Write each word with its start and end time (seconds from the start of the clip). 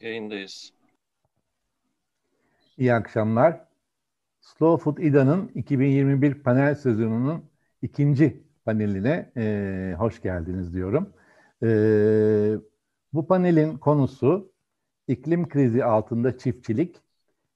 Yayındayız. 0.00 0.72
İyi 2.76 2.94
akşamlar. 2.94 3.68
Slow 4.40 4.84
Food 4.84 4.98
İDA'nın 4.98 5.48
2021 5.54 6.34
panel 6.42 6.74
sezonunun 6.74 7.44
ikinci 7.82 8.42
paneline 8.64 9.32
e, 9.36 9.94
hoş 9.98 10.22
geldiniz 10.22 10.74
diyorum. 10.74 11.14
E, 11.62 11.68
bu 13.12 13.26
panelin 13.26 13.78
konusu 13.78 14.52
iklim 15.08 15.48
krizi 15.48 15.84
altında 15.84 16.38
çiftçilik, 16.38 16.96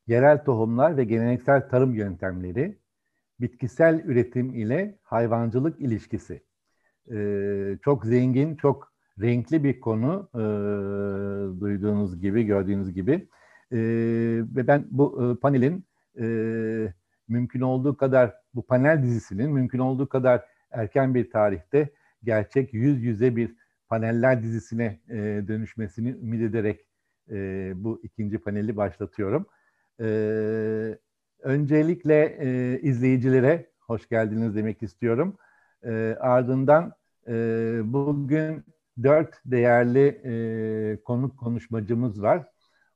yerel 0.06 0.44
tohumlar 0.44 0.96
ve 0.96 1.04
geleneksel 1.04 1.68
tarım 1.68 1.94
yöntemleri, 1.94 2.78
bitkisel 3.40 4.02
üretim 4.04 4.54
ile 4.54 4.98
hayvancılık 5.02 5.80
ilişkisi. 5.80 6.42
E, 7.12 7.78
çok 7.84 8.04
zengin, 8.04 8.56
çok 8.56 8.91
renkli 9.20 9.64
bir 9.64 9.80
konu 9.80 10.28
e, 10.34 10.40
duyduğunuz 11.60 12.20
gibi, 12.20 12.42
gördüğünüz 12.42 12.92
gibi. 12.92 13.12
E, 13.72 13.78
ve 14.56 14.66
ben 14.66 14.84
bu 14.90 15.32
e, 15.32 15.40
panelin 15.40 15.84
e, 16.20 16.24
mümkün 17.28 17.60
olduğu 17.60 17.96
kadar, 17.96 18.34
bu 18.54 18.62
panel 18.66 19.02
dizisinin 19.02 19.50
mümkün 19.50 19.78
olduğu 19.78 20.08
kadar 20.08 20.44
erken 20.70 21.14
bir 21.14 21.30
tarihte 21.30 21.90
gerçek 22.24 22.74
yüz 22.74 23.02
yüze 23.02 23.36
bir 23.36 23.54
paneller 23.88 24.42
dizisine 24.42 25.00
e, 25.08 25.16
dönüşmesini 25.48 26.08
ümit 26.08 26.42
ederek 26.42 26.86
e, 27.30 27.72
bu 27.76 28.00
ikinci 28.02 28.38
paneli 28.38 28.76
başlatıyorum. 28.76 29.46
E, 30.00 30.06
öncelikle 31.42 32.36
e, 32.40 32.80
izleyicilere 32.80 33.66
hoş 33.80 34.08
geldiniz 34.08 34.56
demek 34.56 34.82
istiyorum. 34.82 35.36
E, 35.84 36.16
ardından 36.20 36.92
e, 37.28 37.32
bugün 37.84 38.64
dört 39.02 39.34
değerli 39.44 40.06
e, 40.24 41.02
konuk 41.02 41.38
konuşmacımız 41.38 42.22
var. 42.22 42.48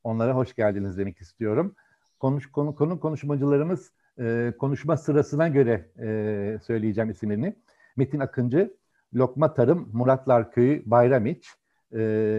Onlara 0.04 0.34
hoş 0.36 0.54
geldiniz 0.54 0.98
demek 0.98 1.20
istiyorum. 1.20 1.74
Konuş 2.20 2.50
konu 2.50 2.74
konu 2.74 3.00
konuşmacılarımız 3.00 3.92
e, 4.18 4.52
konuşma 4.58 4.96
sırasına 4.96 5.48
göre 5.48 5.90
e, 5.98 6.58
söyleyeceğim 6.62 7.10
isimlerini. 7.10 7.56
Metin 7.96 8.20
Akıncı, 8.20 8.74
Lokma 9.14 9.54
Tarım, 9.54 9.90
Muratlar 9.92 10.52
Köyü, 10.52 10.82
Bayramiç. 10.86 11.48
E, 11.92 11.98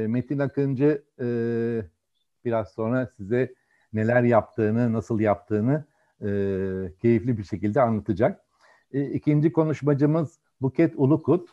Metin 0.09 0.39
Akıncı 0.39 1.03
e, 1.19 1.27
biraz 2.45 2.69
sonra 2.69 3.07
size 3.17 3.53
neler 3.93 4.23
yaptığını, 4.23 4.93
nasıl 4.93 5.19
yaptığını 5.19 5.85
e, 6.21 6.27
keyifli 7.01 7.37
bir 7.37 7.43
şekilde 7.43 7.81
anlatacak. 7.81 8.41
E, 8.93 9.05
ikinci 9.05 9.51
konuşmacımız 9.51 10.39
Buket 10.61 10.93
Ulukut, 10.95 11.49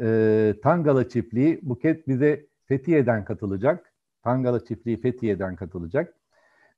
e, 0.00 0.54
Tangala 0.62 1.08
Çiftliği 1.08 1.60
Buket 1.62 2.08
bize 2.08 2.46
Fethiye'den 2.64 3.24
katılacak. 3.24 3.92
Tangala 4.22 4.64
Çiftliği 4.64 5.00
Fethiye'den 5.00 5.56
katılacak. 5.56 6.14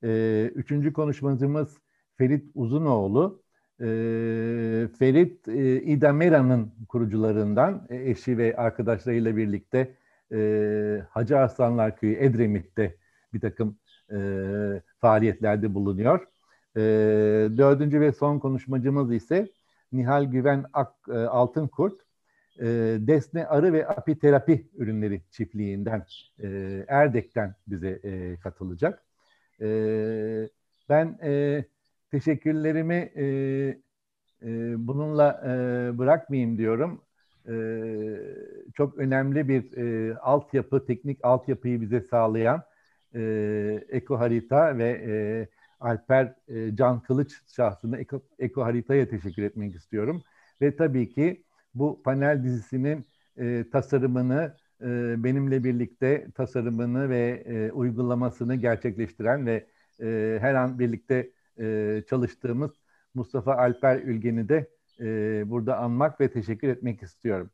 E, 0.05 0.51
üçüncü 0.55 0.93
konuşmacımız 0.93 1.79
Ferit 2.17 2.51
Uzunoğlu. 2.55 3.43
E, 3.81 3.85
Ferit 4.99 5.49
e, 5.49 5.83
İdamera'nın 5.83 6.73
kurucularından 6.89 7.87
e, 7.91 8.11
eşi 8.11 8.39
ve 8.39 8.57
arkadaşlarıyla 8.57 9.37
birlikte 9.37 9.95
e, 10.33 11.03
Hacı 11.11 11.39
Arslanlar 11.39 11.97
Köyü 11.97 12.17
Edremit'te 12.17 12.97
bir 13.35 13.41
takım 13.41 13.77
e, 14.13 14.19
faaliyetlerde 14.99 15.75
bulunuyor. 15.75 16.21
E, 16.77 16.81
dördüncü 17.59 18.01
ve 18.01 18.13
son 18.13 18.39
konuşmacımız 18.39 19.13
ise 19.13 19.49
Nihal 19.93 20.25
Güven 20.25 20.65
Ak, 20.73 20.95
e, 21.09 21.13
Altınkurt 21.13 22.01
e, 22.61 22.67
Desne 23.01 23.47
Arı 23.47 23.73
ve 23.73 23.89
Apiterapi 23.89 24.71
ürünleri 24.77 25.23
çiftliğinden 25.31 26.07
e, 26.43 26.49
Erdek'ten 26.89 27.55
bize 27.67 28.01
e, 28.05 28.37
katılacak. 28.41 29.05
E, 29.61 29.67
ben 30.89 31.19
e, 31.23 31.65
teşekkürlerimi 32.11 33.13
e, 33.17 33.25
e, 34.43 34.75
bununla 34.89 35.43
e, 35.47 35.99
bırakmayayım 35.99 36.59
diyorum. 36.59 37.03
E, 37.49 37.53
çok 38.75 38.99
önemli 38.99 39.49
bir 39.49 39.77
e, 39.77 40.17
altyapı, 40.17 40.87
teknik 40.87 41.25
altyapıyı 41.25 41.81
bize 41.81 42.01
sağlayan 42.01 42.63
e, 43.15 43.85
Eko 43.89 44.19
Harita 44.19 44.79
ve 44.79 44.89
e, 44.91 45.15
Alper 45.81 46.35
e, 46.49 46.77
Can 46.77 47.03
Kılıç 47.03 47.33
şahsında 47.57 47.99
Eko, 47.99 48.23
Eko 48.39 48.63
Harita'ya 48.65 49.09
teşekkür 49.09 49.43
etmek 49.43 49.75
istiyorum. 49.75 50.23
Ve 50.61 50.77
tabii 50.77 51.11
ki 51.11 51.45
bu 51.75 52.03
panel 52.03 52.45
dizisinin 52.45 53.07
e, 53.39 53.65
tasarımını 53.73 54.57
e, 54.83 55.25
benimle 55.25 55.65
birlikte 55.65 56.31
tasarımını 56.35 57.09
ve 57.09 57.43
e, 57.47 57.73
uygulamasını 57.73 58.55
gerçekleştiren 58.55 59.47
ve 59.47 59.67
e, 60.01 60.39
her 60.41 60.55
an 60.55 60.79
birlikte 60.79 61.31
e, 61.61 62.03
çalıştığımız 62.09 62.71
Mustafa 63.15 63.55
Alper 63.57 63.99
Ülgen'i 63.99 64.49
de 64.49 64.71
e, 65.01 65.51
burada 65.51 65.77
anmak 65.79 66.21
ve 66.21 66.31
teşekkür 66.33 66.69
etmek 66.69 67.03
istiyorum. 67.03 67.51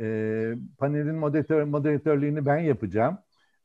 E, 0.00 0.54
panelin 0.78 1.14
moderatör, 1.14 1.62
moderatörlüğünü 1.64 2.46
ben 2.46 2.58
yapacağım. 2.58 3.18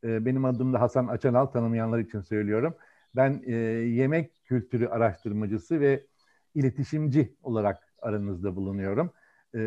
E, 0.03 0.25
benim 0.25 0.45
adım 0.45 0.73
da 0.73 0.81
Hasan 0.81 1.07
Açanal, 1.07 1.45
tanımayanlar 1.45 1.99
için 1.99 2.21
söylüyorum. 2.21 2.75
Ben 3.15 3.41
e, 3.45 3.51
yemek 3.89 4.41
kültürü 4.45 4.87
araştırmacısı 4.87 5.79
ve 5.79 6.07
iletişimci 6.55 7.35
olarak 7.43 7.93
aranızda 8.01 8.55
bulunuyorum. 8.55 9.11
E, 9.55 9.59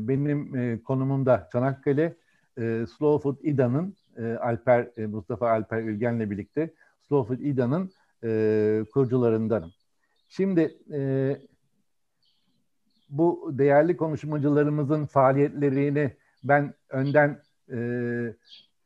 benim 0.00 0.56
e, 0.56 0.82
konumum 0.82 1.26
da 1.26 1.48
Çanakkale. 1.52 2.16
E, 2.58 2.86
Slow 2.98 3.22
Food 3.22 3.36
İDA'nın 3.42 3.94
e, 4.16 4.22
Alper 4.32 4.88
e, 4.96 5.06
Mustafa 5.06 5.50
Alper 5.50 5.82
Ülgen'le 5.82 6.30
birlikte 6.30 6.70
Slow 7.08 7.34
Food 7.34 7.44
İDA'nın 7.44 7.90
e, 8.24 8.84
kurucularındanım. 8.92 9.72
Şimdi 10.28 10.78
e, 10.92 11.36
bu 13.10 13.50
değerli 13.58 13.96
konuşmacılarımızın 13.96 15.06
faaliyetlerini 15.06 16.16
ben 16.44 16.74
önden 16.90 17.40
e, 17.72 17.78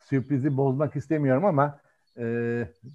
sürprizi 0.00 0.56
bozmak 0.56 0.96
istemiyorum 0.96 1.44
ama 1.44 1.80
e, 2.18 2.24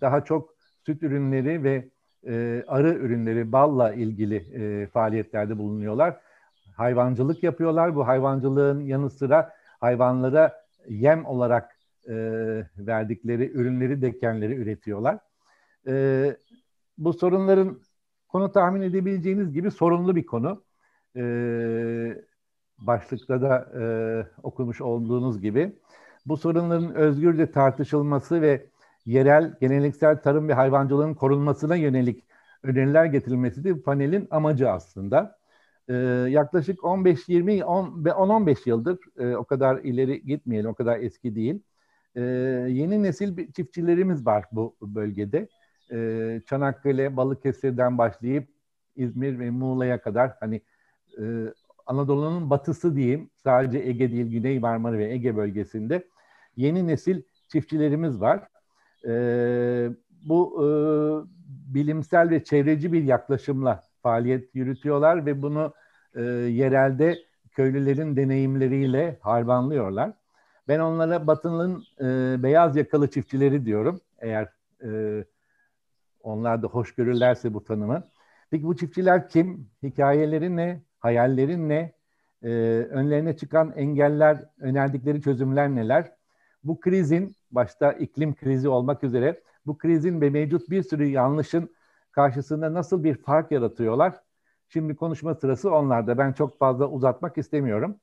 daha 0.01 0.25
çok 0.25 0.53
süt 0.85 1.03
ürünleri 1.03 1.63
ve 1.63 1.89
e, 2.27 2.63
arı 2.67 2.93
ürünleri, 2.93 3.51
balla 3.51 3.93
ilgili 3.93 4.35
e, 4.35 4.87
faaliyetlerde 4.87 5.57
bulunuyorlar 5.57 6.19
hayvancılık 6.77 7.43
yapıyorlar. 7.43 7.95
Bu 7.95 8.07
hayvancılığın 8.07 8.81
yanı 8.81 9.09
sıra 9.09 9.53
hayvanlara 9.79 10.65
yem 10.87 11.25
olarak 11.25 11.77
e, 12.07 12.13
verdikleri 12.77 13.51
ürünleri, 13.51 14.01
dekenleri 14.01 14.53
üretiyorlar. 14.55 15.19
E, 15.87 16.37
bu 16.97 17.13
sorunların 17.13 17.81
konu 18.27 18.51
tahmin 18.51 18.81
edebileceğiniz 18.81 19.53
gibi 19.53 19.71
sorunlu 19.71 20.15
bir 20.15 20.25
konu. 20.25 20.63
E, 21.15 21.23
başlıkta 22.77 23.41
da 23.41 23.69
e, 23.79 23.83
okumuş 24.43 24.81
olduğunuz 24.81 25.41
gibi. 25.41 25.75
Bu 26.25 26.37
sorunların 26.37 26.95
özgürce 26.95 27.51
tartışılması 27.51 28.41
ve 28.41 28.65
yerel, 29.05 29.57
geleneksel 29.61 30.21
tarım 30.21 30.47
ve 30.47 30.53
hayvancılığın 30.53 31.13
korunmasına 31.13 31.75
yönelik 31.75 32.23
öneriler 32.63 33.05
getirilmesi 33.05 33.63
de 33.63 33.81
panelin 33.81 34.27
amacı 34.31 34.71
aslında 34.71 35.37
e, 35.87 35.93
yaklaşık 36.29 36.79
15-20 36.79 37.61
10-15 37.61 38.69
yıldır 38.69 38.99
e, 39.17 39.35
o 39.35 39.43
kadar 39.43 39.77
ileri 39.77 40.23
gitmeyelim, 40.25 40.69
o 40.69 40.73
kadar 40.73 40.99
eski 40.99 41.35
değil. 41.35 41.59
E, 42.15 42.21
yeni 42.69 43.03
nesil 43.03 43.51
çiftçilerimiz 43.51 44.25
var 44.25 44.45
bu 44.51 44.75
bölgede. 44.81 45.47
E, 45.91 46.41
Çanakkale, 46.49 47.17
Balıkesir'den 47.17 47.97
başlayıp 47.97 48.47
İzmir 48.95 49.39
ve 49.39 49.49
Muğla'ya 49.49 50.01
kadar 50.01 50.31
hani 50.39 50.61
e, 51.19 51.23
Anadolu'nun 51.85 52.49
batısı 52.49 52.95
diyeyim, 52.95 53.29
sadece 53.35 53.79
Ege 53.79 54.11
değil, 54.11 54.31
Güney 54.31 54.59
Marmara 54.59 54.97
ve 54.97 55.13
Ege 55.13 55.35
bölgesinde 55.35 56.07
yeni 56.55 56.87
nesil 56.87 57.21
çiftçilerimiz 57.47 58.21
var. 58.21 58.47
E, 59.07 59.11
bu 60.25 60.63
e, 60.63 60.67
bilimsel 61.73 62.29
ve 62.29 62.43
çevreci 62.43 62.93
bir 62.93 63.03
yaklaşımla 63.03 63.83
faaliyet 64.07 64.55
yürütüyorlar 64.55 65.25
ve 65.25 65.41
bunu 65.41 65.73
e, 66.15 66.21
yerelde 66.21 67.17
köylülerin 67.51 68.15
deneyimleriyle 68.15 69.17
harmanlıyorlar. 69.21 70.13
Ben 70.67 70.79
onlara 70.79 71.27
Batılı'nın 71.27 71.83
e, 72.01 72.43
beyaz 72.43 72.75
yakalı 72.75 73.11
çiftçileri 73.11 73.65
diyorum. 73.65 74.01
Eğer 74.19 74.49
e, 74.83 74.89
onlar 76.23 76.63
da 76.63 76.67
hoş 76.67 76.95
görürlerse 76.95 77.53
bu 77.53 77.63
tanımı. 77.63 78.03
Peki 78.49 78.63
bu 78.63 78.75
çiftçiler 78.75 79.29
kim? 79.29 79.69
Hikayeleri 79.83 80.55
ne? 80.55 80.81
Hayalleri 80.99 81.69
ne? 81.69 81.93
E, 82.43 82.49
önlerine 82.91 83.37
çıkan 83.37 83.73
engeller, 83.75 84.45
önerdikleri 84.59 85.21
çözümler 85.21 85.69
neler? 85.69 86.11
Bu 86.63 86.79
krizin, 86.79 87.35
başta 87.51 87.91
iklim 87.93 88.35
krizi 88.35 88.69
olmak 88.69 89.03
üzere, 89.03 89.41
bu 89.65 89.77
krizin 89.77 90.21
ve 90.21 90.29
mevcut 90.29 90.69
bir 90.69 90.83
sürü 90.83 91.05
yanlışın 91.05 91.69
karşısında 92.17 92.73
nasıl 92.73 93.03
bir 93.03 93.15
fark 93.15 93.51
yaratıyorlar? 93.51 94.13
Şimdi 94.69 94.95
konuşma 94.95 95.35
sırası 95.35 95.71
onlarda. 95.71 96.17
Ben 96.17 96.33
çok 96.33 96.59
fazla 96.59 96.89
uzatmak 96.89 97.37
istemiyorum. 97.37 97.95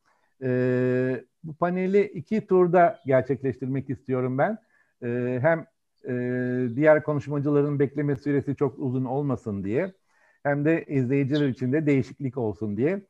Ee, 0.43 1.25
bu 1.45 1.55
paneli 1.55 2.05
iki 2.05 2.47
turda 2.47 3.01
gerçekleştirmek 3.07 3.91
istiyorum 3.91 4.39
ben. 4.39 4.59
Ee, 5.03 5.39
hem 5.43 5.67
e, 6.09 6.15
diğer 6.77 7.03
konuşmacıların 7.03 7.79
bekleme 7.79 8.17
süresi 8.17 8.57
çok 8.57 8.79
uzun 8.79 9.05
olmasın 9.05 9.65
diye 9.65 9.93
hem 10.43 10.65
de 10.65 10.85
izleyiciler 10.85 11.49
için 11.49 11.73
de 11.73 11.87
değişiklik 11.87 12.39
olsun 12.39 12.77
diye 12.77 13.03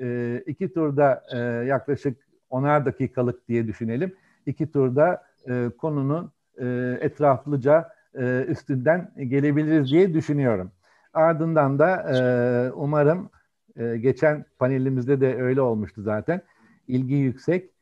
e, 0.00 0.42
iki 0.46 0.72
turda 0.72 1.22
e, 1.32 1.38
yaklaşık 1.66 2.16
onar 2.50 2.86
dakikalık 2.86 3.48
diye 3.48 3.66
düşünelim. 3.66 4.14
İki 4.46 4.72
turda 4.72 5.22
e, 5.48 5.70
konunun 5.78 6.32
e, 6.60 6.98
etraflıca 7.00 8.01
e, 8.14 8.44
üstünden 8.48 9.12
gelebiliriz 9.28 9.90
diye 9.90 10.14
düşünüyorum. 10.14 10.72
Ardından 11.14 11.78
da 11.78 11.96
e, 11.96 12.72
umarım 12.72 13.30
e, 13.76 13.96
geçen 13.96 14.44
panelimizde 14.58 15.20
de 15.20 15.42
öyle 15.42 15.60
olmuştu 15.60 16.02
zaten. 16.02 16.42
İlgi 16.88 17.14
yüksek 17.14 17.72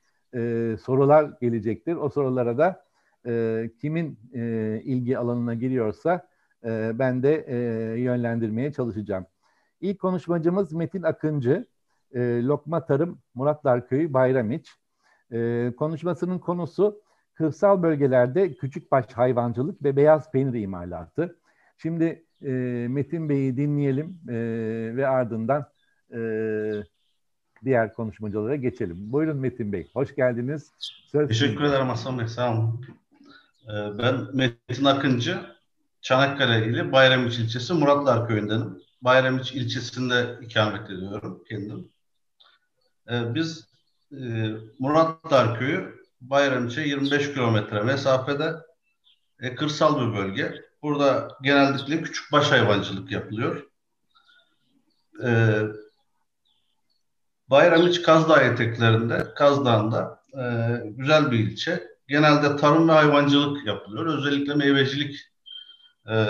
sorular 0.80 1.30
gelecektir. 1.40 1.96
O 1.96 2.08
sorulara 2.08 2.58
da 2.58 2.84
kimin 3.80 4.18
ilgi 4.84 5.18
alanına 5.18 5.54
giriyorsa 5.54 6.28
ben 6.92 7.22
de 7.22 7.30
yönlendirmeye 7.98 8.72
çalışacağım. 8.72 9.26
İlk 9.80 9.98
konuşmacımız 10.00 10.72
Metin 10.72 11.02
Akıncı, 11.02 11.66
Lokma 12.16 12.84
Tarım 12.84 13.18
Muratlar 13.34 13.88
Köyü 13.88 14.12
Bayramiç. 14.12 14.76
E, 15.32 15.72
konuşmasının 15.78 16.38
konusu 16.38 17.00
kırsal 17.34 17.82
bölgelerde 17.82 18.54
küçükbaş 18.54 19.12
hayvancılık 19.12 19.84
ve 19.84 19.96
beyaz 19.96 20.32
peynir 20.32 20.60
imalatı. 20.60 21.36
Şimdi 21.78 22.24
e, 22.42 22.50
Metin 22.90 23.28
Bey'i 23.28 23.56
dinleyelim 23.56 24.20
e, 24.28 24.34
ve 24.96 25.08
ardından 25.08 25.66
e, 26.14 26.20
diğer 27.64 27.94
konuşmacılara 27.94 28.56
geçelim. 28.56 29.12
Buyurun 29.12 29.36
Metin 29.36 29.72
Bey, 29.72 29.90
hoş 29.94 30.14
geldiniz. 30.14 30.72
Söz 31.06 31.28
Teşekkür 31.28 31.64
ederim 31.64 31.86
Hasan 31.86 32.18
Bey, 32.18 32.28
sağ 32.28 32.52
olun. 32.52 32.84
Ee, 33.68 33.98
ben 33.98 34.26
Metin 34.32 34.84
Akıncı, 34.84 35.38
Çanakkale 36.00 36.66
ili 36.66 36.92
Bayramiç 36.92 37.38
ilçesi 37.38 37.72
Muratlar 37.72 38.28
köyündenim. 38.28 38.82
Bayramiç 39.02 39.52
ilçesinde 39.52 40.38
ikamet 40.42 40.90
ediyorum 40.90 41.44
kendim. 41.48 41.88
Ee, 43.10 43.34
biz 43.34 43.68
e, 44.12 44.50
Muratlar 44.78 45.58
köyü 45.58 45.99
Bayramiç'e 46.20 46.82
25 46.82 47.32
kilometre 47.34 47.82
mesafede 47.82 48.54
e, 49.40 49.54
kırsal 49.54 50.00
bir 50.00 50.16
bölge. 50.16 50.54
Burada 50.82 51.28
genellikle 51.42 52.02
küçük 52.02 52.32
baş 52.32 52.50
hayvancılık 52.50 53.12
yapılıyor. 53.12 53.70
Ee, 55.24 55.62
Bayramiç 57.48 58.02
Kazdağ 58.02 58.42
eteklerinde, 58.42 59.34
Kazdağ'ında 59.34 60.22
e, 60.34 60.44
güzel 60.84 61.30
bir 61.30 61.38
ilçe. 61.38 61.90
Genelde 62.08 62.56
tarım 62.56 62.88
ve 62.88 62.92
hayvancılık 62.92 63.66
yapılıyor. 63.66 64.06
Özellikle 64.06 64.54
meyvecilik 64.54 65.16
e, 66.10 66.26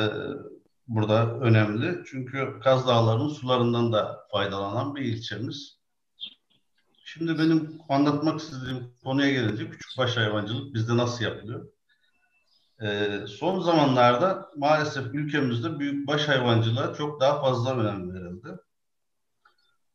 burada 0.89 1.41
önemli. 1.41 2.05
Çünkü 2.07 2.61
Kaz 2.65 2.87
Dağları'nın 2.87 3.29
sularından 3.29 3.93
da 3.93 4.27
faydalanan 4.33 4.97
bir 4.97 5.03
ilçemiz. 5.03 5.80
Şimdi 7.13 7.39
benim 7.39 7.79
anlatmak 7.89 8.41
istediğim 8.41 8.95
konuya 9.05 9.31
gelince 9.31 9.71
küçükbaş 9.71 10.17
hayvancılık 10.17 10.75
bizde 10.75 10.97
nasıl 10.97 11.25
yapılıyor? 11.25 11.67
Ee, 12.83 13.21
son 13.27 13.61
zamanlarda 13.61 14.49
maalesef 14.57 15.07
ülkemizde 15.15 15.79
büyükbaş 15.79 16.29
hayvancılığa 16.29 16.95
çok 16.95 17.21
daha 17.21 17.41
fazla 17.41 17.79
önem 17.79 18.15
verildi. 18.15 18.49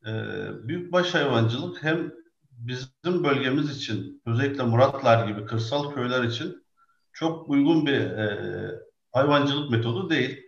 Ee, 0.05 0.67
büyükbaş 0.67 1.13
hayvancılık 1.13 1.83
hem 1.83 2.11
bizim 2.51 3.23
bölgemiz 3.23 3.77
için 3.77 4.21
özellikle 4.25 4.63
Muratlar 4.63 5.27
gibi 5.27 5.45
kırsal 5.45 5.91
köyler 5.93 6.23
için 6.23 6.65
çok 7.13 7.49
uygun 7.49 7.85
bir 7.85 7.99
e, 8.01 8.79
hayvancılık 9.11 9.71
metodu 9.71 10.09
değil. 10.09 10.41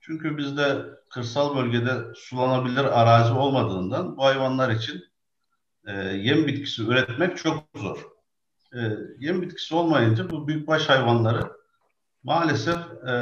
Çünkü 0.00 0.38
bizde 0.38 0.86
kırsal 1.10 1.56
bölgede 1.56 2.14
sulanabilir 2.14 3.00
arazi 3.00 3.32
olmadığından 3.32 4.16
bu 4.16 4.24
hayvanlar 4.24 4.70
için 4.70 5.11
e, 5.86 5.92
yem 6.02 6.46
bitkisi 6.46 6.82
üretmek 6.82 7.36
çok 7.36 7.64
zor. 7.74 8.06
E, 8.74 8.80
yem 9.18 9.42
bitkisi 9.42 9.74
olmayınca 9.74 10.30
bu 10.30 10.48
büyükbaş 10.48 10.88
hayvanları 10.88 11.52
maalesef 12.22 12.78
e, 13.08 13.14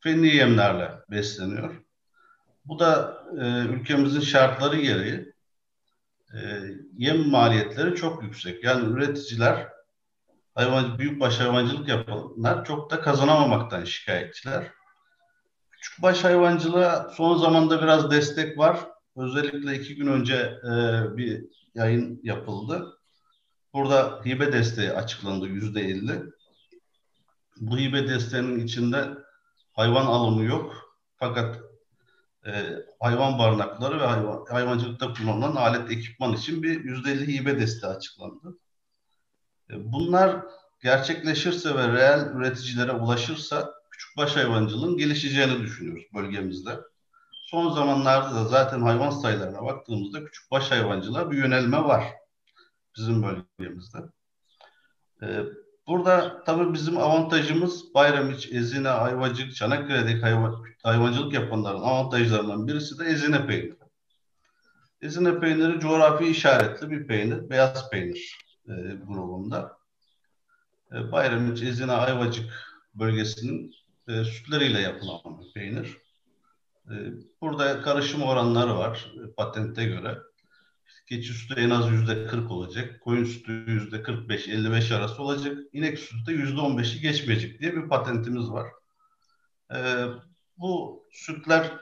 fenli 0.00 0.36
yemlerle 0.36 0.90
besleniyor. 1.10 1.82
Bu 2.64 2.78
da 2.78 3.22
e, 3.40 3.44
ülkemizin 3.58 4.20
şartları 4.20 4.76
gereği 4.76 5.32
e, 6.34 6.38
yem 6.92 7.28
maliyetleri 7.28 7.94
çok 7.94 8.22
yüksek. 8.22 8.64
Yani 8.64 8.92
üreticiler 8.92 9.68
hayvan, 10.54 10.98
büyükbaş 10.98 11.40
hayvancılık 11.40 11.88
yapanlar 11.88 12.64
çok 12.64 12.90
da 12.90 13.00
kazanamamaktan 13.00 13.84
şikayetçiler. 13.84 14.70
Küçükbaş 15.70 16.24
hayvancılığa 16.24 17.10
son 17.16 17.36
zamanda 17.36 17.82
biraz 17.82 18.10
destek 18.10 18.58
var. 18.58 18.78
Özellikle 19.16 19.78
iki 19.78 19.96
gün 19.96 20.06
önce 20.06 20.34
e, 20.64 20.70
bir 21.16 21.44
yayın 21.74 22.20
yapıldı. 22.22 22.98
Burada 23.72 24.20
hibe 24.26 24.52
desteği 24.52 24.92
açıklandı 24.92 25.46
yüzde 25.46 25.80
elli. 25.80 26.22
Bu 27.56 27.78
hibe 27.78 28.08
desteğinin 28.08 28.66
içinde 28.66 29.08
hayvan 29.72 30.06
alımı 30.06 30.44
yok. 30.44 30.96
Fakat 31.16 31.60
e, 32.46 32.52
hayvan 33.00 33.38
barınakları 33.38 34.00
ve 34.00 34.06
hayvan, 34.06 34.44
hayvancılıkta 34.48 35.12
kullanılan 35.12 35.56
alet 35.56 35.90
ekipman 35.90 36.32
için 36.32 36.62
bir 36.62 36.84
yüzde 36.84 37.12
elli 37.12 37.34
hibe 37.34 37.60
desteği 37.60 37.90
açıklandı. 37.90 38.58
E, 39.70 39.92
bunlar 39.92 40.44
gerçekleşirse 40.82 41.74
ve 41.74 41.88
reel 41.92 42.30
üreticilere 42.34 42.92
ulaşırsa 42.92 43.74
küçükbaş 43.90 44.36
hayvancılığın 44.36 44.96
gelişeceğini 44.96 45.60
düşünüyoruz 45.60 46.04
bölgemizde. 46.14 46.78
Son 47.52 47.70
zamanlarda 47.70 48.34
da 48.34 48.44
zaten 48.44 48.80
hayvan 48.80 49.10
sayılarına 49.10 49.64
baktığımızda 49.64 50.24
küçükbaş 50.24 50.70
hayvancılığa 50.70 51.30
bir 51.30 51.36
yönelme 51.36 51.84
var 51.84 52.04
bizim 52.96 53.22
bölgemizde. 53.22 53.98
Ee, 55.22 55.44
burada 55.86 56.44
tabii 56.44 56.74
bizim 56.74 56.98
avantajımız 56.98 57.94
Bayramiç, 57.94 58.52
Ezine, 58.52 58.88
Ayvacık, 58.88 59.56
Çanakkale'deki 59.56 60.20
hayvan, 60.20 60.64
hayvancılık 60.82 61.32
yapanların 61.32 61.80
avantajlarından 61.80 62.68
birisi 62.68 62.98
de 62.98 63.04
Ezine 63.04 63.46
peyniri. 63.46 63.76
Ezine 65.00 65.40
peyniri 65.40 65.80
coğrafi 65.80 66.26
işaretli 66.26 66.90
bir 66.90 67.06
peynir, 67.06 67.50
beyaz 67.50 67.90
peynir 67.90 68.38
e, 68.68 68.72
grubunda. 69.06 69.76
E, 70.92 71.12
Bayramiç, 71.12 71.62
Ezine, 71.62 71.92
Ayvacık 71.92 72.50
bölgesinin 72.94 73.74
e, 74.08 74.24
sütleriyle 74.24 74.80
yapılan 74.80 75.40
bir 75.40 75.52
peynir. 75.52 76.01
E, 76.90 76.94
burada 77.40 77.82
karışım 77.82 78.22
oranları 78.22 78.76
var 78.76 79.12
e, 79.24 79.32
patente 79.32 79.84
göre. 79.84 80.18
Keçi 81.08 81.32
sütü 81.32 81.60
en 81.60 81.70
az 81.70 81.90
yüzde 81.90 82.26
40 82.26 82.50
olacak. 82.50 83.00
Koyun 83.00 83.24
sütü 83.24 83.52
yüzde 83.52 83.96
45-55 83.96 84.94
arası 84.94 85.22
olacak. 85.22 85.58
İnek 85.72 85.98
sütü 85.98 86.26
de 86.26 86.32
yüzde 86.32 86.60
15'i 86.60 87.00
geçmeyecek 87.00 87.60
diye 87.60 87.76
bir 87.76 87.88
patentimiz 87.88 88.50
var. 88.50 88.66
E, 89.74 90.06
bu 90.56 91.02
sütler 91.12 91.72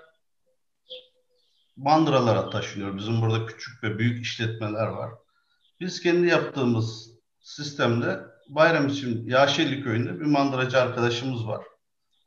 bandıralara 1.77 2.51
taşınıyor. 2.51 2.97
Bizim 2.97 3.21
burada 3.21 3.47
küçük 3.47 3.85
ve 3.85 3.99
büyük 3.99 4.23
işletmeler 4.23 4.87
var. 4.87 5.11
Biz 5.81 6.01
kendi 6.01 6.27
yaptığımız 6.27 7.11
sistemde 7.41 8.21
bayram 8.49 8.89
için 8.89 9.27
Yaşeli 9.27 9.83
köyünde 9.83 10.21
bir 10.21 10.27
mandıracı 10.27 10.81
arkadaşımız 10.81 11.47
var. 11.47 11.65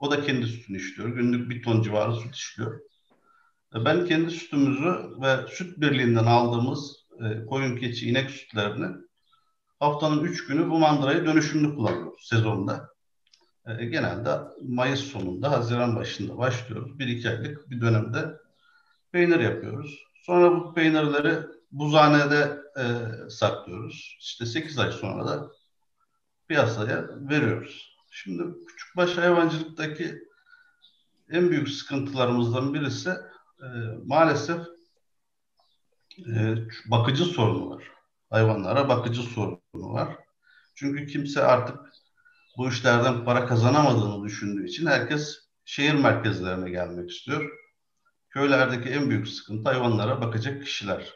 O 0.03 0.11
da 0.11 0.21
kendi 0.21 0.47
sütünü 0.47 0.77
işliyor. 0.77 1.09
Günlük 1.09 1.49
bir 1.49 1.63
ton 1.63 1.81
civarı 1.81 2.15
süt 2.15 2.35
işliyor. 2.35 2.79
E, 3.75 3.85
ben 3.85 4.05
kendi 4.05 4.31
sütümüzü 4.31 5.21
ve 5.21 5.47
süt 5.47 5.77
birliğinden 5.77 6.25
aldığımız 6.25 6.95
e, 7.19 7.45
koyun, 7.45 7.77
keçi, 7.77 8.09
inek 8.09 8.29
sütlerini 8.29 8.87
haftanın 9.79 10.23
üç 10.23 10.45
günü 10.45 10.69
bu 10.69 10.79
mandırayı 10.79 11.25
dönüşümlü 11.25 11.75
kullanıyoruz 11.75 12.27
sezonda. 12.27 12.89
E, 13.67 13.85
genelde 13.85 14.39
Mayıs 14.61 14.99
sonunda, 14.99 15.51
Haziran 15.51 15.95
başında 15.95 16.37
başlıyoruz. 16.37 16.99
Bir 16.99 17.07
iki 17.07 17.29
aylık 17.29 17.69
bir 17.69 17.81
dönemde 17.81 18.25
peynir 19.11 19.39
yapıyoruz. 19.39 19.99
Sonra 20.25 20.51
bu 20.51 20.73
peynirleri 20.73 21.39
buzhanede 21.71 22.57
e, 22.77 22.83
saklıyoruz. 23.29 24.17
İşte 24.19 24.45
8 24.45 24.79
ay 24.79 24.91
sonra 24.91 25.27
da 25.27 25.51
piyasaya 26.47 27.09
veriyoruz. 27.29 27.92
Şimdi 28.15 28.43
küçükbaş 28.67 29.17
hayvancılıktaki 29.17 30.19
en 31.29 31.49
büyük 31.49 31.69
sıkıntılarımızdan 31.69 32.73
birisi 32.73 33.09
e, 33.59 33.67
maalesef 34.05 34.61
e, 36.27 36.55
bakıcı 36.85 37.25
sorunu 37.25 37.69
var. 37.69 37.83
Hayvanlara 38.29 38.89
bakıcı 38.89 39.21
sorunu 39.21 39.59
var. 39.73 40.17
Çünkü 40.75 41.07
kimse 41.07 41.43
artık 41.43 41.79
bu 42.57 42.69
işlerden 42.69 43.25
para 43.25 43.45
kazanamadığını 43.45 44.23
düşündüğü 44.23 44.65
için 44.65 44.85
herkes 44.85 45.37
şehir 45.65 45.93
merkezlerine 45.93 46.69
gelmek 46.69 47.11
istiyor. 47.11 47.51
Köylerdeki 48.29 48.89
en 48.89 49.09
büyük 49.09 49.27
sıkıntı 49.27 49.69
hayvanlara 49.69 50.21
bakacak 50.21 50.63
kişiler 50.63 51.13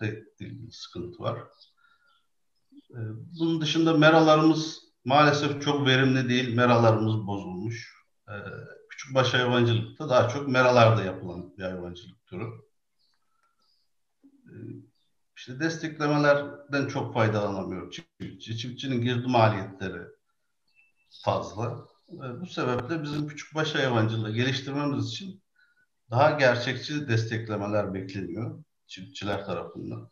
de 0.00 0.24
ilgili 0.40 0.72
sıkıntı 0.72 1.22
var. 1.22 1.38
E, 2.90 2.98
bunun 3.38 3.60
dışında 3.60 3.96
meralarımız 3.96 4.89
maalesef 5.04 5.62
çok 5.62 5.86
verimli 5.86 6.28
değil. 6.28 6.54
Meralarımız 6.54 7.26
bozulmuş. 7.26 7.94
Ee, 8.28 8.32
küçükbaş 8.90 9.34
hayvancılıkta 9.34 10.08
daha 10.08 10.28
çok 10.28 10.48
meralarda 10.48 11.04
yapılan 11.04 11.56
bir 11.58 11.62
hayvancılık 11.62 12.26
türü. 12.26 12.44
Ee, 14.24 14.54
işte 15.36 15.60
desteklemelerden 15.60 16.86
çok 16.86 17.14
faydalanamıyor 17.14 17.90
çiftçi. 17.90 18.58
Çiftçinin 18.58 19.00
girdi 19.00 19.26
maliyetleri 19.28 20.02
fazla. 21.24 21.86
Ee, 22.12 22.40
bu 22.40 22.46
sebeple 22.46 23.02
bizim 23.02 23.28
küçükbaş 23.28 23.74
hayvancılığı 23.74 24.32
geliştirmemiz 24.34 25.08
için 25.08 25.42
daha 26.10 26.30
gerçekçi 26.30 27.08
desteklemeler 27.08 27.94
bekleniyor 27.94 28.64
çiftçiler 28.86 29.44
tarafından. 29.44 30.10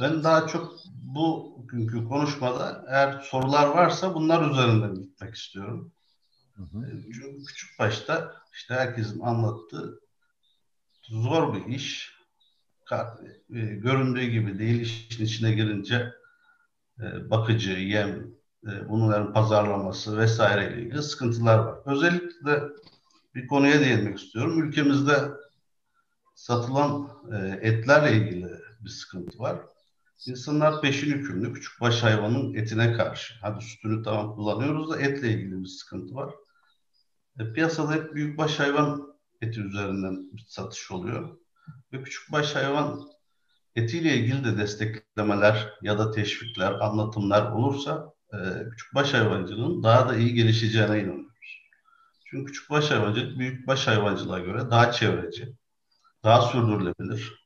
Ben 0.00 0.24
daha 0.24 0.46
çok 0.46 0.76
bu 1.02 1.56
günkü 1.68 2.04
konuşmada 2.04 2.84
eğer 2.88 3.20
sorular 3.20 3.66
varsa 3.68 4.14
bunlar 4.14 4.50
üzerinden 4.50 4.94
gitmek 4.94 5.34
istiyorum. 5.34 5.92
Hı 6.54 6.62
hı. 6.62 6.86
Ee, 6.86 7.12
çünkü 7.12 7.44
küçük 7.44 7.78
başta 7.78 8.34
işte 8.52 8.74
herkesin 8.74 9.20
anlattığı 9.20 10.00
zor 11.02 11.54
bir 11.54 11.74
iş. 11.74 12.12
E, 12.92 13.60
göründüğü 13.60 14.24
gibi 14.24 14.58
değil. 14.58 14.80
İşin 14.80 15.24
içine 15.24 15.52
girince 15.52 16.12
e, 17.00 17.30
bakıcı, 17.30 17.70
yem, 17.70 18.34
e, 18.66 18.88
bunların 18.88 19.32
pazarlaması 19.32 20.18
vesaire 20.18 20.72
ile 20.72 20.82
ilgili 20.82 21.02
sıkıntılar 21.02 21.58
var. 21.58 21.78
Özellikle 21.86 22.62
bir 23.34 23.46
konuya 23.46 23.80
değinmek 23.80 24.18
istiyorum. 24.18 24.62
Ülkemizde 24.62 25.30
satılan 26.34 27.08
etlerle 27.60 28.16
ilgili 28.16 28.48
bir 28.80 28.90
sıkıntı 28.90 29.38
var. 29.38 29.58
İnsanlar 30.26 30.80
peşin 30.80 31.10
hükümlü 31.10 31.52
küçük 31.52 31.80
baş 31.80 32.02
hayvanın 32.02 32.54
etine 32.54 32.92
karşı. 32.92 33.34
Hadi 33.40 33.64
sütünü 33.64 34.02
tamam 34.02 34.34
kullanıyoruz 34.34 34.90
da 34.90 35.00
etle 35.00 35.30
ilgili 35.30 35.60
bir 35.60 35.68
sıkıntı 35.68 36.14
var. 36.14 36.34
E, 37.40 37.52
piyasada 37.52 37.92
hep 37.92 38.14
büyük 38.14 38.38
baş 38.38 38.58
hayvan 38.58 39.16
eti 39.40 39.60
üzerinden 39.60 40.32
bir 40.32 40.44
satış 40.48 40.90
oluyor. 40.90 41.36
Ve 41.92 42.02
küçük 42.02 42.32
baş 42.32 42.54
hayvan 42.54 43.00
etiyle 43.76 44.16
ilgili 44.16 44.44
de 44.44 44.56
desteklemeler 44.56 45.72
ya 45.82 45.98
da 45.98 46.10
teşvikler, 46.10 46.72
anlatımlar 46.72 47.52
olursa 47.52 48.14
e, 48.32 48.38
küçük 48.70 48.94
baş 48.94 49.14
hayvancılığın 49.14 49.82
daha 49.82 50.08
da 50.08 50.16
iyi 50.16 50.34
gelişeceğine 50.34 51.00
inanıyoruz. 51.00 51.62
Çünkü 52.24 52.52
küçük 52.52 52.70
baş 52.70 52.90
hayvancılık 52.90 53.38
büyük 53.38 53.66
baş 53.66 53.86
hayvancılığa 53.86 54.38
göre 54.38 54.70
daha 54.70 54.92
çevreci, 54.92 55.56
daha 56.24 56.42
sürdürülebilir, 56.42 57.41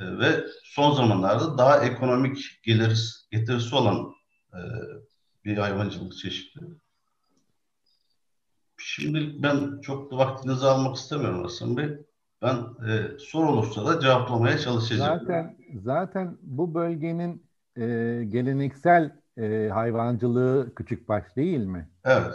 e, 0.00 0.18
ve 0.18 0.44
son 0.64 0.94
zamanlarda 0.94 1.58
daha 1.58 1.84
ekonomik 1.84 2.60
gelir 2.62 3.26
getirisi 3.30 3.74
olan 3.74 4.12
e, 4.52 4.60
bir 5.44 5.56
hayvancılık 5.56 6.16
çeşidi. 6.16 6.60
Şimdi 8.78 9.42
ben 9.42 9.80
çok 9.80 10.12
da 10.12 10.16
vaktinizi 10.16 10.66
almak 10.66 10.96
istemiyorum 10.96 11.42
Hasan 11.42 11.76
Bey. 11.76 11.88
Ben 12.42 12.56
e, 12.88 13.18
soru 13.18 13.48
olursa 13.48 13.86
da 13.86 14.00
cevaplamaya 14.00 14.58
çalışacağım. 14.58 15.20
Zaten 15.20 15.56
zaten 15.84 16.38
bu 16.42 16.74
bölgenin 16.74 17.46
e, 17.76 17.84
geleneksel 18.28 19.16
e, 19.36 19.68
hayvancılığı 19.72 20.72
baş 21.08 21.36
değil 21.36 21.58
mi? 21.58 21.88
Evet. 22.04 22.34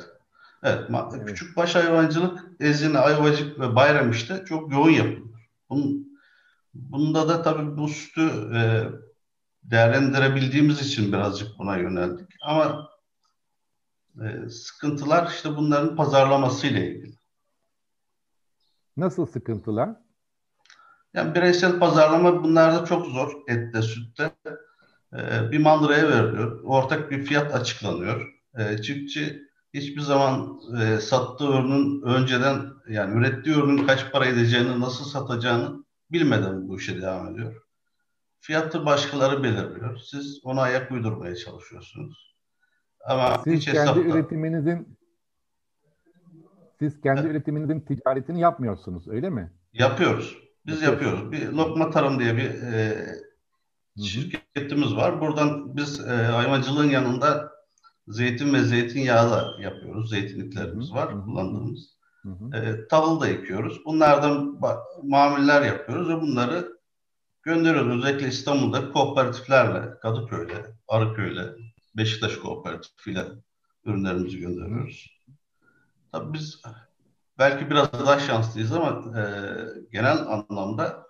Evet, 0.64 0.90
evet. 0.90 1.42
baş 1.58 1.76
hayvancılık 1.76 2.52
Ezine, 2.60 3.00
Ayvacık 3.00 3.60
ve 3.60 3.76
Bayramiş'te 3.76 4.46
çok 4.46 4.72
yoğun 4.72 4.90
yapılıyor. 4.90 5.40
Bunun 5.70 6.15
Bunda 6.76 7.30
da 7.30 7.42
tabii 7.42 7.78
bu 7.78 7.88
sütü 7.88 8.22
e, 8.56 8.62
değerlendirebildiğimiz 9.64 10.82
için 10.82 11.14
birazcık 11.14 11.60
buna 11.60 11.78
yöneldik. 11.78 12.28
Ama 12.42 12.90
e, 14.22 14.50
sıkıntılar 14.50 15.32
işte 15.32 15.56
bunların 15.56 15.96
pazarlaması 15.96 16.68
ile 16.68 16.88
ilgili. 16.92 17.16
Nasıl 18.98 19.26
sıkıntılar? 19.26 19.90
Yani 21.14 21.36
bireysel 21.36 21.80
pazarlama 21.80 22.44
bunlarda 22.44 22.86
çok 22.86 23.06
zor 23.06 23.32
ette, 23.48 23.82
sütte. 23.82 24.36
E, 25.14 25.52
bir 25.52 25.60
mandıraya 25.60 26.10
veriliyor. 26.10 26.64
Ortak 26.64 27.12
bir 27.12 27.26
fiyat 27.26 27.56
açıklanıyor. 27.56 28.34
E, 28.58 28.82
çiftçi 28.82 29.42
hiçbir 29.74 30.02
zaman 30.02 30.60
e, 30.82 31.00
sattığı 31.00 31.46
ürünün 31.46 32.02
önceden 32.02 32.66
yani 32.90 33.20
ürettiği 33.20 33.56
ürünün 33.56 33.88
kaç 33.88 34.12
para 34.12 34.26
edeceğini, 34.26 34.80
nasıl 34.80 35.06
satacağını 35.06 35.85
bilmeden 36.12 36.68
bu 36.68 36.78
işe 36.78 37.02
devam 37.02 37.34
ediyor. 37.34 37.62
Fiyatı 38.40 38.86
başkaları 38.86 39.44
belirliyor. 39.44 39.98
Siz 39.98 40.40
ona 40.44 40.62
ayak 40.62 40.92
uydurmaya 40.92 41.36
çalışıyorsunuz. 41.36 42.36
Ama 43.06 43.42
siz 43.44 43.54
hiç 43.54 43.66
kendi 43.66 43.80
hesapta... 43.80 44.02
üretiminizin 44.02 44.98
siz 46.80 47.02
kendi 47.02 47.22
evet. 47.22 47.32
üretiminizin 47.32 47.80
ticaretini 47.80 48.40
yapmıyorsunuz 48.40 49.08
öyle 49.08 49.30
mi? 49.30 49.54
Yapıyoruz. 49.74 50.38
Biz 50.66 50.82
yapıyoruz. 50.82 51.32
Bir 51.32 51.48
Lokma 51.52 51.90
Tarım 51.90 52.20
diye 52.20 52.38
bir 52.38 52.50
e, 52.74 53.06
şirketimiz 54.04 54.96
var. 54.96 55.22
Buradan 55.22 55.78
biz 55.78 56.00
e, 56.00 56.14
hayvancılığın 56.14 56.90
yanında 56.90 57.52
zeytin 58.08 58.54
ve 58.54 58.64
zeytinyağı 58.64 59.32
da 59.32 59.62
yapıyoruz. 59.62 60.10
Zeytinliklerimiz 60.10 60.94
var 60.94 61.24
kullandığımız. 61.26 61.95
Hı 62.26 62.30
hı. 62.30 62.58
E, 62.58 62.88
tahıl 62.88 63.22
da 63.22 63.28
ekiyoruz. 63.28 63.86
Bunlardan 63.86 64.60
mamuller 65.04 65.62
yapıyoruz 65.62 66.10
ve 66.10 66.22
bunları 66.22 66.78
gönderiyoruz. 67.44 67.98
Özellikle 67.98 68.28
İstanbul'da 68.28 68.92
kooperatiflerle, 68.92 70.00
Kadıköy'le, 70.00 70.66
Arıköy'le, 70.88 71.56
Beşiktaş 71.98 72.36
kooperatifiyle 72.36 73.26
ürünlerimizi 73.86 74.40
gönderiyoruz. 74.40 75.22
Tabii 76.12 76.34
biz 76.34 76.62
belki 77.38 77.70
biraz 77.70 77.94
daha 77.94 78.20
şanslıyız 78.20 78.72
ama 78.72 79.20
e, 79.20 79.24
genel 79.92 80.18
anlamda 80.18 81.06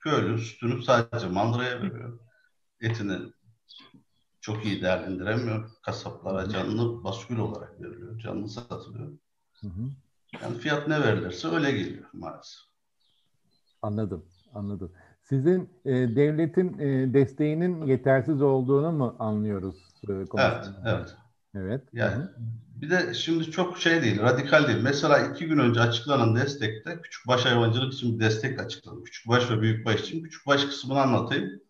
köylü 0.00 0.38
sütünü 0.38 0.82
sadece 0.82 1.26
mandıraya 1.28 1.82
veriyor. 1.82 2.18
Etini 2.80 3.18
çok 4.40 4.64
iyi 4.64 4.82
değerlendiremiyor. 4.82 5.70
Kasaplara 5.82 6.48
canlı 6.48 7.04
baskül 7.04 7.38
olarak 7.38 7.80
veriliyor. 7.80 8.18
Canlı 8.18 8.48
satılıyor. 8.48 9.08
Hı 9.60 9.66
hı. 9.66 9.90
Yani 10.42 10.58
fiyat 10.58 10.88
ne 10.88 11.00
verilirse 11.00 11.48
öyle 11.48 11.70
geliyor 11.70 12.04
maalesef. 12.12 12.60
Anladım, 13.82 14.24
anladım. 14.54 14.92
Sizin 15.22 15.70
e, 15.84 15.92
devletin 15.92 16.78
e, 16.78 17.14
desteğinin 17.14 17.86
yetersiz 17.86 18.42
olduğunu 18.42 18.92
mu 18.92 19.16
anlıyoruz? 19.18 19.76
E, 20.08 20.12
evet, 20.12 20.68
evet. 20.86 21.16
Evet. 21.54 21.82
Yani 21.92 22.14
Hı-hı. 22.14 22.30
bir 22.74 22.90
de 22.90 23.14
şimdi 23.14 23.50
çok 23.50 23.78
şey 23.78 24.02
değil, 24.02 24.20
radikal 24.20 24.68
değil. 24.68 24.78
Mesela 24.82 25.18
iki 25.18 25.46
gün 25.46 25.58
önce 25.58 25.80
açıklanan 25.80 26.36
destekte 26.36 27.00
küçük 27.02 27.28
baş 27.28 27.44
hayvancılık 27.44 27.92
için 27.94 28.14
bir 28.14 28.24
destek 28.24 28.60
açıkladı. 28.60 29.02
Küçük 29.04 29.28
baş 29.28 29.50
ve 29.50 29.60
büyük 29.60 29.86
baş 29.86 30.00
için 30.00 30.22
küçük 30.22 30.46
baş 30.46 30.64
kısmını 30.64 31.00
anlatayım. 31.00 31.60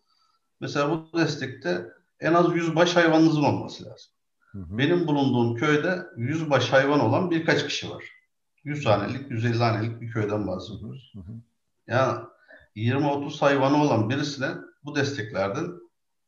Mesela 0.61 0.89
bu 0.89 1.19
destekte 1.19 1.87
en 2.19 2.33
az 2.33 2.55
100 2.55 2.75
baş 2.75 2.95
hayvanınızın 2.95 3.43
olması 3.43 3.85
lazım. 3.85 4.11
Hı-hı. 4.51 4.77
Benim 4.77 5.07
bulunduğum 5.07 5.55
köyde 5.55 6.05
100 6.17 6.49
baş 6.49 6.71
hayvan 6.71 6.99
olan 6.99 7.31
birkaç 7.31 7.67
kişi 7.67 7.89
var. 7.89 8.18
100 8.63 8.85
hanelik, 8.85 9.31
150 9.31 9.57
hanelik 9.57 10.01
bir 10.01 10.11
köyden 10.11 10.47
bahsediyoruz. 10.47 11.13
Hı 11.15 11.19
hı. 11.19 11.33
Yani 11.87 12.19
20-30 12.75 13.39
hayvanı 13.39 13.83
olan 13.83 14.09
birisine 14.09 14.49
bu 14.83 14.95
desteklerden 14.95 15.71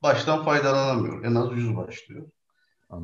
baştan 0.04 0.44
faydalanamıyor. 0.44 1.26
En 1.26 1.36
az 1.36 1.52
100 1.52 1.76
başlıyor. 1.76 2.28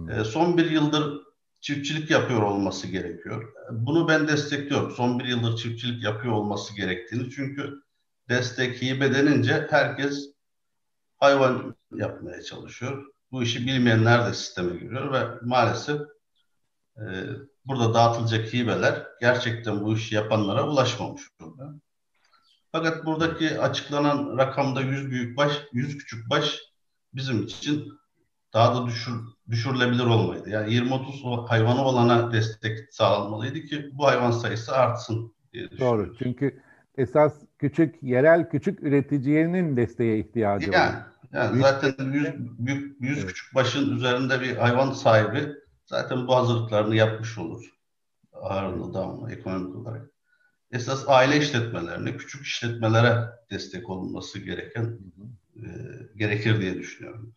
E, 0.10 0.24
son 0.24 0.58
bir 0.58 0.72
yıldır 0.72 1.22
çiftçilik 1.60 2.12
yapıyor 2.12 2.42
olması 2.42 2.88
gerekiyor. 2.88 3.54
Bunu 3.72 4.08
ben 4.08 4.28
destekliyorum. 4.28 4.92
Son 4.92 5.20
bir 5.20 5.26
yıldır 5.26 5.58
çiftçilik 5.58 6.04
yapıyor 6.04 6.34
olması 6.34 6.76
gerektiğini. 6.76 7.30
Çünkü 7.30 7.82
destek 8.30 8.82
hibe 8.82 9.14
denince 9.14 9.68
herkes 9.70 10.30
hayvan 11.18 11.76
yapmaya 11.92 12.42
çalışıyor. 12.42 13.06
Bu 13.32 13.44
işi 13.44 13.68
bilmeyenler 13.68 14.28
de 14.28 14.34
sisteme 14.34 14.80
giriyor 14.80 15.14
ve 15.14 15.46
maalesef 15.46 16.02
e, 16.98 17.06
burada 17.66 17.94
dağıtılacak 17.94 18.54
hibeler 18.54 19.08
gerçekten 19.22 19.82
bu 19.82 19.94
işi 19.94 20.16
yapanlara 20.16 20.70
ulaşmamış 20.70 21.22
durumda. 21.40 21.74
Fakat 22.72 23.06
buradaki 23.06 23.60
açıklanan 23.60 24.38
rakamda 24.38 24.82
100 24.82 25.12
büyük 25.12 25.38
baş, 25.38 25.52
100 25.74 25.98
küçük 25.98 26.30
baş 26.30 26.60
bizim 27.14 27.44
için 27.44 27.94
daha 28.54 28.76
da 28.76 28.88
düşür, 28.88 29.22
düşürülebilir 29.50 30.06
olmalıydı. 30.06 30.50
Yani 30.50 30.74
20-30 30.74 31.48
hayvanı 31.48 31.86
olana 31.86 32.32
destek 32.32 32.94
sağlanmalıydı 32.94 33.62
ki 33.62 33.90
bu 33.94 34.06
hayvan 34.06 34.32
sayısı 34.32 34.76
artsın 34.76 35.34
diye 35.54 35.80
Doğru. 35.80 36.16
Çünkü 36.24 36.62
esas 36.98 37.34
küçük, 37.60 38.04
yerel 38.04 38.50
küçük 38.50 38.84
üreticinin 38.84 39.78
desteğe 39.78 40.20
ihtiyacı 40.20 40.72
yani, 40.72 40.96
var. 40.96 41.06
Yani 41.34 41.54
büyük 41.54 41.66
zaten 41.66 42.12
100, 42.12 42.26
büyük, 42.38 43.02
100 43.02 43.18
evet. 43.18 43.28
küçük 43.28 43.56
başın 43.56 43.96
üzerinde 43.96 44.42
bir 44.42 44.56
hayvan 44.56 44.92
sahibi 44.92 45.54
zaten 45.88 46.28
bu 46.28 46.36
hazırlıklarını 46.36 46.96
yapmış 46.96 47.38
olur. 47.38 47.74
Ağırlığı 48.34 48.94
damla 48.94 49.32
ekonomik 49.32 49.76
olarak. 49.76 50.12
Esas 50.72 51.04
aile 51.08 51.38
işletmelerine, 51.38 52.18
küçük 52.18 52.46
işletmelere 52.46 53.30
destek 53.52 53.90
olunması 53.90 54.40
gereken 54.40 54.98
e, 55.56 55.68
gerekir 56.16 56.62
diye 56.62 56.78
düşünüyorum. 56.78 57.34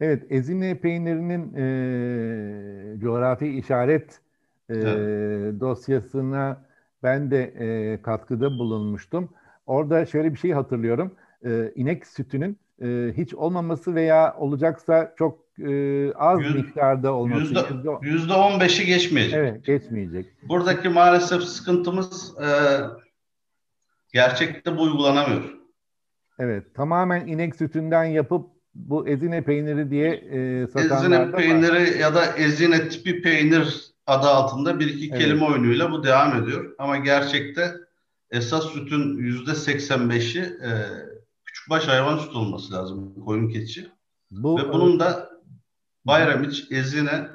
Evet, 0.00 0.26
Ezine 0.30 0.78
peynirinin 0.78 1.54
e, 1.54 3.00
coğrafi 3.00 3.48
işaret 3.48 4.20
e, 4.68 4.74
evet. 4.74 5.60
dosyasına 5.60 6.64
ben 7.02 7.30
de 7.30 7.42
e, 7.42 8.02
katkıda 8.02 8.50
bulunmuştum. 8.50 9.28
Orada 9.66 10.06
şöyle 10.06 10.32
bir 10.32 10.38
şey 10.38 10.52
hatırlıyorum. 10.52 11.14
E, 11.44 11.72
inek 11.74 12.06
sütünün 12.06 12.58
e, 12.82 13.12
hiç 13.16 13.34
olmaması 13.34 13.94
veya 13.94 14.36
olacaksa 14.38 15.14
çok 15.18 15.49
e, 15.68 16.12
az 16.14 16.42
Yüz, 16.42 16.54
miktarda 16.54 17.12
olması. 17.12 17.40
Yüzde, 17.40 17.60
yüzde 18.02 18.32
on 18.32 18.60
beşi 18.60 18.86
geçmeyecek. 18.86 19.34
Evet, 19.38 19.64
geçmeyecek. 19.64 20.26
Buradaki 20.48 20.88
maalesef 20.88 21.42
sıkıntımız 21.42 22.34
e, 22.38 22.48
gerçekte 24.12 24.76
bu 24.76 24.82
uygulanamıyor. 24.82 25.42
Evet, 26.38 26.74
tamamen 26.74 27.26
inek 27.26 27.56
sütünden 27.56 28.04
yapıp 28.04 28.46
bu 28.74 29.08
ezine 29.08 29.44
peyniri 29.44 29.90
diye 29.90 30.10
e, 30.10 30.66
satanlar 30.66 30.96
Ezine 31.00 31.32
peyniri 31.32 31.72
var. 31.72 32.00
ya 32.00 32.14
da 32.14 32.26
ezine 32.26 32.88
tipi 32.88 33.22
peynir 33.22 33.90
adı 34.06 34.26
altında 34.26 34.80
bir 34.80 34.88
iki 34.88 35.08
evet. 35.10 35.18
kelime 35.18 35.44
oyunuyla 35.44 35.92
bu 35.92 36.04
devam 36.04 36.42
ediyor. 36.42 36.74
Ama 36.78 36.96
gerçekte 36.96 37.74
esas 38.30 38.64
sütün 38.64 39.18
yüzde 39.18 39.50
85'i 39.50 40.40
e, 40.40 40.70
küçükbaş 41.44 41.88
hayvan 41.88 42.18
sütü 42.18 42.36
olması 42.36 42.72
lazım. 42.72 43.24
Koyun 43.24 43.48
keçi. 43.48 43.88
Bu, 44.30 44.58
Ve 44.58 44.72
bunun 44.72 45.00
da 45.00 45.29
Bayramiç, 46.10 46.66
Ezine, 46.70 47.28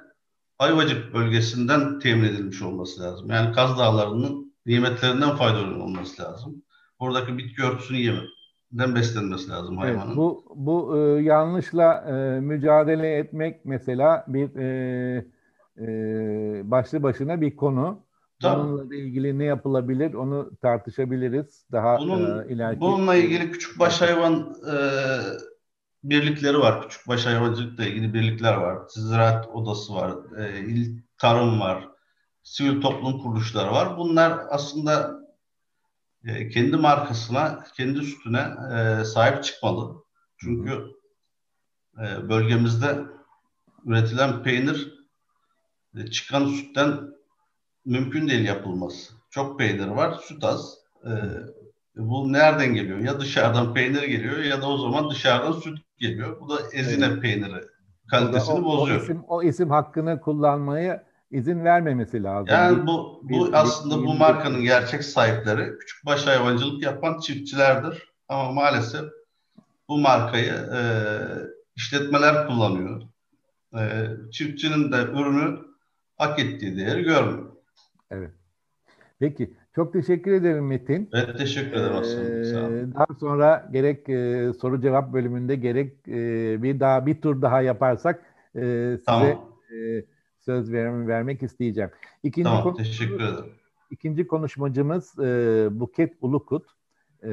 Ayvacık 0.60 1.14
bölgesinden 1.14 2.00
temin 2.00 2.24
edilmiş 2.24 2.62
olması 2.62 3.02
lazım. 3.02 3.30
Yani 3.30 3.56
Kaz 3.56 3.80
Dağları'nın 3.80 4.54
nimetlerinden 4.66 5.36
faydalanılması 5.36 6.24
lazım. 6.24 6.64
Buradaki 7.00 7.38
bitki 7.38 7.64
örtüsünü 7.64 7.98
yemeden 7.98 8.96
beslenmesi 8.96 9.50
lazım 9.50 9.78
hayvanın. 9.78 10.08
Evet, 10.08 10.18
bu 10.18 10.46
bu 10.56 10.98
e, 10.98 11.22
yanlışla 11.24 11.94
e, 11.94 12.40
mücadele 12.40 13.18
etmek 13.18 13.66
mesela 13.66 14.26
bir 14.28 14.56
e, 14.56 15.26
e, 15.80 15.88
başlı 16.72 17.04
başına 17.04 17.42
bir 17.42 17.56
konu. 17.56 18.06
Tabii. 18.42 18.64
Bununla 18.64 18.96
ilgili 18.96 19.40
ne 19.40 19.44
yapılabilir 19.44 20.14
onu 20.14 20.52
tartışabiliriz 20.62 21.66
daha 21.72 22.00
Bunun, 22.00 22.44
e, 22.44 22.54
ileriki. 22.54 22.82
Bununla 22.82 23.16
ilgili 23.16 23.52
küçük 23.52 23.80
baş 23.80 24.02
hayvan 24.02 24.56
e, 24.72 24.76
birlikleri 26.10 26.60
var. 26.60 26.82
Küçük 26.82 27.08
baş 27.08 27.26
hayvancılıkla 27.26 27.86
ilgili 27.86 28.14
birlikler 28.14 28.54
var. 28.54 28.78
Ziraat 28.90 29.48
odası 29.48 29.96
var. 29.96 30.38
E, 30.38 30.60
il 30.60 31.02
tarım 31.18 31.60
var. 31.60 31.90
Sivil 32.44 32.82
toplum 32.82 33.20
kuruluşları 33.20 33.72
var. 33.72 33.98
Bunlar 33.98 34.40
aslında 34.50 35.20
e, 36.26 36.50
kendi 36.50 36.78
markasına, 36.78 37.64
kendi 37.78 38.02
sütüne 38.02 38.54
e, 38.74 39.06
sahip 39.06 39.44
çıkmalı. 39.44 40.04
Çünkü 40.38 40.86
e, 41.98 42.30
bölgemizde 42.30 43.00
üretilen 43.86 44.44
peynir 44.44 44.94
e, 45.98 46.08
çıkan 46.08 46.48
sütten 46.48 47.00
mümkün 47.86 48.28
değil 48.28 48.46
yapılması. 48.46 49.14
Çok 49.30 49.60
peynir 49.60 49.88
var, 49.88 50.20
süt 50.28 50.44
az. 50.44 50.78
E, 51.06 51.12
bu 51.96 52.34
nereden 52.34 52.74
geliyor? 52.74 53.00
Ya 53.00 53.20
dışarıdan 53.20 53.74
peynir 53.74 54.04
geliyor 54.04 54.38
ya 54.38 54.62
da 54.62 54.70
o 54.70 54.78
zaman 54.78 55.10
dışarıdan 55.10 55.60
süt 55.60 55.85
geliyor. 55.98 56.42
Bu 56.42 56.50
da 56.50 56.60
ezine 56.74 57.06
evet. 57.06 57.22
peyniri 57.22 57.64
kalitesini 58.08 58.60
o, 58.60 58.64
bozuyor. 58.64 59.00
O 59.00 59.04
isim, 59.04 59.24
o 59.28 59.44
isim 59.44 59.70
hakkını 59.70 60.22
kullanmaya 60.22 61.04
izin 61.32 61.64
vermemesi 61.64 62.24
lazım. 62.24 62.48
Yani 62.50 62.88
bu 62.88 63.22
bu 63.24 63.30
bir, 63.30 63.54
aslında 63.54 64.02
bir, 64.02 64.06
bu 64.06 64.14
markanın 64.14 64.62
gerçek 64.62 65.04
sahipleri 65.04 65.78
küçük 65.78 66.06
baş 66.06 66.28
hayvancılık 66.28 66.84
yapan 66.84 67.20
çiftçilerdir. 67.20 68.16
Ama 68.28 68.52
maalesef 68.52 69.06
bu 69.90 69.98
markayı 69.98 70.54
e, 70.54 70.82
işletmeler 71.76 72.48
kullanıyor. 72.48 73.02
E, 73.78 74.08
çiftçinin 74.32 74.92
de 74.92 74.98
ürünü 74.98 75.60
hak 76.18 76.40
ettiği 76.40 76.78
değeri 76.78 77.04
görmüyor. 77.04 77.52
Evet. 78.12 78.32
Peki. 79.20 79.58
Çok 79.76 79.94
teşekkür 79.94 80.32
ederim 80.32 80.68
Metin. 80.68 81.10
Evet 81.14 81.38
teşekkür 81.38 81.72
ederim 81.72 81.96
aslında. 81.96 82.78
Ee, 82.78 82.94
daha 82.94 83.08
sonra 83.20 83.70
gerek 83.72 84.10
e, 84.10 84.52
soru 84.62 84.82
cevap 84.82 85.14
bölümünde 85.14 85.56
gerek 85.56 86.08
e, 86.08 86.64
bir 86.64 86.80
daha 86.80 87.06
bir 87.06 87.22
tur 87.22 87.42
daha 87.42 87.62
yaparsak 87.62 88.26
e, 88.56 88.60
size 88.60 89.02
tamam. 89.06 89.52
e, 89.72 90.04
söz 90.40 90.72
ver, 90.72 91.08
vermek 91.08 91.44
isteyeceğim. 91.44 91.90
İkinci 92.24 92.50
tamam, 92.50 92.76
teşekkür 92.76 93.16
ederim. 93.16 93.52
İkinci 93.92 94.28
konuşmacımız 94.28 95.20
e, 95.20 95.68
Buket 95.72 96.14
Ulukut. 96.22 96.66
E, 97.24 97.32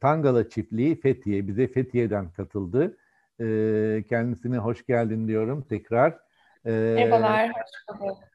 Tangalı 0.00 0.48
Çiftliği 0.48 1.00
Fethiye. 1.00 1.48
Bize 1.48 1.66
Fethiye'den 1.66 2.30
katıldı. 2.30 2.96
E, 3.40 4.04
kendisine 4.08 4.58
hoş 4.58 4.86
geldin 4.86 5.28
diyorum 5.28 5.62
tekrar. 5.62 6.18
E, 6.64 6.70
Merhabalar, 6.70 7.50
hoş 7.50 8.00
bulduk. 8.00 8.31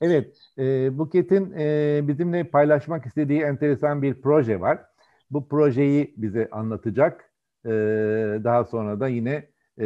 Evet, 0.00 0.36
e, 0.58 0.98
Buket'in 0.98 1.52
e, 1.58 2.00
bizimle 2.08 2.44
paylaşmak 2.44 3.06
istediği 3.06 3.42
enteresan 3.42 4.02
bir 4.02 4.20
proje 4.20 4.60
var. 4.60 4.78
Bu 5.30 5.48
projeyi 5.48 6.14
bize 6.16 6.48
anlatacak. 6.50 7.30
E, 7.64 7.70
daha 8.44 8.64
sonra 8.64 9.00
da 9.00 9.08
yine 9.08 9.48
e, 9.80 9.84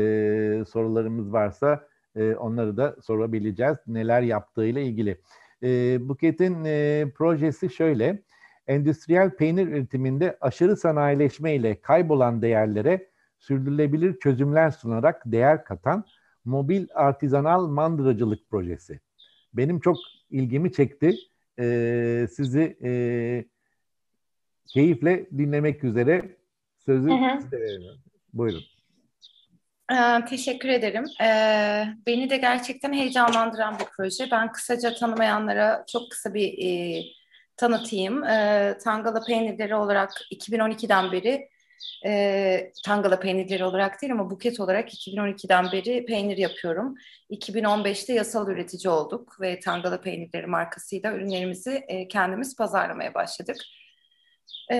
sorularımız 0.69 1.33
varsa 1.33 1.89
e, 2.17 2.35
onları 2.35 2.77
da 2.77 2.97
sorabileceğiz. 3.03 3.77
Neler 3.87 4.23
yaptığıyla 4.23 4.81
ilgili. 4.81 5.21
E, 5.63 5.99
Buket'in 6.09 6.65
e, 6.65 7.05
projesi 7.15 7.71
şöyle. 7.71 8.23
Endüstriyel 8.67 9.31
peynir 9.31 9.69
üretiminde 9.69 10.39
aşırı 10.41 10.77
sanayileşme 10.77 11.55
ile 11.55 11.81
kaybolan 11.81 12.43
değerlere 12.43 13.09
sürdürülebilir 13.39 14.19
çözümler 14.19 14.71
sunarak 14.71 15.23
değer 15.27 15.65
katan 15.65 16.05
mobil 16.45 16.87
artizanal 16.95 17.67
mandıracılık 17.67 18.51
projesi 18.51 19.01
benim 19.55 19.81
çok 19.81 19.97
ilgimi 20.31 20.73
çekti. 20.73 21.17
E, 21.59 22.27
sizi 22.31 22.77
e, 22.85 22.91
keyifle 24.67 25.27
dinlemek 25.39 25.85
üzere 25.85 26.37
sözü 26.87 27.09
hı 27.09 27.15
hı. 27.15 27.43
size 27.43 27.61
veriyorum. 27.61 28.01
Buyurun. 28.33 28.63
Ee, 29.93 30.25
teşekkür 30.29 30.69
ederim. 30.69 31.05
Ee, 31.23 31.85
beni 32.07 32.31
de 32.31 32.37
gerçekten 32.37 32.93
heyecanlandıran 32.93 33.79
bir 33.79 33.85
proje. 33.97 34.29
Ben 34.31 34.53
kısaca 34.53 34.95
tanımayanlara 34.95 35.85
çok 35.93 36.11
kısa 36.11 36.35
bir 36.35 36.59
e, 36.59 37.03
tanıtayım. 37.57 38.23
Tangala 38.85 39.25
peynirleri 39.27 39.75
olarak 39.75 40.11
2012'den 40.33 41.13
beri 41.13 41.49
e, 42.07 42.73
Tangala 42.85 43.21
peynirleri 43.21 43.65
olarak 43.65 44.03
değil 44.03 44.13
ama 44.13 44.31
buket 44.31 44.61
olarak 44.61 44.95
2012'den 44.95 45.73
beri 45.73 46.07
peynir 46.07 46.37
yapıyorum. 46.37 46.95
2015'te 47.31 48.13
yasal 48.13 48.49
üretici 48.49 48.91
olduk 48.91 49.41
ve 49.41 49.61
Tangala 49.61 50.01
peynirleri 50.01 50.47
markasıyla 50.47 51.13
ürünlerimizi 51.13 51.85
e, 51.89 52.09
kendimiz 52.09 52.57
pazarlamaya 52.57 53.15
başladık. 53.15 53.57
E, 54.73 54.79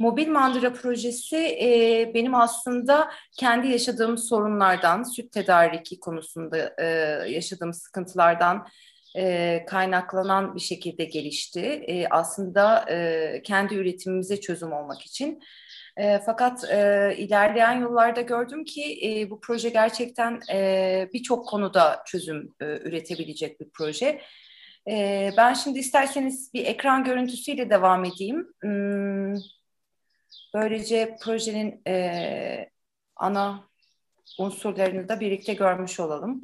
Mobil 0.00 0.28
Mandıra 0.28 0.72
projesi 0.72 1.36
e, 1.36 2.10
benim 2.14 2.34
aslında 2.34 3.10
kendi 3.38 3.68
yaşadığım 3.68 4.18
sorunlardan, 4.18 5.02
süt 5.02 5.32
tedariki 5.32 6.00
konusunda 6.00 6.74
e, 6.78 6.86
yaşadığım 7.30 7.72
sıkıntılardan 7.72 8.66
e, 9.16 9.64
kaynaklanan 9.66 10.54
bir 10.54 10.60
şekilde 10.60 11.04
gelişti. 11.04 11.60
E, 11.60 12.06
aslında 12.08 12.90
e, 12.90 13.42
kendi 13.44 13.74
üretimimize 13.74 14.40
çözüm 14.40 14.72
olmak 14.72 15.02
için. 15.02 15.42
E, 15.96 16.18
fakat 16.26 16.64
e, 16.64 17.14
ilerleyen 17.18 17.80
yıllarda 17.80 18.20
gördüm 18.20 18.64
ki 18.64 19.00
e, 19.04 19.30
bu 19.30 19.40
proje 19.40 19.68
gerçekten 19.68 20.40
e, 20.52 21.08
birçok 21.12 21.48
konuda 21.48 22.02
çözüm 22.06 22.54
e, 22.60 22.64
üretebilecek 22.64 23.60
bir 23.60 23.70
proje. 23.70 24.20
E, 24.88 25.30
ben 25.36 25.54
şimdi 25.54 25.78
isterseniz 25.78 26.54
bir 26.54 26.64
ekran 26.64 27.04
görüntüsüyle 27.04 27.70
devam 27.70 28.04
edeyim. 28.04 28.54
Hmm, 28.60 29.34
böylece 30.54 31.16
projenin 31.22 31.82
e, 31.86 32.70
ana 33.16 33.68
unsurlarını 34.38 35.08
da 35.08 35.20
birlikte 35.20 35.54
görmüş 35.54 36.00
olalım. 36.00 36.42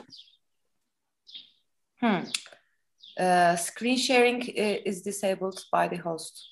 Hmm. 1.97 2.25
Uh, 3.21 3.57
screen 3.57 3.97
sharing 3.97 4.43
uh, 4.43 4.81
is 4.85 5.05
disabled 5.05 5.59
by 5.73 5.89
the 5.97 6.03
host. 6.03 6.49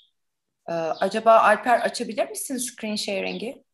Uh, 0.68 0.94
acaba 1.00 1.38
Alper 1.40 1.80
açabilir 1.80 2.28
misin 2.28 2.56
screen 2.56 2.96
sharing'i? 2.96 3.64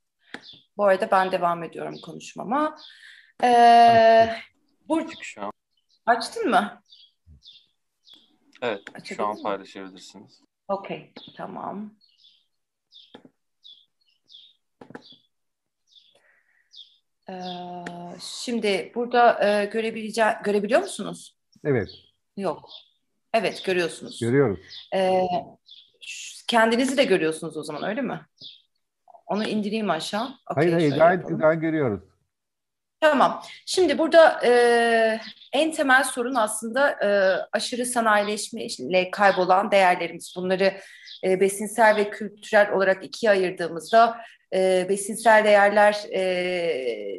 Bu 0.77 0.85
arada 0.85 1.11
ben 1.11 1.33
devam 1.33 1.63
ediyorum 1.65 1.95
konuşmama. 2.05 2.77
Ee, 3.45 4.35
Burç, 4.89 5.15
şu 5.21 5.43
an. 5.43 5.53
Açtın 6.07 6.51
mı? 6.51 6.83
Evet, 8.63 8.83
Açabilir 8.95 9.17
şu 9.17 9.27
an 9.27 9.37
mi? 9.37 9.43
paylaşabilirsiniz. 9.43 10.41
Okey, 10.69 11.13
tamam. 11.37 11.95
Ee, 17.31 17.35
şimdi 18.21 18.93
burada 18.95 19.45
e, 19.49 19.65
görebileceğim, 19.65 20.33
görebiliyor 20.45 20.81
musunuz? 20.81 21.37
Evet. 21.65 21.89
Yok. 22.39 22.71
Evet 23.35 23.65
görüyorsunuz. 23.65 24.21
Görüyoruz. 24.21 24.59
Ee, 24.95 25.23
kendinizi 26.49 26.97
de 26.97 27.05
görüyorsunuz 27.05 27.57
o 27.57 27.63
zaman 27.63 27.85
öyle 27.85 28.01
mi? 28.01 28.21
Onu 29.27 29.45
indireyim 29.45 29.91
aşağı. 29.91 30.29
Okay, 30.51 30.65
hayır 30.65 30.73
hayır 30.73 30.97
gayet 30.97 31.29
güzel 31.29 31.55
görüyoruz. 31.55 32.01
Tamam. 33.01 33.43
Şimdi 33.67 33.99
burada 33.99 34.41
e, 34.45 35.21
en 35.53 35.73
temel 35.73 36.05
sorun 36.05 36.35
aslında 36.35 36.91
e, 36.91 37.09
aşırı 37.53 37.87
sanayileşmeyle 37.87 39.11
kaybolan 39.11 39.71
değerlerimiz. 39.71 40.35
Bunları 40.37 40.81
e, 41.25 41.41
besinsel 41.41 41.97
ve 41.97 42.11
kültürel 42.11 42.73
olarak 42.73 43.05
ikiye 43.05 43.31
ayırdığımızda 43.33 44.21
e, 44.55 44.87
besinsel 44.89 45.45
değerler 45.45 46.05
e, 46.15 46.21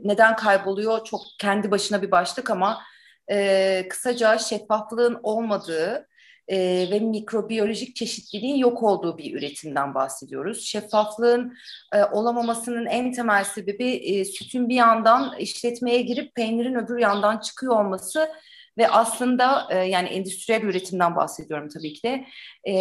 neden 0.03 0.35
kayboluyor? 0.35 1.03
Çok 1.03 1.21
kendi 1.39 1.71
başına 1.71 2.01
bir 2.01 2.11
başlık 2.11 2.49
ama 2.49 2.81
e, 3.31 3.87
kısaca 3.89 4.37
şeffaflığın 4.37 5.19
olmadığı 5.23 6.07
e, 6.47 6.87
ve 6.91 6.99
mikrobiyolojik 6.99 7.95
çeşitliliğin 7.95 8.57
yok 8.57 8.83
olduğu 8.83 9.17
bir 9.17 9.35
üretimden 9.35 9.93
bahsediyoruz. 9.93 10.65
Şeffaflığın 10.65 11.57
e, 11.93 12.03
olamamasının 12.03 12.85
en 12.85 13.11
temel 13.11 13.43
sebebi 13.43 13.91
e, 13.91 14.25
sütün 14.25 14.69
bir 14.69 14.75
yandan 14.75 15.37
işletmeye 15.37 16.01
girip 16.01 16.35
peynirin 16.35 16.75
öbür 16.75 16.97
yandan 16.97 17.37
çıkıyor 17.37 17.85
olması 17.85 18.29
ve 18.77 18.89
aslında 18.89 19.67
e, 19.69 19.77
yani 19.77 20.09
endüstriyel 20.09 20.61
üretimden 20.61 21.15
bahsediyorum 21.15 21.69
tabii 21.69 21.93
ki 21.93 22.03
de 22.03 22.25
e, 22.63 22.73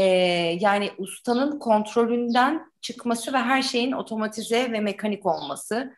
yani 0.60 0.90
ustanın 0.98 1.58
kontrolünden 1.58 2.72
çıkması 2.80 3.32
ve 3.32 3.38
her 3.38 3.62
şeyin 3.62 3.92
otomatize 3.92 4.72
ve 4.72 4.80
mekanik 4.80 5.26
olması. 5.26 5.94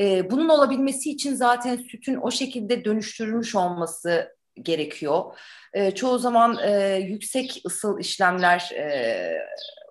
E, 0.00 0.30
bunun 0.30 0.48
olabilmesi 0.48 1.10
için 1.10 1.34
zaten 1.34 1.76
sütün 1.76 2.16
o 2.16 2.30
şekilde 2.30 2.84
dönüştürülmüş 2.84 3.54
olması 3.54 4.36
gerekiyor. 4.62 5.38
E, 5.72 5.90
çoğu 5.90 6.18
zaman 6.18 6.58
e, 6.66 6.96
yüksek 6.96 7.62
ısıl 7.66 8.00
işlemler, 8.00 8.70
e, 8.74 9.38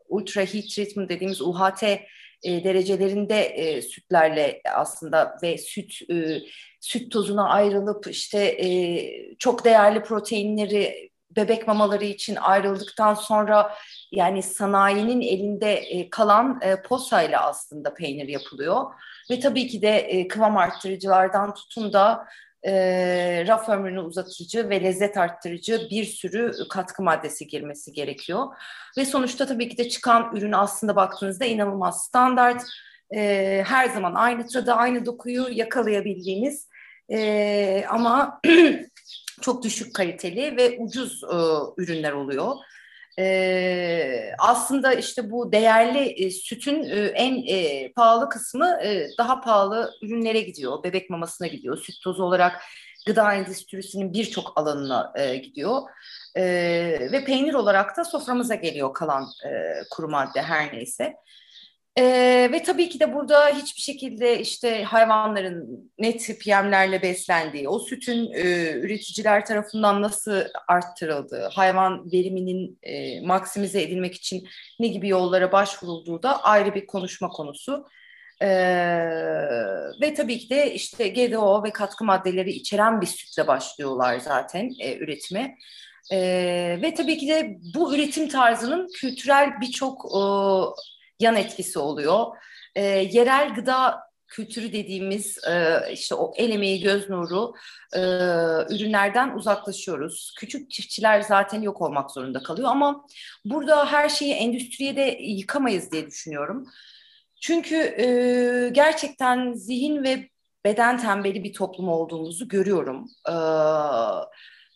ultra 0.10 0.42
heat 0.42 0.70
treatment 0.76 1.10
dediğimiz 1.10 1.42
UHT 1.42 1.84
e, 1.84 2.64
derecelerinde 2.64 3.42
e, 3.42 3.82
sütlerle 3.82 4.62
aslında 4.76 5.38
ve 5.44 5.58
süt 5.58 6.12
e, 6.12 6.42
süt 6.80 7.12
tozuna 7.12 7.50
ayrılıp 7.50 8.08
işte 8.08 8.40
e, 8.40 8.68
çok 9.40 9.66
değerli 9.66 10.04
proteinleri 10.04 11.12
bebek 11.36 11.68
mamaları 11.68 12.06
için 12.06 12.36
ayrıldıktan 12.36 13.14
sonra 13.14 13.76
yani 14.12 14.44
sanayinin 14.44 15.22
elinde 15.22 15.74
e, 15.74 16.10
kalan 16.10 16.60
e, 16.62 16.82
posayla 16.82 17.48
aslında 17.48 17.94
peynir 17.94 18.28
yapılıyor. 18.28 18.86
Ve 19.30 19.40
tabii 19.40 19.68
ki 19.68 19.82
de 19.82 19.98
e, 19.98 20.28
kıvam 20.28 20.58
arttırıcılardan 20.58 21.54
tutun 21.54 21.94
da 21.94 22.28
e, 22.64 22.74
raf 23.48 23.70
ömrünü 23.70 24.00
uzatıcı 24.00 24.70
ve 24.70 24.84
lezzet 24.84 25.18
arttırıcı 25.18 25.88
bir 25.92 26.06
sürü 26.06 26.52
katkı 26.70 27.04
maddesi 27.04 27.48
girmesi 27.48 27.92
gerekiyor. 27.92 28.48
Ve 28.98 29.06
sonuçta 29.06 29.46
tabii 29.46 29.70
ki 29.70 29.78
de 29.78 29.90
çıkan 29.90 30.36
ürün 30.36 30.52
aslında 30.52 30.96
baktığınızda 30.96 31.46
inanılmaz 31.46 32.04
standart. 32.04 32.64
E, 33.16 33.64
her 33.68 33.90
zaman 33.90 34.16
aynı 34.16 34.48
tadı, 34.48 34.74
aynı 34.74 35.06
dokuyu 35.06 35.48
yakalayabildiğiniz 35.52 36.68
e, 37.12 37.86
ama 37.90 38.42
çok 39.42 39.64
düşük 39.64 39.96
kaliteli 39.96 40.58
ve 40.58 40.78
ucuz 40.80 41.24
e, 41.24 41.36
ürünler 41.78 42.12
oluyor. 42.12 42.56
E, 43.22 44.36
aslında 44.40 44.94
işte 44.94 45.32
bu 45.32 45.52
değerli 45.52 46.00
e, 46.00 46.32
sütün 46.32 46.84
e, 46.84 46.96
en 47.06 47.44
e, 47.48 47.92
pahalı 47.94 48.30
kısmı 48.30 48.80
e, 48.84 49.08
daha 49.18 49.42
pahalı 49.42 49.92
ürünlere 50.02 50.42
gidiyor. 50.42 50.84
Bebek 50.84 51.10
mamasına 51.10 51.48
gidiyor. 51.48 51.78
Süt 51.78 51.96
tozu 52.04 52.24
olarak 52.24 52.62
gıda 53.06 53.34
endüstrisinin 53.34 54.14
birçok 54.14 54.54
alanına 54.56 55.14
e, 55.16 55.36
gidiyor. 55.36 55.82
E, 56.36 56.44
ve 57.12 57.24
peynir 57.26 57.54
olarak 57.54 57.98
da 57.98 58.04
soframıza 58.04 58.56
geliyor 58.56 58.94
kalan 58.94 59.24
e, 59.46 59.50
kuru 59.92 60.10
madde 60.10 60.42
her 60.42 60.74
neyse. 60.74 61.14
Ee, 61.98 62.50
ve 62.52 62.64
tabii 62.64 62.90
ki 62.90 63.00
de 63.00 63.14
burada 63.14 63.48
hiçbir 63.48 63.82
şekilde 63.82 64.40
işte 64.40 64.84
hayvanların 64.84 65.92
ne 66.00 66.18
tip 66.18 66.48
yemlerle 66.48 67.02
beslendiği, 67.02 67.70
o 67.70 67.80
sütün 67.80 68.32
e, 68.34 68.72
üreticiler 68.72 69.46
tarafından 69.46 70.02
nasıl 70.02 70.42
arttırıldığı, 70.68 71.50
hayvan 71.54 72.12
veriminin 72.12 72.80
e, 72.84 73.22
maksimize 73.22 73.82
edilmek 73.82 74.16
için 74.16 74.48
ne 74.80 74.88
gibi 74.88 75.08
yollara 75.08 75.52
başvurulduğu 75.52 76.24
da 76.24 76.44
ayrı 76.44 76.76
bir 76.76 76.88
konuşma 76.88 77.30
konusu. 77.30 77.88
Ee, 78.42 78.48
ve 80.02 80.14
tabii 80.14 80.40
ki 80.40 80.50
de 80.50 80.74
işte 80.74 81.08
GDO 81.08 81.64
ve 81.64 81.72
katkı 81.72 82.04
maddeleri 82.04 82.52
içeren 82.52 83.02
bir 83.02 83.06
sütle 83.06 83.48
başlıyorlar 83.48 84.20
zaten 84.20 84.72
e, 84.80 84.98
üretime. 84.98 85.58
Ee, 86.12 86.80
ve 86.82 86.94
tabii 86.94 87.18
ki 87.18 87.28
de 87.28 87.58
bu 87.76 87.96
üretim 87.96 88.30
tarzının 88.30 88.88
kültürel 88.96 89.62
birçok 89.62 90.06
e, 90.06 90.22
yan 91.22 91.36
etkisi 91.36 91.80
oluyor. 91.80 92.26
E, 92.76 92.84
yerel 92.84 93.54
gıda 93.54 94.12
kültürü 94.32 94.74
dediğimiz 94.74 95.38
e, 95.48 95.80
işte 95.92 96.16
o 96.16 96.34
el 96.36 96.50
emeği 96.50 96.82
göz 96.82 97.10
nuru 97.10 97.54
e, 97.94 98.00
ürünlerden 98.76 99.36
uzaklaşıyoruz. 99.36 100.34
Küçük 100.38 100.72
çiftçiler 100.72 101.22
zaten 101.22 101.62
yok 101.62 101.82
olmak 101.82 102.12
zorunda 102.12 102.44
kalıyor 102.44 102.70
ama 102.70 103.06
burada 103.46 103.92
her 103.92 104.10
şeyi 104.10 104.34
endüstriye 104.34 104.96
de 104.96 105.18
yıkamayız 105.22 105.92
diye 105.92 106.08
düşünüyorum. 106.08 106.68
Çünkü 107.42 107.76
e, 107.76 108.06
gerçekten 108.72 109.54
zihin 109.54 110.04
ve 110.04 110.30
beden 110.66 110.98
tembeli 110.98 111.44
bir 111.44 111.54
toplum 111.54 111.90
olduğumuzu 111.90 112.48
görüyorum. 112.48 113.08
E, 113.30 113.34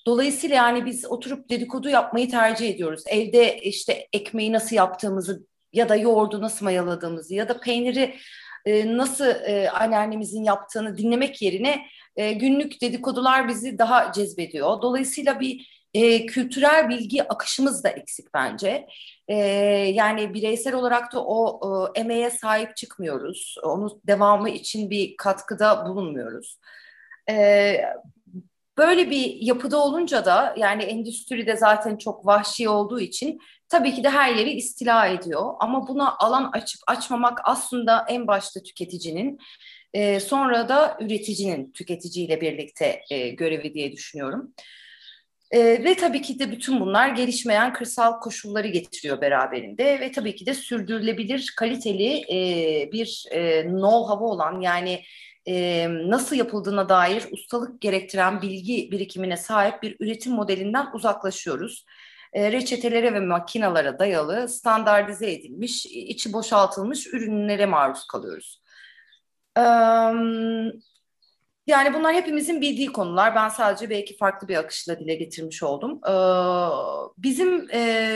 dolayısıyla 0.05 0.55
yani 0.55 0.85
biz 0.85 1.05
oturup 1.05 1.49
dedikodu 1.49 1.89
yapmayı 1.89 2.29
tercih 2.29 2.69
ediyoruz. 2.69 3.03
Evde 3.07 3.59
işte 3.61 4.07
ekmeği 4.13 4.53
nasıl 4.53 4.75
yaptığımızı 4.75 5.45
ya 5.75 5.89
da 5.89 5.95
yoğurdu 5.95 6.41
nasıl 6.41 6.65
mayaladığımızı 6.65 7.35
ya 7.35 7.49
da 7.49 7.59
peyniri 7.59 8.15
e, 8.65 8.97
nasıl 8.97 9.25
e, 9.25 9.69
anneannemizin 9.69 10.43
yaptığını 10.43 10.97
dinlemek 10.97 11.41
yerine 11.41 11.85
e, 12.15 12.33
günlük 12.33 12.81
dedikodular 12.81 13.47
bizi 13.47 13.77
daha 13.77 14.11
cezbediyor. 14.11 14.81
Dolayısıyla 14.81 15.39
bir 15.39 15.75
e, 15.93 16.25
kültürel 16.25 16.89
bilgi 16.89 17.23
akışımız 17.23 17.83
da 17.83 17.89
eksik 17.89 18.33
bence. 18.33 18.87
E, 19.27 19.35
yani 19.93 20.33
bireysel 20.33 20.73
olarak 20.75 21.13
da 21.13 21.25
o 21.25 21.59
e, 21.95 21.99
emeğe 21.99 22.29
sahip 22.29 22.75
çıkmıyoruz. 22.75 23.55
Onun 23.63 24.01
devamı 24.07 24.49
için 24.49 24.89
bir 24.89 25.17
katkıda 25.17 25.85
bulunmuyoruz. 25.85 26.59
E, 27.29 27.75
böyle 28.77 29.09
bir 29.09 29.35
yapıda 29.41 29.77
olunca 29.77 30.25
da 30.25 30.55
yani 30.57 30.83
endüstride 30.83 31.57
zaten 31.57 31.97
çok 31.97 32.25
vahşi 32.25 32.69
olduğu 32.69 32.99
için 32.99 33.39
tabii 33.69 33.93
ki 33.93 34.03
de 34.03 34.09
her 34.09 34.35
yeri 34.35 34.51
istila 34.51 35.07
ediyor. 35.07 35.53
Ama 35.59 35.87
buna 35.87 36.17
alan 36.17 36.49
açıp 36.53 36.81
açmamak 36.87 37.39
aslında 37.43 38.05
en 38.09 38.27
başta 38.27 38.63
tüketicinin 38.63 39.39
e, 39.93 40.19
sonra 40.19 40.69
da 40.69 40.97
üreticinin 41.01 41.71
tüketiciyle 41.71 42.41
birlikte 42.41 43.01
e, 43.09 43.29
görevi 43.29 43.73
diye 43.73 43.91
düşünüyorum. 43.91 44.53
E, 45.51 45.59
ve 45.59 45.95
tabii 45.95 46.21
ki 46.21 46.39
de 46.39 46.51
bütün 46.51 46.79
bunlar 46.79 47.09
gelişmeyen 47.09 47.73
kırsal 47.73 48.19
koşulları 48.19 48.67
getiriyor 48.67 49.21
beraberinde 49.21 49.99
ve 49.99 50.11
tabii 50.11 50.35
ki 50.35 50.45
de 50.45 50.53
sürdürülebilir, 50.53 51.53
kaliteli 51.57 52.21
e, 52.31 52.91
bir 52.91 53.25
e, 53.31 53.61
know-how 53.61 54.23
olan 54.23 54.61
yani 54.61 55.01
e, 55.47 55.87
nasıl 55.89 56.35
yapıldığına 56.35 56.89
dair 56.89 57.23
ustalık 57.31 57.81
gerektiren 57.81 58.41
bilgi 58.41 58.91
birikimine 58.91 59.37
sahip 59.37 59.83
bir 59.83 59.95
üretim 59.99 60.33
modelinden 60.33 60.87
uzaklaşıyoruz 60.93 61.85
reçetelere 62.35 63.13
ve 63.13 63.19
makinalara 63.19 63.99
dayalı 63.99 64.49
standartize 64.49 65.31
edilmiş, 65.31 65.85
içi 65.85 66.33
boşaltılmış 66.33 67.07
ürünlere 67.07 67.65
maruz 67.65 68.07
kalıyoruz. 68.07 68.61
yani 71.67 71.93
bunlar 71.93 72.13
hepimizin 72.13 72.61
bildiği 72.61 72.91
konular. 72.91 73.35
Ben 73.35 73.49
sadece 73.49 73.89
belki 73.89 74.17
farklı 74.17 74.47
bir 74.47 74.55
akışla 74.55 74.99
dile 74.99 75.15
getirmiş 75.15 75.63
oldum. 75.63 76.01
bizim 77.17 77.67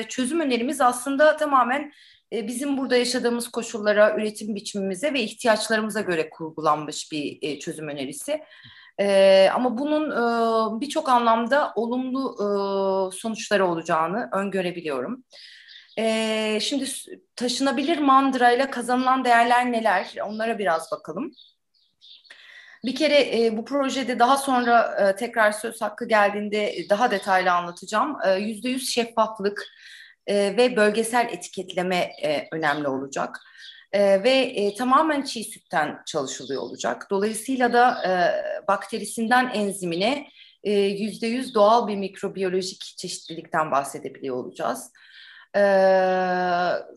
çözüm 0.07 0.39
önerimiz 0.39 0.81
aslında 0.81 1.37
tamamen 1.37 1.91
bizim 2.31 2.77
burada 2.77 2.95
yaşadığımız 2.95 3.47
koşullara, 3.47 4.15
üretim 4.15 4.55
biçimimize 4.55 5.13
ve 5.13 5.21
ihtiyaçlarımıza 5.21 6.01
göre 6.01 6.29
kurgulanmış 6.29 7.11
bir 7.11 7.59
çözüm 7.59 7.87
önerisi. 7.87 8.41
E, 8.99 9.49
ama 9.53 9.77
bunun 9.77 10.11
e, 10.11 10.81
birçok 10.81 11.09
anlamda 11.09 11.73
olumlu 11.75 12.35
e, 12.39 12.45
sonuçları 13.17 13.65
olacağını 13.65 14.29
öngörebiliyorum. 14.33 15.23
E, 15.97 16.59
şimdi 16.61 16.85
taşınabilir 17.35 17.97
mandırayla 17.97 18.71
kazanılan 18.71 19.25
değerler 19.25 19.71
neler? 19.71 20.15
Onlara 20.25 20.59
biraz 20.59 20.91
bakalım. 20.91 21.31
Bir 22.85 22.95
kere 22.95 23.45
e, 23.45 23.57
bu 23.57 23.65
projede 23.65 24.19
daha 24.19 24.37
sonra 24.37 24.95
e, 24.99 25.15
tekrar 25.15 25.51
söz 25.51 25.81
hakkı 25.81 26.07
geldiğinde 26.07 26.75
daha 26.89 27.11
detaylı 27.11 27.51
anlatacağım. 27.51 28.17
Yüzde 28.39 28.69
yüz 28.69 28.89
şeffaflık 28.89 29.67
e, 30.27 30.57
ve 30.57 30.75
bölgesel 30.75 31.29
etiketleme 31.31 31.95
e, 32.23 32.47
önemli 32.51 32.87
olacak 32.87 33.39
e, 33.91 34.23
ve 34.23 34.29
e, 34.29 34.75
tamamen 34.75 35.21
çiğ 35.21 35.43
sütten 35.43 36.01
çalışılıyor 36.05 36.61
olacak. 36.61 37.07
Dolayısıyla 37.09 37.73
da 37.73 38.03
e, 38.07 38.11
bakterisinden 38.67 39.51
enzimine 39.53 40.27
yüzde 40.63 41.27
yüz 41.27 41.55
doğal 41.55 41.87
bir 41.87 41.95
mikrobiyolojik 41.95 42.81
çeşitlilikten 42.97 43.71
bahsedebiliyor 43.71 44.35
olacağız. 44.35 44.91
Ee, 45.55 45.59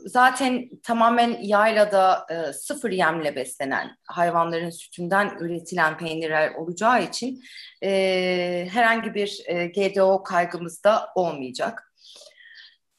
zaten 0.07 0.71
tamamen 0.83 1.39
yaylada 1.43 2.27
e, 2.31 2.53
sıfır 2.53 2.91
yemle 2.91 3.37
beslenen 3.37 3.97
hayvanların 4.05 4.71
sütünden 4.71 5.37
üretilen 5.41 5.99
peynirler 5.99 6.55
olacağı 6.55 7.03
için 7.05 7.43
e, 7.83 8.69
herhangi 8.73 9.15
bir 9.15 9.43
e, 9.47 9.67
GDO 9.67 10.23
kaygımız 10.23 10.85
da 10.85 11.09
olmayacak. 11.15 11.92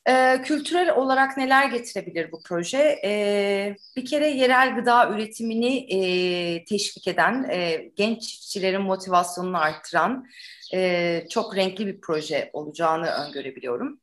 E, 0.09 0.41
kültürel 0.41 0.95
olarak 0.95 1.37
neler 1.37 1.65
getirebilir 1.65 2.31
bu 2.31 2.41
proje? 2.45 2.99
E, 3.05 3.75
bir 3.95 4.05
kere 4.05 4.29
yerel 4.29 4.75
gıda 4.75 5.09
üretimini 5.09 5.77
e, 5.77 6.65
teşvik 6.65 7.07
eden, 7.07 7.49
e, 7.49 7.91
genç 7.95 8.21
çiftçilerin 8.21 8.81
motivasyonunu 8.81 9.57
arttıran 9.57 10.25
e, 10.73 11.23
çok 11.29 11.55
renkli 11.55 11.87
bir 11.87 12.01
proje 12.01 12.49
olacağını 12.53 13.07
öngörebiliyorum. 13.07 13.99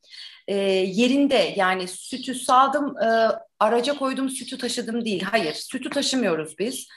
E, 0.48 0.54
yerinde 0.70 1.54
yani 1.56 1.88
sütü 1.88 2.34
sağdım, 2.34 2.98
e, 2.98 3.28
araca 3.60 3.98
koydum 3.98 4.30
sütü 4.30 4.58
taşıdım 4.58 5.04
değil. 5.04 5.22
Hayır, 5.22 5.54
sütü 5.54 5.90
taşımıyoruz 5.90 6.58
biz. 6.58 6.88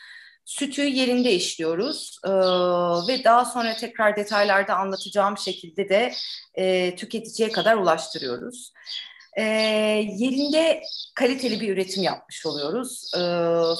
Sütü 0.45 0.81
yerinde 0.81 1.33
işliyoruz. 1.33 2.17
E, 2.25 2.29
ve 3.07 3.23
daha 3.23 3.45
sonra 3.45 3.75
tekrar 3.75 4.15
detaylarda 4.15 4.75
anlatacağım 4.75 5.37
şekilde 5.37 5.89
de 5.89 6.13
e, 6.55 6.95
tüketiciye 6.95 7.51
kadar 7.51 7.75
ulaştırıyoruz. 7.75 8.73
E, 9.37 9.43
yerinde 10.17 10.83
kaliteli 11.15 11.61
bir 11.61 11.73
üretim 11.73 12.03
yapmış 12.03 12.45
oluyoruz. 12.45 13.11
E, 13.15 13.19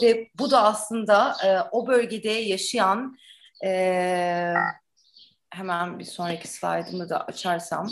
ve 0.02 0.30
bu 0.36 0.52
da 0.52 0.64
aslında 0.64 1.36
e, 1.46 1.70
o 1.72 1.88
bölgede 1.88 2.30
yaşayan 2.30 3.18
e, 3.66 4.54
hemen 5.50 6.00
bir 6.00 6.06
sonraki 6.06 6.48
slaydımı 6.48 7.10
da 7.10 7.24
açarsam. 7.24 7.90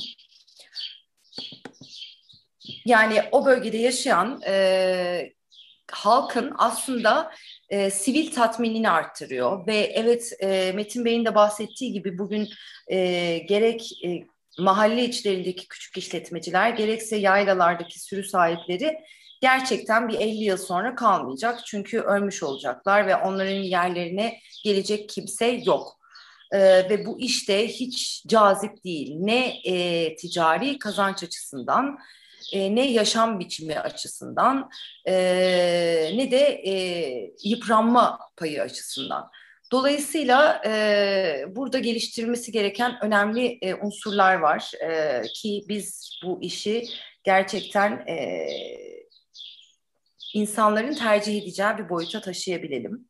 Yani 2.85 3.23
o 3.31 3.45
bölgede 3.45 3.77
yaşayan 3.77 4.41
e, 4.47 5.33
halkın 5.91 6.53
aslında 6.57 7.31
e, 7.71 7.91
sivil 7.91 8.31
tatminini 8.31 8.89
arttırıyor 8.89 9.67
ve 9.67 9.77
evet 9.77 10.33
e, 10.39 10.71
Metin 10.75 11.05
Bey'in 11.05 11.25
de 11.25 11.35
bahsettiği 11.35 11.93
gibi 11.93 12.17
bugün 12.17 12.49
e, 12.87 13.37
gerek 13.37 14.05
e, 14.05 14.23
mahalle 14.59 15.05
içlerindeki 15.05 15.67
küçük 15.67 15.97
işletmeciler 15.97 16.69
gerekse 16.69 17.15
yaylalardaki 17.15 17.99
sürü 17.99 18.23
sahipleri 18.23 18.97
gerçekten 19.41 20.09
bir 20.09 20.19
50 20.19 20.43
yıl 20.43 20.57
sonra 20.57 20.95
kalmayacak. 20.95 21.65
Çünkü 21.65 21.99
ölmüş 21.99 22.43
olacaklar 22.43 23.07
ve 23.07 23.15
onların 23.15 23.51
yerlerine 23.51 24.39
gelecek 24.63 25.09
kimse 25.09 25.45
yok. 25.45 25.97
Ee, 26.51 26.59
ve 26.89 27.05
bu 27.05 27.19
işte 27.19 27.67
hiç 27.67 28.23
cazip 28.27 28.83
değil. 28.83 29.15
Ne 29.19 29.61
e, 29.65 30.15
ticari 30.15 30.79
kazanç 30.79 31.23
açısından 31.23 31.99
e, 32.53 32.75
ne 32.75 32.91
yaşam 32.91 33.39
biçimi 33.39 33.79
açısından 33.79 34.69
e, 35.05 35.13
ne 36.15 36.31
de 36.31 36.61
e, 36.65 36.73
yıpranma 37.43 38.19
payı 38.37 38.61
açısından. 38.61 39.29
Dolayısıyla 39.71 40.61
e, 40.65 41.45
burada 41.47 41.79
geliştirilmesi 41.79 42.51
gereken 42.51 42.97
önemli 43.01 43.57
e, 43.61 43.75
unsurlar 43.75 44.35
var 44.35 44.71
e, 44.81 45.21
ki 45.21 45.65
biz 45.67 46.19
bu 46.25 46.39
işi 46.41 46.85
gerçekten 47.23 47.91
e, 47.91 48.47
insanların 50.33 50.93
tercih 50.93 51.41
edeceği 51.41 51.77
bir 51.77 51.89
boyuta 51.89 52.21
taşıyabilelim. 52.21 53.09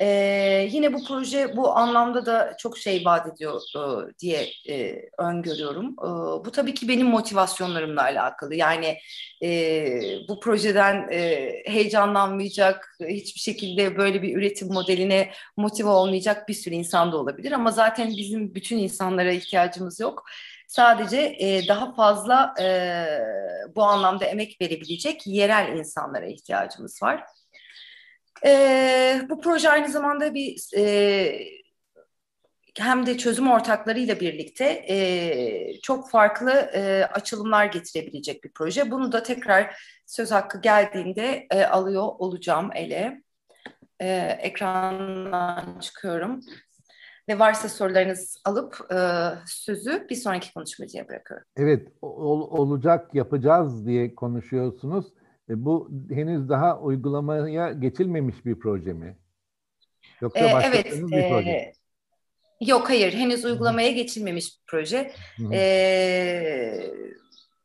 Ee, 0.00 0.68
yine 0.70 0.92
bu 0.92 1.04
proje 1.04 1.56
bu 1.56 1.76
anlamda 1.76 2.26
da 2.26 2.56
çok 2.58 2.78
şey 2.78 3.04
vaat 3.04 3.34
ediyor 3.34 3.60
e, 3.76 4.18
diye 4.18 4.48
e, 4.68 5.02
öngörüyorum. 5.18 5.86
E, 5.86 6.08
bu 6.44 6.52
tabii 6.52 6.74
ki 6.74 6.88
benim 6.88 7.06
motivasyonlarımla 7.06 8.02
alakalı. 8.02 8.54
Yani 8.54 8.98
e, 9.42 10.00
bu 10.28 10.40
projeden 10.40 11.08
e, 11.12 11.52
heyecanlanmayacak, 11.66 12.96
hiçbir 13.08 13.40
şekilde 13.40 13.96
böyle 13.96 14.22
bir 14.22 14.36
üretim 14.36 14.72
modeline 14.72 15.30
motive 15.56 15.88
olmayacak 15.88 16.48
bir 16.48 16.54
sürü 16.54 16.74
insan 16.74 17.12
da 17.12 17.16
olabilir. 17.16 17.52
Ama 17.52 17.70
zaten 17.70 18.10
bizim 18.10 18.54
bütün 18.54 18.78
insanlara 18.78 19.32
ihtiyacımız 19.32 20.00
yok. 20.00 20.24
Sadece 20.68 21.36
e, 21.38 21.68
daha 21.68 21.94
fazla 21.94 22.54
e, 22.60 22.66
bu 23.76 23.82
anlamda 23.82 24.24
emek 24.24 24.60
verebilecek 24.60 25.26
yerel 25.26 25.76
insanlara 25.78 26.26
ihtiyacımız 26.26 27.02
var. 27.02 27.24
E, 28.44 29.20
bu 29.30 29.40
proje 29.40 29.70
aynı 29.70 29.88
zamanda 29.88 30.34
bir 30.34 30.70
e, 30.76 31.58
hem 32.78 33.06
de 33.06 33.18
çözüm 33.18 33.50
ortaklarıyla 33.50 34.20
birlikte 34.20 34.64
e, 34.88 35.80
çok 35.82 36.10
farklı 36.10 36.50
e, 36.50 37.04
açılımlar 37.04 37.64
getirebilecek 37.64 38.44
bir 38.44 38.52
proje. 38.52 38.90
Bunu 38.90 39.12
da 39.12 39.22
tekrar 39.22 39.76
söz 40.06 40.30
hakkı 40.30 40.60
geldiğinde 40.60 41.46
e, 41.50 41.64
alıyor 41.64 42.02
olacağım 42.18 42.70
ele. 42.74 43.22
E, 44.00 44.08
ekrandan 44.40 45.80
çıkıyorum. 45.80 46.40
Ve 47.28 47.38
varsa 47.38 47.68
sorularınız 47.68 48.42
alıp 48.44 48.92
e, 48.92 48.98
sözü 49.46 50.06
bir 50.10 50.14
sonraki 50.14 50.54
konuşmacıya 50.54 51.08
bırakıyorum. 51.08 51.46
Evet, 51.56 51.88
ol, 52.02 52.40
olacak, 52.40 53.14
yapacağız 53.14 53.86
diye 53.86 54.14
konuşuyorsunuz. 54.14 55.06
E, 55.50 55.64
bu 55.64 55.90
henüz 56.10 56.48
daha 56.48 56.80
uygulamaya 56.80 57.72
geçilmemiş 57.72 58.46
bir 58.46 58.54
proje 58.54 58.92
mi? 58.92 59.16
Yoksa 60.20 60.40
ee, 60.40 60.60
evet, 60.64 60.86
bir 60.92 61.16
e, 61.16 61.28
proje 61.28 61.72
Yok 62.60 62.88
hayır 62.88 63.12
henüz 63.12 63.44
uygulamaya 63.44 63.90
geçilmemiş 63.90 64.46
bir 64.46 64.60
proje. 64.66 65.12
Ee, 65.52 66.90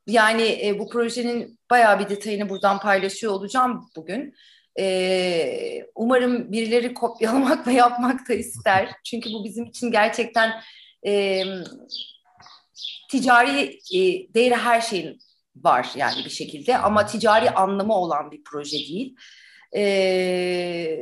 yani 0.08 0.60
e, 0.65 0.80
bu 0.80 0.89
projenin 0.89 1.60
bayağı 1.72 2.00
bir 2.00 2.10
detayını 2.10 2.50
buradan 2.50 2.80
paylaşıyor 2.80 3.34
olacağım 3.34 3.89
bugün. 3.96 4.36
Ee, 4.80 5.86
umarım 5.96 6.52
birileri 6.52 6.93
kopyalamak 6.93 7.67
ve 7.67 7.74
yapmak 7.74 8.30
da 8.30 8.34
ister. 8.34 8.89
Çünkü 9.04 9.30
bu 9.34 9.43
bizim 9.43 9.65
için 9.65 9.91
gerçekten 9.91 10.52
e, 11.06 11.43
ticari 13.12 13.80
e, 13.93 14.00
değeri 14.34 14.56
her 14.56 14.82
şeyin 14.82 15.19
var 15.56 15.89
yani 15.96 16.26
bir 16.26 16.30
şekilde 16.30 16.78
ama 16.78 17.06
ticari 17.06 17.52
anlamı 17.52 17.94
olan 17.94 18.32
bir 18.32 18.44
proje 18.44 18.78
değil. 18.78 19.16
Ee, 19.76 21.00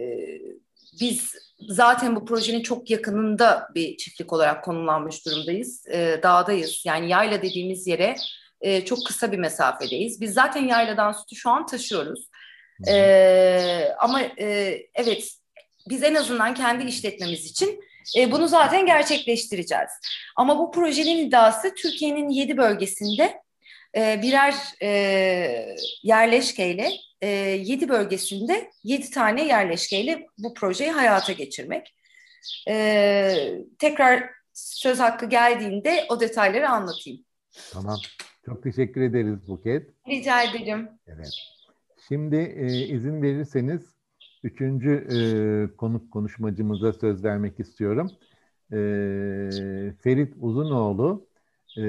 biz 1.00 1.32
zaten 1.70 2.16
bu 2.16 2.26
projenin 2.26 2.62
çok 2.62 2.90
yakınında 2.90 3.68
bir 3.76 3.98
çiftlik 3.98 4.34
olarak 4.34 4.64
konumlanmış 4.64 5.26
durumdayız. 5.26 5.88
Ee, 5.94 6.20
dağdayız 6.24 6.84
yani 6.86 7.10
yayla 7.10 7.42
dediğimiz 7.42 7.88
yere 7.88 8.16
e, 8.62 8.86
çok 8.86 9.06
kısa 9.06 9.32
bir 9.32 9.38
mesafedeyiz. 9.38 10.22
Biz 10.22 10.34
zaten 10.34 10.68
yayladan 10.68 11.12
sütü 11.12 11.36
şu 11.36 11.50
an 11.50 11.66
taşıyoruz. 11.66 12.30
Ee, 12.88 13.88
ama 14.00 14.22
e, 14.22 14.78
evet 14.96 15.32
biz 15.90 16.04
en 16.04 16.16
azından 16.16 16.54
kendi 16.54 16.86
işletmemiz 16.86 17.46
için 17.46 17.80
e, 18.18 18.32
bunu 18.32 18.48
zaten 18.48 18.86
gerçekleştireceğiz. 18.86 19.92
Ama 20.36 20.60
bu 20.60 20.72
projenin 20.72 21.28
iddiası 21.28 21.76
Türkiye'nin 21.76 22.30
yedi 22.30 22.58
bölgesinde 22.58 23.42
e, 23.96 24.20
birer 24.22 24.56
e, 24.82 25.76
yerleşkeyle 26.04 26.90
e, 27.22 27.28
yedi 27.64 27.90
bölgesinde 27.90 28.72
yedi 28.84 29.10
tane 29.10 29.48
yerleşkeyle 29.48 30.28
bu 30.38 30.54
projeyi 30.54 30.92
hayata 30.92 31.34
geçirmek. 31.34 31.96
E, 32.68 33.36
tekrar 33.80 34.30
söz 34.54 35.00
hakkı 35.00 35.26
geldiğinde 35.26 36.06
o 36.10 36.20
detayları 36.20 36.70
anlatayım. 36.70 37.22
Tamam. 37.72 38.00
Çok 38.46 38.64
teşekkür 38.64 39.02
ederiz 39.02 39.48
Buket. 39.48 39.90
Rica 40.08 40.44
ederim. 40.44 40.90
Evet. 41.08 41.30
Şimdi 42.08 42.36
e, 42.36 42.88
izin 42.88 43.22
verirseniz 43.22 43.82
üçüncü 44.44 44.92
e, 44.92 45.18
konuk 45.76 46.12
konuşmacımıza 46.12 46.94
söz 46.94 47.24
vermek 47.24 47.60
istiyorum. 47.60 48.12
E, 48.72 48.78
Ferit 50.04 50.34
Uzunoğlu 50.40 51.28
e, 51.78 51.84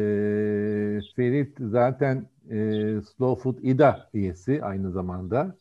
Ferit 1.17 1.57
zaten 1.61 2.27
e, 2.51 2.57
Slow 3.01 3.43
Food 3.43 3.59
İDA 3.63 4.11
üyesi 4.15 4.65
aynı 4.65 4.91
zamanda. 4.93 5.57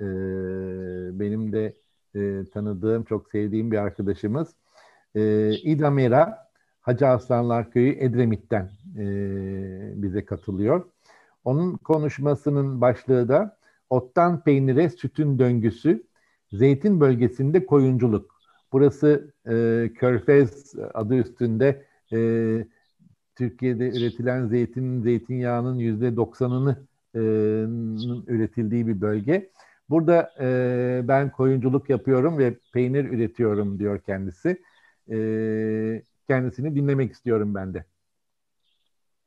E, 0.00 0.04
benim 1.20 1.52
de 1.52 1.74
e, 2.14 2.44
tanıdığım, 2.52 3.04
çok 3.04 3.30
sevdiğim 3.30 3.70
bir 3.70 3.78
arkadaşımız. 3.78 4.54
E, 5.14 5.50
İDA 5.50 5.90
Mera, 5.90 6.50
Hacı 6.80 7.06
Aslanlar 7.06 7.70
Köyü 7.70 7.96
Edremit'ten 7.98 8.70
e, 8.98 9.04
bize 10.02 10.24
katılıyor. 10.24 10.84
Onun 11.44 11.76
konuşmasının 11.76 12.80
başlığı 12.80 13.28
da 13.28 13.56
Ottan 13.90 14.44
peynire 14.44 14.90
sütün 14.90 15.38
döngüsü, 15.38 16.06
zeytin 16.52 17.00
bölgesinde 17.00 17.66
koyunculuk. 17.66 18.40
Burası 18.72 19.34
e, 19.46 19.90
Körfez 19.94 20.74
adı 20.94 21.14
üstünde 21.14 21.84
e, 22.12 22.18
Türkiye'de 23.36 23.88
üretilen 23.88 24.46
zeytinin, 24.46 25.02
zeytinyağının 25.02 25.78
yüzde 25.78 26.16
doksanını 26.16 26.86
e, 27.14 27.20
üretildiği 28.26 28.86
bir 28.86 29.00
bölge. 29.00 29.50
Burada 29.90 30.32
e, 30.40 31.00
ben 31.08 31.32
koyunculuk 31.32 31.90
yapıyorum 31.90 32.38
ve 32.38 32.58
peynir 32.72 33.04
üretiyorum 33.04 33.78
diyor 33.78 34.00
kendisi. 34.00 34.62
E, 35.10 36.02
kendisini 36.28 36.74
dinlemek 36.74 37.12
istiyorum 37.12 37.54
ben 37.54 37.74
de. 37.74 37.84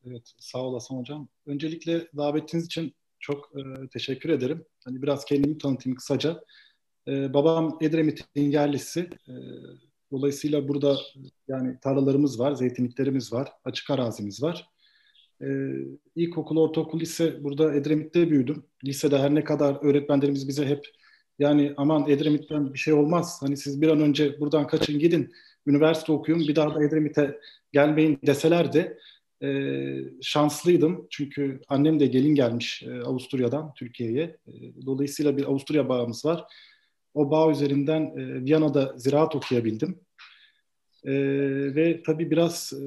Evet, 0.05 0.33
sağ 0.39 0.59
olasın 0.59 0.97
hocam. 0.97 1.27
Öncelikle 1.45 2.07
davetiniz 2.17 2.65
için 2.65 2.93
çok 3.19 3.51
e, 3.55 3.87
teşekkür 3.87 4.29
ederim. 4.29 4.65
Hani 4.85 5.01
biraz 5.01 5.25
kendimi 5.25 5.57
tanıtayım 5.57 5.97
kısaca. 5.97 6.43
E, 7.07 7.33
babam 7.33 7.77
Edremit'in 7.81 8.51
yerlisi. 8.51 9.09
E, 9.27 9.33
dolayısıyla 10.13 10.67
burada 10.67 10.97
yani 11.47 11.79
tarlalarımız 11.81 12.39
var, 12.39 12.53
zeytinliklerimiz 12.53 13.33
var, 13.33 13.49
açık 13.65 13.89
arazimiz 13.89 14.43
var. 14.43 14.67
E, 15.41 15.47
ilkokul, 16.15 16.57
ortaokul, 16.57 16.99
lise 16.99 17.43
burada 17.43 17.75
Edremit'te 17.75 18.29
büyüdüm. 18.29 18.63
Lisede 18.85 19.17
her 19.17 19.35
ne 19.35 19.43
kadar 19.43 19.77
öğretmenlerimiz 19.81 20.47
bize 20.47 20.65
hep 20.65 20.85
yani 21.39 21.73
aman 21.77 22.09
Edremit'ten 22.09 22.73
bir 22.73 22.79
şey 22.79 22.93
olmaz. 22.93 23.37
Hani 23.41 23.57
siz 23.57 23.81
bir 23.81 23.87
an 23.87 24.01
önce 24.01 24.39
buradan 24.39 24.67
kaçın 24.67 24.99
gidin, 24.99 25.31
üniversite 25.67 26.11
okuyun, 26.11 26.39
bir 26.39 26.55
daha 26.55 26.75
da 26.75 26.83
Edremit'e 26.83 27.39
gelmeyin 27.71 28.19
deseler 28.25 28.73
de 28.73 28.97
e, 29.43 29.49
şanslıydım. 30.21 31.07
Çünkü 31.09 31.61
annem 31.67 31.99
de 31.99 32.07
gelin 32.07 32.35
gelmiş 32.35 32.83
e, 32.83 33.01
Avusturya'dan 33.01 33.73
Türkiye'ye. 33.73 34.37
E, 34.47 34.51
dolayısıyla 34.85 35.37
bir 35.37 35.43
Avusturya 35.45 35.89
bağımız 35.89 36.25
var. 36.25 36.45
O 37.13 37.31
bağ 37.31 37.51
üzerinden 37.51 38.01
e, 38.01 38.43
Viyana'da 38.45 38.93
ziraat 38.97 39.35
okuyabildim. 39.35 39.99
E, 41.05 41.13
ve 41.75 42.03
tabii 42.03 42.31
biraz 42.31 42.73
e, 42.73 42.83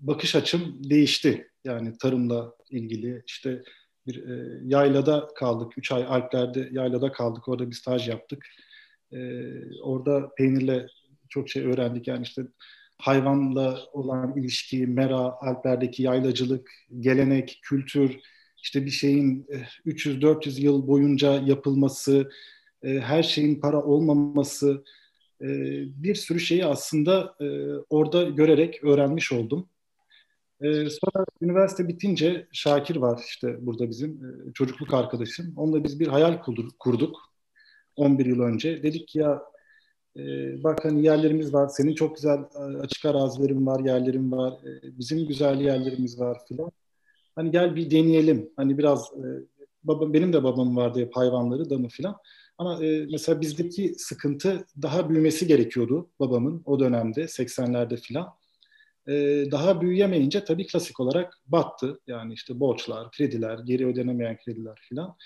bakış 0.00 0.36
açım 0.36 0.90
değişti. 0.90 1.48
Yani 1.64 1.98
tarımla 1.98 2.54
ilgili 2.70 3.22
işte 3.26 3.62
bir 4.06 4.28
e, 4.28 4.60
yaylada 4.64 5.28
kaldık. 5.36 5.72
Üç 5.78 5.92
ay 5.92 6.04
Alplerde 6.08 6.68
yaylada 6.72 7.12
kaldık. 7.12 7.48
Orada 7.48 7.70
bir 7.70 7.74
staj 7.74 8.08
yaptık. 8.08 8.46
E, 9.12 9.50
orada 9.82 10.34
peynirle 10.34 10.86
çok 11.28 11.48
şey 11.48 11.62
öğrendik. 11.66 12.08
Yani 12.08 12.22
işte 12.22 12.42
hayvanla 12.98 13.78
olan 13.92 14.36
ilişki, 14.36 14.86
mera, 14.86 15.18
Alplerdeki 15.18 16.02
yaylacılık, 16.02 16.70
gelenek, 17.00 17.58
kültür, 17.62 18.20
işte 18.62 18.84
bir 18.84 18.90
şeyin 18.90 19.46
300-400 19.86 20.48
eh, 20.48 20.62
yıl 20.62 20.86
boyunca 20.86 21.32
yapılması, 21.32 22.30
eh, 22.82 23.00
her 23.00 23.22
şeyin 23.22 23.60
para 23.60 23.82
olmaması, 23.82 24.84
eh, 25.44 25.86
bir 26.02 26.14
sürü 26.14 26.40
şeyi 26.40 26.66
aslında 26.66 27.36
orada 27.90 28.22
görerek 28.22 28.84
öğrenmiş 28.84 29.32
oldum. 29.32 29.68
Sonra 30.62 31.24
üniversite 31.42 31.88
bitince 31.88 32.46
Şakir 32.52 32.96
var 32.96 33.22
işte 33.28 33.66
burada 33.66 33.90
bizim 33.90 34.20
çocukluk 34.54 34.94
arkadaşım. 34.94 35.54
Onunla 35.56 35.84
biz 35.84 36.00
bir 36.00 36.06
hayal 36.06 36.42
kurduk 36.78 37.34
11 37.96 38.26
yıl 38.26 38.40
önce. 38.40 38.82
Dedik 38.82 39.08
ki 39.08 39.18
ya 39.18 39.42
e, 40.16 40.22
bak 40.64 40.84
hani 40.84 41.04
yerlerimiz 41.04 41.54
var. 41.54 41.68
Senin 41.68 41.94
çok 41.94 42.16
güzel 42.16 42.38
e, 42.38 42.78
açık 42.78 43.04
arazilerin 43.04 43.66
var, 43.66 43.80
yerlerin 43.80 44.32
var. 44.32 44.52
E, 44.52 44.98
bizim 44.98 45.26
güzel 45.26 45.60
yerlerimiz 45.60 46.20
var 46.20 46.38
filan. 46.48 46.70
Hani 47.34 47.50
gel 47.50 47.76
bir 47.76 47.90
deneyelim. 47.90 48.50
Hani 48.56 48.78
biraz 48.78 49.12
e, 49.12 49.24
babam 49.84 50.12
benim 50.14 50.32
de 50.32 50.44
babam 50.44 50.76
vardı 50.76 51.00
hep 51.00 51.16
hayvanları, 51.16 51.70
damı 51.70 51.88
filan. 51.88 52.16
Ama 52.58 52.84
e, 52.84 53.06
mesela 53.10 53.40
bizdeki 53.40 53.94
sıkıntı 53.98 54.66
daha 54.82 55.10
büyümesi 55.10 55.46
gerekiyordu 55.46 56.10
babamın 56.20 56.62
o 56.64 56.80
dönemde 56.80 57.20
80'lerde 57.22 57.96
filan. 57.96 58.28
E, 59.08 59.12
daha 59.50 59.80
büyüyemeyince 59.80 60.44
tabii 60.44 60.66
klasik 60.66 61.00
olarak 61.00 61.38
battı. 61.46 62.00
Yani 62.06 62.32
işte 62.34 62.60
borçlar, 62.60 63.10
krediler, 63.10 63.58
geri 63.58 63.86
ödenemeyen 63.86 64.38
krediler 64.44 64.78
filan. 64.88 65.16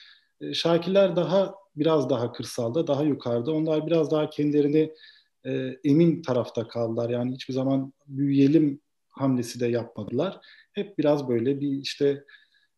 E, 0.40 0.54
Şakirler 0.54 1.16
daha 1.16 1.54
biraz 1.76 2.10
daha 2.10 2.32
kırsalda, 2.32 2.86
daha 2.86 3.02
yukarıda. 3.02 3.52
Onlar 3.52 3.86
biraz 3.86 4.10
daha 4.10 4.30
kendilerini 4.30 4.92
e, 5.46 5.76
emin 5.84 6.22
tarafta 6.22 6.68
kaldılar. 6.68 7.10
Yani 7.10 7.32
hiçbir 7.32 7.54
zaman 7.54 7.92
büyüyelim 8.06 8.80
hamlesi 9.08 9.60
de 9.60 9.66
yapmadılar. 9.66 10.40
Hep 10.72 10.98
biraz 10.98 11.28
böyle 11.28 11.60
bir 11.60 11.68
işte 11.68 12.24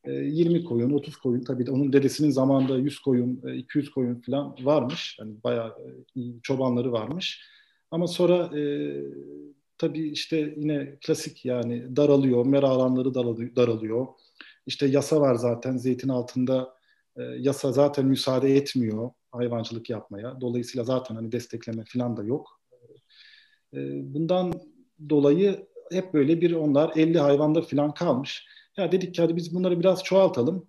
20 0.06 0.64
koyun, 0.64 0.90
30 0.90 1.16
koyun 1.16 1.40
tabii 1.40 1.66
de 1.66 1.70
onun 1.70 1.92
dedesinin 1.92 2.30
zamanında 2.30 2.78
100 2.78 2.98
koyun, 2.98 3.42
e, 3.48 3.56
200 3.56 3.90
koyun 3.90 4.20
falan 4.20 4.56
varmış. 4.62 5.16
Yani 5.20 5.34
bayağı 5.44 5.68
e, 5.68 6.20
çobanları 6.42 6.92
varmış. 6.92 7.42
Ama 7.90 8.06
sonra 8.06 8.58
e, 8.58 8.62
tabii 9.78 10.08
işte 10.08 10.54
yine 10.56 10.96
klasik 11.06 11.44
yani 11.44 11.96
daralıyor, 11.96 12.46
mera 12.46 12.68
alanları 12.68 13.14
daralıyor. 13.56 14.06
İşte 14.66 14.86
yasa 14.86 15.20
var 15.20 15.34
zaten 15.34 15.76
zeytin 15.76 16.08
altında 16.08 16.74
e, 17.16 17.22
yasa 17.22 17.72
zaten 17.72 18.06
müsaade 18.06 18.56
etmiyor 18.56 19.10
hayvancılık 19.32 19.90
yapmaya. 19.90 20.40
Dolayısıyla 20.40 20.84
zaten 20.84 21.14
hani 21.14 21.32
destekleme 21.32 21.84
falan 21.84 22.16
da 22.16 22.22
yok. 22.24 22.60
E, 23.74 23.78
bundan 24.14 24.52
dolayı 25.08 25.66
hep 25.92 26.14
böyle 26.14 26.40
bir 26.40 26.52
onlar 26.52 26.92
50 26.96 27.18
hayvanda 27.18 27.62
falan 27.62 27.94
kalmış. 27.94 28.46
Ya 28.76 28.92
dedik 28.92 29.14
ki 29.14 29.22
hadi 29.22 29.36
biz 29.36 29.54
bunları 29.54 29.80
biraz 29.80 30.02
çoğaltalım 30.04 30.66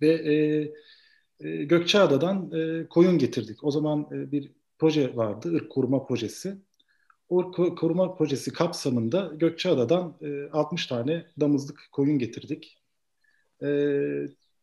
ve 0.00 0.08
e, 0.08 0.34
e, 1.48 1.64
Gökçeada'dan 1.64 2.52
e, 2.52 2.88
koyun 2.88 3.18
getirdik. 3.18 3.64
O 3.64 3.70
zaman 3.70 4.08
e, 4.12 4.32
bir 4.32 4.52
proje 4.78 5.16
vardı, 5.16 5.54
ırk 5.54 5.72
koruma 5.72 6.06
projesi. 6.06 6.58
O 7.28 7.52
koruma 7.52 8.14
projesi 8.16 8.52
kapsamında 8.52 9.32
Gökçeada'dan 9.36 10.18
e, 10.22 10.50
60 10.52 10.86
tane 10.86 11.26
damızlık 11.40 11.88
koyun 11.92 12.18
getirdik. 12.18 12.82
E, 13.62 13.66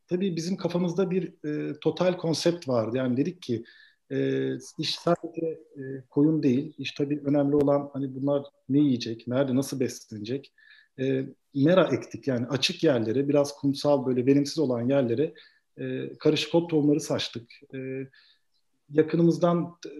tabii 0.07 0.35
bizim 0.35 0.57
kafamızda 0.57 1.11
bir 1.11 1.45
e, 1.45 1.79
total 1.79 2.17
konsept 2.17 2.67
vardı. 2.67 2.97
Yani 2.97 3.17
dedik 3.17 3.41
ki 3.41 3.63
e, 4.11 4.49
iş 4.77 4.95
sadece 4.95 5.45
e, 5.77 5.81
koyun 6.09 6.43
değil. 6.43 6.73
İş 6.77 6.91
tabii 6.91 7.21
önemli 7.25 7.55
olan 7.55 7.89
hani 7.93 8.15
bunlar 8.15 8.43
ne 8.69 8.79
yiyecek, 8.79 9.27
nerede, 9.27 9.55
nasıl 9.55 9.79
beslenecek. 9.79 10.53
E, 11.01 11.25
mera 11.55 11.89
ektik 11.95 12.27
yani 12.27 12.47
açık 12.47 12.83
yerlere, 12.83 13.29
biraz 13.29 13.55
kumsal 13.55 14.05
böyle 14.05 14.25
verimsiz 14.25 14.59
olan 14.59 14.89
yerlere 14.89 15.33
e, 15.79 16.17
karışık 16.19 16.55
ot 16.55 16.69
tohumları 16.69 16.99
saçtık. 16.99 17.51
E, 17.73 18.07
yakınımızdan 18.89 19.77
e, 19.85 19.91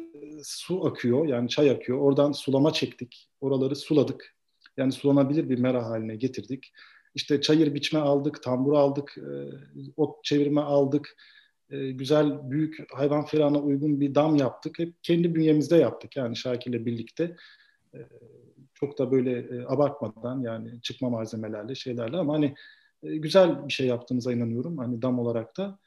su 0.43 0.85
akıyor 0.85 1.27
yani 1.27 1.49
çay 1.49 1.69
akıyor. 1.69 1.99
Oradan 1.99 2.31
sulama 2.31 2.73
çektik. 2.73 3.29
Oraları 3.41 3.75
suladık. 3.75 4.35
Yani 4.77 4.91
sulanabilir 4.91 5.49
bir 5.49 5.59
mera 5.59 5.85
haline 5.85 6.15
getirdik. 6.15 6.71
İşte 7.15 7.41
çayır 7.41 7.73
biçme 7.73 7.99
aldık, 7.99 8.43
tambur 8.43 8.73
aldık, 8.73 9.17
e, 9.17 9.31
ot 9.97 10.23
çevirme 10.23 10.61
aldık. 10.61 11.17
E, 11.69 11.91
güzel, 11.91 12.51
büyük 12.51 12.77
hayvan 12.93 13.25
ferahına 13.25 13.59
uygun 13.59 14.01
bir 14.01 14.15
dam 14.15 14.35
yaptık. 14.35 14.79
Hep 14.79 14.93
kendi 15.03 15.35
bünyemizde 15.35 15.75
yaptık 15.75 16.15
yani 16.15 16.35
Şakir'le 16.35 16.85
birlikte. 16.85 17.35
E, 17.93 17.99
çok 18.73 18.99
da 18.99 19.11
böyle 19.11 19.39
e, 19.39 19.65
abartmadan 19.67 20.41
yani 20.41 20.81
çıkma 20.81 21.09
malzemelerle, 21.09 21.75
şeylerle 21.75 22.17
ama 22.17 22.33
hani 22.33 22.55
e, 23.03 23.17
güzel 23.17 23.67
bir 23.67 23.73
şey 23.73 23.87
yaptığımıza 23.87 24.33
inanıyorum. 24.33 24.77
Hani 24.77 25.01
dam 25.01 25.19
olarak 25.19 25.57
da. 25.57 25.79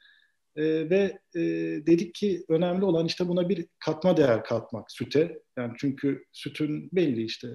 E, 0.55 0.63
ve 0.89 1.19
e, 1.35 1.41
dedik 1.85 2.13
ki 2.15 2.45
önemli 2.49 2.85
olan 2.85 3.05
işte 3.05 3.27
buna 3.27 3.49
bir 3.49 3.67
katma 3.79 4.17
değer 4.17 4.43
katmak 4.43 4.91
süte. 4.91 5.39
Yani 5.57 5.73
çünkü 5.77 6.25
sütün 6.31 6.89
belli 6.93 7.23
işte 7.23 7.47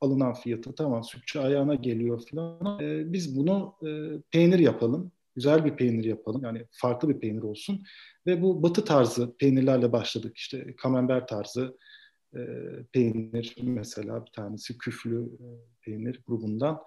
alınan 0.00 0.34
fiyatı 0.34 0.74
tamam 0.74 1.04
sütçü 1.04 1.38
ayağına 1.38 1.74
geliyor 1.74 2.22
falan. 2.30 2.80
E, 2.82 3.12
biz 3.12 3.36
bunu 3.36 3.76
peynir 4.30 4.58
yapalım. 4.58 5.12
Güzel 5.34 5.64
bir 5.64 5.76
peynir 5.76 6.04
yapalım. 6.04 6.44
Yani 6.44 6.66
farklı 6.70 7.08
bir 7.08 7.20
peynir 7.20 7.42
olsun. 7.42 7.82
Ve 8.26 8.42
bu 8.42 8.62
batı 8.62 8.84
tarzı 8.84 9.36
peynirlerle 9.36 9.92
başladık. 9.92 10.36
İşte 10.36 10.76
kamember 10.76 11.26
tarzı 11.26 11.76
e, 12.36 12.40
peynir 12.92 13.56
mesela 13.62 14.26
bir 14.26 14.30
tanesi 14.30 14.78
küflü 14.78 15.22
e, 15.22 15.46
peynir 15.82 16.20
grubundan. 16.26 16.82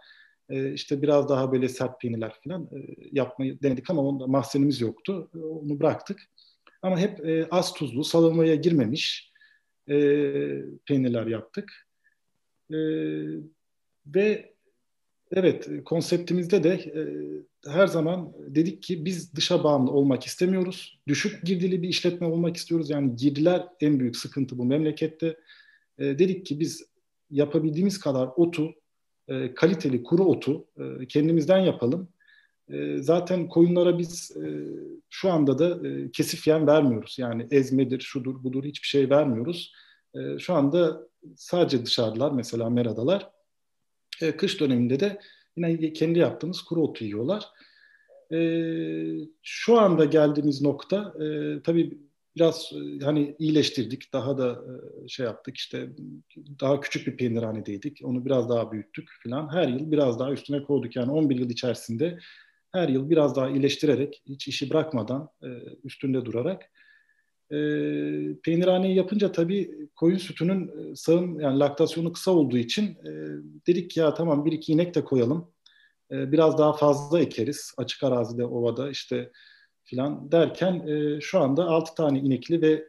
E, 0.49 0.73
işte 0.73 1.01
biraz 1.01 1.29
daha 1.29 1.51
böyle 1.51 1.69
sert 1.69 2.01
peynirler 2.01 2.35
falan 2.43 2.63
e, 2.63 2.95
yapmayı 3.11 3.61
denedik 3.61 3.89
ama 3.89 4.01
onda 4.01 4.27
mahzenimiz 4.27 4.81
yoktu. 4.81 5.29
E, 5.35 5.37
onu 5.37 5.79
bıraktık. 5.79 6.21
Ama 6.81 6.99
hep 6.99 7.25
e, 7.25 7.47
az 7.51 7.73
tuzlu, 7.73 8.03
salamaya 8.03 8.55
girmemiş 8.55 9.33
e, 9.89 9.95
peynirler 10.85 11.27
yaptık. 11.27 11.87
E, 12.71 12.77
ve 14.05 14.53
evet 15.31 15.69
konseptimizde 15.85 16.63
de 16.63 16.73
e, 16.73 17.01
her 17.67 17.87
zaman 17.87 18.33
dedik 18.47 18.83
ki 18.83 19.05
biz 19.05 19.35
dışa 19.35 19.63
bağımlı 19.63 19.91
olmak 19.91 20.23
istemiyoruz. 20.23 20.99
Düşük 21.07 21.45
girdili 21.45 21.81
bir 21.81 21.89
işletme 21.89 22.27
olmak 22.27 22.57
istiyoruz. 22.57 22.89
Yani 22.89 23.15
girdiler 23.15 23.67
en 23.81 23.99
büyük 23.99 24.17
sıkıntı 24.17 24.57
bu 24.57 24.65
memlekette. 24.65 25.37
E, 25.99 26.03
dedik 26.03 26.45
ki 26.45 26.59
biz 26.59 26.85
yapabildiğimiz 27.31 27.99
kadar 27.99 28.29
otu, 28.35 28.73
e, 29.27 29.53
kaliteli 29.53 30.03
kuru 30.03 30.23
otu 30.23 30.65
e, 30.77 31.07
kendimizden 31.07 31.59
yapalım. 31.59 32.07
E, 32.69 32.97
zaten 32.97 33.47
koyunlara 33.47 33.99
biz 33.99 34.37
e, 34.37 34.45
şu 35.09 35.31
anda 35.31 35.59
da 35.59 35.87
e, 35.87 36.11
kesif 36.11 36.47
yem 36.47 36.67
vermiyoruz. 36.67 37.15
Yani 37.19 37.47
ezmedir, 37.51 37.99
şudur, 37.99 38.43
budur 38.43 38.63
hiçbir 38.63 38.87
şey 38.87 39.09
vermiyoruz. 39.09 39.73
E, 40.15 40.39
şu 40.39 40.53
anda 40.53 41.07
sadece 41.35 41.85
dışarıdalar 41.85 42.31
mesela 42.31 42.69
meradalar. 42.69 43.29
E, 44.21 44.37
kış 44.37 44.59
döneminde 44.59 44.99
de 44.99 45.19
yine 45.57 45.93
kendi 45.93 46.19
yaptığımız 46.19 46.61
kuru 46.61 46.83
otu 46.83 47.05
yiyorlar. 47.05 47.45
E, 48.31 48.39
şu 49.43 49.79
anda 49.79 50.05
geldiğimiz 50.05 50.61
nokta 50.61 51.13
e, 51.23 51.61
tabii 51.63 51.97
biraz 52.35 52.71
e, 52.73 53.05
hani 53.05 53.35
iyileştirdik. 53.39 54.13
Daha 54.13 54.37
da 54.37 54.51
e, 54.51 55.07
şey 55.07 55.25
yaptık 55.25 55.57
işte 55.57 55.89
daha 56.61 56.79
küçük 56.79 57.07
bir 57.07 57.17
peynirhanedeydik. 57.17 57.99
Onu 58.03 58.25
biraz 58.25 58.49
daha 58.49 58.71
büyüttük 58.71 59.09
falan. 59.23 59.53
Her 59.53 59.67
yıl 59.67 59.91
biraz 59.91 60.19
daha 60.19 60.31
üstüne 60.31 60.63
koyduk. 60.63 60.95
Yani 60.95 61.11
11 61.11 61.39
yıl 61.39 61.49
içerisinde 61.49 62.19
her 62.71 62.89
yıl 62.89 63.09
biraz 63.09 63.35
daha 63.35 63.49
iyileştirerek, 63.49 64.23
hiç 64.27 64.47
işi 64.47 64.69
bırakmadan, 64.69 65.29
e, 65.43 65.47
üstünde 65.83 66.25
durarak 66.25 66.71
e, 67.51 67.57
peynirhaneyi 68.43 68.95
yapınca 68.95 69.31
tabii 69.31 69.89
koyun 69.95 70.17
sütünün 70.17 70.67
e, 70.67 70.95
sağım 70.95 71.39
yani 71.39 71.59
laktasyonu 71.59 72.13
kısa 72.13 72.31
olduğu 72.31 72.57
için 72.57 72.85
e, 72.85 73.11
dedik 73.67 73.97
ya 73.97 74.13
tamam 74.13 74.45
bir 74.45 74.51
iki 74.51 74.71
inek 74.71 74.95
de 74.95 75.03
koyalım. 75.03 75.51
E, 76.11 76.31
biraz 76.31 76.57
daha 76.57 76.73
fazla 76.73 77.19
ekeriz 77.19 77.73
açık 77.77 78.03
arazide, 78.03 78.45
ovada 78.45 78.89
işte 78.89 79.31
filan 79.83 80.31
derken 80.31 80.87
e, 80.87 81.21
şu 81.21 81.39
anda 81.39 81.65
6 81.65 81.95
tane 81.95 82.19
inekli 82.19 82.61
ve 82.61 82.87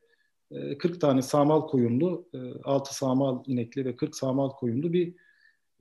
e, 0.50 0.78
40 0.78 1.00
tane 1.00 1.22
samal 1.22 1.66
koyunlu, 1.66 2.28
e, 2.34 2.38
6 2.64 2.94
samal 2.94 3.42
inekli 3.46 3.84
ve 3.84 3.96
40 3.96 4.16
samal 4.16 4.50
koyunlu 4.50 4.92
bir 4.92 5.14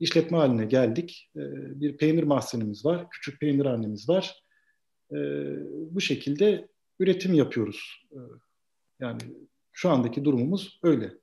işletme 0.00 0.38
haline 0.38 0.64
geldik. 0.64 1.30
E, 1.36 1.40
bir 1.80 1.96
peynir 1.96 2.22
mahzenimiz 2.22 2.84
var, 2.84 3.06
küçük 3.10 3.40
peynirhanemiz 3.40 4.08
var. 4.08 4.42
E, 5.12 5.16
bu 5.90 6.00
şekilde 6.00 6.68
üretim 7.00 7.34
yapıyoruz. 7.34 8.06
Yani 9.00 9.20
şu 9.72 9.90
andaki 9.90 10.24
durumumuz 10.24 10.80
öyle. 10.82 11.14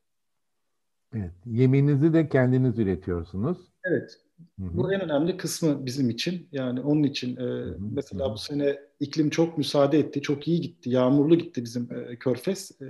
Evet. 1.15 1.31
Yemeğinizi 1.45 2.13
de 2.13 2.29
kendiniz 2.29 2.79
üretiyorsunuz. 2.79 3.57
Evet. 3.83 4.19
Hı-hı. 4.59 4.77
Bu 4.77 4.93
en 4.93 5.01
önemli 5.01 5.37
kısmı 5.37 5.85
bizim 5.85 6.09
için. 6.09 6.47
Yani 6.51 6.81
onun 6.81 7.03
için 7.03 7.37
e, 7.37 7.77
mesela 7.79 8.33
bu 8.33 8.37
sene 8.37 8.79
iklim 8.99 9.29
çok 9.29 9.57
müsaade 9.57 9.99
etti. 9.99 10.21
Çok 10.21 10.47
iyi 10.47 10.61
gitti. 10.61 10.89
Yağmurlu 10.89 11.37
gitti 11.37 11.63
bizim 11.63 11.89
e, 11.93 12.15
körfez. 12.15 12.71
E, 12.81 12.85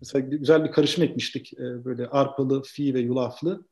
mesela 0.00 0.26
güzel 0.28 0.64
bir 0.64 0.72
karışım 0.72 1.04
ekmiştik. 1.04 1.52
E, 1.58 1.84
böyle 1.84 2.06
arpalı, 2.06 2.62
fi 2.62 2.94
ve 2.94 3.00
yulaflı. 3.00 3.66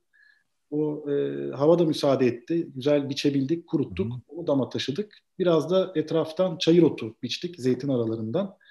O 0.70 1.10
e, 1.10 1.46
hava 1.50 1.78
da 1.78 1.84
müsaade 1.84 2.26
etti. 2.26 2.68
Güzel 2.74 3.08
biçebildik, 3.08 3.66
kuruttuk. 3.66 4.12
Hı-hı. 4.12 4.20
Onu 4.28 4.46
dama 4.46 4.68
taşıdık. 4.68 5.14
Biraz 5.38 5.70
da 5.70 5.92
etraftan 5.94 6.58
çayır 6.58 6.82
otu 6.82 7.16
biçtik 7.22 7.60
zeytin 7.60 7.88
aralarından. 7.88 8.46
E, 8.46 8.69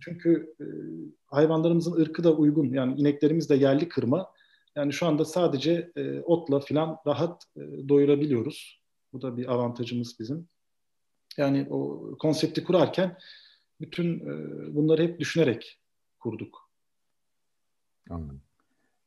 çünkü 0.00 0.54
e, 0.60 0.64
hayvanlarımızın 1.26 2.00
ırkı 2.00 2.24
da 2.24 2.36
uygun. 2.36 2.72
Yani 2.72 3.00
ineklerimiz 3.00 3.50
de 3.50 3.54
yerli 3.54 3.88
kırma. 3.88 4.32
Yani 4.76 4.92
şu 4.92 5.06
anda 5.06 5.24
sadece 5.24 5.92
e, 5.96 6.20
otla 6.20 6.60
filan 6.60 6.98
rahat 7.06 7.44
e, 7.56 7.88
doyurabiliyoruz. 7.88 8.82
Bu 9.12 9.22
da 9.22 9.36
bir 9.36 9.52
avantajımız 9.52 10.16
bizim. 10.20 10.48
Yani 11.36 11.66
o 11.70 12.10
konsepti 12.18 12.64
kurarken 12.64 13.18
bütün 13.80 14.20
bunları 14.74 15.02
hep 15.02 15.20
düşünerek 15.20 15.78
kurduk. 16.18 16.70
Anladım. 18.10 18.40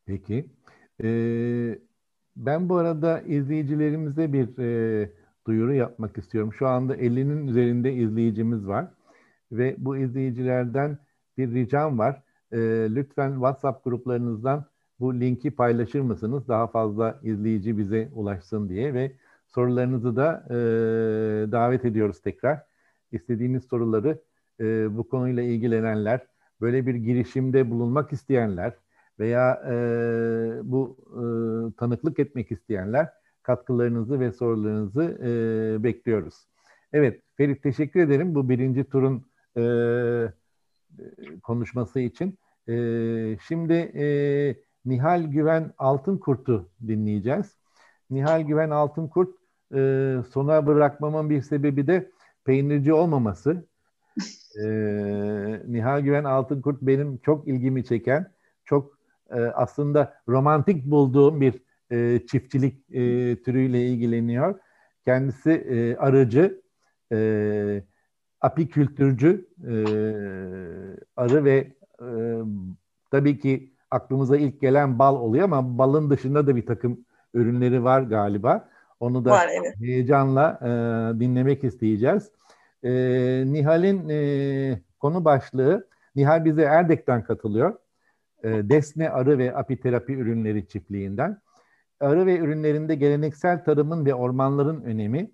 Peki. 0.06 0.46
Ee, 1.04 1.80
ben 2.36 2.70
bu 2.70 2.76
arada 2.76 3.22
izleyicilerimize 3.22 4.34
bir 4.34 4.58
e, 4.58 5.10
duyuru 5.48 5.74
yapmak 5.74 6.18
istiyorum. 6.18 6.54
Şu 6.54 6.68
anda 6.68 6.96
50'nin 6.96 7.48
üzerinde 7.48 7.94
izleyicimiz 7.94 8.68
var 8.68 8.88
ve 9.52 9.76
bu 9.78 9.98
izleyicilerden 9.98 10.98
bir 11.38 11.54
ricam 11.54 12.00
var. 12.00 12.22
E, 12.52 12.58
lütfen 12.96 13.32
WhatsApp 13.34 13.84
gruplarınızdan 13.84 14.66
bu 15.00 15.20
linki 15.20 15.52
paylaşır 15.52 16.02
mısınız? 16.02 16.48
Daha 16.48 16.68
fazla 16.68 17.20
izleyici 17.24 17.78
bize 17.78 18.10
ulaşsın 18.14 18.70
diye 18.70 18.94
ve 18.94 19.12
sorularınızı 19.48 20.16
da 20.16 20.46
e, 20.50 20.56
davet 21.52 21.86
ediyoruz 21.86 22.22
tekrar. 22.22 22.64
İstediğiniz 23.12 23.64
soruları 23.64 24.22
e, 24.60 24.98
bu 24.98 25.10
konuyla 25.10 25.44
ilgilenenler, 25.44 26.28
böyle 26.62 26.88
bir 26.88 26.96
girişimde 26.96 27.72
bulunmak 27.72 28.14
isteyenler 28.14 28.74
veya 29.20 29.64
e, 29.70 29.74
bu 30.64 30.98
e, 31.10 31.22
tanıklık 31.78 32.20
etmek 32.20 32.52
isteyenler 32.52 33.10
katkılarınızı 33.44 34.20
ve 34.20 34.32
sorularınızı 34.32 35.04
e, 35.24 35.84
bekliyoruz. 35.84 36.48
Evet, 36.94 37.22
Ferit 37.36 37.64
teşekkür 37.64 38.00
ederim 38.00 38.36
bu 38.36 38.50
birinci 38.50 38.84
turun 38.84 39.27
e, 39.58 39.64
konuşması 41.44 42.00
için. 42.00 42.38
E, 42.70 42.74
şimdi 43.48 43.74
e, 43.74 44.06
Nihal 44.86 45.24
Güven 45.24 45.74
Altınkurt'u 45.78 46.70
dinleyeceğiz. 46.88 47.56
Nihal 48.10 48.42
Güven 48.42 48.70
Altınkurt 48.70 49.36
e, 49.76 50.16
sona 50.30 50.68
bırakmamın 50.68 51.30
bir 51.30 51.42
sebebi 51.42 51.88
de 51.88 52.12
peynirci 52.46 52.94
olmaması. 52.94 53.66
E, 54.64 54.66
Nihal 55.68 56.02
Güven 56.02 56.24
Altınkurt 56.24 56.82
benim 56.82 57.18
çok 57.18 57.48
ilgimi 57.48 57.86
çeken, 57.86 58.32
çok 58.66 58.98
e, 59.30 59.40
aslında 59.40 60.14
romantik 60.28 60.86
bulduğum 60.86 61.42
bir 61.42 61.62
e, 61.92 62.20
çiftçilik 62.28 62.90
e, 62.92 63.02
türüyle 63.44 63.88
ilgileniyor. 63.88 64.60
Kendisi 65.06 65.52
e, 65.52 65.96
arıcı, 65.96 66.62
e, 67.12 67.84
apikültürcü, 68.42 69.48
e, 69.64 69.74
arı 71.16 71.46
ve 71.46 71.74
e, 72.02 72.08
tabii 73.12 73.40
ki 73.40 73.74
aklımıza 73.92 74.38
ilk 74.38 74.62
gelen 74.62 75.00
bal 75.00 75.16
oluyor 75.16 75.44
ama 75.44 75.78
balın 75.78 76.10
dışında 76.10 76.48
da 76.48 76.56
bir 76.56 76.66
takım 76.66 77.06
ürünleri 77.34 77.84
var 77.84 78.02
galiba. 78.02 78.70
Onu 79.00 79.26
da 79.26 79.30
var, 79.30 79.50
evet. 79.60 79.76
heyecanla 79.80 80.60
e, 80.62 80.70
dinlemek 81.20 81.64
isteyeceğiz. 81.64 82.32
E, 82.84 82.92
Nihal'in 83.46 84.10
e, 84.10 84.82
konu 85.00 85.26
başlığı, 85.26 85.88
Nihal 86.16 86.46
bize 86.46 86.62
Erdek'ten 86.62 87.24
katılıyor. 87.24 87.76
E, 88.44 88.50
Desne 88.50 89.10
Arı 89.10 89.38
ve 89.38 89.56
Apiterapi 89.56 90.14
Ürünleri 90.14 90.68
Çiftliği'nden. 90.68 91.42
Arı 92.00 92.26
ve 92.26 92.38
ürünlerinde 92.38 92.96
geleneksel 92.96 93.64
tarımın 93.64 94.06
ve 94.06 94.14
ormanların 94.14 94.82
önemi, 94.82 95.32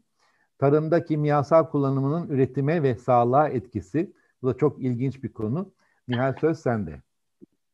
tarımda 0.64 1.06
kimyasal 1.06 1.70
kullanımının 1.70 2.30
üretime 2.30 2.84
ve 2.84 2.96
sağlığa 2.96 3.50
etkisi. 3.50 4.14
Bu 4.42 4.48
da 4.48 4.58
çok 4.58 4.80
ilginç 4.80 5.24
bir 5.24 5.34
konu. 5.34 5.74
Nihal 6.08 6.36
söz 6.42 6.60
sende. 6.60 7.02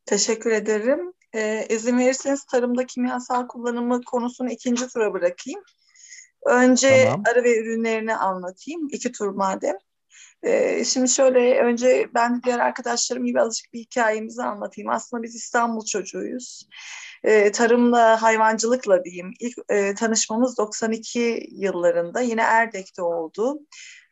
Teşekkür 0.06 0.50
ederim. 0.50 1.12
Ee, 1.34 1.66
izin 1.68 1.98
verirseniz 1.98 2.44
tarımda 2.44 2.86
kimyasal 2.86 3.46
kullanımı 3.46 4.02
konusunu 4.02 4.50
ikinci 4.50 4.88
tura 4.88 5.12
bırakayım. 5.12 5.60
Önce 6.46 7.04
tamam. 7.04 7.22
arı 7.30 7.44
ve 7.44 7.58
ürünlerini 7.58 8.16
anlatayım. 8.16 8.88
İki 8.92 9.12
tur 9.12 9.28
madem. 9.28 9.76
Ee, 10.42 10.84
şimdi 10.84 11.08
şöyle 11.08 11.60
önce 11.60 12.08
ben 12.14 12.42
diğer 12.42 12.58
arkadaşlarım 12.58 13.24
gibi 13.24 13.40
azıcık 13.40 13.72
bir 13.72 13.78
hikayemizi 13.78 14.42
anlatayım. 14.42 14.90
Aslında 14.90 15.22
biz 15.22 15.34
İstanbul 15.34 15.84
çocuğuyuz. 15.84 16.68
Ee, 17.24 17.52
tarımla, 17.52 18.22
hayvancılıkla 18.22 19.04
diyeyim. 19.04 19.34
İlk 19.40 19.58
e, 19.68 19.94
tanışmamız 19.94 20.58
92 20.58 21.46
yıllarında 21.50 22.20
yine 22.20 22.42
Erdek'te 22.42 23.02
oldu 23.02 23.60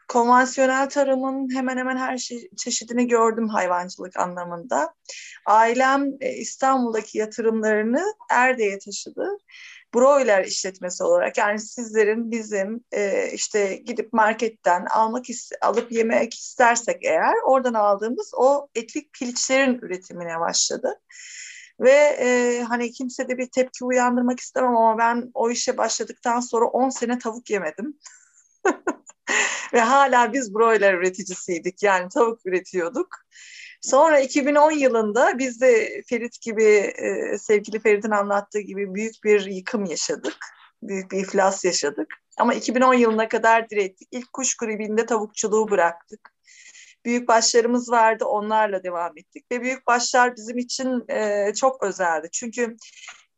konvansiyonel 0.09 0.89
tarımın 0.89 1.55
hemen 1.55 1.77
hemen 1.77 1.97
her 1.97 2.19
şey, 2.19 2.49
çeşidini 2.57 3.09
gördüm 3.09 3.49
hayvancılık 3.49 4.17
anlamında. 4.17 4.95
Ailem 5.47 6.13
e, 6.21 6.33
İstanbul'daki 6.33 7.19
yatırımlarını 7.19 8.05
Erde'ye 8.31 8.79
taşıdı. 8.79 9.29
Broiler 9.95 10.45
işletmesi 10.45 11.05
olarak 11.05 11.39
yani 11.39 11.59
sizlerin 11.61 12.31
bizim 12.31 12.85
e, 12.93 13.31
işte 13.33 13.77
gidip 13.77 14.13
marketten 14.13 14.87
almak 14.91 15.25
alıp 15.61 15.93
yemek 15.93 16.35
istersek 16.35 17.05
eğer 17.05 17.35
oradan 17.47 17.75
aldığımız 17.75 18.31
o 18.37 18.69
etlik 18.75 19.13
piliçlerin 19.13 19.79
üretimine 19.83 20.41
başladı. 20.41 21.01
Ve 21.81 22.17
e, 22.21 22.63
hani 22.69 22.93
kimse 22.93 23.29
de 23.29 23.39
bir 23.39 23.47
tepki 23.47 23.85
uyandırmak 23.85 24.41
istemem 24.41 24.77
ama 24.77 24.99
ben 24.99 25.31
o 25.35 25.51
işe 25.51 25.77
başladıktan 25.77 26.41
sonra 26.41 26.65
10 26.65 26.89
sene 26.89 27.19
tavuk 27.19 27.51
yemedim. 27.51 27.99
Ve 29.73 29.81
hala 29.81 30.33
biz 30.33 30.55
broiler 30.55 30.95
üreticisiydik. 30.95 31.83
Yani 31.83 32.09
tavuk 32.09 32.47
üretiyorduk. 32.47 33.09
Sonra 33.81 34.21
2010 34.21 34.71
yılında 34.71 35.39
biz 35.39 35.61
de 35.61 36.03
Ferit 36.09 36.41
gibi, 36.41 36.65
e, 36.65 37.39
sevgili 37.39 37.81
Ferit'in 37.81 38.11
anlattığı 38.11 38.61
gibi 38.61 38.95
büyük 38.95 39.15
bir 39.25 39.47
yıkım 39.47 39.85
yaşadık. 39.85 40.37
Büyük 40.83 41.11
bir 41.11 41.19
iflas 41.19 41.65
yaşadık. 41.65 42.15
Ama 42.39 42.55
2010 42.55 42.95
yılına 42.95 43.29
kadar 43.29 43.71
direttik. 43.71 44.09
İlk 44.11 44.33
kuş 44.33 44.57
gribinde 44.57 45.07
tavukçuluğu 45.07 45.71
bıraktık. 45.71 46.38
Büyük 47.09 47.29
başlarımız 47.29 47.91
vardı, 47.91 48.25
onlarla 48.25 48.85
devam 48.85 49.19
ettik. 49.19 49.45
Ve 49.53 49.63
büyük 49.63 49.87
başlar 49.87 50.37
bizim 50.37 50.59
için 50.59 51.05
e, 51.09 51.53
çok 51.55 51.83
özeldi. 51.83 52.29
Çünkü 52.33 52.77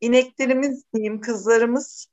ineklerimiz 0.01 0.83
diyeyim, 0.93 1.21
kızlarımız 1.21 2.07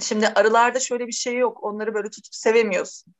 Şimdi 0.00 0.28
arılarda 0.28 0.80
şöyle 0.80 1.06
bir 1.06 1.12
şey 1.12 1.36
yok. 1.36 1.64
Onları 1.64 1.94
böyle 1.94 2.10
tutup 2.10 2.34
sevemiyorsun. 2.34 3.14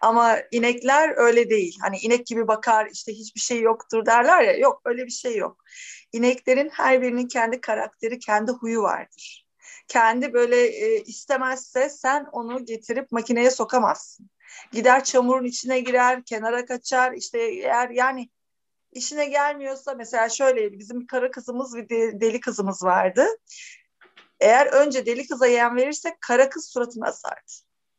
Ama 0.00 0.38
inekler 0.50 1.14
öyle 1.16 1.50
değil. 1.50 1.78
Hani 1.82 1.98
inek 1.98 2.26
gibi 2.26 2.48
bakar 2.48 2.88
işte 2.92 3.12
hiçbir 3.12 3.40
şey 3.40 3.60
yoktur 3.60 4.06
derler 4.06 4.42
ya. 4.42 4.56
Yok 4.56 4.80
öyle 4.84 5.04
bir 5.04 5.10
şey 5.10 5.36
yok. 5.36 5.64
İneklerin 6.12 6.70
her 6.72 7.02
birinin 7.02 7.28
kendi 7.28 7.60
karakteri, 7.60 8.18
kendi 8.18 8.52
huyu 8.52 8.82
vardır. 8.82 9.46
Kendi 9.88 10.32
böyle 10.32 10.66
e, 10.66 11.02
istemezse 11.02 11.88
sen 11.90 12.26
onu 12.32 12.64
getirip 12.64 13.12
makineye 13.12 13.50
sokamazsın. 13.50 14.30
Gider 14.72 15.04
çamurun 15.04 15.44
içine 15.44 15.80
girer, 15.80 16.24
kenara 16.24 16.66
kaçar. 16.66 17.12
İşte 17.12 17.38
eğer 17.38 17.90
yani 17.90 18.28
işine 18.92 19.24
gelmiyorsa 19.26 19.94
mesela 19.94 20.28
şöyle 20.28 20.78
bizim 20.78 21.00
bir 21.00 21.06
kara 21.06 21.30
kızımız 21.30 21.76
bir 21.76 21.88
deli 22.20 22.40
kızımız 22.40 22.84
vardı. 22.84 23.26
Eğer 24.40 24.66
önce 24.66 25.06
deli 25.06 25.26
kıza 25.26 25.46
yem 25.46 25.76
verirsek 25.76 26.20
kara 26.20 26.48
kız 26.48 26.68
suratına 26.72 27.06
asardı. 27.06 27.52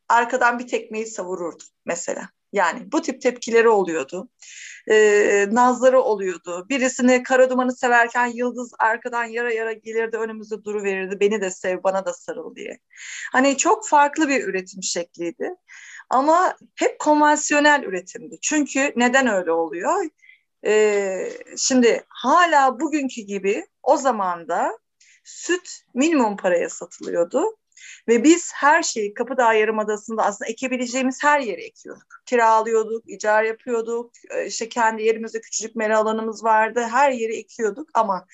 arkadan 0.10 0.60
bir 0.60 0.68
tekmeyi 0.68 1.06
savururdu 1.06 1.64
mesela. 1.86 2.30
Yani 2.54 2.92
bu 2.92 3.02
tip 3.02 3.22
tepkileri 3.22 3.70
oluyordu. 3.70 4.30
Ee, 4.92 5.48
nazları 5.52 6.02
oluyordu. 6.02 6.66
Birisini 6.70 7.24
kara 7.24 7.50
dumanı 7.50 7.76
severken 7.76 8.28
Yıldız 8.28 8.72
arkadan 8.80 9.24
yara 9.24 9.54
yara 9.54 9.74
gelirdi 9.74 10.18
önümüzde 10.18 10.64
duru 10.64 10.84
verirdi. 10.84 11.20
Beni 11.20 11.42
de 11.42 11.52
sev, 11.52 11.84
bana 11.84 12.06
da 12.06 12.14
sarıl 12.14 12.56
diye. 12.56 12.80
Hani 13.32 13.58
çok 13.58 13.88
farklı 13.88 14.30
bir 14.30 14.44
üretim 14.44 14.84
şekliydi. 14.84 15.56
Ama 16.10 16.56
hep 16.76 17.00
konvansiyonel 17.00 17.84
üretimdi. 17.84 18.38
Çünkü 18.42 18.94
neden 18.96 19.28
öyle 19.28 19.52
oluyor? 19.52 20.06
Ee, 20.66 21.30
şimdi 21.58 22.04
hala 22.10 22.80
bugünkü 22.80 23.22
gibi 23.22 23.68
o 23.84 23.98
zaman 23.98 24.48
da 24.48 24.80
süt 25.24 25.82
minimum 25.94 26.38
paraya 26.38 26.70
satılıyordu. 26.70 27.44
Ve 28.08 28.24
biz 28.24 28.52
her 28.56 28.84
şeyi 28.84 29.14
Kapıdağ 29.14 29.54
Yarımadası'nda 29.54 30.24
aslında 30.24 30.50
ekebileceğimiz 30.50 31.24
her 31.24 31.40
yere 31.40 31.64
ekiyorduk. 31.64 32.22
Kiralıyorduk, 32.26 33.10
icar 33.10 33.44
yapıyorduk, 33.44 34.12
e, 34.30 34.46
işte 34.46 34.70
kendi 34.70 35.04
yerimizde 35.04 35.42
küçücük 35.42 35.76
mera 35.76 35.98
alanımız 35.98 36.44
vardı. 36.44 36.88
Her 36.92 37.12
yeri 37.12 37.36
ekiyorduk 37.36 37.90
ama 37.94 38.28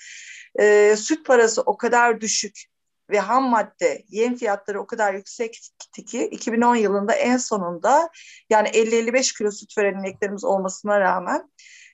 e, 0.59 0.95
süt 0.97 1.25
parası 1.25 1.61
o 1.61 1.77
kadar 1.77 2.21
düşük 2.21 2.65
ve 3.09 3.19
ham 3.19 3.49
madde, 3.49 4.03
yem 4.09 4.35
fiyatları 4.35 4.81
o 4.81 4.87
kadar 4.87 5.13
yüksekti 5.13 6.05
ki 6.05 6.27
2010 6.27 6.75
yılında 6.75 7.13
en 7.13 7.37
sonunda 7.37 8.09
yani 8.49 8.67
50-55 8.67 9.37
kilo 9.37 9.51
süt 9.51 9.77
veren 9.77 9.99
ineklerimiz 9.99 10.43
olmasına 10.43 10.99
rağmen 10.99 11.51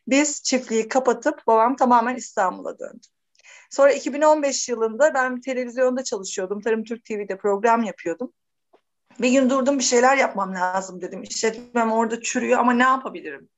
biz 0.07 0.43
çiftliği 0.43 0.88
kapatıp 0.88 1.47
babam 1.47 1.76
tamamen 1.76 2.16
İstanbul'a 2.16 2.80
döndü. 2.80 3.07
Sonra 3.70 3.91
2015 3.91 4.70
yılında 4.70 5.14
ben 5.14 5.41
televizyonda 5.41 6.03
çalışıyordum. 6.03 6.62
Tarım 6.62 6.84
Türk 6.84 7.05
TV'de 7.05 7.38
program 7.38 7.84
yapıyordum. 7.84 8.34
Bir 9.20 9.32
gün 9.32 9.49
durdum 9.49 9.80
bir 9.80 9.84
şeyler 9.84 10.18
yapmam 10.18 10.55
lazım 10.55 11.01
dedim. 11.01 11.24
İşletmem 11.24 11.91
orada 11.91 12.22
çürüyor 12.22 12.59
ama 12.59 12.74
ne 12.74 12.84
yapabilirim? 12.84 13.49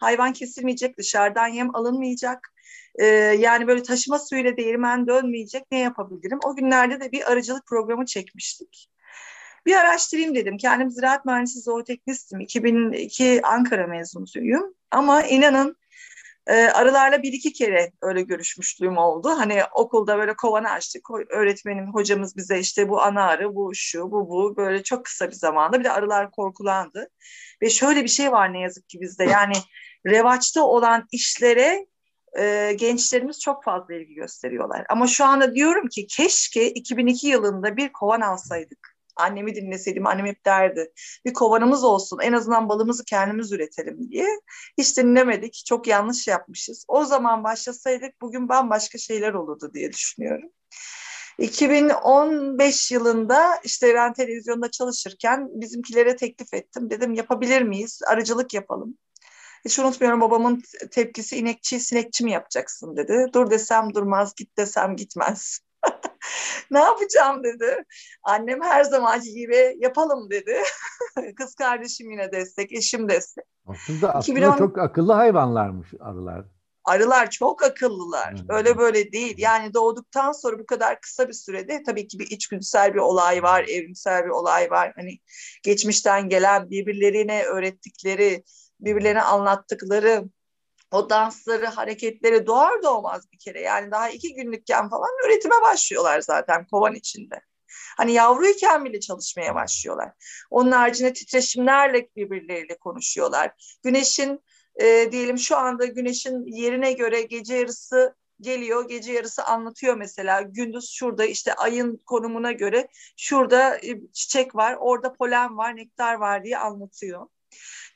Hayvan 0.00 0.32
kesilmeyecek, 0.32 0.98
dışarıdan 0.98 1.46
yem 1.46 1.76
alınmayacak. 1.76 2.52
Ee, 2.98 3.04
yani 3.38 3.66
böyle 3.66 3.82
taşıma 3.82 4.18
suyuyla 4.18 4.56
değirmen 4.56 5.06
dönmeyecek 5.06 5.64
ne 5.70 5.78
yapabilirim? 5.78 6.38
O 6.44 6.56
günlerde 6.56 7.00
de 7.00 7.12
bir 7.12 7.32
arıcılık 7.32 7.66
programı 7.66 8.06
çekmiştik. 8.06 8.90
Bir 9.66 9.76
araştırayım 9.76 10.34
dedim. 10.34 10.56
Kendim 10.56 10.90
ziraat 10.90 11.24
mühendisi 11.24 11.60
zooteknistim. 11.60 12.40
2002 12.40 13.40
Ankara 13.42 13.86
mezunuyum. 13.86 14.74
Ama 14.90 15.22
inanın 15.22 15.76
e, 16.46 16.54
arılarla 16.54 17.22
bir 17.22 17.32
iki 17.32 17.52
kere 17.52 17.92
öyle 18.02 18.22
görüşmüşlüğüm 18.22 18.96
oldu. 18.96 19.28
Hani 19.28 19.62
okulda 19.74 20.18
böyle 20.18 20.36
kovanı 20.36 20.70
açtık. 20.70 21.08
Öğretmenim, 21.30 21.94
hocamız 21.94 22.36
bize 22.36 22.58
işte 22.58 22.88
bu 22.88 23.02
ana 23.02 23.22
arı, 23.22 23.54
bu 23.54 23.74
şu, 23.74 24.10
bu 24.10 24.28
bu 24.28 24.56
böyle 24.56 24.82
çok 24.82 25.04
kısa 25.04 25.28
bir 25.28 25.34
zamanda. 25.34 25.78
Bir 25.78 25.84
de 25.84 25.90
arılar 25.90 26.30
korkulandı. 26.30 27.08
Ve 27.62 27.70
şöyle 27.70 28.04
bir 28.04 28.08
şey 28.08 28.32
var 28.32 28.52
ne 28.52 28.60
yazık 28.60 28.88
ki 28.88 29.00
bizde. 29.00 29.24
Yani 29.24 29.54
revaçta 30.06 30.64
olan 30.64 31.08
işlere 31.12 31.86
e, 32.38 32.72
gençlerimiz 32.78 33.40
çok 33.40 33.64
fazla 33.64 33.94
ilgi 33.94 34.14
gösteriyorlar. 34.14 34.86
Ama 34.88 35.06
şu 35.06 35.24
anda 35.24 35.54
diyorum 35.54 35.88
ki 35.88 36.06
keşke 36.06 36.70
2002 36.70 37.26
yılında 37.26 37.76
bir 37.76 37.92
kovan 37.92 38.20
alsaydık 38.20 38.90
annemi 39.16 39.54
dinleseydim 39.54 40.06
annem 40.06 40.26
hep 40.26 40.44
derdi 40.46 40.92
bir 41.24 41.32
kovanımız 41.32 41.84
olsun 41.84 42.18
en 42.22 42.32
azından 42.32 42.68
balımızı 42.68 43.04
kendimiz 43.04 43.52
üretelim 43.52 44.10
diye. 44.10 44.26
Hiç 44.78 44.96
dinlemedik 44.96 45.62
çok 45.66 45.86
yanlış 45.86 46.28
yapmışız. 46.28 46.84
O 46.88 47.04
zaman 47.04 47.44
başlasaydık 47.44 48.20
bugün 48.20 48.48
bambaşka 48.48 48.98
şeyler 48.98 49.34
olurdu 49.34 49.70
diye 49.74 49.92
düşünüyorum. 49.92 50.50
2015 51.38 52.92
yılında 52.92 53.60
işte 53.64 53.94
ben 53.94 54.12
televizyonda 54.12 54.70
çalışırken 54.70 55.48
bizimkilere 55.60 56.16
teklif 56.16 56.54
ettim. 56.54 56.90
Dedim 56.90 57.14
yapabilir 57.14 57.62
miyiz? 57.62 58.00
Arıcılık 58.08 58.54
yapalım. 58.54 58.98
Hiç 59.64 59.78
unutmuyorum 59.78 60.20
babamın 60.20 60.62
tepkisi 60.90 61.36
inekçi 61.36 61.80
sinekçi 61.80 62.24
mi 62.24 62.32
yapacaksın 62.32 62.96
dedi. 62.96 63.26
Dur 63.34 63.50
desem 63.50 63.94
durmaz, 63.94 64.34
git 64.34 64.56
desem 64.56 64.96
gitmez. 64.96 65.60
ne 66.70 66.78
yapacağım 66.78 67.44
dedi. 67.44 67.84
Annem 68.22 68.62
her 68.62 68.84
zamanki 68.84 69.32
gibi 69.34 69.76
yapalım 69.78 70.30
dedi. 70.30 70.62
Kız 71.36 71.54
kardeşim 71.54 72.10
yine 72.10 72.32
destek, 72.32 72.72
eşim 72.72 73.08
destek. 73.08 73.44
Aslında, 73.66 74.14
aslında 74.14 74.38
2010... 74.38 74.58
çok 74.58 74.78
akıllı 74.78 75.12
hayvanlarmış 75.12 75.88
arılar. 76.00 76.44
Arılar 76.84 77.30
çok 77.30 77.62
akıllılar. 77.62 78.32
Hmm. 78.32 78.46
Öyle 78.48 78.78
böyle 78.78 79.12
değil. 79.12 79.34
Yani 79.38 79.74
doğduktan 79.74 80.32
sonra 80.32 80.58
bu 80.58 80.66
kadar 80.66 81.00
kısa 81.00 81.28
bir 81.28 81.32
sürede 81.32 81.82
tabii 81.82 82.08
ki 82.08 82.18
bir 82.18 82.30
içgüdüsel 82.30 82.94
bir 82.94 82.98
olay 82.98 83.42
var, 83.42 83.64
evrimsel 83.68 84.24
bir 84.24 84.30
olay 84.30 84.70
var. 84.70 84.92
Hani 84.96 85.18
geçmişten 85.62 86.28
gelen 86.28 86.70
birbirlerine 86.70 87.42
öğrettikleri, 87.42 88.44
birbirlerine 88.80 89.22
anlattıkları 89.22 90.24
o 90.92 91.10
dansları, 91.10 91.66
hareketleri 91.66 92.46
doğar 92.46 92.82
doğmaz 92.82 93.32
bir 93.32 93.38
kere. 93.38 93.60
Yani 93.60 93.90
daha 93.90 94.10
iki 94.10 94.34
günlükken 94.34 94.88
falan 94.90 95.10
üretime 95.26 95.62
başlıyorlar 95.62 96.20
zaten 96.20 96.66
kovan 96.66 96.94
içinde. 96.94 97.40
Hani 97.96 98.12
yavruyken 98.12 98.84
bile 98.84 99.00
çalışmaya 99.00 99.54
başlıyorlar. 99.54 100.12
Onun 100.50 100.72
haricinde 100.72 101.12
titreşimlerle 101.12 102.08
birbirleriyle 102.16 102.78
konuşuyorlar. 102.78 103.76
Güneşin 103.82 104.40
e, 104.80 105.12
diyelim 105.12 105.38
şu 105.38 105.56
anda 105.56 105.86
güneşin 105.86 106.46
yerine 106.46 106.92
göre 106.92 107.22
gece 107.22 107.54
yarısı 107.54 108.14
geliyor 108.40 108.88
gece 108.88 109.12
yarısı 109.12 109.44
anlatıyor 109.44 109.96
mesela 109.96 110.40
gündüz 110.42 110.90
şurada 110.90 111.24
işte 111.24 111.54
ayın 111.54 111.98
konumuna 112.06 112.52
göre 112.52 112.88
şurada 113.16 113.76
e, 113.76 114.00
çiçek 114.12 114.54
var 114.54 114.76
orada 114.80 115.12
polen 115.12 115.56
var 115.56 115.76
nektar 115.76 116.14
var 116.14 116.44
diye 116.44 116.58
anlatıyor. 116.58 117.26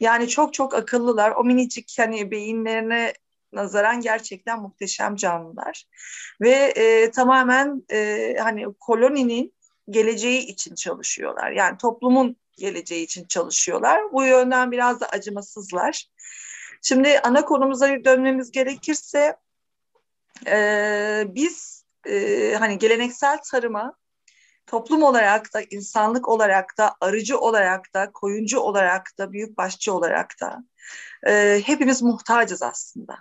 Yani 0.00 0.28
çok 0.28 0.54
çok 0.54 0.74
akıllılar. 0.74 1.30
O 1.30 1.44
minicik 1.44 1.94
hani 1.98 2.30
beyinlerine 2.30 3.12
nazaran 3.52 4.00
gerçekten 4.00 4.60
muhteşem 4.60 5.16
canlılar. 5.16 5.84
Ve 6.40 6.50
e, 6.50 7.10
tamamen 7.10 7.82
e, 7.90 8.34
hani 8.40 8.66
koloninin 8.80 9.54
geleceği 9.90 10.40
için 10.40 10.74
çalışıyorlar. 10.74 11.50
Yani 11.50 11.78
toplumun 11.78 12.36
geleceği 12.58 13.04
için 13.04 13.24
çalışıyorlar. 13.24 14.12
Bu 14.12 14.24
yönden 14.24 14.72
biraz 14.72 15.00
da 15.00 15.06
acımasızlar. 15.06 16.06
Şimdi 16.82 17.20
ana 17.20 17.44
konumuza 17.44 18.04
dönmemiz 18.04 18.50
gerekirse 18.50 19.36
e, 20.46 21.24
biz 21.28 21.84
e, 22.06 22.54
hani 22.58 22.78
geleneksel 22.78 23.38
tarıma 23.50 23.96
toplum 24.66 25.02
olarak 25.02 25.54
da, 25.54 25.62
insanlık 25.70 26.28
olarak 26.28 26.78
da, 26.78 26.94
arıcı 27.00 27.38
olarak 27.38 27.94
da, 27.94 28.10
koyuncu 28.12 28.60
olarak 28.60 29.10
da, 29.18 29.32
büyükbaşçı 29.32 29.92
olarak 29.92 30.34
da 30.40 30.64
e, 31.26 31.62
hepimiz 31.66 32.02
muhtacız 32.02 32.62
aslında. 32.62 33.18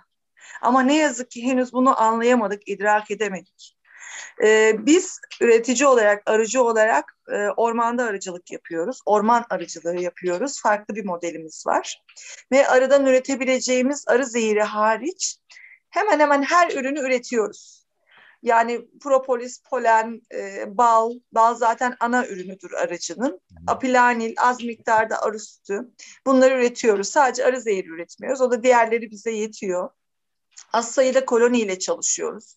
Ama 0.62 0.82
ne 0.82 0.96
yazık 0.96 1.30
ki 1.30 1.42
henüz 1.42 1.72
bunu 1.72 2.00
anlayamadık, 2.00 2.68
idrak 2.68 3.10
edemedik. 3.10 3.76
E, 4.42 4.76
biz 4.86 5.20
üretici 5.40 5.86
olarak, 5.86 6.22
arıcı 6.26 6.62
olarak 6.62 7.16
e, 7.32 7.48
ormanda 7.48 8.04
arıcılık 8.04 8.50
yapıyoruz. 8.50 9.00
Orman 9.06 9.44
arıcılığı 9.50 10.00
yapıyoruz. 10.00 10.62
Farklı 10.62 10.94
bir 10.94 11.04
modelimiz 11.04 11.66
var. 11.66 12.02
Ve 12.52 12.68
arıdan 12.68 13.06
üretebileceğimiz 13.06 14.04
arı 14.08 14.26
zehiri 14.26 14.62
hariç 14.62 15.38
hemen 15.90 16.20
hemen 16.20 16.42
her 16.42 16.70
ürünü 16.70 17.00
üretiyoruz. 17.00 17.83
Yani 18.44 18.88
propolis, 19.00 19.62
polen, 19.70 20.22
e, 20.34 20.64
bal, 20.78 21.10
bal 21.32 21.54
zaten 21.54 21.96
ana 22.00 22.26
ürünüdür 22.26 22.72
aracının. 22.72 23.40
Apilanil, 23.66 24.34
az 24.38 24.62
miktarda 24.64 25.22
arı 25.22 25.38
sütü. 25.38 25.90
Bunları 26.26 26.54
üretiyoruz. 26.54 27.08
Sadece 27.08 27.44
arı 27.44 27.60
zehri 27.60 27.88
üretmiyoruz. 27.88 28.40
O 28.40 28.50
da 28.50 28.62
diğerleri 28.62 29.10
bize 29.10 29.30
yetiyor. 29.30 29.90
Az 30.72 30.90
sayıda 30.90 31.24
koloniyle 31.24 31.78
çalışıyoruz. 31.78 32.56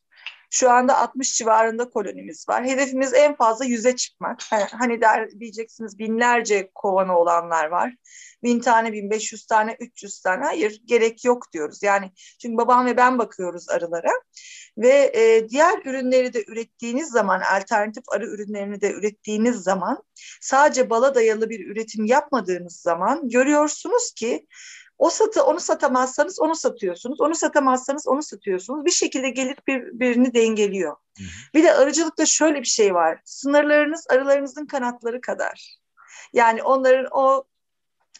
Şu 0.49 0.69
anda 0.69 0.97
60 0.97 1.37
civarında 1.37 1.89
kolonimiz 1.89 2.49
var. 2.49 2.65
Hedefimiz 2.65 3.13
en 3.13 3.35
fazla 3.35 3.65
100'e 3.65 3.95
çıkmak. 3.95 4.39
Hani 4.71 5.01
der, 5.01 5.39
diyeceksiniz 5.39 5.99
binlerce 5.99 6.71
kovanı 6.75 7.17
olanlar 7.17 7.65
var. 7.65 7.93
Bin 8.43 8.59
tane, 8.59 8.93
1500 8.93 9.45
tane, 9.45 9.77
300 9.79 10.21
tane. 10.21 10.45
Hayır 10.45 10.81
gerek 10.85 11.25
yok 11.25 11.53
diyoruz. 11.53 11.83
Yani 11.83 12.11
çünkü 12.41 12.57
babam 12.57 12.85
ve 12.85 12.97
ben 12.97 13.17
bakıyoruz 13.17 13.69
arılara. 13.69 14.11
Ve 14.77 15.11
e, 15.15 15.49
diğer 15.49 15.81
ürünleri 15.85 16.33
de 16.33 16.43
ürettiğiniz 16.47 17.09
zaman, 17.09 17.41
alternatif 17.41 18.03
arı 18.09 18.25
ürünlerini 18.25 18.81
de 18.81 18.91
ürettiğiniz 18.91 19.55
zaman 19.55 20.03
sadece 20.41 20.89
bala 20.89 21.15
dayalı 21.15 21.49
bir 21.49 21.67
üretim 21.67 22.05
yapmadığınız 22.05 22.75
zaman 22.75 23.29
görüyorsunuz 23.29 24.13
ki 24.13 24.47
o 24.97 25.09
satı 25.09 25.43
onu 25.43 25.59
satamazsanız 25.59 26.39
onu 26.39 26.55
satıyorsunuz. 26.55 27.21
Onu 27.21 27.35
satamazsanız 27.35 28.07
onu 28.07 28.23
satıyorsunuz. 28.23 28.85
Bir 28.85 28.91
şekilde 28.91 29.29
gelip 29.29 29.67
birbirini 29.67 30.33
dengeliyor. 30.33 30.95
Hı 31.17 31.23
hı. 31.23 31.27
Bir 31.53 31.63
de 31.63 31.73
arıcılıkta 31.73 32.25
şöyle 32.25 32.59
bir 32.59 32.67
şey 32.67 32.93
var. 32.93 33.21
Sınırlarınız 33.25 34.05
arılarınızın 34.09 34.65
kanatları 34.65 35.21
kadar. 35.21 35.77
Yani 36.33 36.63
onların 36.63 37.07
o 37.11 37.43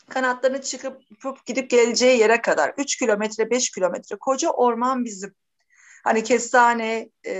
kanatlarını 0.10 0.62
çıkıp 0.62 1.02
gidip 1.46 1.70
geleceği 1.70 2.20
yere 2.20 2.42
kadar 2.42 2.74
3 2.78 2.96
kilometre 2.96 3.50
5 3.50 3.70
kilometre 3.70 4.16
koca 4.16 4.50
orman 4.50 5.06
bizim. 5.06 5.36
Hani 6.04 6.24
kestane 6.24 7.10
e, 7.24 7.36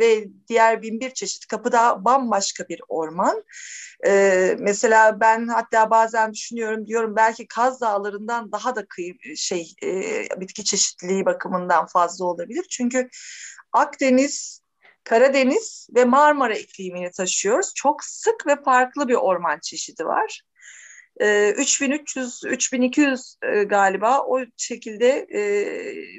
ve 0.00 0.24
diğer 0.48 0.82
bin 0.82 1.00
bir 1.00 1.10
çeşit 1.10 1.46
kapıda 1.46 2.04
bambaşka 2.04 2.68
bir 2.68 2.80
orman. 2.88 3.44
E, 4.06 4.56
mesela 4.58 5.20
ben 5.20 5.48
hatta 5.48 5.90
bazen 5.90 6.32
düşünüyorum 6.32 6.86
diyorum 6.86 7.16
belki 7.16 7.46
Kaz 7.46 7.80
Dağları'ndan 7.80 8.52
daha 8.52 8.76
da 8.76 8.86
kıyı, 8.86 9.14
şey 9.36 9.74
e, 9.82 10.40
bitki 10.40 10.64
çeşitliliği 10.64 11.26
bakımından 11.26 11.86
fazla 11.86 12.24
olabilir. 12.24 12.66
Çünkü 12.70 13.08
Akdeniz, 13.72 14.62
Karadeniz 15.04 15.88
ve 15.96 16.04
Marmara 16.04 16.54
iklimini 16.54 17.10
taşıyoruz. 17.10 17.72
Çok 17.74 18.04
sık 18.04 18.46
ve 18.46 18.62
farklı 18.62 19.08
bir 19.08 19.14
orman 19.14 19.58
çeşidi 19.62 20.04
var. 20.04 20.42
3300-3200 21.20 23.36
ee, 23.42 23.58
e, 23.58 23.64
galiba 23.64 24.20
o 24.20 24.40
şekilde 24.56 25.26
e, 25.34 25.40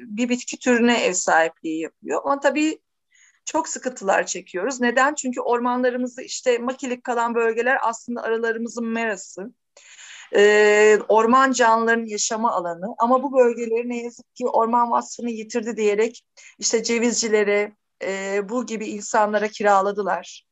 bir 0.00 0.28
bitki 0.28 0.58
türüne 0.58 1.04
ev 1.04 1.12
sahipliği 1.12 1.80
yapıyor. 1.80 2.20
Ama 2.24 2.40
tabii 2.40 2.78
çok 3.44 3.68
sıkıntılar 3.68 4.26
çekiyoruz. 4.26 4.80
Neden? 4.80 5.14
Çünkü 5.14 5.40
ormanlarımızı 5.40 6.22
işte 6.22 6.58
makilik 6.58 7.04
kalan 7.04 7.34
bölgeler 7.34 7.78
aslında 7.82 8.22
aralarımızın 8.22 8.86
merası. 8.86 9.54
Ee, 10.36 10.98
orman 11.08 11.52
canlılarının 11.52 12.06
yaşama 12.06 12.52
alanı 12.52 12.94
ama 12.98 13.22
bu 13.22 13.32
bölgeleri 13.32 13.88
ne 13.88 14.02
yazık 14.02 14.34
ki 14.34 14.46
orman 14.46 14.90
vasfını 14.90 15.30
yitirdi 15.30 15.76
diyerek 15.76 16.24
işte 16.58 16.82
cevizcilere, 16.82 17.72
e, 18.02 18.40
bu 18.48 18.66
gibi 18.66 18.86
insanlara 18.86 19.48
kiraladılar 19.48 20.44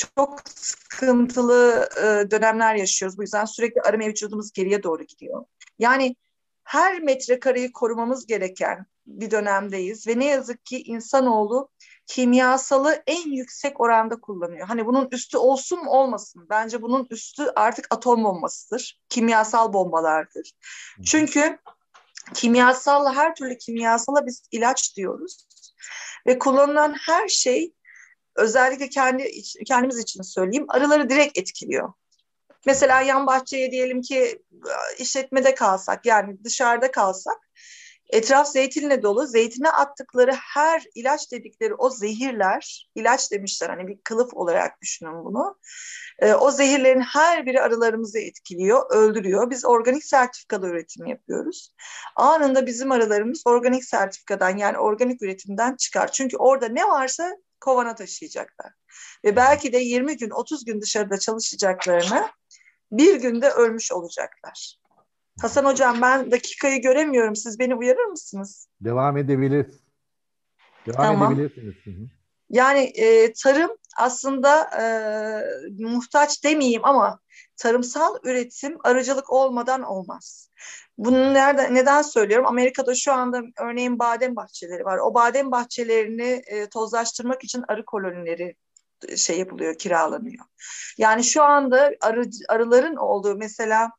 çok 0.00 0.40
sıkıntılı 0.48 1.88
e, 1.96 2.30
dönemler 2.30 2.74
yaşıyoruz. 2.74 3.18
Bu 3.18 3.22
yüzden 3.22 3.44
sürekli 3.44 3.80
arı 3.80 3.98
mevcudumuz 3.98 4.52
geriye 4.52 4.82
doğru 4.82 5.02
gidiyor. 5.02 5.44
Yani 5.78 6.16
her 6.64 7.00
metrekareyi 7.00 7.72
korumamız 7.72 8.26
gereken 8.26 8.86
bir 9.06 9.30
dönemdeyiz 9.30 10.06
ve 10.06 10.18
ne 10.18 10.24
yazık 10.24 10.66
ki 10.66 10.82
insanoğlu 10.82 11.68
kimyasalı 12.06 13.02
en 13.06 13.30
yüksek 13.30 13.80
oranda 13.80 14.20
kullanıyor. 14.20 14.66
Hani 14.66 14.86
bunun 14.86 15.08
üstü 15.12 15.36
olsun 15.38 15.84
mu 15.84 15.90
olmasın? 15.90 16.46
Bence 16.50 16.82
bunun 16.82 17.06
üstü 17.10 17.42
artık 17.56 17.86
atom 17.90 18.24
bombasıdır. 18.24 19.00
Kimyasal 19.08 19.72
bombalardır. 19.72 20.52
Çünkü 21.06 21.58
kimyasalla 22.34 23.16
her 23.16 23.34
türlü 23.34 23.58
kimyasala 23.58 24.26
biz 24.26 24.42
ilaç 24.50 24.96
diyoruz. 24.96 25.46
Ve 26.26 26.38
kullanılan 26.38 26.94
her 27.06 27.28
şey 27.28 27.72
özellikle 28.36 28.88
kendi 28.88 29.42
kendimiz 29.66 29.98
için 29.98 30.22
söyleyeyim 30.22 30.66
arıları 30.68 31.08
direkt 31.08 31.38
etkiliyor. 31.38 31.92
Mesela 32.66 33.00
yan 33.00 33.26
bahçeye 33.26 33.70
diyelim 33.70 34.02
ki 34.02 34.42
işletmede 34.98 35.54
kalsak 35.54 36.06
yani 36.06 36.44
dışarıda 36.44 36.90
kalsak 36.90 37.38
etraf 38.12 38.48
zeytinle 38.48 39.02
dolu. 39.02 39.26
Zeytine 39.26 39.70
attıkları 39.70 40.32
her 40.32 40.82
ilaç 40.94 41.32
dedikleri 41.32 41.74
o 41.74 41.90
zehirler, 41.90 42.88
ilaç 42.94 43.32
demişler 43.32 43.68
hani 43.68 43.88
bir 43.88 43.98
kılıf 44.04 44.34
olarak 44.34 44.82
düşünün 44.82 45.24
bunu. 45.24 45.58
E, 46.18 46.34
o 46.34 46.50
zehirlerin 46.50 47.00
her 47.00 47.46
biri 47.46 47.60
arılarımızı 47.60 48.18
etkiliyor, 48.18 48.90
öldürüyor. 48.90 49.50
Biz 49.50 49.64
organik 49.64 50.04
sertifikalı 50.04 50.68
üretim 50.68 51.06
yapıyoruz. 51.06 51.74
Anında 52.16 52.66
bizim 52.66 52.92
arılarımız 52.92 53.42
organik 53.44 53.84
sertifikadan 53.84 54.56
yani 54.56 54.78
organik 54.78 55.22
üretimden 55.22 55.76
çıkar. 55.76 56.12
Çünkü 56.12 56.36
orada 56.36 56.68
ne 56.68 56.88
varsa 56.88 57.36
kovana 57.60 57.94
taşıyacaklar. 57.94 58.72
Ve 59.24 59.36
belki 59.36 59.72
de 59.72 59.78
20 59.78 60.16
gün 60.16 60.30
30 60.30 60.64
gün 60.64 60.80
dışarıda 60.80 61.18
çalışacaklarını 61.18 62.28
bir 62.92 63.20
günde 63.20 63.50
ölmüş 63.50 63.92
olacaklar. 63.92 64.76
Hasan 65.40 65.64
Hocam 65.64 66.02
ben 66.02 66.30
dakikayı 66.30 66.82
göremiyorum. 66.82 67.36
Siz 67.36 67.58
beni 67.58 67.74
uyarır 67.74 68.04
mısınız? 68.04 68.68
Devam 68.80 69.16
edebiliriz. 69.16 69.80
Devam 70.86 70.96
tamam. 70.96 71.34
edebilirsiniz. 71.34 72.10
Yani 72.50 72.80
e, 72.80 73.32
tarım 73.32 73.70
aslında 73.98 74.62
e, 74.62 74.84
muhtaç 75.82 76.44
demeyeyim 76.44 76.84
ama 76.84 77.20
tarımsal 77.56 78.16
üretim 78.24 78.78
arıcılık 78.84 79.32
olmadan 79.32 79.82
olmaz. 79.82 80.50
Bunu 80.98 81.34
nerede, 81.34 81.74
neden 81.74 82.02
söylüyorum? 82.02 82.46
Amerika'da 82.46 82.94
şu 82.94 83.12
anda 83.12 83.42
örneğin 83.58 83.98
badem 83.98 84.36
bahçeleri 84.36 84.84
var. 84.84 84.98
O 84.98 85.14
badem 85.14 85.50
bahçelerini 85.50 86.42
e, 86.46 86.68
tozlaştırmak 86.68 87.44
için 87.44 87.64
arı 87.68 87.84
kolonileri 87.84 88.54
şey 89.16 89.38
yapılıyor, 89.38 89.78
kiralanıyor. 89.78 90.44
Yani 90.98 91.24
şu 91.24 91.42
anda 91.42 91.92
arı, 92.00 92.24
arıların 92.48 92.96
olduğu 92.96 93.36
mesela 93.36 93.90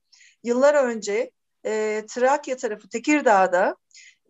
yıllar 0.43 0.73
önce 0.73 1.31
e, 1.65 2.03
Trakya 2.09 2.57
tarafı 2.57 2.89
Tekirdağ'da 2.89 3.75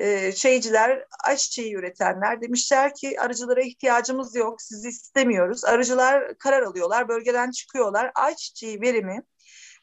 e, 0.02 0.32
şeyciler, 0.32 1.06
ayçiçeği 1.26 1.76
üretenler 1.76 2.42
demişler 2.42 2.96
ki 2.96 3.22
arıcılara 3.22 3.62
ihtiyacımız 3.62 4.36
yok, 4.36 4.62
sizi 4.62 4.90
istemiyoruz. 4.90 5.66
Arıcılar 5.66 6.38
karar 6.38 6.62
alıyorlar, 6.62 7.08
bölgeden 7.08 7.52
çıkıyorlar. 7.52 8.12
Ayçiçeği 8.16 8.82
verimi 8.82 9.24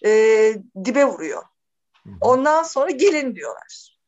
e, 0.04 0.10
dibe 0.84 1.04
vuruyor. 1.04 1.42
Ondan 2.20 2.62
sonra 2.62 2.90
gelin 2.90 3.34
diyorlar. 3.34 3.98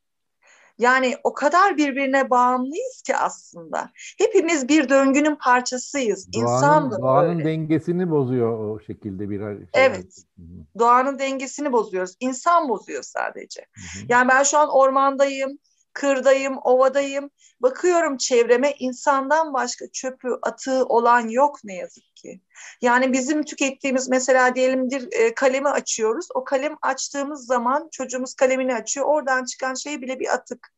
Yani 0.78 1.16
o 1.24 1.34
kadar 1.34 1.76
birbirine 1.76 2.30
bağımlıyız 2.30 3.02
ki 3.06 3.16
aslında. 3.16 3.90
Hepimiz 4.18 4.68
bir 4.68 4.88
döngünün 4.88 5.36
parçasıyız. 5.36 6.32
Doğanın, 6.32 6.46
İnsan 6.46 6.90
da 6.90 6.98
Doğanın 6.98 7.38
öyle. 7.38 7.44
dengesini 7.44 8.10
bozuyor 8.10 8.58
o 8.58 8.80
şekilde 8.80 9.30
bir 9.30 9.38
şey. 9.38 9.66
Evet. 9.74 10.16
Hı-hı. 10.36 10.78
Doğanın 10.78 11.18
dengesini 11.18 11.72
bozuyoruz. 11.72 12.16
İnsan 12.20 12.68
bozuyor 12.68 13.02
sadece. 13.02 13.60
Hı-hı. 13.60 14.06
Yani 14.08 14.28
ben 14.28 14.42
şu 14.42 14.58
an 14.58 14.68
ormandayım 14.68 15.58
kırdayım, 16.00 16.58
ovadayım. 16.64 17.30
Bakıyorum 17.60 18.16
çevreme 18.16 18.74
insandan 18.78 19.54
başka 19.54 19.90
çöpü, 19.92 20.38
atığı 20.42 20.84
olan 20.84 21.28
yok 21.28 21.58
ne 21.64 21.76
yazık 21.76 22.16
ki. 22.16 22.40
Yani 22.82 23.12
bizim 23.12 23.42
tükettiğimiz 23.42 24.08
mesela 24.08 24.54
diyelim 24.54 24.90
bir 24.90 25.08
e, 25.12 25.34
kalemi 25.34 25.68
açıyoruz. 25.68 26.28
O 26.34 26.44
kalem 26.44 26.76
açtığımız 26.82 27.46
zaman 27.46 27.88
çocuğumuz 27.92 28.34
kalemini 28.34 28.74
açıyor. 28.74 29.06
Oradan 29.06 29.44
çıkan 29.44 29.74
şey 29.74 30.02
bile 30.02 30.20
bir 30.20 30.34
atık. 30.34 30.68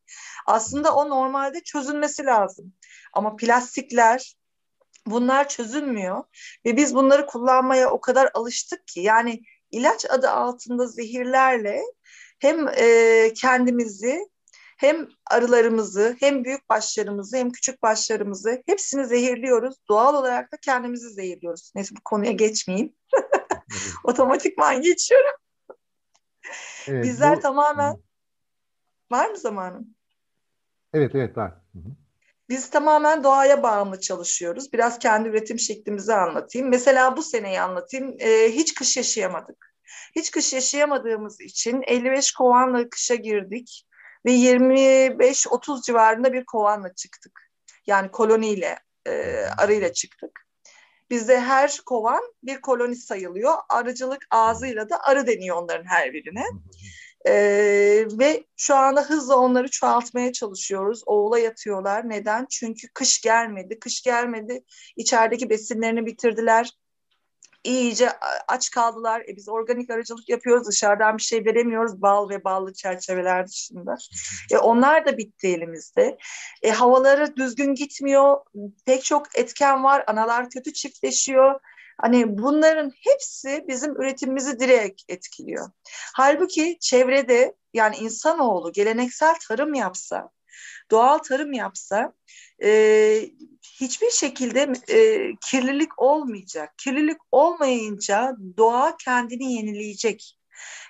Aslında 0.47 0.95
o 0.95 1.09
normalde 1.09 1.63
çözülmesi 1.63 2.25
lazım. 2.25 2.73
Ama 3.13 3.35
plastikler, 3.35 4.35
bunlar 5.05 5.49
çözülmüyor 5.49 6.23
ve 6.65 6.77
biz 6.77 6.95
bunları 6.95 7.25
kullanmaya 7.25 7.89
o 7.89 8.01
kadar 8.01 8.29
alıştık 8.33 8.87
ki 8.87 8.99
yani 8.99 9.41
ilaç 9.71 10.05
adı 10.09 10.29
altında 10.29 10.87
zehirlerle 10.87 11.81
hem 12.39 12.67
e, 12.67 13.33
kendimizi 13.35 14.32
hem 14.83 15.07
arılarımızı 15.31 16.15
hem 16.19 16.43
büyük 16.45 16.69
başlarımızı 16.69 17.37
hem 17.37 17.51
küçük 17.51 17.81
başlarımızı 17.83 18.63
hepsini 18.65 19.05
zehirliyoruz. 19.05 19.75
Doğal 19.89 20.15
olarak 20.15 20.51
da 20.51 20.57
kendimizi 20.57 21.09
zehirliyoruz. 21.09 21.71
Neyse 21.75 21.95
bu 21.95 22.01
konuya 22.05 22.31
geçmeyeyim. 22.31 22.95
Otomatikman 24.03 24.81
geçiyorum. 24.81 25.35
Evet, 26.87 27.03
Bizler 27.03 27.37
bu... 27.37 27.41
tamamen 27.41 27.97
var 29.11 29.29
mı 29.29 29.37
zamanın? 29.37 29.95
Evet 30.93 31.15
evet 31.15 31.37
var. 31.37 31.53
Biz 32.49 32.69
tamamen 32.69 33.23
doğaya 33.23 33.63
bağımlı 33.63 33.99
çalışıyoruz. 33.99 34.73
Biraz 34.73 34.99
kendi 34.99 35.29
üretim 35.29 35.59
şeklimizi 35.59 36.13
anlatayım. 36.13 36.69
Mesela 36.69 37.17
bu 37.17 37.23
seneyi 37.23 37.61
anlatayım. 37.61 38.15
Ee, 38.19 38.51
hiç 38.51 38.73
kış 38.73 38.97
yaşayamadık. 38.97 39.73
Hiç 40.15 40.31
kış 40.31 40.53
yaşayamadığımız 40.53 41.41
için 41.41 41.81
55 41.87 42.31
kovanla 42.31 42.89
kışa 42.89 43.15
girdik 43.15 43.85
ve 44.25 44.31
25-30 44.31 45.85
civarında 45.85 46.33
bir 46.33 46.45
kovanla 46.45 46.93
çıktık. 46.93 47.51
Yani 47.87 48.11
koloniyle, 48.11 48.79
e, 49.07 49.45
arıyla 49.57 49.93
çıktık. 49.93 50.47
Bizde 51.09 51.39
her 51.39 51.79
kovan 51.85 52.21
bir 52.43 52.61
koloni 52.61 52.95
sayılıyor. 52.95 53.53
Arıcılık 53.69 54.27
ağzıyla 54.31 54.89
da 54.89 55.03
arı 55.03 55.27
deniyor 55.27 55.57
onların 55.57 55.85
her 55.85 56.13
birine. 56.13 56.43
Ee, 57.27 58.05
ve 58.19 58.43
şu 58.57 58.75
anda 58.75 59.01
hızla 59.01 59.35
onları 59.35 59.69
çoğaltmaya 59.69 60.33
çalışıyoruz. 60.33 61.03
Oğula 61.05 61.39
yatıyorlar. 61.39 62.09
Neden? 62.09 62.45
Çünkü 62.49 62.87
kış 62.93 63.21
gelmedi. 63.21 63.79
Kış 63.79 64.01
gelmedi. 64.01 64.63
İçerideki 64.95 65.49
besinlerini 65.49 66.05
bitirdiler 66.05 66.71
iyice 67.63 68.09
aç 68.47 68.71
kaldılar. 68.71 69.21
E 69.21 69.35
biz 69.35 69.49
organik 69.49 69.89
aracılık 69.89 70.29
yapıyoruz. 70.29 70.67
Dışarıdan 70.67 71.17
bir 71.17 71.23
şey 71.23 71.45
veremiyoruz. 71.45 72.01
Bal 72.01 72.29
ve 72.29 72.43
ballı 72.43 72.73
çerçeveler 72.73 73.47
dışında. 73.47 73.97
E 74.51 74.57
onlar 74.57 75.05
da 75.05 75.17
bitti 75.17 75.47
elimizde. 75.47 76.17
E 76.63 76.71
havaları 76.71 77.35
düzgün 77.35 77.75
gitmiyor. 77.75 78.37
Pek 78.85 79.03
çok 79.03 79.37
etken 79.37 79.83
var. 79.83 80.03
Analar 80.07 80.49
kötü 80.49 80.73
çiftleşiyor. 80.73 81.59
Hani 82.01 82.37
bunların 82.37 82.91
hepsi 83.01 83.65
bizim 83.67 84.01
üretimimizi 84.01 84.59
direkt 84.59 85.01
etkiliyor. 85.07 85.69
Halbuki 86.15 86.77
çevrede 86.79 87.55
yani 87.73 87.95
insanoğlu 87.95 88.71
geleneksel 88.71 89.35
tarım 89.47 89.73
yapsa, 89.73 90.29
doğal 90.91 91.17
tarım 91.17 91.53
yapsa 91.53 92.13
e, 92.63 92.69
hiçbir 93.81 94.09
şekilde 94.09 94.73
e, 94.89 95.29
kirlilik 95.49 96.01
olmayacak. 96.01 96.77
Kirlilik 96.77 97.17
olmayınca 97.31 98.35
doğa 98.57 98.97
kendini 98.97 99.53
yenileyecek. 99.53 100.37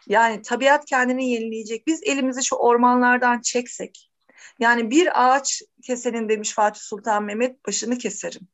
Yani 0.08 0.42
tabiat 0.42 0.86
kendini 0.86 1.32
yenileyecek. 1.32 1.88
Biz 1.88 2.04
elimizi 2.04 2.46
şu 2.46 2.56
ormanlardan 2.56 3.42
çeksek, 3.42 4.10
Yani 4.60 4.92
bir 4.92 5.26
ağaç 5.26 5.62
kesenin 5.84 6.30
demiş 6.30 6.54
Fatih 6.54 6.82
Sultan 6.82 7.24
Mehmet 7.24 7.68
başını 7.68 7.98
keserim. 7.98 8.48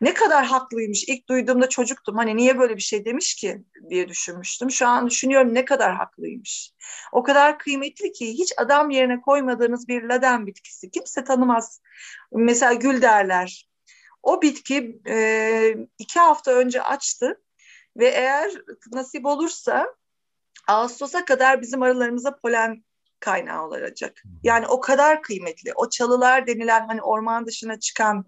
Ne 0.00 0.14
kadar 0.14 0.44
haklıymış. 0.44 1.04
İlk 1.08 1.28
duyduğumda 1.28 1.68
çocuktum. 1.68 2.16
Hani 2.16 2.36
niye 2.36 2.58
böyle 2.58 2.76
bir 2.76 2.82
şey 2.82 3.04
demiş 3.04 3.34
ki 3.34 3.64
diye 3.90 4.08
düşünmüştüm. 4.08 4.70
Şu 4.70 4.86
an 4.86 5.10
düşünüyorum 5.10 5.54
ne 5.54 5.64
kadar 5.64 5.96
haklıymış. 5.96 6.72
O 7.12 7.22
kadar 7.22 7.58
kıymetli 7.58 8.12
ki 8.12 8.32
hiç 8.32 8.52
adam 8.56 8.90
yerine 8.90 9.20
koymadığınız 9.20 9.88
bir 9.88 10.02
laden 10.02 10.46
bitkisi. 10.46 10.90
Kimse 10.90 11.24
tanımaz. 11.24 11.80
Mesela 12.32 12.72
gül 12.72 13.02
derler. 13.02 13.68
O 14.22 14.42
bitki 14.42 15.00
e, 15.08 15.76
iki 15.98 16.20
hafta 16.20 16.50
önce 16.50 16.82
açtı 16.82 17.40
ve 17.96 18.08
eğer 18.08 18.52
nasip 18.92 19.26
olursa 19.26 19.94
Ağustos'a 20.68 21.24
kadar 21.24 21.60
bizim 21.62 21.82
arılarımıza 21.82 22.36
polen 22.36 22.84
kaynağı 23.20 23.66
olacak. 23.66 24.22
Yani 24.42 24.66
o 24.66 24.80
kadar 24.80 25.22
kıymetli. 25.22 25.72
O 25.76 25.90
çalılar 25.90 26.46
denilen 26.46 26.86
hani 26.86 27.02
orman 27.02 27.46
dışına 27.46 27.80
çıkan 27.80 28.24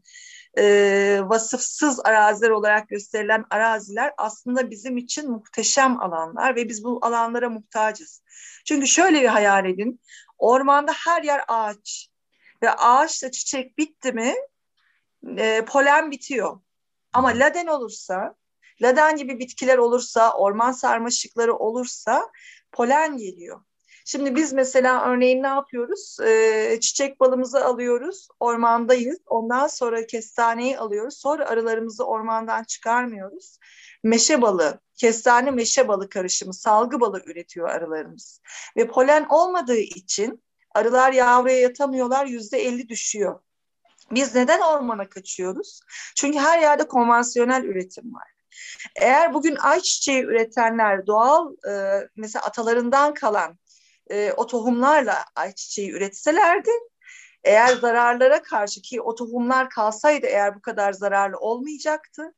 e, 0.58 1.20
vasıfsız 1.24 2.00
araziler 2.04 2.50
olarak 2.50 2.88
gösterilen 2.88 3.44
araziler 3.50 4.12
aslında 4.18 4.70
bizim 4.70 4.96
için 4.96 5.30
muhteşem 5.30 6.00
alanlar 6.00 6.56
ve 6.56 6.68
biz 6.68 6.84
bu 6.84 6.98
alanlara 7.02 7.50
muhtacız. 7.50 8.22
Çünkü 8.66 8.86
şöyle 8.86 9.22
bir 9.22 9.28
hayal 9.28 9.66
edin. 9.66 10.00
Ormanda 10.38 10.92
her 10.92 11.22
yer 11.22 11.44
ağaç 11.48 12.08
ve 12.62 12.70
ağaçla 12.70 13.30
çiçek 13.30 13.78
bitti 13.78 14.12
mi 14.12 14.34
e, 15.38 15.64
polen 15.64 16.10
bitiyor. 16.10 16.60
Ama 17.12 17.28
laden 17.28 17.66
olursa, 17.66 18.34
laden 18.82 19.16
gibi 19.16 19.38
bitkiler 19.38 19.78
olursa, 19.78 20.32
orman 20.32 20.72
sarmaşıkları 20.72 21.54
olursa 21.54 22.30
polen 22.72 23.16
geliyor. 23.16 23.60
Şimdi 24.10 24.36
biz 24.36 24.52
mesela 24.52 25.04
örneğin 25.04 25.42
ne 25.42 25.46
yapıyoruz? 25.46 26.16
Ee, 26.20 26.78
çiçek 26.80 27.20
balımızı 27.20 27.64
alıyoruz, 27.64 28.28
ormandayız. 28.40 29.18
Ondan 29.26 29.66
sonra 29.66 30.06
kestaneyi 30.06 30.78
alıyoruz. 30.78 31.18
Sonra 31.18 31.48
arılarımızı 31.48 32.04
ormandan 32.04 32.64
çıkarmıyoruz. 32.64 33.58
Meşe 34.04 34.42
balı, 34.42 34.80
kestane 34.94 35.50
meşe 35.50 35.88
balı 35.88 36.08
karışımı, 36.08 36.54
salgı 36.54 37.00
balı 37.00 37.22
üretiyor 37.26 37.68
arılarımız. 37.68 38.40
Ve 38.76 38.86
polen 38.86 39.26
olmadığı 39.28 39.78
için 39.78 40.42
arılar 40.74 41.12
yavruya 41.12 41.60
yatamıyorlar, 41.60 42.26
yüzde 42.26 42.58
elli 42.58 42.88
düşüyor. 42.88 43.40
Biz 44.10 44.34
neden 44.34 44.60
ormana 44.60 45.08
kaçıyoruz? 45.08 45.80
Çünkü 46.16 46.38
her 46.38 46.58
yerde 46.58 46.88
konvansiyonel 46.88 47.64
üretim 47.64 48.14
var. 48.14 48.28
Eğer 48.96 49.34
bugün 49.34 49.56
ayçiçeği 49.56 50.22
üretenler 50.22 51.06
doğal 51.06 51.52
e, 51.68 51.72
mesela 52.16 52.44
atalarından 52.44 53.14
kalan 53.14 53.58
e, 54.10 54.32
o 54.36 54.46
tohumlarla 54.46 55.24
ayçiçeği 55.36 55.90
üretselerdi 55.90 56.70
eğer 57.44 57.76
zararlara 57.76 58.42
karşı 58.42 58.82
ki 58.82 59.00
o 59.00 59.14
tohumlar 59.14 59.70
kalsaydı 59.70 60.26
eğer 60.26 60.54
bu 60.54 60.62
kadar 60.62 60.92
zararlı 60.92 61.38
olmayacaktı 61.38 62.34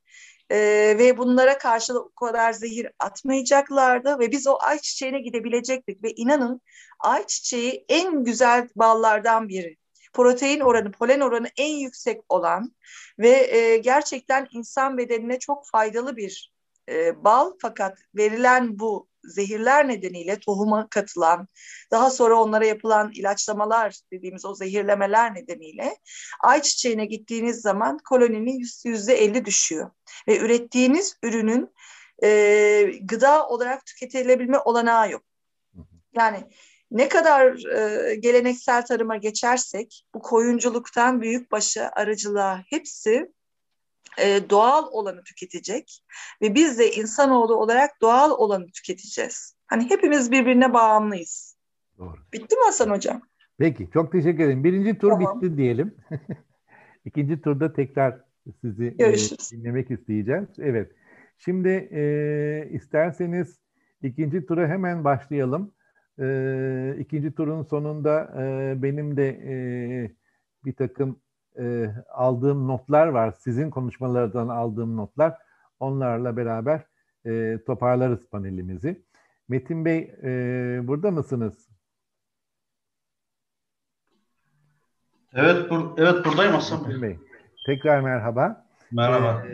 e, 0.51 0.59
ve 0.99 1.18
bunlara 1.18 1.59
karşı 1.59 1.99
o 1.99 2.11
kadar 2.11 2.53
zehir 2.53 2.89
atmayacaklardı 2.99 4.18
ve 4.18 4.31
biz 4.31 4.47
o 4.47 4.59
ayçiçeğine 4.61 5.20
gidebilecektik 5.20 6.03
ve 6.03 6.12
inanın 6.12 6.61
ayçiçeği 7.01 7.85
en 7.89 8.25
güzel 8.25 8.68
ballardan 8.77 9.49
biri. 9.49 9.77
Protein 10.12 10.61
oranı, 10.61 10.93
polen 10.93 11.20
oranı 11.20 11.49
en 11.57 11.77
yüksek 11.77 12.20
olan 12.29 12.75
ve 13.18 13.57
e, 13.57 13.77
gerçekten 13.77 14.49
insan 14.53 14.99
bedenine 14.99 15.39
çok 15.39 15.68
faydalı 15.68 16.16
bir 16.16 16.53
e, 16.89 17.25
bal 17.25 17.53
fakat 17.62 17.99
verilen 18.14 18.79
bu 18.79 19.09
zehirler 19.25 19.89
nedeniyle 19.89 20.39
tohuma 20.39 20.89
katılan, 20.89 21.49
daha 21.91 22.11
sonra 22.11 22.35
onlara 22.43 22.66
yapılan 22.66 23.12
ilaçlamalar 23.14 24.01
dediğimiz 24.12 24.45
o 24.45 24.55
zehirlemeler 24.55 25.35
nedeniyle 25.35 25.97
ayçiçeğine 26.41 27.07
gittiğiniz 27.07 27.61
zaman 27.61 27.99
koloninin 28.09 28.62
yüzde 28.85 29.14
elli 29.14 29.45
düşüyor. 29.45 29.91
Ve 30.29 30.39
ürettiğiniz 30.39 31.16
ürünün 31.23 31.70
e, 32.25 32.83
gıda 33.03 33.49
olarak 33.49 33.87
tüketilebilme 33.87 34.59
olanağı 34.59 35.11
yok. 35.11 35.23
Yani 36.16 36.45
ne 36.91 37.09
kadar 37.09 37.66
e, 37.77 38.14
geleneksel 38.14 38.87
tarıma 38.87 39.16
geçersek 39.16 40.07
bu 40.14 40.23
koyunculuktan 40.23 41.23
büyükbaşı 41.23 41.89
arıcılığa 41.93 42.62
hepsi 42.70 43.33
e, 44.18 44.50
doğal 44.50 44.86
olanı 44.90 45.22
tüketecek 45.22 46.04
ve 46.42 46.54
biz 46.54 46.78
de 46.78 46.92
insanoğlu 46.92 47.54
olarak 47.54 47.90
doğal 48.02 48.30
olanı 48.30 48.66
tüketeceğiz. 48.66 49.56
Hani 49.66 49.90
hepimiz 49.90 50.30
birbirine 50.30 50.74
bağımlıyız. 50.74 51.56
Doğru. 51.98 52.16
Bitti 52.32 52.56
mi 52.56 52.62
Hasan 52.64 52.90
Hocam? 52.90 53.22
Peki, 53.58 53.88
çok 53.92 54.12
teşekkür 54.12 54.44
ederim. 54.44 54.64
Birinci 54.64 54.98
tur 54.98 55.10
tamam. 55.10 55.40
bitti 55.40 55.56
diyelim. 55.56 55.94
İkinci 57.04 57.40
turda 57.40 57.72
tekrar 57.72 58.20
sizi 58.60 58.86
e, 58.98 59.14
dinlemek 59.52 59.90
isteyeceğiz. 59.90 60.48
Evet, 60.58 60.92
şimdi 61.38 61.68
e, 61.68 62.68
isterseniz 62.72 63.58
ikinci 64.02 64.46
tura 64.46 64.68
hemen 64.68 65.04
başlayalım. 65.04 65.74
E, 66.20 66.96
ikinci 66.98 67.34
turun 67.34 67.62
sonunda 67.62 68.34
e, 68.42 68.82
benim 68.82 69.16
de 69.16 69.28
e, 69.28 69.54
bir 70.64 70.72
takım 70.72 71.20
e, 71.59 71.90
aldığım 72.09 72.68
notlar 72.68 73.07
var. 73.07 73.34
Sizin 73.38 73.70
konuşmalardan 73.70 74.48
aldığım 74.48 74.96
notlar. 74.96 75.38
Onlarla 75.80 76.36
beraber 76.36 76.86
e, 77.26 77.59
toparlarız 77.66 78.28
panelimizi. 78.30 79.03
Metin 79.48 79.84
Bey 79.84 80.14
e, 80.22 80.80
burada 80.82 81.11
mısınız? 81.11 81.68
Evet, 85.34 85.70
bur 85.70 85.98
evet 85.98 86.24
buradayım 86.24 86.53
Hasan 86.53 86.88
Bey. 86.88 87.03
Bey. 87.03 87.18
Tekrar 87.66 88.00
merhaba. 88.00 88.66
Merhaba. 88.92 89.44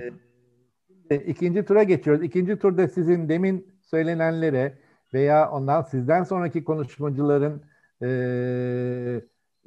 Ee, 1.10 1.16
ikinci 1.16 1.64
tura 1.64 1.82
geçiyoruz. 1.82 2.24
İkinci 2.24 2.58
turda 2.58 2.88
sizin 2.88 3.28
demin 3.28 3.74
söylenenlere 3.82 4.78
veya 5.14 5.50
ondan 5.50 5.82
sizden 5.82 6.24
sonraki 6.24 6.64
konuşmacıların 6.64 7.62
e, 8.02 8.08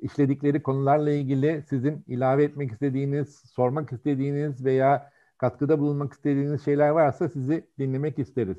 işledikleri 0.02 0.64
konularla 0.64 1.12
ilgili 1.12 1.64
sizin 1.70 2.04
ilave 2.08 2.44
etmek 2.44 2.72
istediğiniz, 2.72 3.44
sormak 3.56 3.92
istediğiniz 3.92 4.66
veya 4.66 5.12
katkıda 5.38 5.80
bulunmak 5.80 6.14
istediğiniz 6.14 6.66
şeyler 6.66 6.90
varsa 6.90 7.30
sizi 7.30 7.68
dinlemek 7.80 8.20
isteriz. 8.20 8.58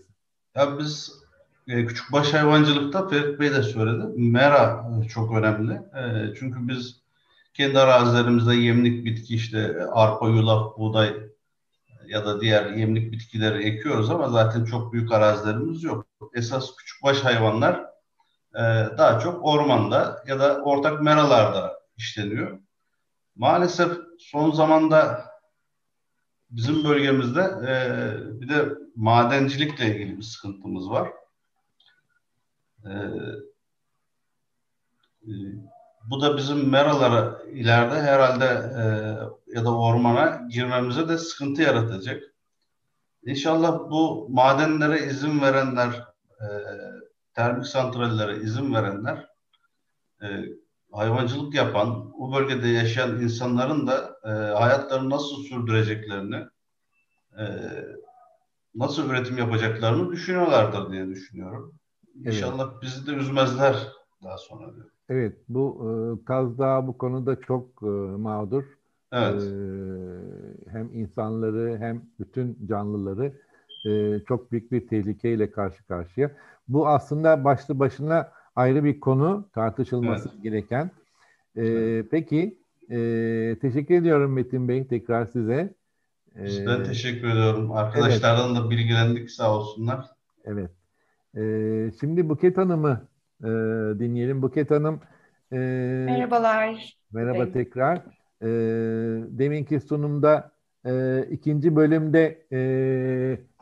Ya 0.55 0.79
biz 0.79 1.13
e, 1.69 1.87
küçük 1.87 2.13
baş 2.13 2.35
hayvancılıkta 2.35 3.09
Ferit 3.09 3.41
Bey 3.41 3.51
de 3.51 3.63
söyledi. 3.63 4.05
Mera 4.17 4.91
e, 5.05 5.09
çok 5.09 5.37
önemli. 5.37 5.73
E, 5.73 6.35
çünkü 6.39 6.69
biz 6.69 7.03
kendi 7.55 7.79
arazilerimizde 7.79 8.55
yemlik 8.55 9.05
bitki 9.05 9.35
işte 9.35 9.87
arpa, 9.87 10.29
yulaf, 10.29 10.79
buğday 10.79 11.17
ya 12.07 12.27
da 12.27 12.41
diğer 12.41 12.71
yemlik 12.71 13.13
bitkileri 13.13 13.65
ekiyoruz 13.65 14.11
ama 14.11 14.29
zaten 14.29 14.65
çok 14.65 14.93
büyük 14.93 15.13
arazilerimiz 15.13 15.83
yok. 15.83 16.07
Esas 16.35 16.77
küçük 16.77 17.03
baş 17.03 17.25
hayvanlar 17.25 17.92
e, 18.55 18.63
daha 18.99 19.21
çok 19.21 19.45
ormanda 19.45 20.23
ya 20.27 20.41
da 20.41 20.63
ortak 20.63 21.03
meralarda 21.03 21.81
işleniyor. 21.97 22.59
Maalesef 23.37 23.99
son 24.19 24.51
zamanda 24.51 25.25
bizim 26.51 26.85
bölgemizde 26.85 27.41
e, 27.41 27.75
bir 28.41 28.49
de 28.49 28.69
madencilikle 28.97 29.87
ilgili 29.87 30.17
bir 30.17 30.23
sıkıntımız 30.23 30.91
var. 30.91 31.09
E, 32.85 32.91
e, 35.23 35.33
bu 36.11 36.21
da 36.23 36.37
bizim 36.37 36.71
meralara 36.71 37.43
ileride 37.43 37.95
herhalde 37.95 38.45
e, 38.45 38.83
ya 39.57 39.65
da 39.65 39.77
ormana 39.77 40.41
girmemize 40.51 41.09
de 41.09 41.19
sıkıntı 41.19 41.63
yaratacak. 41.63 42.23
İnşallah 43.25 43.79
bu 43.91 44.29
madenlere 44.31 45.07
izin 45.07 45.41
verenler, 45.41 46.05
termik 47.35 47.67
santrallere 47.67 48.37
izin 48.37 48.75
verenler 48.75 49.29
e, 50.23 50.27
hayvancılık 50.93 51.55
yapan, 51.55 52.13
bu 52.13 52.35
bölgede 52.35 52.69
yaşayan 52.69 53.21
insanların 53.21 53.87
da 53.87 54.17
e, 54.25 54.29
hayatlarını 54.59 55.11
nasıl 55.11 55.37
sürdüreceklerini, 55.37 56.45
e, 57.39 57.45
nasıl 58.75 59.11
üretim 59.11 59.39
yapacaklarını 59.39 60.13
düşünüyorlardır 60.13 60.93
diye 60.93 61.09
düşünüyorum. 61.09 61.75
Evet. 62.17 62.35
İnşallah 62.35 62.83
bizi 62.83 63.07
de 63.07 63.11
üzmezler 63.11 63.89
daha 64.25 64.39
sonra 64.39 64.75
diyor. 64.75 64.91
Evet, 65.09 65.37
bu 65.49 65.83
e, 65.85 66.25
Kaz 66.25 66.59
Dağı 66.59 66.87
bu 66.87 66.99
konuda 66.99 67.41
çok 67.41 67.83
e, 67.83 67.87
mağdur. 68.17 68.65
Evet. 69.13 69.43
E, 69.43 70.71
hem 70.71 70.95
insanları 70.95 71.79
hem 71.79 72.03
bütün 72.21 72.67
canlıları 72.67 73.33
e, 73.87 74.21
çok 74.29 74.53
büyük 74.53 74.73
bir 74.73 74.89
tehlikeyle 74.89 75.51
karşı 75.51 75.87
karşıya. 75.87 76.31
Bu 76.73 76.89
aslında 76.89 77.45
başlı 77.45 77.79
başına 77.79 78.31
ayrı 78.57 78.85
bir 78.85 79.01
konu 79.01 79.49
tartışılması 79.55 80.29
evet. 80.33 80.43
gereken. 80.43 80.91
E, 81.57 81.67
evet. 81.67 82.07
Peki 82.11 82.59
e, 82.91 82.97
teşekkür 83.61 83.95
ediyorum 83.95 84.33
Metin 84.33 84.69
Bey 84.69 84.87
tekrar 84.87 85.27
size. 85.27 85.75
E, 86.37 86.67
ben 86.67 86.85
teşekkür 86.85 87.29
ediyorum. 87.29 87.73
Arkadaşlardan 87.73 88.55
evet. 88.55 88.65
da 88.65 88.71
bilgilendik 88.71 89.31
sağ 89.31 89.57
olsunlar. 89.57 90.07
Evet. 90.45 90.71
E, 91.37 91.43
şimdi 92.01 92.29
Buket 92.29 92.57
Hanım'ı 92.57 93.09
e, 93.41 93.49
dinleyelim. 93.99 94.43
Buket 94.43 94.71
Hanım 94.71 95.01
Ee, 95.53 95.57
Merhabalar. 96.07 96.97
Merhaba 97.13 97.47
Bey. 97.47 97.53
tekrar. 97.53 97.97
Ee, 98.43 98.47
deminki 99.29 99.81
sunumda 99.81 100.53
e, 100.87 101.23
ikinci 101.31 101.77
bölümde 101.77 102.47
e, 102.53 102.59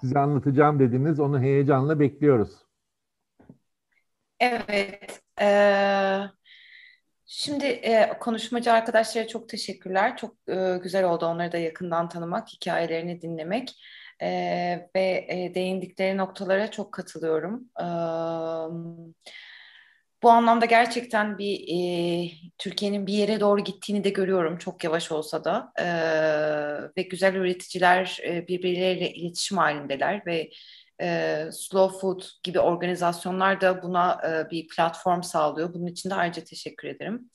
size 0.00 0.18
anlatacağım 0.18 0.78
dediniz. 0.78 1.20
Onu 1.20 1.40
heyecanla 1.40 2.00
bekliyoruz. 2.00 2.50
Evet. 4.40 5.20
Ee, 5.40 6.20
şimdi 7.26 7.66
e, 7.66 8.18
konuşmacı 8.20 8.72
arkadaşlara 8.72 9.26
çok 9.28 9.48
teşekkürler. 9.48 10.16
Çok 10.16 10.36
e, 10.48 10.78
güzel 10.82 11.04
oldu 11.04 11.26
onları 11.26 11.52
da 11.52 11.58
yakından 11.58 12.08
tanımak, 12.08 12.48
hikayelerini 12.48 13.22
dinlemek. 13.22 13.74
E, 14.22 14.28
ve 14.96 15.26
e, 15.28 15.54
değindikleri 15.54 16.16
noktalara 16.16 16.70
çok 16.70 16.92
katılıyorum. 16.92 17.70
Evet 17.80 19.14
bu 20.22 20.30
anlamda 20.30 20.64
gerçekten 20.66 21.38
bir 21.38 21.64
e, 21.68 22.30
Türkiye'nin 22.58 23.06
bir 23.06 23.12
yere 23.12 23.40
doğru 23.40 23.64
gittiğini 23.64 24.04
de 24.04 24.10
görüyorum 24.10 24.58
çok 24.58 24.84
yavaş 24.84 25.12
olsa 25.12 25.44
da 25.44 25.72
e, 25.78 25.86
ve 26.96 27.02
güzel 27.02 27.34
üreticiler 27.34 28.18
e, 28.24 28.48
birbirleriyle 28.48 29.12
iletişim 29.12 29.58
halindeler 29.58 30.22
ve 30.26 30.50
e, 31.00 31.48
Slow 31.52 31.98
Food 32.00 32.22
gibi 32.42 32.60
organizasyonlar 32.60 33.60
da 33.60 33.82
buna 33.82 34.20
e, 34.28 34.50
bir 34.50 34.68
platform 34.68 35.22
sağlıyor. 35.22 35.74
Bunun 35.74 35.86
için 35.86 36.10
de 36.10 36.14
ayrıca 36.14 36.44
teşekkür 36.44 36.88
ederim. 36.88 37.30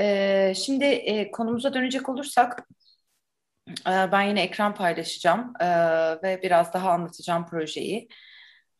E, 0.00 0.52
şimdi 0.56 0.84
e, 0.84 1.30
konumuza 1.30 1.74
dönecek 1.74 2.08
olursak 2.08 2.68
e, 3.68 4.12
ben 4.12 4.22
yine 4.22 4.42
ekran 4.42 4.74
paylaşacağım 4.74 5.52
e, 5.60 5.66
ve 6.22 6.40
biraz 6.42 6.74
daha 6.74 6.90
anlatacağım 6.90 7.46
projeyi. 7.46 8.08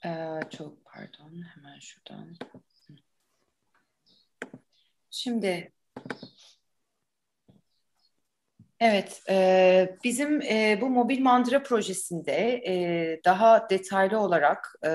E, 0.05 0.41
çok 0.57 0.85
pardon 0.85 1.43
hemen 1.55 1.79
şuradan. 1.79 2.37
Şimdi 5.11 5.73
Evet, 8.81 9.23
e, 9.29 9.97
bizim 10.05 10.43
e, 10.43 10.79
bu 10.81 10.91
mobil 10.91 11.21
mandıra 11.21 11.63
projesinde 11.63 12.63
e, 12.67 13.21
daha 13.25 13.71
detaylı 13.71 14.21
olarak 14.21 14.75
e, 14.87 14.91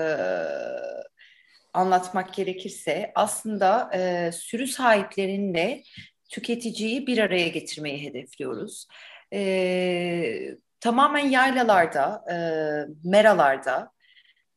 anlatmak 1.72 2.34
gerekirse 2.34 3.12
aslında 3.14 3.90
e, 3.94 4.32
sürü 4.32 4.66
sahiplerinle 4.66 5.82
tüketiciyi 6.28 7.06
bir 7.06 7.18
araya 7.18 7.48
getirmeyi 7.48 8.04
hedefliyoruz. 8.04 8.88
E, 9.32 10.56
tamamen 10.80 11.28
yaylalarda, 11.28 12.24
e, 12.30 12.36
meralarda 13.08 13.90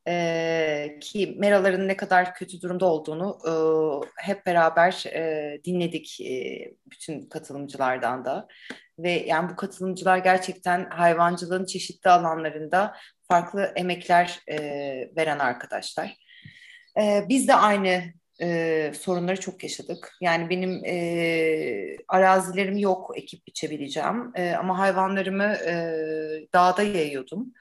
e, 0.07 0.97
ki 1.01 1.35
meraların 1.39 1.87
ne 1.87 1.97
kadar 1.97 2.35
kötü 2.35 2.61
durumda 2.61 2.85
olduğunu 2.85 3.37
e, 3.47 3.51
hep 4.23 4.45
beraber 4.45 5.03
e, 5.13 5.59
dinledik 5.65 6.21
e, 6.21 6.71
bütün 6.91 7.29
katılımcılardan 7.29 8.25
da 8.25 8.47
ve 8.99 9.11
yani 9.11 9.49
bu 9.49 9.55
katılımcılar 9.55 10.17
gerçekten 10.17 10.89
hayvancılığın 10.89 11.65
çeşitli 11.65 12.09
alanlarında 12.09 12.95
farklı 13.27 13.73
emekler 13.75 14.39
e, 14.47 14.57
veren 15.17 15.39
arkadaşlar. 15.39 16.17
E, 16.99 17.25
biz 17.29 17.47
de 17.47 17.55
aynı 17.55 18.03
e, 18.41 18.91
sorunları 18.99 19.39
çok 19.39 19.63
yaşadık. 19.63 20.13
Yani 20.21 20.49
benim 20.49 20.85
e, 20.85 21.97
arazilerim 22.07 22.77
yok 22.77 23.11
ekip 23.15 23.47
biçebileceğim 23.47 24.31
e, 24.35 24.51
ama 24.51 24.79
hayvanlarımı 24.79 25.43
e, 25.43 25.73
dağda 26.53 26.83
yayıyordum 26.83 27.53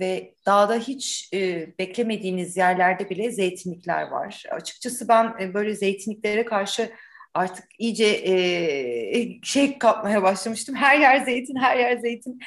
ve 0.00 0.34
dağda 0.46 0.74
hiç 0.76 1.30
e, 1.34 1.68
beklemediğiniz 1.78 2.56
yerlerde 2.56 3.10
bile 3.10 3.30
zeytinlikler 3.30 4.02
var. 4.02 4.44
Açıkçası 4.50 5.08
ben 5.08 5.34
e, 5.40 5.54
böyle 5.54 5.74
zeytinliklere 5.74 6.44
karşı 6.44 6.90
artık 7.36 7.64
iyice 7.78 8.06
e, 8.06 9.42
şey 9.42 9.78
kapmaya 9.78 10.22
başlamıştım. 10.22 10.74
Her 10.74 11.00
yer 11.00 11.24
zeytin, 11.24 11.56
her 11.56 11.76
yer 11.76 11.96
zeytin. 11.96 12.38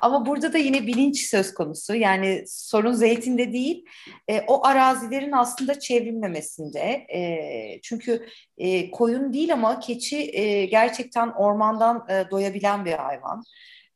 Ama 0.00 0.26
burada 0.26 0.52
da 0.52 0.58
yine 0.58 0.86
bilinç 0.86 1.20
söz 1.20 1.54
konusu. 1.54 1.94
Yani 1.94 2.44
sorun 2.46 2.92
zeytinde 2.92 3.52
değil, 3.52 3.84
e, 4.28 4.40
o 4.46 4.66
arazilerin 4.66 5.32
aslında 5.32 5.78
çevrilmemesinde. 5.78 7.06
E, 7.14 7.80
çünkü 7.82 8.26
e, 8.58 8.90
koyun 8.90 9.32
değil 9.32 9.52
ama 9.52 9.80
keçi 9.80 10.30
e, 10.38 10.66
gerçekten 10.66 11.28
ormandan 11.28 12.06
e, 12.08 12.30
doyabilen 12.30 12.84
bir 12.84 12.92
hayvan. 12.92 13.42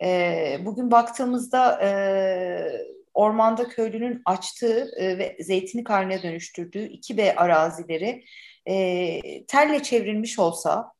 E, 0.03 0.59
bugün 0.64 0.90
baktığımızda... 0.90 1.80
E, 1.82 2.92
ormanda 3.14 3.68
köylünün 3.68 4.22
açtığı 4.24 4.90
ve 4.98 5.36
zeytini 5.40 5.84
karnına 5.84 6.22
dönüştürdüğü 6.22 6.84
iki 6.84 7.16
b 7.16 7.36
arazileri 7.36 8.24
e, 8.66 9.46
telle 9.46 9.82
çevrilmiş 9.82 10.38
olsa 10.38 10.92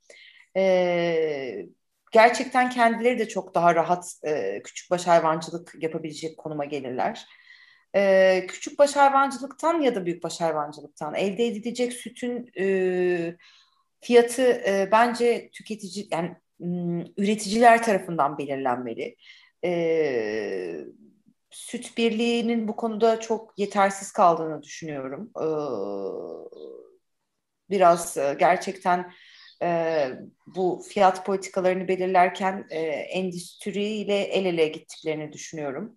e, 0.57 1.67
gerçekten 2.13 2.71
kendileri 2.71 3.19
de 3.19 3.29
çok 3.29 3.55
daha 3.55 3.75
rahat 3.75 4.15
e, 4.25 4.63
küçükbaş 4.63 5.07
hayvancılık 5.07 5.75
yapabilecek 5.81 6.39
konuma 6.39 6.65
gelirler. 6.65 7.27
E, 7.95 8.45
küçükbaş 8.49 8.97
hayvancılıktan 8.97 9.81
ya 9.81 9.95
da 9.95 10.07
büyükbaş 10.07 10.41
hayvancılıktan 10.41 11.15
elde 11.15 11.47
edilecek 11.47 11.93
sütün 11.93 12.51
e, 12.59 13.37
fiyatı 14.01 14.43
e, 14.43 14.89
bence 14.93 15.51
tüketici 15.53 16.09
yani 16.11 16.37
üreticiler 17.17 17.83
tarafından 17.83 18.39
belirlenmeli. 18.39 19.17
E, 19.65 20.85
süt 21.53 21.99
birliğinin 21.99 22.69
bu 22.69 22.77
konuda 22.77 23.21
çok 23.21 23.59
yetersiz 23.59 24.13
kaldığını 24.13 24.63
düşünüyorum. 24.63 25.31
Ee, 25.37 25.47
biraz 27.73 28.17
e, 28.17 28.37
gerçekten 28.39 29.13
e, 29.63 30.09
bu 30.47 30.83
fiyat 30.89 31.27
politikalarını 31.27 31.89
belirlerken 31.89 32.67
e, 32.71 32.79
endüstriyle 32.89 34.19
el 34.19 34.45
ele 34.45 34.69
gittiklerini 34.69 35.33
düşünüyorum. 35.33 35.97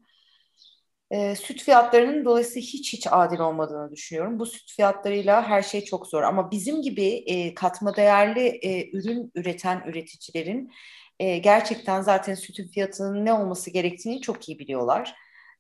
süt 1.36 1.64
fiyatlarının 1.64 2.26
dolayısıyla 2.26 2.62
hiç 2.62 2.94
hiç 2.94 3.08
adil 3.12 3.40
olmadığını 3.40 3.92
düşünüyorum. 3.92 4.40
Bu 4.40 4.46
süt 4.46 4.72
fiyatlarıyla 4.76 5.50
her 5.50 5.62
şey 5.62 5.84
çok 5.84 6.08
zor 6.08 6.24
ama 6.24 6.52
bizim 6.52 6.82
gibi 6.82 7.26
katma 7.56 7.96
değerli 7.96 8.60
ürün 8.94 9.32
üreten 9.36 9.84
üreticilerin 9.88 10.72
gerçekten 11.20 12.02
zaten 12.02 12.36
sütün 12.36 12.68
fiyatının 12.68 13.26
ne 13.26 13.34
olması 13.34 13.70
gerektiğini 13.70 14.22
çok 14.22 14.50
iyi 14.50 14.60
biliyorlar 14.60 15.16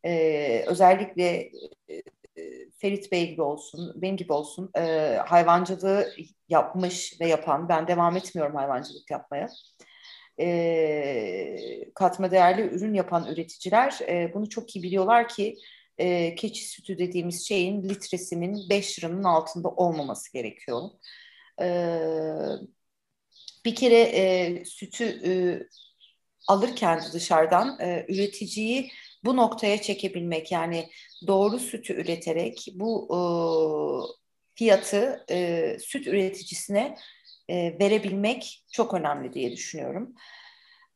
e, 0.05 0.63
özellikle 0.67 1.51
Ferit 2.77 3.11
Bey 3.11 3.29
gibi 3.29 3.41
olsun, 3.41 4.01
benim 4.01 4.17
gibi 4.17 4.33
olsun 4.33 4.71
e, 4.77 5.15
hayvancılığı 5.25 6.13
yapmış 6.49 7.21
ve 7.21 7.27
yapan, 7.27 7.69
ben 7.69 7.87
devam 7.87 8.17
etmiyorum 8.17 8.55
hayvancılık 8.55 9.11
yapmaya. 9.11 9.49
E, 10.39 11.93
katma 11.95 12.31
değerli 12.31 12.61
ürün 12.61 12.93
yapan 12.93 13.27
üreticiler 13.33 13.99
e, 14.07 14.31
bunu 14.33 14.49
çok 14.49 14.75
iyi 14.75 14.83
biliyorlar 14.83 15.27
ki 15.27 15.55
e, 15.97 16.35
keçi 16.35 16.65
sütü 16.65 16.97
dediğimiz 16.97 17.47
şeyin 17.47 17.83
litresinin 17.89 18.69
5 18.69 18.99
liranın 18.99 19.23
altında 19.23 19.69
olmaması 19.69 20.33
gerekiyor. 20.33 20.81
E, 21.61 21.67
bir 23.65 23.75
kere 23.75 24.01
e, 24.01 24.65
sütü 24.65 25.03
e, 25.05 25.31
alırken 26.47 27.01
dışarıdan 27.13 27.79
e, 27.79 28.05
üreticiyi 28.09 28.91
bu 29.25 29.37
noktaya 29.37 29.81
çekebilmek 29.81 30.51
yani 30.51 30.89
doğru 31.27 31.59
sütü 31.59 31.93
üreterek 31.93 32.67
bu 32.73 33.07
e, 33.11 33.19
fiyatı 34.55 35.25
e, 35.29 35.77
süt 35.79 36.07
üreticisine 36.07 36.95
e, 37.49 37.79
verebilmek 37.79 38.65
çok 38.71 38.93
önemli 38.93 39.33
diye 39.33 39.51
düşünüyorum. 39.51 40.15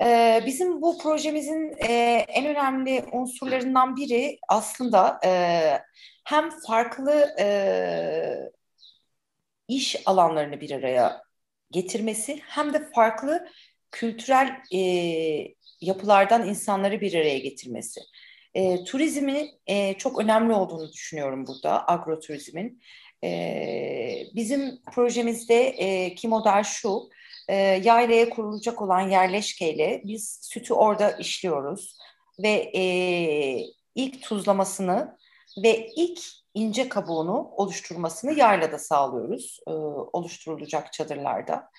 E, 0.03 0.43
bizim 0.45 0.81
bu 0.81 0.97
projemizin 0.97 1.75
e, 1.89 1.93
en 2.27 2.45
önemli 2.45 3.05
unsurlarından 3.11 3.95
biri 3.95 4.39
aslında 4.47 5.19
e, 5.25 5.31
hem 6.23 6.49
farklı 6.67 7.35
e, 7.39 7.47
iş 9.67 9.95
alanlarını 10.05 10.61
bir 10.61 10.71
araya 10.71 11.21
getirmesi 11.71 12.39
hem 12.43 12.73
de 12.73 12.91
farklı 12.91 13.47
kültürel 13.91 14.61
e, 14.73 14.79
yapılardan 15.81 16.47
insanları 16.47 17.01
bir 17.01 17.13
araya 17.13 17.39
getirmesi. 17.39 18.01
E, 18.53 18.83
turizmin 18.83 19.49
e, 19.67 19.93
çok 19.93 20.21
önemli 20.21 20.53
olduğunu 20.53 20.91
düşünüyorum 20.91 21.47
burada, 21.47 21.87
agroturizmin. 21.87 22.81
E, 23.23 24.23
bizim 24.35 24.81
projemizde 24.91 25.67
e, 25.67 26.15
ki 26.15 26.27
model 26.27 26.63
şu, 26.63 27.09
e, 27.47 27.55
yaylaya 27.83 28.29
kurulacak 28.29 28.81
olan 28.81 29.09
yerleşkeyle 29.09 30.01
biz 30.05 30.39
sütü 30.41 30.73
orada 30.73 31.11
işliyoruz. 31.11 31.97
Ve 32.43 32.71
e, 32.75 32.83
ilk 33.95 34.21
tuzlamasını 34.21 35.17
ve 35.63 35.87
ilk 35.95 36.19
ince 36.53 36.89
kabuğunu 36.89 37.51
oluşturmasını 37.57 38.33
yaylada 38.39 38.77
sağlıyoruz, 38.77 39.59
e, 39.67 39.71
oluşturulacak 40.13 40.93
çadırlarda. 40.93 41.69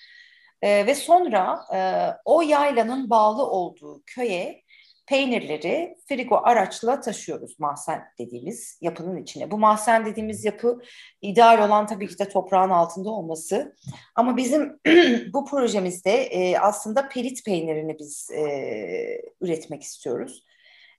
E, 0.61 0.85
ve 0.85 0.95
sonra 0.95 1.65
e, 1.73 1.79
o 2.25 2.41
yaylanın 2.41 3.09
bağlı 3.09 3.45
olduğu 3.45 4.03
köye 4.05 4.63
peynirleri 5.11 5.97
frigo 6.07 6.41
araçla 6.43 7.01
taşıyoruz 7.01 7.59
mahzen 7.59 8.03
dediğimiz 8.19 8.79
yapının 8.81 9.17
içine. 9.17 9.51
Bu 9.51 9.57
mahzen 9.57 10.05
dediğimiz 10.05 10.45
yapı 10.45 10.81
ideal 11.21 11.67
olan 11.67 11.87
tabii 11.87 12.07
ki 12.07 12.19
de 12.19 12.29
toprağın 12.29 12.69
altında 12.69 13.09
olması. 13.09 13.75
Ama 14.15 14.37
bizim 14.37 14.79
bu 15.33 15.45
projemizde 15.45 16.11
e, 16.11 16.57
aslında 16.57 17.09
perit 17.09 17.45
peynirini 17.45 17.99
biz 17.99 18.31
e, 18.31 19.21
üretmek 19.41 19.83
istiyoruz. 19.83 20.43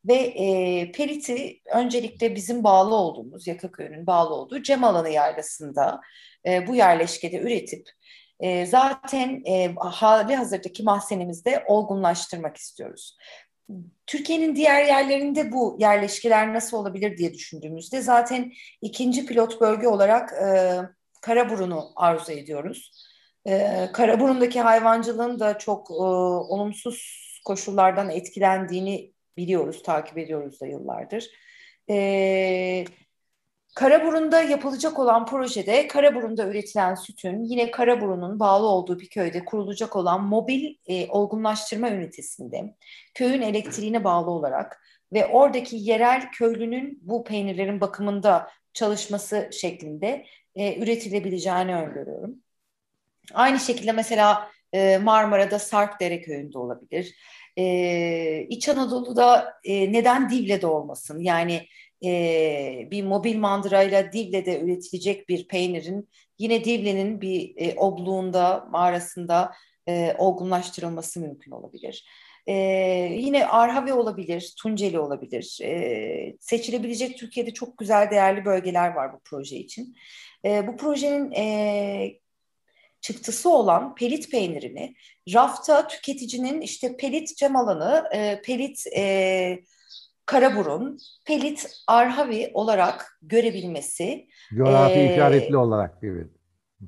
Ve 0.09 0.15
e, 0.15 0.93
Perit'i 0.93 1.61
öncelikle 1.75 2.35
bizim 2.35 2.65
bağlı 2.65 2.95
olduğumuz, 2.95 3.47
Yakaköy'ün 3.47 4.07
bağlı 4.07 4.35
olduğu 4.35 4.63
Cem 4.63 4.85
Alanı 4.85 5.09
yaylasında 5.09 6.01
e, 6.47 6.67
bu 6.67 6.75
yerleşkede 6.75 7.39
üretip 7.39 7.89
e, 8.43 8.67
zaten 8.67 9.43
e, 9.47 9.75
hali 9.75 10.37
hazırdaki 10.37 10.83
mahzenimizde 10.83 11.65
olgunlaştırmak 11.67 12.57
istiyoruz. 12.57 13.17
Türkiye'nin 14.07 14.57
diğer 14.57 14.85
yerlerinde 14.85 15.53
bu 15.53 15.77
yerleşkeler 15.81 16.55
nasıl 16.55 16.77
olabilir 16.77 17.19
diye 17.19 17.35
düşündüğümüzde 17.35 18.01
zaten 18.01 18.53
ikinci 18.81 19.27
pilot 19.27 19.61
bölge 19.61 19.89
olarak 19.89 20.33
e, 20.33 20.79
Karaburun'u 21.21 21.93
arzu 21.97 22.33
ediyoruz. 22.33 22.91
E, 23.47 23.89
Karaburun'daki 23.93 24.61
hayvancılığın 24.61 25.41
da 25.41 25.59
çok 25.59 25.91
e, 25.91 25.95
olumsuz 25.95 27.23
koşullardan 27.45 28.11
etkilendiğini 28.11 29.13
biliyoruz, 29.37 29.83
takip 29.83 30.19
ediyoruz 30.19 30.61
da 30.61 30.67
yıllardır. 30.67 31.27
E, 31.91 32.85
Karaburun'da 33.75 34.43
yapılacak 34.43 34.99
olan 34.99 35.27
projede 35.27 35.89
Karaburun'da 35.89 36.47
üretilen 36.47 36.95
sütün 36.95 37.45
yine 37.45 37.71
Karaburun'un 37.71 38.41
bağlı 38.41 38.67
olduğu 38.67 39.01
bir 39.01 39.09
köyde 39.09 39.45
kurulacak 39.45 39.97
olan 39.97 40.25
mobil 40.25 40.75
e, 40.87 41.09
olgunlaştırma 41.09 41.91
ünitesinde 41.91 42.75
köyün 43.15 43.43
elektriğine 43.43 44.05
bağlı 44.05 44.31
olarak 44.31 44.83
ve 45.13 45.27
oradaki 45.27 45.77
yerel 45.77 46.31
köylünün 46.31 46.99
bu 47.03 47.25
peynirlerin 47.25 47.81
bakımında 47.81 48.51
çalışması 48.75 49.51
şeklinde 49.53 50.27
e, 50.55 50.83
üretilebileceğini 50.83 51.75
öngörüyorum. 51.75 52.35
Aynı 53.35 53.59
şekilde 53.59 53.93
mesela 53.93 54.51
e, 54.73 54.99
Marmara'da 54.99 55.59
Sarpdere 55.59 56.21
köyünde 56.21 56.59
olabilir. 56.59 57.15
E, 57.57 58.47
İç 58.49 58.69
Anadolu'da 58.69 59.55
e, 59.65 59.93
neden 59.93 60.31
Divle'de 60.31 60.67
olmasın? 60.67 61.21
Yani 61.21 61.67
e, 62.05 62.89
bir 62.91 63.05
mobil 63.05 63.39
mandırayla 63.39 64.13
Divle'de 64.13 64.61
üretilecek 64.61 65.29
bir 65.29 65.49
peynirin 65.49 66.09
yine 66.39 66.65
Divle'nin 66.65 67.21
bir 67.21 67.55
e, 67.57 67.75
obluğunda, 67.75 68.69
mağarasında 68.71 69.53
e, 69.89 70.15
olgunlaştırılması 70.19 71.21
mümkün 71.21 71.51
olabilir. 71.51 72.07
E, 72.47 72.55
yine 73.19 73.47
Arhavi 73.47 73.93
olabilir, 73.93 74.55
Tunceli 74.59 74.99
olabilir. 74.99 75.59
E, 75.63 76.37
seçilebilecek 76.41 77.19
Türkiye'de 77.19 77.51
çok 77.51 77.79
güzel, 77.79 78.11
değerli 78.11 78.45
bölgeler 78.45 78.93
var 78.93 79.13
bu 79.13 79.21
proje 79.25 79.57
için. 79.57 79.97
E, 80.45 80.67
bu 80.67 80.77
projenin 80.77 81.33
e, 81.33 82.19
çıktısı 83.01 83.51
olan 83.51 83.95
pelit 83.95 84.31
peynirini 84.31 84.95
rafta 85.35 85.87
tüketicinin 85.87 86.61
işte 86.61 86.97
pelit 86.97 87.37
cam 87.37 87.57
alanı, 87.57 88.05
e, 88.15 88.43
pelit 88.43 88.87
e, 88.97 89.63
Karaburun, 90.27 90.99
Pelit, 91.27 91.71
Arhavi 91.87 92.51
olarak 92.55 93.19
görebilmesi. 93.23 94.29
Coğrafi 94.57 94.99
e, 94.99 95.13
işaretli 95.13 95.57
olarak 95.57 95.99
evet. 96.03 96.27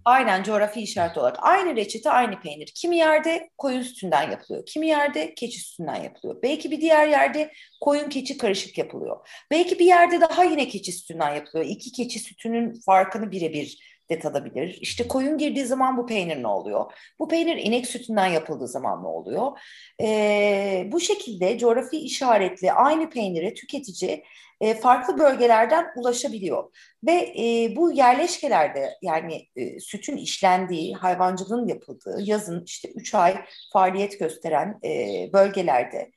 Aynen 0.05 0.43
coğrafi 0.43 0.81
işaret 0.81 1.19
olarak. 1.19 1.37
Aynı 1.41 1.77
reçete 1.77 2.11
aynı 2.11 2.41
peynir. 2.41 2.73
Kimi 2.75 2.97
yerde 2.97 3.51
koyun 3.59 3.83
sütünden 3.83 4.31
yapılıyor. 4.31 4.67
Kimi 4.67 4.87
yerde 4.87 5.35
keçi 5.35 5.61
sütünden 5.61 6.03
yapılıyor. 6.03 6.43
Belki 6.43 6.71
bir 6.71 6.81
diğer 6.81 7.09
yerde 7.09 7.53
koyun 7.81 8.09
keçi 8.09 8.39
karışık 8.39 8.79
yapılıyor. 8.79 9.29
Belki 9.51 9.79
bir 9.79 9.87
yerde 9.87 10.21
daha 10.21 10.45
yine 10.45 10.69
keçi 10.69 10.93
sütünden 10.93 11.35
yapılıyor. 11.35 11.67
İki 11.71 11.93
keçi 11.93 12.19
sütünün 12.19 12.81
farkını 12.87 13.31
birebir 13.31 13.94
de 14.11 14.19
tadabilir. 14.19 14.79
İşte 14.81 15.09
koyun 15.09 15.39
girdiği 15.39 15.67
zaman 15.67 15.97
bu 15.97 16.07
peynir 16.07 16.43
ne 16.43 16.47
oluyor? 16.47 16.93
Bu 17.19 17.29
peynir 17.29 17.57
inek 17.57 17.87
sütünden 17.87 18.27
yapıldığı 18.27 18.69
zaman 18.69 19.03
ne 19.03 19.09
oluyor? 19.09 19.59
E, 20.01 20.89
bu 20.93 21.01
şekilde 21.01 21.59
coğrafi 21.59 21.97
işaretli 21.97 22.73
aynı 22.73 23.11
peynire 23.11 23.55
tüketici 23.55 24.25
e, 24.61 24.75
farklı 24.75 25.19
bölgelerden 25.19 25.87
ulaşabiliyor. 25.97 26.73
Ve 27.07 27.35
e, 27.39 27.77
bu 27.77 27.93
yerleşkelerde 27.93 28.91
yani 29.03 29.49
e, 29.57 29.81
sütün 29.81 30.17
işlendiği, 30.17 30.95
hayvancılığın 30.95 31.69
yapıldığı 31.69 32.21
yazın 32.21 32.65
işte 32.67 32.89
3 32.95 33.15
ay 33.15 33.45
faaliyet 33.73 34.19
gösteren 34.19 34.79
e, 34.85 35.31
bölgelerde 35.33 36.11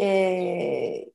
e, 0.00 0.06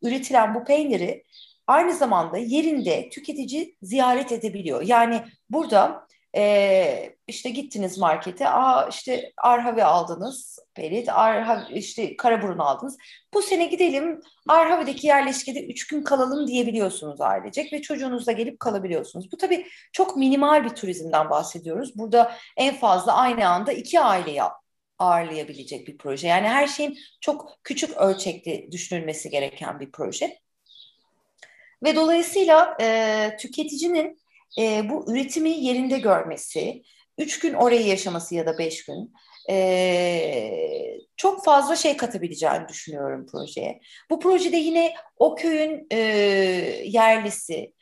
üretilen 0.01 0.55
bu 0.55 0.63
peyniri 0.63 1.23
aynı 1.67 1.93
zamanda 1.93 2.37
yerinde 2.37 3.09
tüketici 3.09 3.75
ziyaret 3.81 4.31
edebiliyor. 4.31 4.81
Yani 4.81 5.21
burada 5.49 6.07
ee, 6.35 7.15
işte 7.27 7.49
gittiniz 7.49 7.97
markete, 7.97 8.49
aa 8.49 8.87
işte 8.89 9.31
Arhavi 9.37 9.83
aldınız, 9.83 10.59
Perit, 10.75 11.09
Arhavi, 11.09 11.73
işte 11.73 12.17
Karaburun 12.17 12.57
aldınız. 12.57 12.97
Bu 13.33 13.41
sene 13.41 13.65
gidelim 13.65 14.21
Arhavi'deki 14.47 15.07
yerleşkede 15.07 15.65
üç 15.65 15.87
gün 15.87 16.03
kalalım 16.03 16.47
diyebiliyorsunuz 16.47 17.21
ailecek 17.21 17.73
ve 17.73 17.81
çocuğunuzla 17.81 18.31
gelip 18.31 18.59
kalabiliyorsunuz. 18.59 19.31
Bu 19.31 19.37
tabii 19.37 19.67
çok 19.91 20.17
minimal 20.17 20.65
bir 20.65 20.69
turizmden 20.69 21.29
bahsediyoruz. 21.29 21.97
Burada 21.97 22.31
en 22.57 22.75
fazla 22.75 23.13
aynı 23.13 23.49
anda 23.49 23.71
iki 23.71 23.99
aileyi 23.99 24.41
ağırlayabilecek 24.99 25.87
bir 25.87 25.97
proje. 25.97 26.27
Yani 26.27 26.47
her 26.47 26.67
şeyin 26.67 26.97
çok 27.21 27.59
küçük 27.63 27.97
ölçekli 27.97 28.71
düşünülmesi 28.71 29.29
gereken 29.29 29.79
bir 29.79 29.91
proje. 29.91 30.39
Ve 31.83 31.95
dolayısıyla 31.95 32.77
e, 32.81 33.37
tüketicinin 33.39 34.19
e, 34.57 34.89
bu 34.89 35.11
üretimi 35.11 35.49
yerinde 35.49 35.99
görmesi, 35.99 36.83
üç 37.17 37.39
gün 37.39 37.53
orayı 37.53 37.87
yaşaması 37.87 38.35
ya 38.35 38.45
da 38.45 38.57
beş 38.57 38.85
gün 38.85 39.13
e, 39.49 40.97
çok 41.17 41.45
fazla 41.45 41.75
şey 41.75 41.97
katabileceğini 41.97 42.67
düşünüyorum 42.67 43.25
projeye. 43.31 43.81
Bu 44.09 44.19
projede 44.19 44.57
yine 44.57 44.93
o 45.17 45.35
köyün 45.35 45.87
e, 45.91 45.97
yerlisi, 46.85 47.73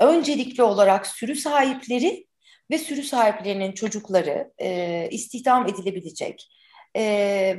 öncelikli 0.00 0.62
olarak 0.62 1.06
sürü 1.06 1.36
sahipleri 1.36 2.26
ve 2.70 2.78
sürü 2.78 3.02
sahiplerinin 3.02 3.72
çocukları 3.72 4.52
e, 4.58 5.08
istihdam 5.10 5.68
edilebilecek. 5.68 6.48
E, 6.96 7.02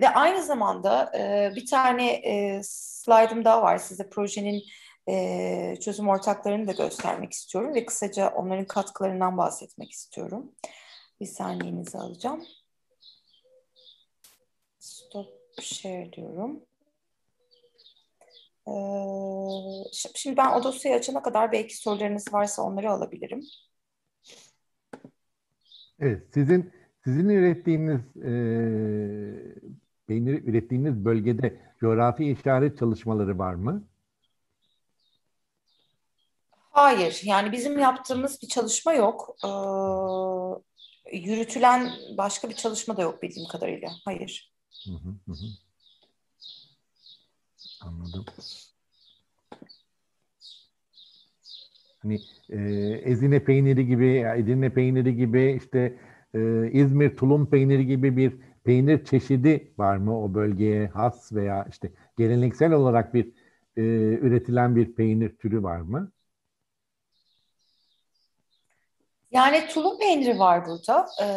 ve 0.01 0.09
aynı 0.09 0.43
zamanda 0.43 1.11
e, 1.17 1.51
bir 1.55 1.65
tane 1.65 2.11
e, 2.11 2.61
slaydım 2.63 3.45
daha 3.45 3.61
var 3.61 3.77
size 3.77 4.09
projenin 4.09 4.63
e, 5.09 5.77
çözüm 5.81 6.09
ortaklarını 6.09 6.67
da 6.67 6.71
göstermek 6.71 7.33
istiyorum 7.33 7.75
ve 7.75 7.85
kısaca 7.85 8.29
onların 8.29 8.65
katkılarından 8.65 9.37
bahsetmek 9.37 9.91
istiyorum. 9.91 10.51
Bir 11.21 11.25
saniyenizi 11.25 11.97
alacağım. 11.97 12.43
Stop 14.79 15.27
share 15.61 16.13
diyorum. 16.13 16.61
Ee, 18.67 18.71
şimdi 20.15 20.37
ben 20.37 20.51
o 20.51 20.63
dosyayı 20.63 20.97
açana 20.97 21.21
kadar 21.21 21.51
belki 21.51 21.77
sorularınız 21.77 22.33
varsa 22.33 22.61
onları 22.61 22.91
alabilirim. 22.91 23.43
Evet, 25.99 26.23
sizin 26.33 26.71
sizin 27.03 27.29
ürettiğiniz 27.29 27.99
e, 28.15 28.31
peynir 30.07 30.43
ürettiğiniz 30.43 31.05
bölgede 31.05 31.59
coğrafi 31.79 32.31
işaret 32.31 32.77
çalışmaları 32.79 33.39
var 33.39 33.53
mı? 33.53 33.83
Hayır, 36.77 37.21
yani 37.23 37.51
bizim 37.51 37.79
yaptığımız 37.79 38.41
bir 38.41 38.47
çalışma 38.47 38.93
yok. 38.93 39.37
Ee, 39.45 39.49
yürütülen 41.17 41.91
başka 42.17 42.49
bir 42.49 42.55
çalışma 42.55 42.97
da 42.97 43.01
yok 43.01 43.23
bildiğim 43.23 43.47
kadarıyla. 43.47 43.91
Hayır. 44.05 44.53
Hı 44.85 44.91
hı 44.91 45.31
hı. 45.31 45.45
Anladım. 47.81 48.25
Hani 51.99 52.21
e, 52.49 52.59
ezine 53.03 53.43
peyniri 53.43 53.87
gibi, 53.87 54.25
Edirne 54.37 54.73
peyniri 54.73 55.15
gibi, 55.15 55.59
işte 55.63 55.99
e, 56.35 56.71
İzmir 56.71 57.17
tulum 57.17 57.49
peyniri 57.49 57.85
gibi 57.85 58.17
bir 58.17 58.33
peynir 58.63 59.05
çeşidi 59.05 59.73
var 59.77 59.97
mı 59.97 60.23
o 60.23 60.33
bölgeye 60.33 60.87
has 60.87 61.33
veya 61.33 61.67
işte 61.69 61.91
geleneksel 62.17 62.71
olarak 62.71 63.13
bir 63.13 63.25
e, 63.77 63.81
üretilen 64.21 64.75
bir 64.75 64.95
peynir 64.95 65.37
türü 65.37 65.63
var 65.63 65.81
mı? 65.81 66.11
Yani 69.31 69.67
tulum 69.67 69.99
peyniri 69.99 70.39
var 70.39 70.65
burada. 70.65 71.07
Ee, 71.21 71.27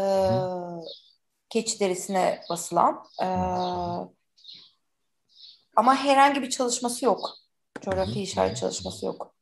keçi 1.49 1.81
derisine 1.81 2.41
basılan. 2.51 3.05
Ee, 3.23 3.27
ama 5.77 5.97
herhangi 5.97 6.43
bir 6.43 6.51
çalışması 6.51 7.05
yok. 7.05 7.31
Coğrafi 7.81 8.23
işaret 8.23 8.57
çalışması 8.57 9.07
yok. 9.07 9.35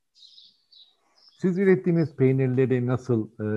Siz 1.40 1.58
ürettiğiniz 1.58 2.16
peynirleri 2.16 2.86
nasıl, 2.86 3.28
e, 3.28 3.48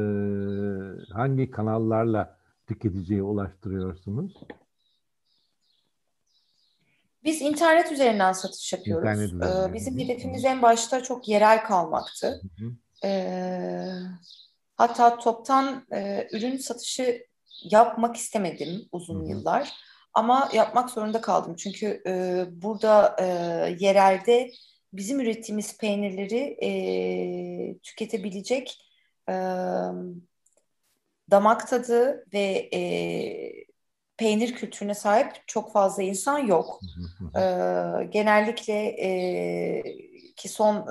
hangi 1.13 1.51
kanallarla 1.51 2.37
tüketiciye 2.67 3.23
ulaştırıyorsunuz? 3.23 4.33
Biz 7.23 7.41
internet 7.41 7.91
üzerinden 7.91 8.33
satış 8.33 8.73
yapıyoruz. 8.73 9.19
Üzerinden. 9.19 9.69
Ee, 9.69 9.73
bizim 9.73 9.99
hedefimiz 9.99 10.45
en 10.45 10.61
başta 10.61 11.03
çok 11.03 11.27
yerel 11.27 11.63
kalmaktı. 11.63 12.41
Hı 12.57 12.65
hı. 12.65 12.71
Ee, 13.07 13.85
hatta 14.81 15.17
toptan 15.17 15.85
e, 15.93 16.27
ürün 16.31 16.57
satışı 16.57 17.25
yapmak 17.63 18.15
istemedim 18.15 18.89
uzun 18.91 19.19
hı 19.19 19.23
hı. 19.23 19.29
yıllar. 19.29 19.73
Ama 20.13 20.49
yapmak 20.53 20.89
zorunda 20.89 21.21
kaldım. 21.21 21.55
Çünkü 21.55 22.03
e, 22.07 22.43
burada 22.61 23.15
e, 23.19 23.25
yerelde 23.79 24.51
bizim 24.93 25.19
ürettiğimiz 25.19 25.77
peynirleri 25.77 26.57
e, 26.63 27.79
tüketebilecek 27.79 28.85
e, 29.29 29.33
damak 31.31 31.67
tadı 31.67 32.25
ve 32.33 32.69
e, 32.73 32.81
peynir 34.17 34.55
kültürüne 34.55 34.95
sahip 34.95 35.47
çok 35.47 35.71
fazla 35.73 36.03
insan 36.03 36.39
yok. 36.39 36.79
e, 37.35 37.41
genellikle 38.09 38.87
e, 38.87 39.83
ki 40.35 40.49
son 40.49 40.87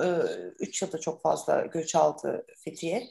3 0.59 0.83
e, 0.83 0.85
yılda 0.85 0.97
çok 0.97 1.21
fazla 1.21 1.61
göç 1.61 1.95
aldı 1.95 2.45
Fethiye. 2.57 3.09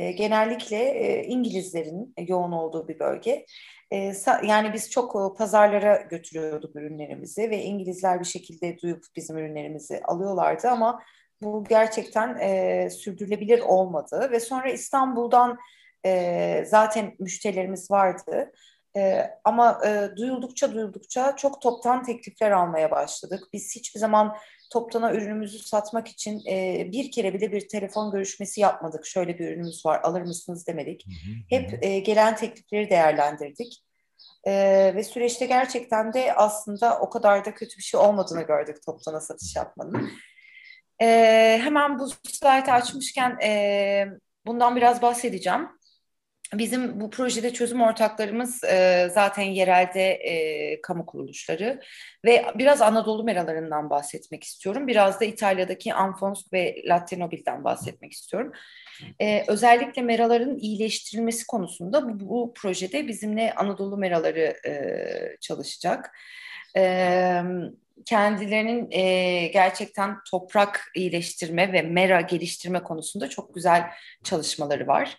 E, 0.00 0.12
genellikle 0.12 0.76
e, 0.76 1.24
İngilizlerin 1.24 2.14
yoğun 2.28 2.52
olduğu 2.52 2.88
bir 2.88 2.98
bölge. 2.98 3.46
E, 3.90 4.12
yani 4.44 4.72
biz 4.72 4.90
çok 4.90 5.36
pazarlara 5.38 5.96
götürüyorduk 5.96 6.76
ürünlerimizi 6.76 7.50
ve 7.50 7.62
İngilizler 7.62 8.20
bir 8.20 8.24
şekilde 8.24 8.78
duyup 8.78 9.04
bizim 9.16 9.38
ürünlerimizi 9.38 10.00
alıyorlardı 10.04 10.68
ama 10.68 11.02
bu 11.42 11.64
gerçekten 11.68 12.38
sürdürülebilir 12.88 13.60
olmadı 13.60 14.28
ve 14.32 14.40
sonra 14.40 14.70
İstanbul'dan 14.70 15.58
zaten 16.64 17.14
müşterilerimiz 17.18 17.90
vardı. 17.90 18.52
E, 18.96 19.30
ama 19.44 19.80
e, 19.86 20.16
duyuldukça 20.16 20.74
duyuldukça 20.74 21.36
çok 21.36 21.62
toptan 21.62 22.02
teklifler 22.02 22.50
almaya 22.50 22.90
başladık. 22.90 23.44
Biz 23.52 23.76
hiçbir 23.76 24.00
zaman 24.00 24.36
toptana 24.72 25.12
ürünümüzü 25.12 25.58
satmak 25.58 26.08
için 26.08 26.42
e, 26.46 26.88
bir 26.92 27.10
kere 27.10 27.34
bile 27.34 27.52
bir 27.52 27.68
telefon 27.68 28.10
görüşmesi 28.10 28.60
yapmadık. 28.60 29.06
Şöyle 29.06 29.38
bir 29.38 29.48
ürünümüz 29.48 29.86
var 29.86 30.00
alır 30.02 30.22
mısınız 30.22 30.66
demedik. 30.66 31.06
Hı 31.06 31.10
hı. 31.10 31.34
Hep 31.50 31.84
e, 31.84 31.98
gelen 31.98 32.36
teklifleri 32.36 32.90
değerlendirdik. 32.90 33.84
E, 34.44 34.52
ve 34.94 35.04
süreçte 35.04 35.46
gerçekten 35.46 36.12
de 36.12 36.34
aslında 36.34 37.00
o 37.00 37.10
kadar 37.10 37.44
da 37.44 37.54
kötü 37.54 37.78
bir 37.78 37.82
şey 37.82 38.00
olmadığını 38.00 38.42
gördük 38.42 38.76
toptana 38.86 39.20
satış 39.20 39.56
yapmanın. 39.56 40.10
E, 41.02 41.06
hemen 41.62 41.98
bu 41.98 42.08
slaytı 42.08 42.72
açmışken 42.72 43.38
e, 43.42 44.06
bundan 44.46 44.76
biraz 44.76 45.02
bahsedeceğim. 45.02 45.68
Bizim 46.54 47.00
bu 47.00 47.10
projede 47.10 47.52
çözüm 47.52 47.82
ortaklarımız 47.82 48.64
e, 48.64 49.08
zaten 49.14 49.42
yerelde 49.42 50.12
e, 50.12 50.80
kamu 50.80 51.06
kuruluşları 51.06 51.80
ve 52.24 52.44
biraz 52.54 52.82
Anadolu 52.82 53.24
meralarından 53.24 53.90
bahsetmek 53.90 54.44
istiyorum. 54.44 54.86
Biraz 54.86 55.20
da 55.20 55.24
İtalya'daki 55.24 55.94
Anfonsk 55.94 56.52
ve 56.52 56.82
Latte 56.86 57.18
Nobil'den 57.18 57.64
bahsetmek 57.64 58.12
istiyorum. 58.12 58.52
E, 59.20 59.44
özellikle 59.46 60.02
meraların 60.02 60.58
iyileştirilmesi 60.58 61.46
konusunda 61.46 62.08
bu, 62.08 62.28
bu 62.28 62.54
projede 62.54 63.08
bizimle 63.08 63.54
Anadolu 63.54 63.96
meraları 63.96 64.56
e, 64.66 65.36
çalışacak. 65.40 66.16
E, 66.76 67.42
kendilerinin 68.04 68.90
e, 68.90 69.46
gerçekten 69.46 70.16
toprak 70.30 70.90
iyileştirme 70.94 71.72
ve 71.72 71.82
mera 71.82 72.20
geliştirme 72.20 72.82
konusunda 72.82 73.28
çok 73.28 73.54
güzel 73.54 73.90
çalışmaları 74.24 74.86
var. 74.86 75.16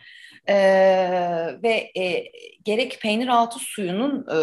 E, 0.49 0.55
ve 1.63 1.91
e, 1.97 2.31
gerek 2.63 2.99
peynir 3.01 3.27
altı 3.27 3.59
suyunun 3.59 4.25
e, 4.27 4.39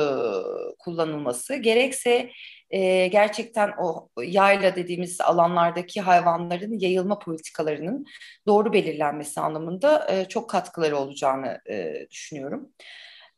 kullanılması 0.79 1.57
gerekse 1.57 2.31
e, 2.71 3.07
gerçekten 3.07 3.73
o 3.79 4.09
yayla 4.23 4.77
dediğimiz 4.77 5.21
alanlardaki 5.21 6.01
hayvanların 6.01 6.79
yayılma 6.79 7.19
politikalarının 7.19 8.07
doğru 8.47 8.73
belirlenmesi 8.73 9.41
anlamında 9.41 10.07
e, 10.11 10.25
çok 10.25 10.51
katkıları 10.51 10.97
olacağını 10.97 11.61
e, 11.71 12.07
düşünüyorum. 12.11 12.73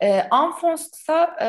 E, 0.00 0.22
Anfons'ta 0.30 1.36
e, 1.40 1.46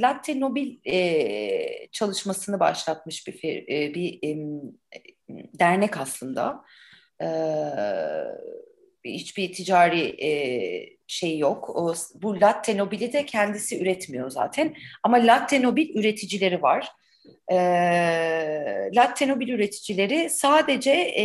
Latte 0.00 0.40
Nobil 0.40 0.78
e, 0.84 1.88
çalışmasını 1.92 2.60
başlatmış 2.60 3.26
bir 3.26 3.68
e, 3.68 3.94
bir 3.94 4.18
e, 4.22 4.36
dernek 5.58 5.96
aslında. 5.96 6.64
E, 7.20 7.26
hiçbir 9.04 9.52
ticari 9.52 10.24
e, 10.26 10.30
şey 11.06 11.38
yok. 11.38 11.70
O, 11.70 11.94
bu 12.14 12.40
Latte 12.40 12.76
Nobil'i 12.76 13.12
de 13.12 13.26
kendisi 13.26 13.82
üretmiyor 13.82 14.30
zaten. 14.30 14.74
Ama 15.02 15.16
Latte 15.16 15.62
Nobil 15.62 15.96
üreticileri 15.96 16.62
var. 16.62 16.88
E, 17.52 17.56
Latte 18.94 19.28
Nobil 19.28 19.48
üreticileri 19.48 20.30
sadece 20.30 20.90
e, 20.90 21.24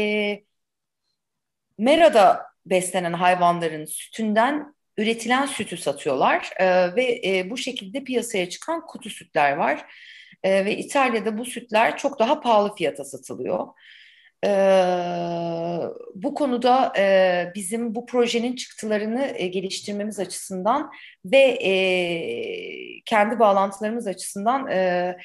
Mera'da 1.77 2.45
beslenen 2.65 3.13
hayvanların 3.13 3.85
sütünden 3.85 4.75
üretilen 4.97 5.45
sütü 5.45 5.77
satıyorlar 5.77 6.49
e, 6.59 6.95
ve 6.95 7.21
e, 7.25 7.49
bu 7.49 7.57
şekilde 7.57 8.03
piyasaya 8.03 8.49
çıkan 8.49 8.85
kutu 8.87 9.09
sütler 9.09 9.51
var. 9.51 9.85
E, 10.43 10.65
ve 10.65 10.77
İtalya'da 10.77 11.37
bu 11.37 11.45
sütler 11.45 11.97
çok 11.97 12.19
daha 12.19 12.39
pahalı 12.39 12.75
fiyata 12.75 13.03
satılıyor. 13.03 13.67
E, 14.45 14.49
bu 16.15 16.33
konuda 16.33 16.93
e, 16.97 17.51
bizim 17.55 17.95
bu 17.95 18.05
projenin 18.05 18.55
çıktılarını 18.55 19.31
e, 19.35 19.47
geliştirmemiz 19.47 20.19
açısından 20.19 20.91
ve 21.25 21.57
e, 21.63 21.71
kendi 23.05 23.39
bağlantılarımız 23.39 24.07
açısından 24.07 24.67
e, 24.67 25.17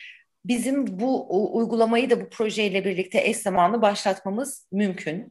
bizim 0.44 1.00
bu 1.00 1.26
uygulamayı 1.58 2.10
da 2.10 2.20
bu 2.20 2.28
projeyle 2.28 2.84
birlikte 2.84 3.20
eş 3.20 3.36
zamanlı 3.36 3.82
başlatmamız 3.82 4.68
mümkün. 4.72 5.30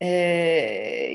E, 0.00 0.08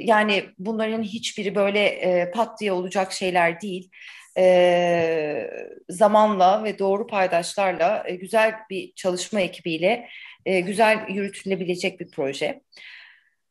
yani 0.01 0.43
bunların 0.59 1.03
hiçbiri 1.03 1.55
böyle 1.55 1.85
e, 1.85 2.31
pat 2.31 2.59
diye 2.59 2.71
olacak 2.71 3.11
şeyler 3.11 3.61
değil. 3.61 3.89
E, 4.37 5.49
zamanla 5.89 6.63
ve 6.63 6.79
doğru 6.79 7.07
paydaşlarla 7.07 8.03
e, 8.07 8.15
güzel 8.15 8.55
bir 8.69 8.93
çalışma 8.95 9.41
ekibiyle 9.41 10.07
e, 10.45 10.59
güzel 10.59 11.05
yürütülebilecek 11.09 11.99
bir 11.99 12.11
proje. 12.11 12.61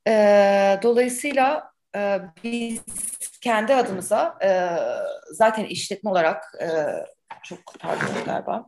E, 0.08 0.12
dolayısıyla 0.82 1.72
e, 1.96 2.20
biz 2.44 2.80
kendi 3.40 3.74
adımıza 3.74 4.38
e, 4.44 4.50
zaten 5.32 5.64
işletme 5.64 6.10
olarak 6.10 6.44
e, 6.60 6.68
çok 7.42 7.58
pardon 7.80 8.24
galiba 8.24 8.66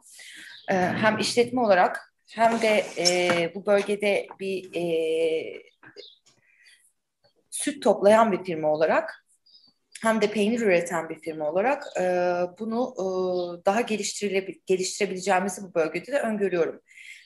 e, 0.70 0.74
hem 0.74 1.18
işletme 1.18 1.60
olarak 1.60 2.14
hem 2.30 2.62
de 2.62 2.84
e, 2.98 3.54
bu 3.54 3.66
bölgede 3.66 4.26
bir 4.40 4.74
e, 4.74 5.62
süt 7.50 7.82
toplayan 7.82 8.32
bir 8.32 8.44
firma 8.44 8.72
olarak 8.72 9.24
hem 10.02 10.20
de 10.20 10.30
peynir 10.30 10.60
üreten 10.60 11.08
bir 11.08 11.20
firma 11.20 11.50
olarak 11.50 11.84
e, 12.00 12.04
bunu 12.58 12.94
e, 12.98 13.04
daha 13.64 13.80
geliştirebileceğimizi 13.80 15.62
bu 15.62 15.74
bölgede 15.74 16.12
de 16.12 16.20
öngörüyorum. 16.20 16.80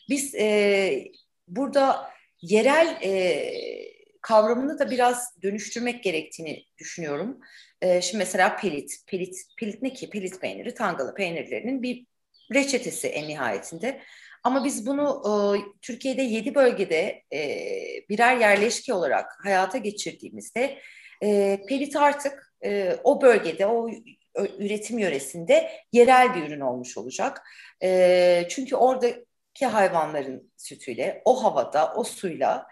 Biz 0.09 0.35
e, 0.35 1.05
burada 1.49 2.11
yerel 2.43 2.99
e, 3.03 3.53
kavramını 4.23 4.79
da 4.79 4.91
biraz 4.91 5.43
dönüştürmek 5.43 6.03
gerektiğini 6.03 6.65
düşünüyorum. 6.79 7.41
E, 7.83 8.03
şimdi 8.03 8.19
mesela 8.19 8.57
pelit, 8.57 8.93
pelit, 9.07 9.37
pelit 9.59 9.83
ne 9.83 9.93
ki? 9.93 10.11
Pelit 10.11 10.41
peyniri, 10.41 10.75
tangalı 10.75 11.15
peynirlerinin 11.15 11.83
bir 11.83 12.07
reçetesi 12.55 13.09
en 13.09 13.29
nihayetinde. 13.29 14.01
Ama 14.45 14.65
biz 14.65 14.87
bunu 14.87 15.23
e, 15.27 15.33
Türkiye'de 15.83 16.23
yedi 16.23 16.55
bölgede 16.55 17.23
e, 17.33 17.59
birer 18.09 18.37
yerleşke 18.37 18.95
olarak 18.95 19.27
hayata 19.45 19.79
geçirdiğimizde 19.79 20.79
e, 21.23 21.61
pelit 21.69 21.97
artık 21.97 22.53
e, 22.65 22.97
o 23.05 23.23
bölgede, 23.23 23.67
o 23.67 23.91
üretim 24.59 24.99
yöresinde 24.99 25.71
yerel 25.93 26.35
bir 26.35 26.43
ürün 26.43 26.61
olmuş 26.61 26.99
olacak. 26.99 27.43
E, 27.83 28.47
çünkü 28.51 28.77
oradaki 29.57 29.67
hayvanların 29.67 30.53
sütüyle, 30.57 31.23
o 31.25 31.45
havada, 31.45 31.95
o 31.95 32.05
suyla 32.05 32.67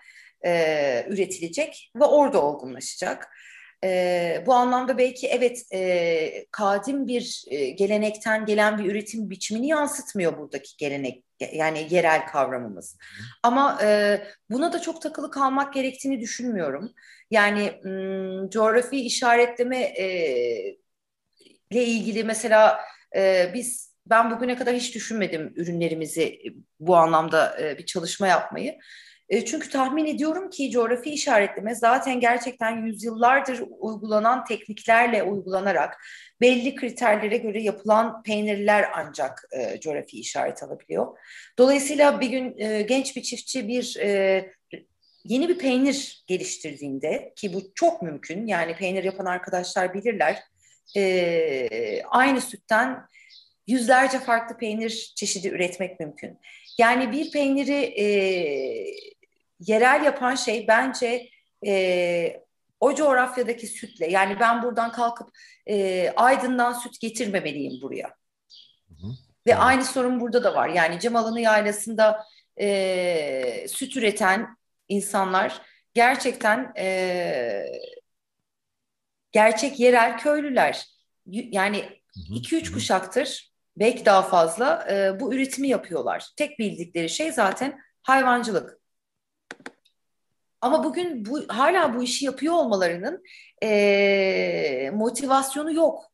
e, 0.44 1.06
üretilecek 1.08 1.92
ve 1.96 2.04
orada 2.04 2.42
olgunlaşacak. 2.42 3.28
E, 3.84 4.42
bu 4.46 4.54
anlamda 4.54 4.98
belki 4.98 5.28
evet 5.28 5.62
e, 5.72 6.46
kadim 6.50 7.06
bir 7.06 7.44
e, 7.50 7.70
gelenekten 7.70 8.46
gelen 8.46 8.78
bir 8.78 8.84
üretim 8.84 9.30
biçimini 9.30 9.68
yansıtmıyor 9.68 10.38
buradaki 10.38 10.76
gelenek 10.76 11.24
yani 11.52 11.86
yerel 11.90 12.26
kavramımız. 12.26 12.98
Ama 13.42 13.78
e, 13.82 14.20
buna 14.50 14.72
da 14.72 14.80
çok 14.80 15.02
takılı 15.02 15.30
kalmak 15.30 15.74
gerektiğini 15.74 16.20
düşünmüyorum. 16.20 16.92
Yani 17.30 17.80
m, 17.84 18.50
coğrafi 18.50 18.96
işaretleme 18.96 19.78
e, 19.78 20.06
ile 21.70 21.84
ilgili 21.84 22.24
mesela 22.24 22.80
e, 23.16 23.50
biz 23.54 23.93
ben 24.06 24.30
bugüne 24.30 24.56
kadar 24.56 24.74
hiç 24.74 24.94
düşünmedim 24.94 25.52
ürünlerimizi 25.56 26.38
bu 26.80 26.96
anlamda 26.96 27.60
e, 27.62 27.78
bir 27.78 27.86
çalışma 27.86 28.26
yapmayı. 28.26 28.78
E, 29.28 29.44
çünkü 29.44 29.70
tahmin 29.70 30.06
ediyorum 30.06 30.50
ki 30.50 30.70
coğrafi 30.70 31.10
işaretleme 31.10 31.74
zaten 31.74 32.20
gerçekten 32.20 32.86
yüzyıllardır 32.86 33.62
uygulanan 33.78 34.44
tekniklerle 34.44 35.22
uygulanarak 35.22 36.04
belli 36.40 36.74
kriterlere 36.74 37.36
göre 37.36 37.62
yapılan 37.62 38.22
peynirler 38.22 38.90
ancak 38.94 39.44
e, 39.52 39.80
coğrafi 39.80 40.20
işaret 40.20 40.62
alabiliyor. 40.62 41.18
Dolayısıyla 41.58 42.20
bir 42.20 42.28
gün 42.28 42.58
e, 42.58 42.82
genç 42.82 43.16
bir 43.16 43.22
çiftçi 43.22 43.68
bir 43.68 43.96
e, 44.00 44.50
yeni 45.24 45.48
bir 45.48 45.58
peynir 45.58 46.24
geliştirdiğinde 46.26 47.32
ki 47.36 47.54
bu 47.54 47.62
çok 47.74 48.02
mümkün 48.02 48.46
yani 48.46 48.76
peynir 48.76 49.04
yapan 49.04 49.26
arkadaşlar 49.26 49.94
bilirler 49.94 50.42
e, 50.96 52.02
aynı 52.02 52.40
sütten 52.40 53.06
yüzlerce 53.66 54.18
farklı 54.18 54.56
peynir 54.56 55.12
çeşidi 55.16 55.48
üretmek 55.48 56.00
mümkün. 56.00 56.40
Yani 56.78 57.12
bir 57.12 57.30
peyniri 57.30 58.00
e, 58.00 58.06
yerel 59.60 60.04
yapan 60.04 60.34
şey 60.34 60.68
bence 60.68 61.28
e, 61.66 62.44
o 62.80 62.94
coğrafyadaki 62.94 63.66
sütle 63.66 64.06
yani 64.06 64.40
ben 64.40 64.62
buradan 64.62 64.92
kalkıp 64.92 65.28
e, 65.66 66.10
Aydın'dan 66.16 66.72
süt 66.72 67.00
getirmemeliyim 67.00 67.82
buraya. 67.82 68.08
Hı 68.88 69.06
hı. 69.06 69.12
Ve 69.46 69.56
aynı 69.56 69.84
sorun 69.84 70.20
burada 70.20 70.44
da 70.44 70.54
var. 70.54 70.68
Yani 70.68 71.00
Cemalanı 71.00 71.40
Yaylası'nda 71.40 72.24
e, 72.60 73.66
süt 73.68 73.96
üreten 73.96 74.56
insanlar 74.88 75.62
gerçekten 75.94 76.72
e, 76.78 77.66
gerçek 79.32 79.80
yerel 79.80 80.18
köylüler. 80.18 80.86
Yani 81.26 81.84
2-3 82.16 82.72
kuşaktır 82.72 83.53
belki 83.76 84.04
daha 84.04 84.22
fazla 84.22 84.86
e, 84.90 85.20
bu 85.20 85.34
üretimi 85.34 85.68
yapıyorlar. 85.68 86.28
Tek 86.36 86.58
bildikleri 86.58 87.08
şey 87.08 87.32
zaten 87.32 87.80
hayvancılık. 88.02 88.80
Ama 90.60 90.84
bugün 90.84 91.24
bu 91.24 91.44
hala 91.48 91.94
bu 91.94 92.02
işi 92.02 92.24
yapıyor 92.24 92.54
olmalarının 92.54 93.22
e, 93.62 94.90
motivasyonu 94.94 95.72
yok. 95.74 96.04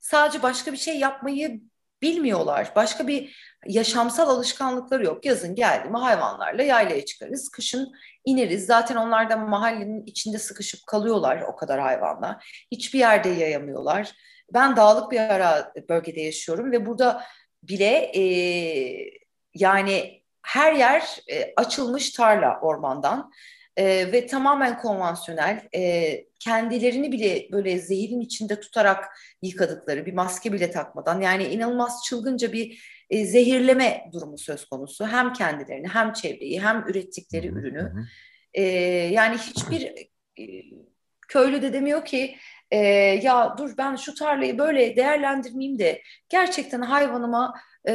Sadece 0.00 0.42
başka 0.42 0.72
bir 0.72 0.76
şey 0.76 0.98
yapmayı 0.98 1.60
bilmiyorlar. 2.02 2.72
Başka 2.76 3.06
bir 3.08 3.36
yaşamsal 3.66 4.28
alışkanlıkları 4.28 5.04
yok. 5.04 5.24
Yazın 5.24 5.54
geldi 5.54 5.88
mi 5.88 5.96
hayvanlarla 5.96 6.62
yaylaya 6.62 7.04
çıkarız. 7.04 7.48
Kışın 7.48 7.92
ineriz. 8.24 8.66
Zaten 8.66 8.96
onlar 8.96 9.30
da 9.30 9.36
mahallenin 9.36 10.06
içinde 10.06 10.38
sıkışıp 10.38 10.86
kalıyorlar 10.86 11.42
o 11.42 11.56
kadar 11.56 11.80
hayvanla. 11.80 12.40
Hiçbir 12.72 12.98
yerde 12.98 13.28
yayamıyorlar. 13.28 14.12
Ben 14.54 14.76
dağlık 14.76 15.12
bir 15.12 15.20
ara 15.20 15.72
bölgede 15.88 16.20
yaşıyorum 16.20 16.72
ve 16.72 16.86
burada 16.86 17.22
bile 17.62 18.12
e, 18.14 18.22
yani 19.54 20.22
her 20.42 20.72
yer 20.72 21.20
e, 21.32 21.52
açılmış 21.56 22.10
tarla 22.10 22.60
ormandan 22.60 23.32
e, 23.76 24.12
ve 24.12 24.26
tamamen 24.26 24.78
konvansiyonel 24.78 25.68
e, 25.74 26.24
kendilerini 26.40 27.12
bile 27.12 27.48
böyle 27.52 27.78
zehirin 27.78 28.20
içinde 28.20 28.60
tutarak 28.60 29.04
yıkadıkları 29.42 30.06
bir 30.06 30.12
maske 30.12 30.52
bile 30.52 30.70
takmadan 30.70 31.20
yani 31.20 31.44
inanılmaz 31.44 32.04
çılgınca 32.04 32.52
bir 32.52 32.96
e, 33.10 33.26
zehirleme 33.26 34.10
durumu 34.12 34.38
söz 34.38 34.64
konusu. 34.64 35.06
Hem 35.06 35.32
kendilerini 35.32 35.88
hem 35.88 36.12
çevreyi 36.12 36.60
hem 36.60 36.84
ürettikleri 36.88 37.46
ürünü. 37.46 37.92
e, 38.54 38.62
yani 39.12 39.38
hiçbir 39.38 39.82
e, 40.38 40.44
köylü 41.28 41.62
de 41.62 41.72
demiyor 41.72 42.04
ki 42.04 42.36
e, 42.70 42.78
ya 43.22 43.54
dur 43.58 43.74
ben 43.78 43.96
şu 43.96 44.14
tarlayı 44.14 44.58
böyle 44.58 44.96
değerlendirmeyeyim 44.96 45.78
de 45.78 46.02
gerçekten 46.28 46.80
hayvanıma 46.82 47.54
e, 47.84 47.94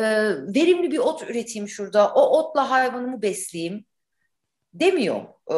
verimli 0.55 0.91
bir 0.91 0.97
ot 0.97 1.23
üreteyim 1.23 1.67
şurada 1.67 2.13
o 2.13 2.39
otla 2.39 2.69
hayvanımı 2.69 3.21
besleyeyim 3.21 3.85
demiyor. 4.73 5.21
Ee, 5.51 5.55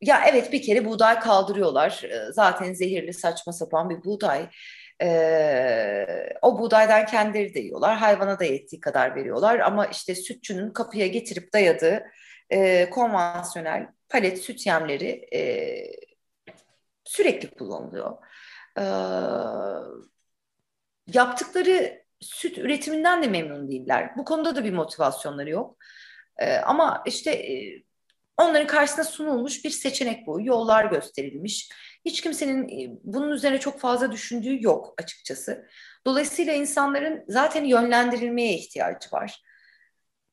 ya 0.00 0.24
evet 0.26 0.52
bir 0.52 0.62
kere 0.62 0.84
buğday 0.84 1.20
kaldırıyorlar. 1.20 2.02
Ee, 2.04 2.32
zaten 2.32 2.72
zehirli 2.72 3.12
saçma 3.12 3.52
sapan 3.52 3.90
bir 3.90 4.04
buğday. 4.04 4.48
Ee, 5.02 6.06
o 6.42 6.58
buğdaydan 6.58 7.06
kendileri 7.06 7.54
de 7.54 7.60
yiyorlar. 7.60 7.96
Hayvana 7.96 8.38
da 8.38 8.44
yettiği 8.44 8.80
kadar 8.80 9.16
veriyorlar. 9.16 9.58
Ama 9.58 9.86
işte 9.86 10.14
sütçünün 10.14 10.70
kapıya 10.70 11.06
getirip 11.06 11.52
dayadığı 11.52 12.04
e, 12.50 12.90
konvansiyonel 12.90 13.86
palet 14.08 14.38
süt 14.38 14.66
yemleri 14.66 15.28
e, 15.34 15.40
sürekli 17.04 17.50
kullanılıyor. 17.50 18.16
Ee, 18.78 18.82
yaptıkları 21.06 22.04
süt 22.20 22.58
üretiminden 22.58 23.22
de 23.22 23.28
memnun 23.28 23.68
değiller. 23.70 24.16
Bu 24.16 24.24
konuda 24.24 24.56
da 24.56 24.64
bir 24.64 24.72
motivasyonları 24.72 25.50
yok. 25.50 25.76
E, 26.38 26.56
ama 26.56 27.02
işte 27.06 27.30
e, 27.30 27.82
onların 28.38 28.66
karşısına 28.66 29.04
sunulmuş 29.04 29.64
bir 29.64 29.70
seçenek 29.70 30.26
bu. 30.26 30.40
Yollar 30.40 30.84
gösterilmiş. 30.84 31.70
Hiç 32.04 32.20
kimsenin 32.20 32.68
e, 32.68 32.98
bunun 33.04 33.30
üzerine 33.30 33.60
çok 33.60 33.80
fazla 33.80 34.12
düşündüğü 34.12 34.64
yok 34.64 34.94
açıkçası. 34.98 35.66
Dolayısıyla 36.06 36.52
insanların 36.52 37.24
zaten 37.28 37.64
yönlendirilmeye 37.64 38.54
ihtiyacı 38.54 39.08
var. 39.12 39.42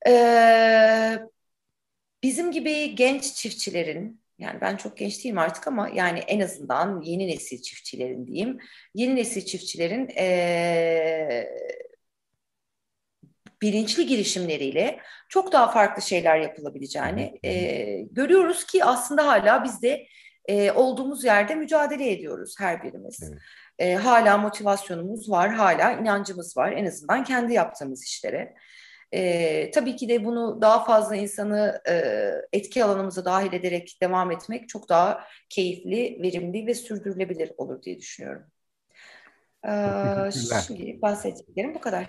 Ee, 0.06 1.18
bizim 2.22 2.52
gibi 2.52 2.94
genç 2.94 3.34
çiftçilerin 3.34 4.21
yani 4.42 4.60
ben 4.60 4.76
çok 4.76 4.96
genç 4.96 5.24
değilim 5.24 5.38
artık 5.38 5.68
ama 5.68 5.88
yani 5.94 6.18
en 6.18 6.40
azından 6.40 7.00
yeni 7.00 7.28
nesil 7.28 7.62
çiftçilerin 7.62 8.26
diyeyim. 8.26 8.58
Yeni 8.94 9.16
nesil 9.16 9.44
çiftçilerin 9.44 10.08
ee, 10.18 11.48
bilinçli 13.62 14.06
girişimleriyle 14.06 15.00
çok 15.28 15.52
daha 15.52 15.70
farklı 15.70 16.02
şeyler 16.02 16.38
yapılabileceğini 16.38 17.38
e, 17.44 17.52
görüyoruz 18.10 18.66
ki 18.66 18.84
aslında 18.84 19.26
hala 19.26 19.64
biz 19.64 19.82
de 19.82 20.06
e, 20.48 20.72
olduğumuz 20.72 21.24
yerde 21.24 21.54
mücadele 21.54 22.10
ediyoruz 22.10 22.54
her 22.58 22.82
birimiz. 22.82 23.22
Evet. 23.22 23.38
E, 23.78 23.94
hala 23.94 24.38
motivasyonumuz 24.38 25.30
var, 25.30 25.50
hala 25.50 25.92
inancımız 25.92 26.56
var 26.56 26.72
en 26.72 26.86
azından 26.86 27.24
kendi 27.24 27.52
yaptığımız 27.52 28.04
işlere. 28.04 28.54
E, 29.14 29.70
tabii 29.70 29.96
ki 29.96 30.08
de 30.08 30.24
bunu 30.24 30.58
daha 30.60 30.84
fazla 30.84 31.16
insanı 31.16 31.82
e, 31.88 31.94
etki 32.52 32.84
alanımıza 32.84 33.24
dahil 33.24 33.52
ederek 33.52 33.98
devam 34.02 34.30
etmek 34.30 34.68
çok 34.68 34.88
daha 34.88 35.24
keyifli, 35.48 36.18
verimli 36.22 36.66
ve 36.66 36.74
sürdürülebilir 36.74 37.52
olur 37.56 37.82
diye 37.82 37.98
düşünüyorum. 37.98 38.42
E, 39.64 39.70
şimdi 40.66 41.02
bahsedeceklerim 41.02 41.74
bu 41.74 41.80
kadar. 41.80 42.08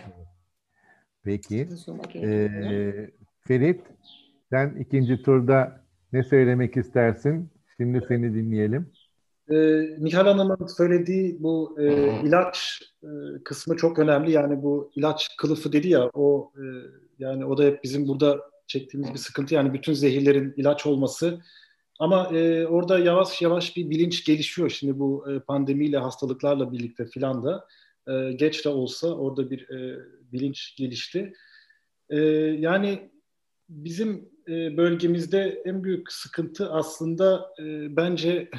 Peki. 1.24 1.68
Ee, 2.16 3.10
Ferit, 3.48 3.82
sen 4.50 4.76
ikinci 4.80 5.24
turda 5.24 5.84
ne 6.14 6.24
söylemek 6.24 6.78
istersin? 6.78 7.50
Şimdi 7.78 8.06
seni 8.08 8.34
dinleyelim. 8.34 8.92
Ee, 9.52 9.56
Nihal 10.00 10.26
Hanım'ın 10.26 10.68
söylediği 10.68 11.44
bu 11.44 11.76
e, 11.80 11.86
ilaç 12.24 12.82
e, 13.04 13.08
kısmı 13.44 13.78
çok 13.78 14.00
önemli. 14.00 14.32
Yani 14.32 14.64
bu 14.64 14.92
ilaç 14.96 15.38
kılıfı 15.38 15.74
dedi 15.74 15.90
ya, 15.90 16.10
o 16.14 16.52
e, 16.56 16.64
yani 17.20 17.46
o 17.46 17.58
da 17.58 17.64
hep 17.64 17.84
bizim 17.84 18.08
burada 18.08 18.40
çektiğimiz 18.68 19.14
bir 19.14 19.20
sıkıntı. 19.20 19.56
Yani 19.56 19.74
bütün 19.74 19.94
zehirlerin 19.94 20.54
ilaç 20.58 20.86
olması. 20.86 21.42
Ama 22.00 22.38
e, 22.38 22.68
orada 22.68 23.00
yavaş 23.00 23.42
yavaş 23.42 23.78
bir 23.78 23.90
bilinç 23.90 24.26
gelişiyor. 24.26 24.70
Şimdi 24.70 25.00
bu 25.00 25.32
e, 25.32 25.40
pandemiyle, 25.40 25.98
hastalıklarla 25.98 26.72
birlikte 26.72 27.06
filan 27.06 27.44
da 27.44 27.68
e, 28.08 28.34
geç 28.34 28.66
de 28.66 28.70
olsa 28.70 29.08
orada 29.08 29.50
bir 29.50 29.70
e, 29.70 30.00
bilinç 30.32 30.76
gelişti. 30.78 31.34
E, 32.10 32.20
yani 32.60 33.12
bizim 33.70 34.30
e, 34.48 34.78
bölgemizde 34.78 35.62
en 35.66 35.84
büyük 35.84 36.12
sıkıntı 36.12 36.72
aslında 36.72 37.54
e, 37.60 37.96
bence 37.96 38.50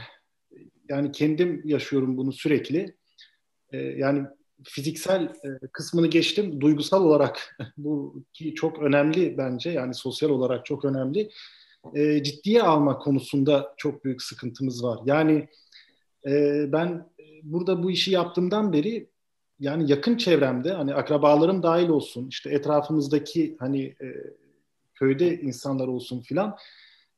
yani 0.89 1.13
kendim 1.13 1.63
yaşıyorum 1.65 2.17
bunu 2.17 2.33
sürekli. 2.33 2.97
E, 3.73 3.79
yani 3.79 4.27
fiziksel 4.65 5.23
e, 5.23 5.67
kısmını 5.73 6.07
geçtim. 6.07 6.61
Duygusal 6.61 7.05
olarak 7.05 7.59
bu 7.77 8.23
ki 8.33 8.55
çok 8.55 8.79
önemli 8.79 9.39
bence. 9.39 9.71
Yani 9.71 9.95
sosyal 9.95 10.31
olarak 10.31 10.67
çok 10.67 10.85
önemli. 10.85 11.31
E, 11.95 12.23
ciddiye 12.23 12.63
alma 12.63 12.99
konusunda 12.99 13.75
çok 13.77 14.05
büyük 14.05 14.23
sıkıntımız 14.23 14.85
var. 14.85 15.01
Yani 15.05 15.49
e, 16.27 16.65
ben 16.73 17.11
burada 17.43 17.83
bu 17.83 17.91
işi 17.91 18.11
yaptığımdan 18.11 18.73
beri 18.73 19.11
yani 19.61 19.91
yakın 19.91 20.17
çevremde 20.17 20.73
hani 20.73 20.95
akrabalarım 20.95 21.63
dahil 21.63 21.89
olsun 21.89 22.29
işte 22.29 22.51
etrafımızdaki 22.51 23.57
hani 23.59 23.85
e, 23.85 24.07
köyde 24.95 25.41
insanlar 25.41 25.89
olsun 25.89 26.21
filan 26.21 26.57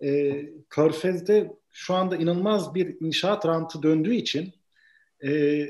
e, 0.02 0.43
Körfez'de 0.70 1.56
şu 1.77 1.94
anda 1.94 2.16
inanılmaz 2.16 2.74
bir 2.74 2.97
inşaat 3.01 3.47
rantı 3.47 3.82
döndüğü 3.82 4.15
için 4.15 4.53
e, 5.27 5.62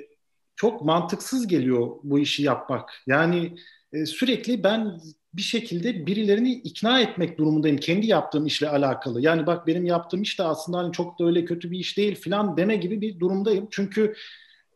çok 0.56 0.82
mantıksız 0.82 1.46
geliyor 1.46 1.90
bu 2.02 2.18
işi 2.18 2.42
yapmak. 2.42 2.90
Yani 3.06 3.56
e, 3.92 4.06
sürekli 4.06 4.64
ben 4.64 5.00
bir 5.34 5.42
şekilde 5.42 6.06
birilerini 6.06 6.52
ikna 6.52 7.00
etmek 7.00 7.38
durumundayım 7.38 7.76
kendi 7.76 8.06
yaptığım 8.06 8.46
işle 8.46 8.68
alakalı. 8.68 9.20
Yani 9.20 9.46
bak 9.46 9.66
benim 9.66 9.84
yaptığım 9.84 10.22
iş 10.22 10.38
de 10.38 10.42
aslında 10.42 10.78
hani 10.78 10.92
çok 10.92 11.18
da 11.18 11.24
öyle 11.26 11.44
kötü 11.44 11.70
bir 11.70 11.78
iş 11.78 11.96
değil 11.98 12.14
filan 12.14 12.56
deme 12.56 12.76
gibi 12.76 13.00
bir 13.00 13.20
durumdayım. 13.20 13.68
Çünkü 13.70 14.14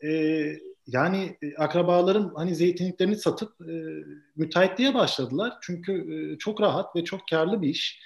e, 0.04 0.10
yani 0.86 1.36
e, 1.42 1.54
akrabalarım 1.56 2.34
hani 2.34 2.54
zeytinliklerini 2.54 3.16
satıp 3.16 3.52
e, 3.60 3.72
müteahhitliğe 4.36 4.94
başladılar. 4.94 5.52
Çünkü 5.60 5.92
e, 5.92 6.38
çok 6.38 6.60
rahat 6.60 6.96
ve 6.96 7.04
çok 7.04 7.20
karlı 7.30 7.62
bir 7.62 7.68
iş. 7.68 8.02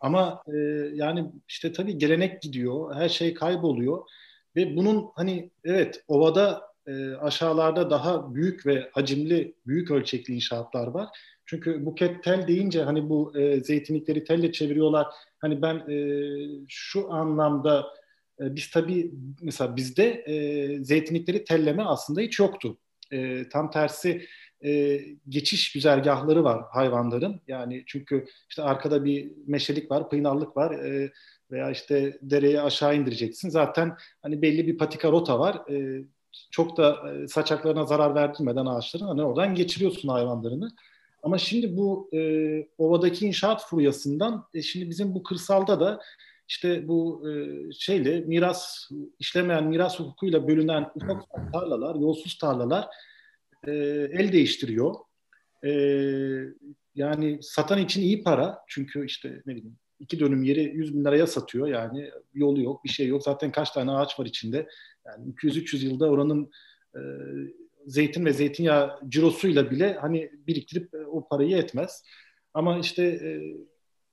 Ama 0.00 0.42
e, 0.46 0.58
yani 0.94 1.32
işte 1.48 1.72
tabii 1.72 1.98
gelenek 1.98 2.42
gidiyor, 2.42 2.94
her 2.94 3.08
şey 3.08 3.34
kayboluyor 3.34 4.02
ve 4.56 4.76
bunun 4.76 5.06
hani 5.14 5.50
evet 5.64 6.04
ovada 6.08 6.62
e, 6.86 7.14
aşağılarda 7.14 7.90
daha 7.90 8.34
büyük 8.34 8.66
ve 8.66 8.90
hacimli, 8.92 9.54
büyük 9.66 9.90
ölçekli 9.90 10.34
inşaatlar 10.34 10.86
var. 10.86 11.08
Çünkü 11.46 11.86
buket 11.86 12.24
tel 12.24 12.48
deyince 12.48 12.82
hani 12.82 13.08
bu 13.08 13.38
e, 13.38 13.60
zeytinlikleri 13.60 14.24
telle 14.24 14.52
çeviriyorlar. 14.52 15.06
Hani 15.38 15.62
ben 15.62 15.74
e, 15.74 15.96
şu 16.68 17.12
anlamda 17.12 17.86
e, 18.40 18.54
biz 18.56 18.70
tabii 18.70 19.14
mesela 19.42 19.76
bizde 19.76 20.04
e, 20.06 20.84
zeytinlikleri 20.84 21.44
telleme 21.44 21.82
aslında 21.82 22.20
hiç 22.20 22.38
yoktu. 22.38 22.78
E, 23.12 23.48
tam 23.48 23.70
tersi 23.70 24.26
e, 24.64 25.00
geçiş 25.28 25.72
güzergahları 25.72 26.44
var 26.44 26.64
hayvanların. 26.70 27.40
Yani 27.48 27.82
çünkü 27.86 28.26
işte 28.48 28.62
arkada 28.62 29.04
bir 29.04 29.32
meşelik 29.46 29.90
var, 29.90 30.10
pınarlık 30.10 30.56
var 30.56 30.70
e, 30.70 31.12
veya 31.50 31.70
işte 31.70 32.18
dereye 32.22 32.60
aşağı 32.60 32.96
indireceksin. 32.96 33.48
Zaten 33.48 33.96
hani 34.22 34.42
belli 34.42 34.66
bir 34.66 34.78
patika 34.78 35.12
rota 35.12 35.38
var. 35.38 35.70
E, 35.70 36.04
çok 36.50 36.76
da 36.76 37.12
e, 37.12 37.28
saçaklarına 37.28 37.86
zarar 37.86 38.14
verdirmeden 38.14 38.66
ağaçların 38.66 39.06
hani 39.06 39.22
oradan 39.24 39.54
geçiriyorsun 39.54 40.08
hayvanlarını. 40.08 40.70
Ama 41.22 41.38
şimdi 41.38 41.76
bu 41.76 42.10
e, 42.12 42.20
ovadaki 42.78 43.26
inşaat 43.26 43.66
furyasından 43.66 44.44
e, 44.54 44.62
şimdi 44.62 44.90
bizim 44.90 45.14
bu 45.14 45.22
kırsalda 45.22 45.80
da 45.80 46.00
işte 46.48 46.88
bu 46.88 47.30
e, 47.30 47.32
şeyle 47.72 48.20
miras 48.20 48.90
işlemeyen 49.18 49.64
miras 49.64 50.00
hukukuyla 50.00 50.48
bölünen 50.48 50.90
ufak 50.94 51.22
tarlalar, 51.52 51.94
yolsuz 51.94 52.38
tarlalar 52.38 52.88
e, 53.66 53.72
el 54.12 54.32
değiştiriyor. 54.32 54.94
E, 55.64 55.70
yani 56.94 57.38
satan 57.42 57.78
için 57.78 58.02
iyi 58.02 58.22
para 58.22 58.58
çünkü 58.68 59.06
işte 59.06 59.42
ne 59.46 59.54
bileyim 59.54 59.78
iki 60.00 60.20
dönüm 60.20 60.42
yeri 60.42 60.62
100 60.62 60.94
bin 60.94 61.04
liraya 61.04 61.26
satıyor 61.26 61.68
yani 61.68 62.10
yolu 62.34 62.62
yok 62.62 62.84
bir 62.84 62.88
şey 62.88 63.06
yok 63.06 63.22
zaten 63.22 63.52
kaç 63.52 63.70
tane 63.70 63.90
ağaç 63.90 64.20
var 64.20 64.26
içinde 64.26 64.68
yani 65.06 65.32
200-300 65.32 65.84
yılda 65.84 66.10
oranın 66.10 66.50
e, 66.94 67.00
zeytin 67.86 68.24
ve 68.24 68.32
zeytinyağı 68.32 69.00
cirosuyla 69.08 69.70
bile 69.70 69.92
hani 69.92 70.30
biriktirip 70.46 70.94
e, 70.94 70.98
o 70.98 71.28
parayı 71.28 71.56
etmez. 71.56 72.04
Ama 72.54 72.78
işte 72.78 73.04
e, 73.04 73.40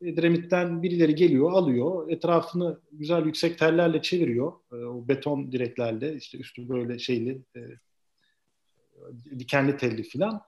Edremit'ten 0.02 0.84
birileri 0.84 1.16
geliyor, 1.16 1.52
alıyor, 1.52 2.12
etrafını 2.12 2.80
güzel 2.92 3.26
yüksek 3.26 3.60
tellerle 3.60 4.02
çeviriyor. 4.02 4.54
E, 4.72 4.76
o 4.76 5.08
beton 5.08 5.52
direklerle, 5.52 6.16
işte 6.16 6.38
üstü 6.38 6.70
böyle 6.70 7.00
şeyli, 7.00 7.42
e, 7.56 7.60
dikenli 9.40 9.78
telli 9.78 10.04
filan. 10.04 10.42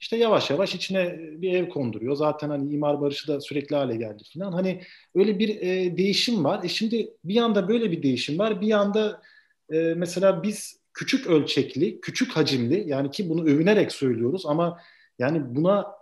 İşte 0.00 0.16
yavaş 0.16 0.50
yavaş 0.50 0.74
içine 0.74 1.18
bir 1.18 1.52
ev 1.52 1.68
konduruyor. 1.68 2.16
Zaten 2.16 2.48
hani 2.48 2.72
imar 2.72 3.00
barışı 3.00 3.28
da 3.28 3.40
sürekli 3.40 3.76
hale 3.76 3.96
geldi 3.96 4.22
filan. 4.32 4.52
Hani 4.52 4.82
öyle 5.14 5.38
bir 5.38 5.60
e, 5.60 5.96
değişim 5.96 6.44
var. 6.44 6.64
E 6.64 6.68
şimdi 6.68 7.10
bir 7.24 7.34
yanda 7.34 7.68
böyle 7.68 7.90
bir 7.90 8.02
değişim 8.02 8.38
var. 8.38 8.60
Bir 8.60 8.66
yanda 8.66 9.22
e, 9.72 9.76
mesela 9.78 10.42
biz 10.42 10.80
küçük 10.92 11.26
ölçekli, 11.26 12.00
küçük 12.00 12.36
hacimli 12.36 12.84
yani 12.86 13.10
ki 13.10 13.28
bunu 13.28 13.42
övünerek 13.42 13.92
söylüyoruz 13.92 14.46
ama 14.46 14.80
yani 15.18 15.54
buna 15.56 15.92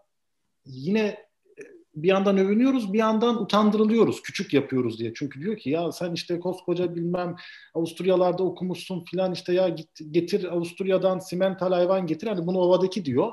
yine 0.66 1.26
bir 1.94 2.08
yandan 2.08 2.38
övünüyoruz 2.38 2.92
bir 2.92 2.98
yandan 2.98 3.42
utandırılıyoruz 3.42 4.22
küçük 4.22 4.54
yapıyoruz 4.54 4.98
diye. 4.98 5.12
Çünkü 5.14 5.40
diyor 5.40 5.56
ki 5.56 5.70
ya 5.70 5.92
sen 5.92 6.12
işte 6.12 6.40
koskoca 6.40 6.94
bilmem 6.94 7.36
Avusturyalarda 7.74 8.42
okumuşsun 8.42 9.04
filan 9.04 9.32
işte 9.32 9.54
ya 9.54 9.68
git, 9.68 9.88
getir 10.10 10.44
Avusturya'dan 10.44 11.18
simental 11.18 11.72
hayvan 11.72 12.06
getir 12.06 12.26
hani 12.26 12.46
bunu 12.46 12.58
ovadaki 12.58 13.04
diyor. 13.04 13.32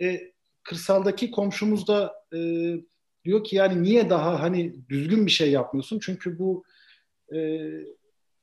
E, 0.00 0.32
kırsaldaki 0.62 1.30
komşumuz 1.30 1.88
da 1.88 2.14
e, 2.34 2.38
diyor 3.24 3.44
ki 3.44 3.56
yani 3.56 3.82
niye 3.82 4.10
daha 4.10 4.40
hani 4.40 4.88
düzgün 4.88 5.26
bir 5.26 5.30
şey 5.30 5.50
yapmıyorsun? 5.50 5.98
Çünkü 6.02 6.38
bu 6.38 6.64
e, 7.34 7.70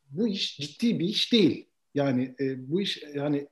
bu 0.10 0.28
iş 0.28 0.58
ciddi 0.58 1.00
bir 1.00 1.06
iş 1.06 1.34
değil. 1.34 1.66
Yani 1.96 2.36
e, 2.40 2.72
bu 2.72 2.82
iş 2.82 3.04
yani 3.16 3.48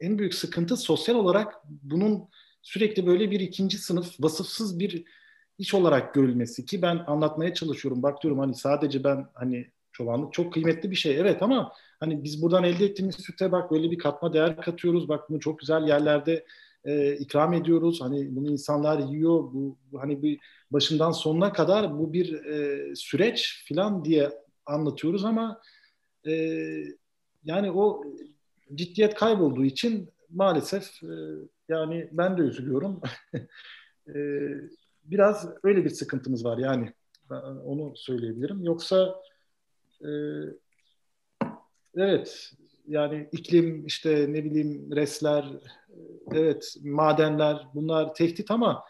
en 0.00 0.18
büyük 0.18 0.34
sıkıntı 0.34 0.76
sosyal 0.76 1.14
olarak 1.14 1.54
bunun 1.64 2.28
sürekli 2.62 3.06
böyle 3.06 3.30
bir 3.30 3.40
ikinci 3.40 3.78
sınıf 3.78 4.20
vasıfsız 4.20 4.78
bir 4.78 5.04
iş 5.60 5.74
olarak 5.74 6.14
görülmesi 6.14 6.64
ki 6.66 6.82
ben 6.82 7.04
anlatmaya 7.06 7.54
çalışıyorum. 7.54 8.02
Bak 8.02 8.22
diyorum 8.22 8.38
hani 8.38 8.54
sadece 8.54 9.04
ben 9.04 9.26
hani 9.34 9.70
çobanlık 9.92 10.32
çok 10.32 10.52
kıymetli 10.52 10.90
bir 10.90 10.96
şey 10.96 11.20
evet 11.20 11.42
ama 11.42 11.72
hani 12.00 12.24
biz 12.24 12.42
buradan 12.42 12.64
elde 12.64 12.84
ettiğimiz 12.84 13.16
süte 13.16 13.52
bak 13.52 13.70
böyle 13.70 13.90
bir 13.90 13.98
katma 13.98 14.32
değer 14.32 14.60
katıyoruz. 14.60 15.08
Bak 15.08 15.30
bunu 15.30 15.40
çok 15.40 15.58
güzel 15.58 15.88
yerlerde 15.88 16.44
e, 16.84 17.16
ikram 17.16 17.52
ediyoruz. 17.52 18.00
Hani 18.00 18.36
bunu 18.36 18.50
insanlar 18.50 18.98
yiyor. 18.98 19.38
Bu, 19.52 19.76
hani 20.00 20.22
bir 20.22 20.38
başından 20.70 21.12
sonuna 21.12 21.52
kadar 21.52 21.98
bu 21.98 22.12
bir 22.12 22.44
e, 22.44 22.96
süreç 22.96 23.64
filan 23.64 24.04
diye 24.04 24.30
anlatıyoruz 24.66 25.24
ama 25.24 25.60
e, 26.26 26.32
yani 27.44 27.70
o 27.70 28.02
ciddiyet 28.74 29.14
kaybolduğu 29.14 29.64
için 29.64 30.10
maalesef 30.30 31.02
e, 31.02 31.14
yani 31.68 32.08
ben 32.12 32.38
de 32.38 32.42
üzülüyorum. 32.42 33.00
e, 34.14 34.18
biraz 35.04 35.48
öyle 35.62 35.84
bir 35.84 35.90
sıkıntımız 35.90 36.44
var 36.44 36.58
yani 36.58 36.92
onu 37.64 37.92
söyleyebilirim. 37.96 38.64
Yoksa 38.64 39.14
e, 40.04 40.10
evet 41.96 42.52
yani 42.86 43.28
iklim 43.32 43.86
işte 43.86 44.26
ne 44.28 44.44
bileyim 44.44 44.96
resler 44.96 45.52
evet 46.32 46.76
madenler 46.82 47.66
bunlar 47.74 48.14
tehdit 48.14 48.50
ama 48.50 48.84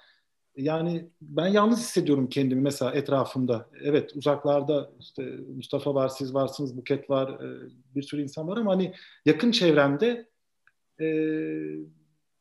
yani 0.56 1.10
ben 1.22 1.46
yalnız 1.46 1.78
hissediyorum 1.78 2.28
kendimi 2.28 2.60
mesela 2.60 2.92
etrafımda. 2.92 3.68
Evet 3.82 4.16
uzaklarda 4.16 4.92
işte 5.00 5.22
Mustafa 5.56 5.94
var, 5.94 6.08
siz 6.08 6.34
varsınız, 6.34 6.76
Buket 6.76 7.10
var, 7.10 7.28
e, 7.28 7.70
bir 7.94 8.02
sürü 8.02 8.22
insan 8.22 8.48
var 8.48 8.56
ama 8.56 8.72
hani 8.72 8.94
yakın 9.24 9.50
çevremde 9.50 10.28
e, 11.00 11.06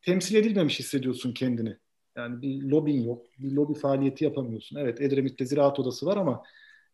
temsil 0.02 0.36
edilmemiş 0.36 0.80
hissediyorsun 0.80 1.34
kendini. 1.34 1.78
Yani 2.20 2.42
bir 2.42 2.64
lobin 2.64 3.04
yok, 3.04 3.26
bir 3.40 3.52
lobi 3.52 3.74
faaliyeti 3.74 4.24
yapamıyorsun. 4.24 4.76
Evet 4.76 5.02
Edremit'te 5.02 5.46
ziraat 5.46 5.80
odası 5.80 6.06
var 6.06 6.18
ama 6.18 6.44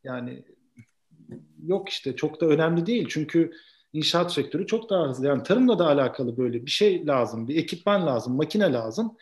yani 0.04 0.44
yok 1.64 1.90
işte 1.90 2.16
çok 2.16 2.42
da 2.42 2.46
önemli 2.46 2.86
değil. 2.86 3.06
Çünkü 3.10 3.52
inşaat 3.94 4.34
sektörü 4.34 4.68
çok 4.68 4.90
daha 4.90 5.10
hızlı. 5.10 5.28
Yani 5.28 5.44
tarımla 5.44 5.80
da 5.80 5.88
alakalı 5.88 6.38
böyle 6.38 6.66
bir 6.66 6.72
şey 6.72 7.08
lazım, 7.08 7.48
bir 7.48 7.56
ekipman 7.56 8.06
lazım, 8.06 8.36
makine 8.36 8.74
lazım. 8.74 9.18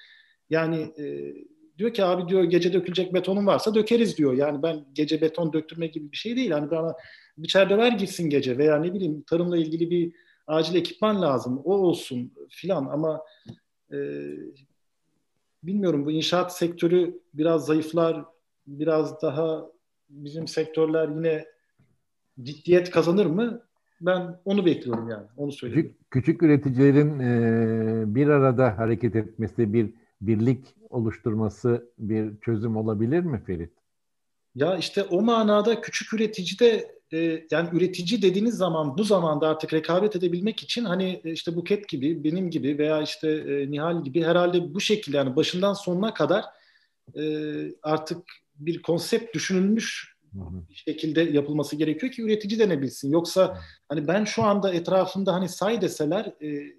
Yani 0.50 0.94
e, 0.98 1.34
diyor 1.78 1.94
ki 1.94 2.04
abi 2.04 2.30
diyor 2.30 2.44
gece 2.44 2.74
dökülecek 2.74 3.14
betonun 3.14 3.48
varsa 3.48 3.76
dökeriz 3.76 4.18
diyor. 4.18 4.34
Yani 4.34 4.64
ben 4.64 4.86
gece 4.94 5.22
beton 5.22 5.54
döktürme 5.54 5.88
gibi 5.88 6.12
bir 6.12 6.18
şey 6.18 6.36
değil. 6.36 6.52
Hani 6.52 6.72
bana 6.72 6.94
bir 7.38 7.46
içeride 7.46 7.96
gitsin 7.98 8.30
gece 8.30 8.58
veya 8.58 8.80
ne 8.80 8.94
bileyim 8.94 9.22
tarımla 9.22 9.58
ilgili 9.58 9.90
bir 9.90 10.14
acil 10.48 10.76
ekipman 10.76 11.22
lazım. 11.22 11.62
O 11.64 11.74
olsun 11.74 12.34
filan 12.50 12.86
ama 12.86 13.22
e, 13.94 13.98
bilmiyorum 15.64 16.06
bu 16.06 16.12
inşaat 16.12 16.58
sektörü 16.58 17.20
biraz 17.34 17.66
zayıflar. 17.66 18.26
Biraz 18.68 19.22
daha 19.22 19.66
bizim 20.10 20.48
sektörler 20.48 21.08
yine 21.08 21.46
ciddiyet 22.42 22.90
kazanır 22.90 23.26
mı? 23.26 23.62
Ben 24.02 24.40
onu 24.46 24.66
bekliyorum 24.66 25.10
yani. 25.10 25.28
Onu 25.38 25.52
söyleyeyim. 25.52 25.82
Küçük, 25.84 26.12
küçük 26.12 26.44
üreticilerin 26.44 27.20
e, 27.20 28.16
bir 28.16 28.28
arada 28.28 28.78
hareket 28.78 29.16
etmesi, 29.16 29.74
bir 29.74 29.90
birlik 30.22 30.76
oluşturması 30.90 31.90
bir 32.00 32.38
çözüm 32.42 32.78
olabilir 32.78 33.20
mi 33.20 33.42
Ferit? 33.46 33.72
Ya 34.56 34.78
işte 34.78 35.04
o 35.04 35.22
manada 35.22 35.82
küçük 35.82 36.14
üretici 36.14 36.60
de 36.60 36.96
e, 37.14 37.48
yani 37.52 37.70
üretici 37.74 38.22
dediğiniz 38.22 38.56
zaman 38.56 38.98
bu 38.98 39.04
zamanda 39.04 39.48
artık 39.48 39.74
rekabet 39.74 40.16
edebilmek 40.16 40.64
için 40.64 40.86
hani 40.86 41.22
e, 41.24 41.32
işte 41.32 41.56
Buket 41.56 41.90
gibi, 41.90 42.24
benim 42.24 42.50
gibi 42.50 42.78
veya 42.78 43.02
işte 43.02 43.32
e, 43.32 43.72
Nihal 43.72 44.04
gibi 44.04 44.24
herhalde 44.24 44.74
bu 44.74 44.82
şekilde 44.82 45.18
yani 45.18 45.36
başından 45.36 45.74
sonuna 45.74 46.14
kadar 46.14 46.46
e, 47.18 47.24
artık 47.84 48.18
bir 48.56 48.82
konsept 48.82 49.36
düşünülmüş 49.36 50.14
bir 50.70 50.76
şekilde 50.76 51.22
yapılması 51.22 51.76
gerekiyor 51.76 52.12
ki 52.12 52.22
üretici 52.22 52.60
denebilsin. 52.60 53.12
Yoksa 53.12 53.58
hani 53.90 54.08
ben 54.08 54.24
şu 54.24 54.44
anda 54.44 54.74
etrafımda 54.74 55.34
hani 55.34 55.50
say 55.50 55.82
deseler 55.82 56.26
e, 56.26 56.74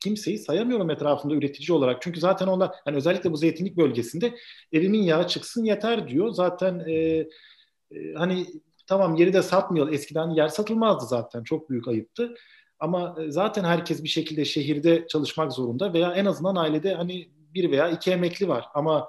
kimseyi 0.00 0.38
sayamıyorum 0.38 0.90
etrafında 0.90 1.34
üretici 1.34 1.76
olarak. 1.76 2.02
Çünkü 2.02 2.20
zaten 2.20 2.46
onlar 2.46 2.70
hani 2.84 2.96
özellikle 2.96 3.32
bu 3.32 3.36
zeytinlik 3.36 3.76
bölgesinde 3.76 4.34
evimin 4.72 5.02
yağı 5.02 5.28
çıksın 5.28 5.64
yeter 5.64 6.08
diyor. 6.08 6.30
Zaten 6.30 6.78
e, 6.78 6.94
e, 6.94 8.14
hani 8.16 8.46
tamam 8.86 9.14
yeri 9.16 9.32
de 9.32 9.42
satmıyor. 9.42 9.92
Eskiden 9.92 10.30
yer 10.30 10.48
satılmazdı 10.48 11.06
zaten. 11.06 11.42
Çok 11.42 11.70
büyük 11.70 11.88
ayıptı. 11.88 12.34
Ama 12.78 13.16
e, 13.20 13.30
zaten 13.30 13.64
herkes 13.64 14.02
bir 14.02 14.08
şekilde 14.08 14.44
şehirde 14.44 15.06
çalışmak 15.06 15.52
zorunda 15.52 15.92
veya 15.92 16.12
en 16.12 16.24
azından 16.24 16.56
ailede 16.56 16.94
hani 16.94 17.28
bir 17.54 17.70
veya 17.70 17.88
iki 17.88 18.10
emekli 18.10 18.48
var. 18.48 18.64
Ama 18.74 19.08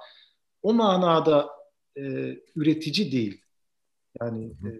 o 0.62 0.74
manada 0.74 1.48
e, 1.96 2.02
üretici 2.56 3.12
değil. 3.12 3.40
Yani 4.20 4.44
e, 4.44 4.70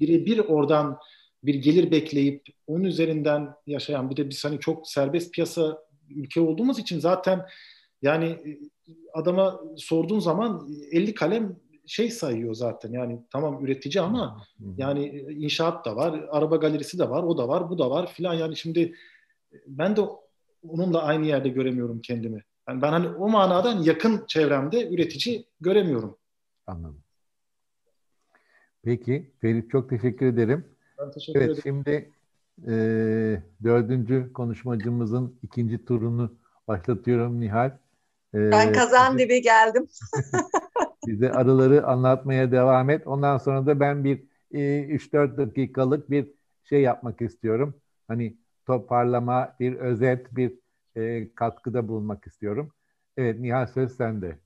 birebir 0.00 0.38
oradan 0.38 0.98
bir 1.42 1.54
gelir 1.54 1.90
bekleyip 1.90 2.46
onun 2.66 2.84
üzerinden 2.84 3.54
yaşayan 3.66 4.10
bir 4.10 4.16
de 4.16 4.30
biz 4.30 4.44
hani 4.44 4.60
çok 4.60 4.88
serbest 4.88 5.34
piyasa 5.34 5.82
ülke 6.10 6.40
olduğumuz 6.40 6.78
için 6.78 7.00
zaten 7.00 7.46
yani 8.02 8.26
e, 8.26 8.58
adama 9.14 9.60
sorduğun 9.76 10.18
zaman 10.18 10.68
50 10.90 11.14
kalem 11.14 11.56
şey 11.88 12.10
sayıyor 12.10 12.54
zaten. 12.54 12.92
Yani 12.92 13.22
tamam 13.30 13.64
üretici 13.64 14.02
ama 14.02 14.44
yani 14.76 15.06
inşaat 15.30 15.84
da 15.84 15.96
var, 15.96 16.24
araba 16.30 16.56
galerisi 16.56 16.98
de 16.98 17.10
var, 17.10 17.22
o 17.22 17.38
da 17.38 17.48
var, 17.48 17.70
bu 17.70 17.78
da 17.78 17.90
var 17.90 18.12
filan. 18.12 18.34
Yani 18.34 18.56
şimdi 18.56 18.94
ben 19.66 19.96
de 19.96 20.00
onunla 20.68 21.02
aynı 21.02 21.26
yerde 21.26 21.48
göremiyorum 21.48 22.00
kendimi. 22.00 22.44
Yani 22.68 22.82
ben 22.82 22.90
hani 22.90 23.08
o 23.08 23.28
manadan 23.28 23.82
yakın 23.82 24.24
çevremde 24.26 24.88
üretici 24.88 25.46
göremiyorum. 25.60 26.16
Anladım. 26.66 27.02
Peki 28.82 29.32
Ferit 29.40 29.70
çok 29.70 29.90
teşekkür 29.90 30.26
ederim. 30.26 30.64
Ben 30.98 31.10
teşekkür 31.10 31.40
evet, 31.40 31.50
ederim. 31.50 31.62
Şimdi 31.62 32.12
e, 32.66 32.72
dördüncü 33.64 34.32
konuşmacımızın 34.32 35.38
ikinci 35.42 35.84
turunu 35.84 36.38
başlatıyorum 36.68 37.40
Nihal. 37.40 37.70
E, 38.34 38.50
ben 38.50 38.72
kazan 38.72 39.18
dibi 39.18 39.42
geldim. 39.42 39.88
bize 41.06 41.32
arıları 41.32 41.86
anlatmaya 41.86 42.52
devam 42.52 42.90
et. 42.90 43.06
Ondan 43.06 43.38
sonra 43.38 43.66
da 43.66 43.80
ben 43.80 44.04
bir 44.04 44.24
e, 44.50 44.58
3-4 44.88 45.36
dakikalık 45.36 46.10
bir 46.10 46.30
şey 46.64 46.82
yapmak 46.82 47.22
istiyorum. 47.22 47.80
Hani 48.08 48.36
toparlama, 48.66 49.56
bir 49.60 49.74
özet, 49.76 50.36
bir 50.36 50.52
e, 50.96 51.34
katkıda 51.34 51.88
bulunmak 51.88 52.26
istiyorum. 52.26 52.72
Evet 53.16 53.40
Nihal 53.40 53.66
söz 53.66 53.96
sende. 53.96 54.38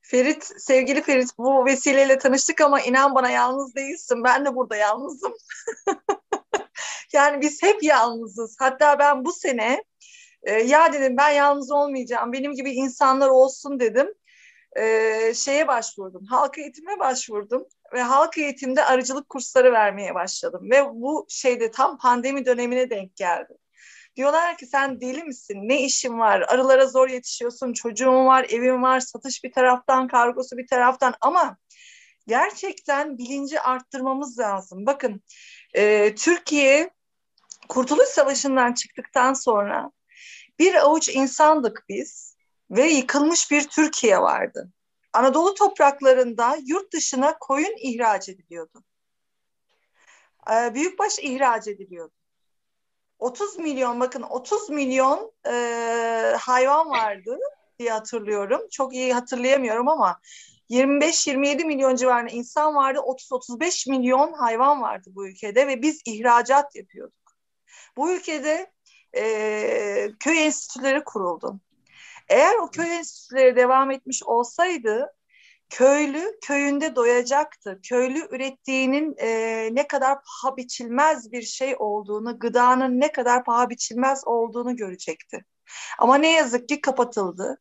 Ferit, 0.00 0.52
sevgili 0.58 1.02
Ferit 1.02 1.38
bu 1.38 1.66
vesileyle 1.66 2.18
tanıştık 2.18 2.60
ama 2.60 2.80
inan 2.80 3.14
bana 3.14 3.30
yalnız 3.30 3.74
değilsin. 3.74 4.24
Ben 4.24 4.44
de 4.44 4.54
burada 4.54 4.76
yalnızım. 4.76 5.32
yani 7.12 7.40
biz 7.40 7.62
hep 7.62 7.82
yalnızız. 7.82 8.56
Hatta 8.58 8.98
ben 8.98 9.24
bu 9.24 9.32
sene 9.32 9.84
e, 10.42 10.52
ya 10.52 10.92
dedim 10.92 11.16
ben 11.16 11.30
yalnız 11.30 11.70
olmayacağım. 11.70 12.32
Benim 12.32 12.52
gibi 12.52 12.70
insanlar 12.70 13.28
olsun 13.28 13.80
dedim. 13.80 14.06
E, 14.76 15.34
şeye 15.34 15.68
başvurdum. 15.68 16.26
Halk 16.26 16.58
eğitime 16.58 16.98
başvurdum 16.98 17.66
ve 17.92 18.02
halk 18.02 18.38
eğitimde 18.38 18.84
arıcılık 18.84 19.28
kursları 19.28 19.72
vermeye 19.72 20.14
başladım. 20.14 20.70
Ve 20.70 20.84
bu 20.84 21.26
şeyde 21.28 21.70
tam 21.70 21.98
pandemi 21.98 22.46
dönemine 22.46 22.90
denk 22.90 23.16
geldi. 23.16 23.52
Diyorlar 24.16 24.56
ki 24.56 24.66
sen 24.66 25.00
deli 25.00 25.24
misin? 25.24 25.58
Ne 25.62 25.82
işin 25.82 26.18
var? 26.18 26.40
Arılara 26.40 26.86
zor 26.86 27.08
yetişiyorsun. 27.08 27.72
Çocuğun 27.72 28.26
var, 28.26 28.46
evin 28.48 28.82
var, 28.82 29.00
satış 29.00 29.44
bir 29.44 29.52
taraftan, 29.52 30.08
kargosu 30.08 30.56
bir 30.56 30.66
taraftan 30.66 31.14
ama 31.20 31.56
gerçekten 32.26 33.18
bilinci 33.18 33.60
arttırmamız 33.60 34.38
lazım. 34.38 34.86
Bakın 34.86 35.22
e, 35.74 36.14
Türkiye 36.14 36.90
Kurtuluş 37.68 38.08
Savaşı'ndan 38.08 38.72
çıktıktan 38.72 39.34
sonra 39.34 39.90
bir 40.58 40.74
avuç 40.74 41.08
insandık 41.08 41.84
biz 41.88 42.33
ve 42.70 42.86
yıkılmış 42.86 43.50
bir 43.50 43.68
Türkiye 43.68 44.20
vardı. 44.20 44.72
Anadolu 45.12 45.54
topraklarında 45.54 46.58
yurt 46.66 46.92
dışına 46.92 47.38
koyun 47.38 47.76
ihraç 47.82 48.28
ediliyordu. 48.28 48.84
E, 50.52 50.74
büyükbaş 50.74 51.18
ihraç 51.18 51.68
ediliyordu. 51.68 52.14
30 53.18 53.58
milyon 53.58 54.00
bakın 54.00 54.22
30 54.22 54.70
milyon 54.70 55.32
e, 55.46 55.52
hayvan 56.40 56.90
vardı 56.90 57.38
diye 57.78 57.90
hatırlıyorum. 57.90 58.60
Çok 58.70 58.94
iyi 58.94 59.14
hatırlayamıyorum 59.14 59.88
ama 59.88 60.20
25-27 60.70 61.64
milyon 61.64 61.96
civarında 61.96 62.30
insan 62.30 62.74
vardı. 62.74 62.98
30-35 62.98 63.90
milyon 63.90 64.32
hayvan 64.32 64.82
vardı 64.82 65.10
bu 65.14 65.28
ülkede 65.28 65.66
ve 65.66 65.82
biz 65.82 66.00
ihracat 66.06 66.76
yapıyorduk. 66.76 67.36
Bu 67.96 68.12
ülkede 68.12 68.72
e, 69.16 70.10
köy 70.20 70.44
enstitüleri 70.44 71.04
kuruldu. 71.04 71.60
Eğer 72.28 72.54
o 72.54 72.70
köy 72.70 72.96
enstitüleri 72.96 73.56
devam 73.56 73.90
etmiş 73.90 74.22
olsaydı 74.22 75.14
köylü 75.70 76.38
köyünde 76.42 76.96
doyacaktı. 76.96 77.80
Köylü 77.82 78.28
ürettiğinin 78.30 79.14
e, 79.18 79.28
ne 79.72 79.88
kadar 79.88 80.18
paha 80.24 80.56
biçilmez 80.56 81.32
bir 81.32 81.42
şey 81.42 81.76
olduğunu, 81.78 82.38
gıdanın 82.38 83.00
ne 83.00 83.12
kadar 83.12 83.44
paha 83.44 83.70
biçilmez 83.70 84.22
olduğunu 84.26 84.76
görecekti. 84.76 85.44
Ama 85.98 86.16
ne 86.16 86.32
yazık 86.32 86.68
ki 86.68 86.80
kapatıldı. 86.80 87.58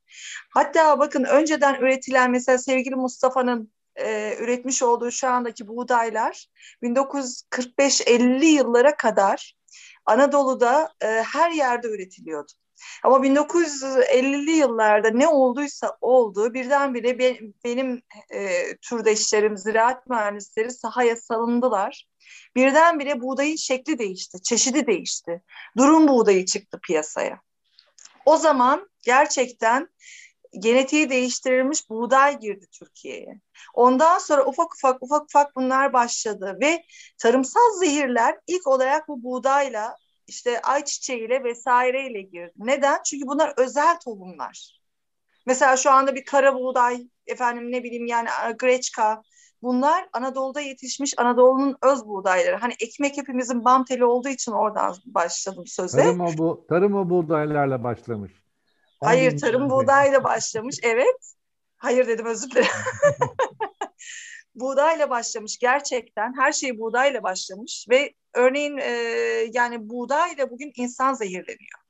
Hatta 0.54 1.00
bakın 1.00 1.24
önceden 1.24 1.76
üretilen 1.76 2.32
mesela 2.32 2.58
sevgili 2.58 2.96
Mustafa'nın 2.96 3.74
e, 3.96 4.38
üretmiş 4.40 4.84
olduğu 4.84 5.12
şu 5.12 5.28
andaki 5.28 5.68
buğdaylar 5.68 6.48
1945-50 6.84 8.46
yıllara 8.46 8.98
kadar 8.98 9.56
Anadolu'da 10.06 10.94
e, 11.02 11.08
her 11.08 11.52
yerde 11.52 11.88
üretiliyordu. 11.88 12.52
Ama 13.04 13.18
1950'li 13.18 14.52
yıllarda 14.52 15.10
ne 15.10 15.28
olduysa 15.28 15.98
oldu 16.02 16.54
birdenbire 16.54 17.20
be, 17.20 17.40
benim 17.66 18.02
e, 18.34 18.62
türdeşlerim, 18.78 19.58
ziraat 19.58 20.10
mühendisleri 20.10 20.72
sahaya 20.72 21.16
salındılar. 21.16 22.08
Birdenbire 22.56 23.22
buğdayın 23.22 23.56
şekli 23.56 24.00
değişti, 24.00 24.42
çeşidi 24.42 24.88
değişti. 24.88 25.42
Durum 25.78 26.08
buğdayı 26.08 26.46
çıktı 26.46 26.80
piyasaya. 26.84 27.42
O 28.26 28.38
zaman 28.38 28.90
gerçekten 29.02 29.90
genetiği 30.60 31.10
değiştirilmiş 31.10 31.90
buğday 31.90 32.40
girdi 32.40 32.66
Türkiye'ye. 32.72 33.40
Ondan 33.74 34.18
sonra 34.18 34.46
ufak 34.46 34.74
ufak 34.74 35.04
ufak 35.04 35.24
ufak 35.24 35.56
bunlar 35.56 35.94
başladı 35.94 36.58
ve 36.62 36.84
tarımsal 37.18 37.80
zehirler 37.80 38.40
ilk 38.48 38.68
olarak 38.68 39.08
bu 39.08 39.24
buğdayla 39.24 39.98
işte 40.28 40.62
ayçiçeğiyle 40.62 41.44
vesaireyle 41.44 42.22
girdi. 42.22 42.54
Neden? 42.58 43.00
Çünkü 43.06 43.28
bunlar 43.28 43.54
özel 43.58 44.00
tohumlar. 44.00 44.80
Mesela 45.46 45.78
şu 45.78 45.92
anda 45.92 46.16
bir 46.16 46.26
kara 46.26 46.56
buğday, 46.56 47.08
efendim 47.28 47.72
ne 47.72 47.84
bileyim 47.84 48.06
yani 48.06 48.30
greçka, 48.60 49.22
bunlar 49.62 50.10
Anadolu'da 50.14 50.62
yetişmiş 50.62 51.14
Anadolu'nun 51.18 51.78
öz 51.82 52.06
buğdayları. 52.06 52.56
Hani 52.56 52.74
ekmek 52.80 53.18
hepimizin 53.18 53.66
bam 53.66 53.86
teli 53.86 54.06
olduğu 54.06 54.30
için 54.30 54.52
oradan 54.52 54.96
başladım 55.06 55.64
söze. 55.68 55.98
Tarım 55.98 56.22
o, 56.22 56.38
bu, 56.38 56.66
tarım 56.70 56.96
o 56.96 57.10
buğdaylarla 57.10 57.84
başlamış. 57.84 58.32
Hayır 59.02 59.38
tarım 59.38 59.70
buğdayla 59.70 60.24
başlamış 60.24 60.80
evet. 60.84 61.34
Hayır 61.78 62.08
dedim 62.08 62.26
özür 62.26 62.52
dilerim. 62.52 62.68
buğdayla 64.56 65.10
başlamış 65.10 65.58
gerçekten 65.58 66.34
her 66.38 66.52
şey 66.52 66.80
buğdayla 66.80 67.24
başlamış 67.24 67.86
ve 67.90 68.14
örneğin 68.34 68.78
e, 68.78 68.90
yani 69.54 69.90
buğdayla 69.90 70.50
bugün 70.50 70.72
insan 70.76 71.14
zehirleniyor. 71.14 71.84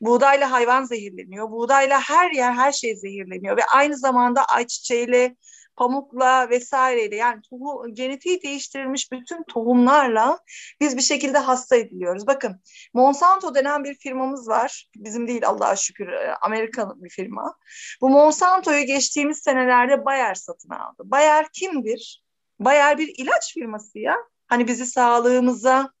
Buğdayla 0.00 0.50
hayvan 0.50 0.84
zehirleniyor. 0.84 1.50
Buğdayla 1.50 2.00
her 2.00 2.30
yer 2.30 2.52
her 2.52 2.72
şey 2.72 2.96
zehirleniyor 2.96 3.56
ve 3.56 3.64
aynı 3.64 3.96
zamanda 3.96 4.44
ayçiçeğiyle 4.44 5.36
pamukla 5.78 6.50
vesaireyle 6.50 7.16
yani 7.16 7.42
tohum, 7.50 7.94
genetiği 7.94 8.42
değiştirilmiş 8.42 9.12
bütün 9.12 9.42
tohumlarla 9.42 10.38
biz 10.80 10.96
bir 10.96 11.02
şekilde 11.02 11.38
hasta 11.38 11.76
ediliyoruz. 11.76 12.26
Bakın 12.26 12.60
Monsanto 12.94 13.54
denen 13.54 13.84
bir 13.84 13.94
firmamız 13.94 14.48
var. 14.48 14.90
Bizim 14.96 15.28
değil 15.28 15.46
Allah'a 15.46 15.76
şükür 15.76 16.08
Amerikalı 16.40 17.04
bir 17.04 17.10
firma. 17.10 17.54
Bu 18.00 18.08
Monsanto'yu 18.08 18.86
geçtiğimiz 18.86 19.38
senelerde 19.38 20.04
Bayer 20.04 20.34
satın 20.34 20.70
aldı. 20.70 21.02
Bayer 21.04 21.46
kimdir? 21.52 22.24
Bayer 22.60 22.98
bir 22.98 23.14
ilaç 23.18 23.54
firması 23.54 23.98
ya. 23.98 24.16
Hani 24.46 24.66
bizi 24.66 24.86
sağlığımıza 24.86 25.92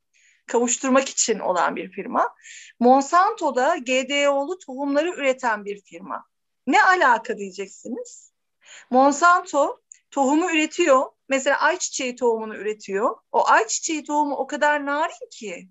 kavuşturmak 0.46 1.08
için 1.08 1.38
olan 1.38 1.76
bir 1.76 1.90
firma. 1.90 2.28
Monsanto 2.80 3.56
da 3.56 3.76
GDO'lu 3.76 4.58
tohumları 4.58 5.08
üreten 5.08 5.64
bir 5.64 5.80
firma. 5.80 6.24
Ne 6.66 6.82
alaka 6.82 7.38
diyeceksiniz? 7.38 8.27
Monsanto 8.90 9.80
tohumu 10.10 10.50
üretiyor. 10.50 11.06
Mesela 11.28 11.60
ayçiçeği 11.60 12.16
tohumunu 12.16 12.56
üretiyor. 12.56 13.16
O 13.32 13.48
ayçiçeği 13.48 14.04
tohumu 14.04 14.34
o 14.36 14.46
kadar 14.46 14.86
narin 14.86 15.30
ki. 15.30 15.68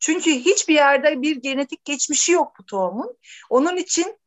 Çünkü 0.00 0.30
hiçbir 0.30 0.74
yerde 0.74 1.22
bir 1.22 1.36
genetik 1.36 1.84
geçmişi 1.84 2.32
yok 2.32 2.52
bu 2.58 2.66
tohumun. 2.66 3.18
Onun 3.50 3.76
için 3.76 4.18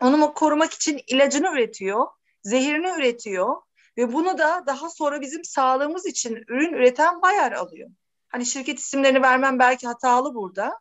onu 0.00 0.34
korumak 0.34 0.72
için 0.72 1.00
ilacını 1.06 1.52
üretiyor, 1.52 2.06
zehirini 2.42 2.90
üretiyor 2.98 3.56
ve 3.96 4.12
bunu 4.12 4.38
da 4.38 4.64
daha 4.66 4.90
sonra 4.90 5.20
bizim 5.20 5.44
sağlığımız 5.44 6.06
için 6.06 6.36
ürün 6.48 6.72
üreten 6.72 7.22
Bayer 7.22 7.52
alıyor. 7.52 7.90
Hani 8.28 8.46
şirket 8.46 8.78
isimlerini 8.78 9.22
vermem 9.22 9.58
belki 9.58 9.86
hatalı 9.86 10.34
burada. 10.34 10.80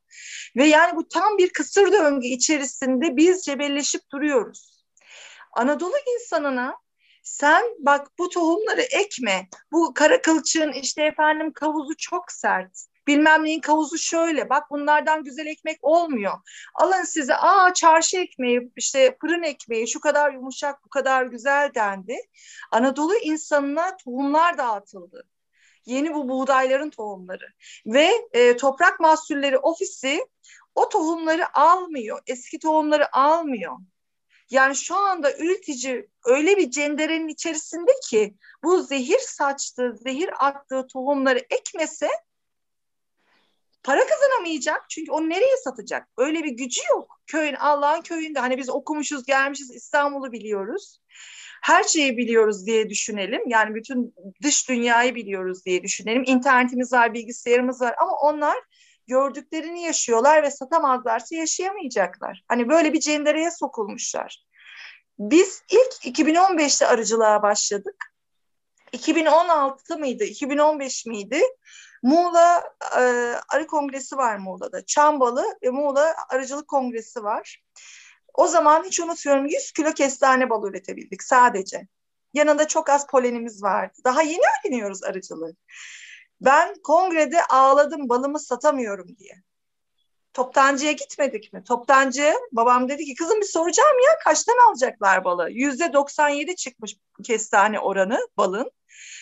Ve 0.56 0.66
yani 0.66 0.96
bu 0.96 1.08
tam 1.08 1.38
bir 1.38 1.50
kısır 1.50 1.92
döngü 1.92 2.28
içerisinde 2.28 3.18
biz 3.18 3.42
cebelleşip 3.42 4.02
duruyoruz. 4.12 4.77
Anadolu 5.58 5.96
insanına 6.16 6.78
sen 7.24 7.64
bak 7.80 8.08
bu 8.20 8.30
tohumları 8.30 8.82
ekme. 8.82 9.48
Bu 9.72 9.94
kara 9.94 10.22
kılçığın 10.22 10.72
işte 10.72 11.04
efendim 11.04 11.54
kavuzu 11.54 11.98
çok 11.98 12.32
sert. 12.32 12.86
Bilmem 13.08 13.44
neyin 13.44 13.60
kavuzu 13.60 13.98
şöyle. 13.98 14.50
Bak 14.50 14.72
bunlardan 14.72 15.24
güzel 15.24 15.46
ekmek 15.46 15.80
olmuyor. 15.82 16.34
Alın 16.76 17.04
size 17.04 17.36
aa 17.36 17.74
çarşı 17.74 18.18
ekmeği 18.18 18.72
işte 18.76 19.18
fırın 19.22 19.44
ekmeği 19.44 19.88
şu 19.88 20.00
kadar 20.00 20.34
yumuşak 20.34 20.86
bu 20.86 20.90
kadar 20.90 21.26
güzel 21.26 21.72
dendi. 21.76 22.18
Anadolu 22.72 23.16
insanına 23.16 23.98
tohumlar 23.98 24.58
dağıtıldı. 24.58 25.28
Yeni 25.86 26.14
bu 26.14 26.30
buğdayların 26.30 26.90
tohumları. 26.90 27.54
Ve 27.86 28.12
e, 28.34 28.58
Toprak 28.58 29.00
Mahsulleri 29.00 29.58
Ofisi 29.58 30.28
o 30.76 30.90
tohumları 30.90 31.58
almıyor. 31.58 32.20
Eski 32.28 32.60
tohumları 32.60 33.16
almıyor 33.16 33.78
Yani 34.50 34.76
şu 34.76 34.96
anda 34.96 35.38
üretici 35.38 36.08
öyle 36.26 36.58
bir 36.58 36.72
cenderenin 36.72 37.28
içerisinde 37.28 37.92
ki 38.10 38.36
bu 38.64 38.82
zehir 38.82 39.20
saçtığı, 39.20 39.98
zehir 39.98 40.30
attığı 40.40 40.88
tohumları 40.88 41.40
ekmese 41.50 42.10
para 43.84 44.08
kazanamayacak. 44.08 44.90
Çünkü 44.90 45.12
o 45.12 45.22
nereye 45.30 45.58
satacak? 45.64 46.08
Öyle 46.18 46.44
bir 46.44 46.52
gücü 46.52 46.82
yok. 46.92 47.22
Köyün 47.28 47.54
Allah'ın 47.54 48.02
köyünde 48.02 48.40
hani 48.40 48.58
biz 48.58 48.70
okumuşuz, 48.70 49.26
gelmişiz, 49.26 49.76
İstanbul'u 49.76 50.32
biliyoruz. 50.32 51.00
Her 51.62 51.84
şeyi 51.84 52.18
biliyoruz 52.18 52.66
diye 52.66 52.90
düşünelim. 52.90 53.42
Yani 53.48 53.76
bütün 53.76 54.14
dış 54.44 54.70
dünyayı 54.70 55.16
biliyoruz 55.16 55.66
diye 55.66 55.84
düşünelim. 55.84 56.24
İnternetimiz 56.26 56.94
var, 56.94 57.14
bilgisayarımız 57.14 57.82
var 57.82 57.96
ama 58.02 58.12
onlar 58.18 58.58
gördüklerini 59.08 59.84
yaşıyorlar 59.84 60.44
ve 60.44 60.52
satamazlarsa 60.52 61.36
yaşayamayacaklar. 61.36 62.44
Hani 62.48 62.70
böyle 62.70 62.94
bir 62.94 63.00
cendereye 63.00 63.52
sokulmuşlar. 63.52 64.46
Biz 65.20 65.64
ilk 65.70 66.18
2015'te 66.20 66.88
arıcılığa 66.88 67.42
başladık. 67.42 68.14
2016 68.92 69.98
mıydı, 69.98 70.24
2015 70.24 71.06
miydi? 71.06 71.42
Muğla 72.04 72.64
e, 72.98 73.02
Arı 73.50 73.68
Kongresi 73.68 74.18
var 74.18 74.38
Muğla'da. 74.38 74.86
Çambalı 74.86 75.46
ve 75.64 75.70
Muğla 75.70 76.16
Arıcılık 76.30 76.68
Kongresi 76.68 77.24
var. 77.24 77.64
O 78.34 78.48
zaman 78.48 78.84
hiç 78.84 79.00
unutmuyorum 79.00 79.46
100 79.46 79.72
kilo 79.72 79.94
kestane 79.94 80.50
balı 80.50 80.70
üretebildik 80.70 81.24
sadece. 81.24 81.88
Yanında 82.34 82.68
çok 82.68 82.90
az 82.90 83.08
polenimiz 83.08 83.64
vardı. 83.64 83.94
Daha 84.04 84.22
yeni 84.22 84.42
öğreniyoruz 84.66 85.04
arıcılığı. 85.04 85.56
Ben 86.42 86.74
kongrede 86.84 87.44
ağladım 87.46 88.10
balımı 88.10 88.40
satamıyorum 88.40 89.18
diye. 89.18 89.44
Toptancıya 90.34 90.92
gitmedik 90.92 91.54
mi? 91.54 91.64
Toptancı 91.64 92.34
babam 92.52 92.90
dedi 92.90 93.06
ki 93.06 93.16
kızım 93.16 93.42
bir 93.42 93.46
soracağım 93.46 93.98
ya 94.06 94.20
kaçtan 94.24 94.70
alacaklar 94.70 95.24
balı? 95.24 95.50
Yüzde 95.52 95.94
97 95.94 96.56
çıkmış 96.56 96.96
kestane 97.24 97.80
oranı 97.80 98.20
balın. 98.38 98.72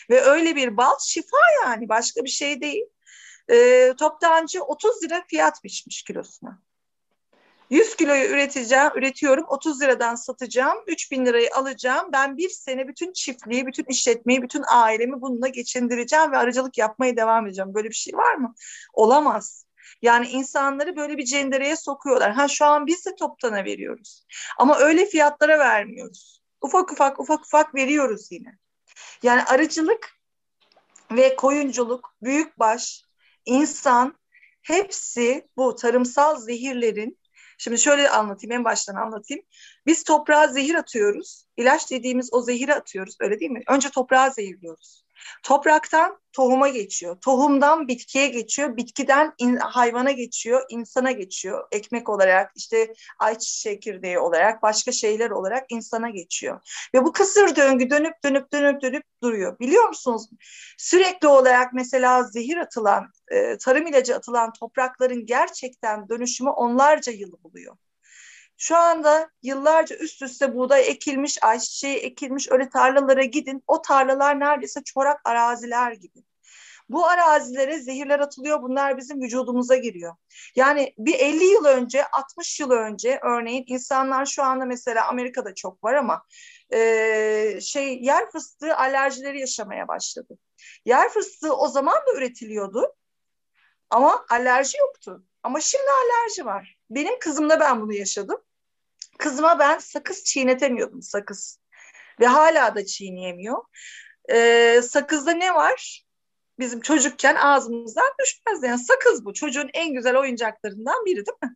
Ve 0.09 0.21
öyle 0.21 0.55
bir 0.55 0.77
bal 0.77 0.95
şifa 1.05 1.37
yani 1.63 1.89
başka 1.89 2.23
bir 2.23 2.29
şey 2.29 2.61
değil. 2.61 2.83
E, 3.51 3.93
toptancı 3.99 4.63
30 4.63 5.03
lira 5.03 5.23
fiyat 5.27 5.63
biçmiş 5.63 6.03
kilosuna. 6.03 6.61
100 7.69 7.95
kiloyu 7.95 8.23
üreteceğim, 8.23 8.91
üretiyorum, 8.95 9.45
30 9.47 9.81
liradan 9.81 10.15
satacağım, 10.15 10.77
3 10.87 11.11
bin 11.11 11.25
lirayı 11.25 11.49
alacağım. 11.55 12.09
Ben 12.13 12.37
bir 12.37 12.49
sene 12.49 12.87
bütün 12.87 13.13
çiftliği, 13.13 13.67
bütün 13.67 13.83
işletmeyi, 13.83 14.41
bütün 14.41 14.63
ailemi 14.67 15.21
bununla 15.21 15.47
geçindireceğim 15.47 16.31
ve 16.31 16.37
arıcılık 16.37 16.77
yapmaya 16.77 17.17
devam 17.17 17.47
edeceğim. 17.47 17.73
Böyle 17.73 17.89
bir 17.89 17.95
şey 17.95 18.13
var 18.13 18.35
mı? 18.35 18.53
Olamaz. 18.93 19.65
Yani 20.01 20.27
insanları 20.27 20.95
böyle 20.95 21.17
bir 21.17 21.25
cendereye 21.25 21.75
sokuyorlar. 21.75 22.31
Ha 22.31 22.47
şu 22.47 22.65
an 22.65 22.87
biz 22.87 23.05
de 23.05 23.15
toptana 23.15 23.63
veriyoruz. 23.63 24.25
Ama 24.57 24.77
öyle 24.77 25.05
fiyatlara 25.05 25.59
vermiyoruz. 25.59 26.41
Ufak 26.61 26.91
ufak 26.91 27.19
ufak 27.19 27.41
ufak 27.45 27.75
veriyoruz 27.75 28.31
yine. 28.31 28.57
Yani 29.23 29.43
arıcılık 29.43 30.09
ve 31.11 31.35
koyunculuk, 31.35 32.15
büyükbaş, 32.21 33.03
insan 33.45 34.15
hepsi 34.61 35.47
bu 35.57 35.75
tarımsal 35.75 36.39
zehirlerin 36.39 37.17
Şimdi 37.57 37.79
şöyle 37.79 38.09
anlatayım, 38.09 38.51
en 38.51 38.65
baştan 38.65 38.95
anlatayım. 38.95 39.43
Biz 39.85 40.03
toprağa 40.03 40.47
zehir 40.47 40.75
atıyoruz. 40.75 41.45
İlaç 41.57 41.91
dediğimiz 41.91 42.33
o 42.33 42.41
zehiri 42.41 42.73
atıyoruz, 42.73 43.17
öyle 43.19 43.39
değil 43.39 43.51
mi? 43.51 43.63
Önce 43.67 43.89
toprağı 43.89 44.31
zehirliyoruz. 44.31 45.04
Topraktan 45.43 46.17
tohuma 46.33 46.67
geçiyor. 46.67 47.17
Tohumdan 47.21 47.87
bitkiye 47.87 48.27
geçiyor. 48.27 48.77
Bitkiden 48.77 49.33
in, 49.37 49.55
hayvana 49.55 50.11
geçiyor. 50.11 50.65
insana 50.69 51.11
geçiyor. 51.11 51.67
Ekmek 51.71 52.09
olarak, 52.09 52.51
işte 52.55 52.93
ayçiçeği 53.19 53.75
çekirdeği 53.75 54.19
olarak, 54.19 54.63
başka 54.63 54.91
şeyler 54.91 55.29
olarak 55.29 55.65
insana 55.69 56.09
geçiyor. 56.09 56.61
Ve 56.93 57.03
bu 57.03 57.11
kısır 57.11 57.55
döngü 57.55 57.89
dönüp 57.89 58.13
dönüp 58.23 58.53
dönüp 58.53 58.81
dönüp 58.81 59.03
duruyor. 59.23 59.59
Biliyor 59.59 59.87
musunuz? 59.87 60.29
Sürekli 60.77 61.27
olarak 61.27 61.73
mesela 61.73 62.23
zehir 62.23 62.57
atılan, 62.57 63.11
e, 63.31 63.57
tarım 63.57 63.87
ilacı 63.87 64.15
atılan 64.15 64.53
toprakların 64.59 65.25
gerçekten 65.25 66.09
dönüşümü 66.09 66.49
onlarca 66.49 67.11
yılı 67.11 67.43
buluyor. 67.43 67.77
Şu 68.57 68.77
anda 68.77 69.29
yıllarca 69.43 69.95
üst 69.95 70.21
üste 70.21 70.55
buğday 70.55 70.89
ekilmiş, 70.89 71.43
ayçiçeği 71.43 71.97
ekilmiş 71.97 72.51
öyle 72.51 72.69
tarlalara 72.69 73.23
gidin. 73.23 73.63
O 73.67 73.81
tarlalar 73.81 74.39
neredeyse 74.39 74.83
çorak 74.83 75.21
araziler 75.25 75.91
gibi. 75.91 76.23
Bu 76.89 77.07
arazilere 77.07 77.79
zehirler 77.79 78.19
atılıyor. 78.19 78.61
Bunlar 78.61 78.97
bizim 78.97 79.21
vücudumuza 79.21 79.75
giriyor. 79.75 80.15
Yani 80.55 80.93
bir 80.97 81.13
50 81.19 81.43
yıl 81.43 81.65
önce, 81.65 82.05
60 82.05 82.59
yıl 82.59 82.71
önce 82.71 83.19
örneğin 83.23 83.63
insanlar 83.67 84.25
şu 84.25 84.43
anda 84.43 84.65
mesela 84.65 85.07
Amerika'da 85.07 85.55
çok 85.55 85.83
var 85.83 85.93
ama 85.93 86.23
e, 86.73 87.59
şey 87.61 87.99
yer 88.03 88.31
fıstığı 88.31 88.75
alerjileri 88.75 89.39
yaşamaya 89.39 89.87
başladı. 89.87 90.37
Yer 90.85 91.09
fıstığı 91.09 91.55
o 91.55 91.67
zaman 91.67 91.95
da 91.95 92.17
üretiliyordu 92.17 92.95
ama 93.89 94.25
alerji 94.29 94.77
yoktu. 94.77 95.23
Ama 95.43 95.61
şimdi 95.61 95.87
alerji 95.91 96.45
var. 96.45 96.74
Benim 96.89 97.19
kızımda 97.19 97.59
ben 97.59 97.81
bunu 97.81 97.93
yaşadım. 97.93 98.37
Kızıma 99.17 99.59
ben 99.59 99.77
sakız 99.77 100.23
çiğnetemiyordum 100.23 101.01
sakız. 101.01 101.59
Ve 102.19 102.25
hala 102.27 102.75
da 102.75 102.85
çiğneyemiyor. 102.85 103.63
Ee, 104.31 104.81
sakızda 104.83 105.31
ne 105.31 105.53
var? 105.53 106.05
Bizim 106.59 106.81
çocukken 106.81 107.35
ağzımızdan 107.35 108.13
düşmez. 108.19 108.63
Yani 108.63 108.79
sakız 108.79 109.25
bu. 109.25 109.33
Çocuğun 109.33 109.69
en 109.73 109.93
güzel 109.93 110.15
oyuncaklarından 110.17 111.05
biri 111.05 111.25
değil 111.25 111.37
mi? 111.43 111.55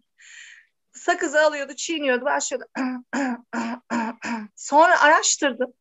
Sakızı 0.91 1.41
alıyordu, 1.41 1.75
çiğniyordu, 1.75 2.25
başlıyordu. 2.25 2.65
Sonra 4.55 5.01
araştırdım. 5.01 5.73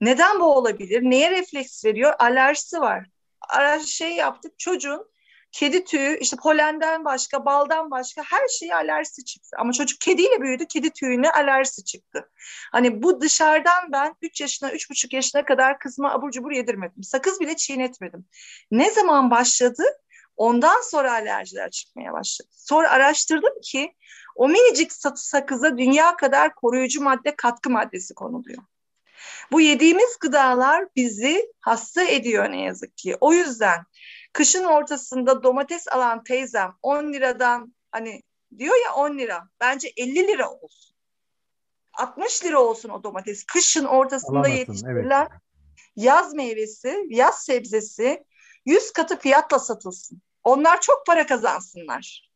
Neden 0.00 0.40
bu 0.40 0.56
olabilir? 0.56 1.02
Neye 1.02 1.30
refleks 1.30 1.84
veriyor? 1.84 2.14
Alerjisi 2.18 2.80
var. 2.80 3.06
Araş 3.40 3.86
şey 3.86 4.16
yaptık. 4.16 4.58
Çocuğun 4.58 5.10
kedi 5.52 5.84
tüyü 5.84 6.18
işte 6.18 6.36
polenden 6.36 7.04
başka, 7.04 7.44
baldan 7.44 7.90
başka 7.90 8.22
her 8.22 8.48
şeye 8.48 8.74
alerjisi 8.74 9.24
çıktı. 9.24 9.56
Ama 9.58 9.72
çocuk 9.72 10.00
kediyle 10.00 10.40
büyüdü, 10.40 10.66
kedi 10.66 10.90
tüyüne 10.90 11.30
alerjisi 11.30 11.84
çıktı. 11.84 12.30
Hani 12.72 13.02
bu 13.02 13.20
dışarıdan 13.20 13.92
ben 13.92 14.14
3 14.22 14.40
yaşına, 14.40 14.70
3,5 14.70 15.16
yaşına 15.16 15.44
kadar 15.44 15.78
kızıma 15.78 16.12
abur 16.12 16.30
cubur 16.30 16.50
yedirmedim. 16.50 17.02
Sakız 17.02 17.40
bile 17.40 17.56
çiğnetmedim. 17.56 18.26
Ne 18.70 18.90
zaman 18.90 19.30
başladı? 19.30 19.82
Ondan 20.36 20.82
sonra 20.82 21.12
alerjiler 21.12 21.70
çıkmaya 21.70 22.12
başladı. 22.12 22.48
Sonra 22.52 22.90
araştırdım 22.90 23.60
ki 23.62 23.92
o 24.36 24.48
minicik 24.48 24.92
sakıza 25.14 25.78
dünya 25.78 26.16
kadar 26.16 26.54
koruyucu 26.54 27.02
madde, 27.02 27.36
katkı 27.36 27.70
maddesi 27.70 28.14
konuluyor. 28.14 28.62
Bu 29.52 29.60
yediğimiz 29.60 30.18
gıdalar 30.20 30.84
bizi 30.96 31.52
hasta 31.60 32.02
ediyor 32.02 32.52
ne 32.52 32.62
yazık 32.62 32.96
ki. 32.96 33.16
O 33.20 33.32
yüzden 33.32 33.84
Kışın 34.32 34.64
ortasında 34.64 35.42
domates 35.42 35.88
alan 35.88 36.24
teyzem 36.24 36.74
10 36.82 37.12
liradan 37.12 37.74
hani 37.92 38.22
diyor 38.58 38.76
ya 38.84 38.94
10 38.94 39.18
lira. 39.18 39.48
Bence 39.60 39.92
50 39.96 40.14
lira 40.14 40.50
olsun. 40.50 40.94
60 41.92 42.44
lira 42.44 42.60
olsun 42.60 42.88
o 42.88 43.02
domates. 43.02 43.44
Kışın 43.44 43.84
ortasında 43.84 44.30
Alamazsın, 44.30 44.56
yetiştirilen 44.56 45.28
evet. 45.30 45.40
yaz 45.96 46.34
meyvesi, 46.34 47.06
yaz 47.08 47.44
sebzesi 47.44 48.24
100 48.66 48.92
katı 48.92 49.18
fiyatla 49.18 49.58
satılsın. 49.58 50.22
Onlar 50.44 50.80
çok 50.80 51.06
para 51.06 51.26
kazansınlar. 51.26 52.28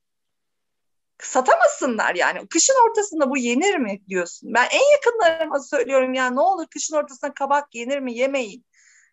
Satamasınlar 1.23 2.15
yani. 2.15 2.49
Kışın 2.49 2.89
ortasında 2.89 3.31
bu 3.31 3.37
yenir 3.37 3.77
mi 3.77 4.03
diyorsun. 4.09 4.55
Ben 4.55 4.69
en 4.73 4.93
yakınlarıma 4.93 5.61
söylüyorum 5.61 6.15
ya 6.15 6.31
ne 6.31 6.41
olur 6.41 6.67
kışın 6.67 6.97
ortasında 6.97 7.35
kabak 7.35 7.75
yenir 7.75 7.99
mi 7.99 8.15
yemeyin. 8.15 8.67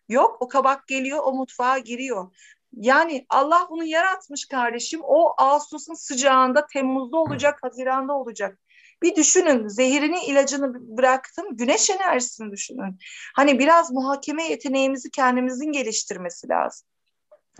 Yok 0.08 0.36
o 0.40 0.48
kabak 0.48 0.86
geliyor 0.88 1.18
o 1.24 1.32
mutfağa 1.32 1.78
giriyor. 1.78 2.36
Yani 2.72 3.26
Allah 3.28 3.66
bunu 3.70 3.84
yaratmış 3.84 4.46
kardeşim. 4.46 5.00
O 5.04 5.34
Ağustos'un 5.38 5.94
sıcağında, 5.94 6.66
Temmuz'da 6.66 7.16
olacak, 7.16 7.58
Haziran'da 7.62 8.12
olacak. 8.12 8.58
Bir 9.02 9.16
düşünün 9.16 9.68
zehirini 9.68 10.24
ilacını 10.24 10.96
bıraktım 10.98 11.56
güneş 11.56 11.90
enerjisini 11.90 12.52
düşünün. 12.52 12.98
Hani 13.36 13.58
biraz 13.58 13.90
muhakeme 13.90 14.44
yeteneğimizi 14.44 15.10
kendimizin 15.10 15.72
geliştirmesi 15.72 16.48
lazım. 16.48 16.88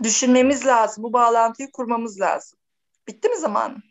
Düşünmemiz 0.03 0.65
lazım. 0.65 1.03
Bu 1.03 1.13
bağlantıyı 1.13 1.71
kurmamız 1.71 2.19
lazım. 2.19 2.59
Bitti 3.07 3.29
mi 3.29 3.37
zaman? 3.37 3.83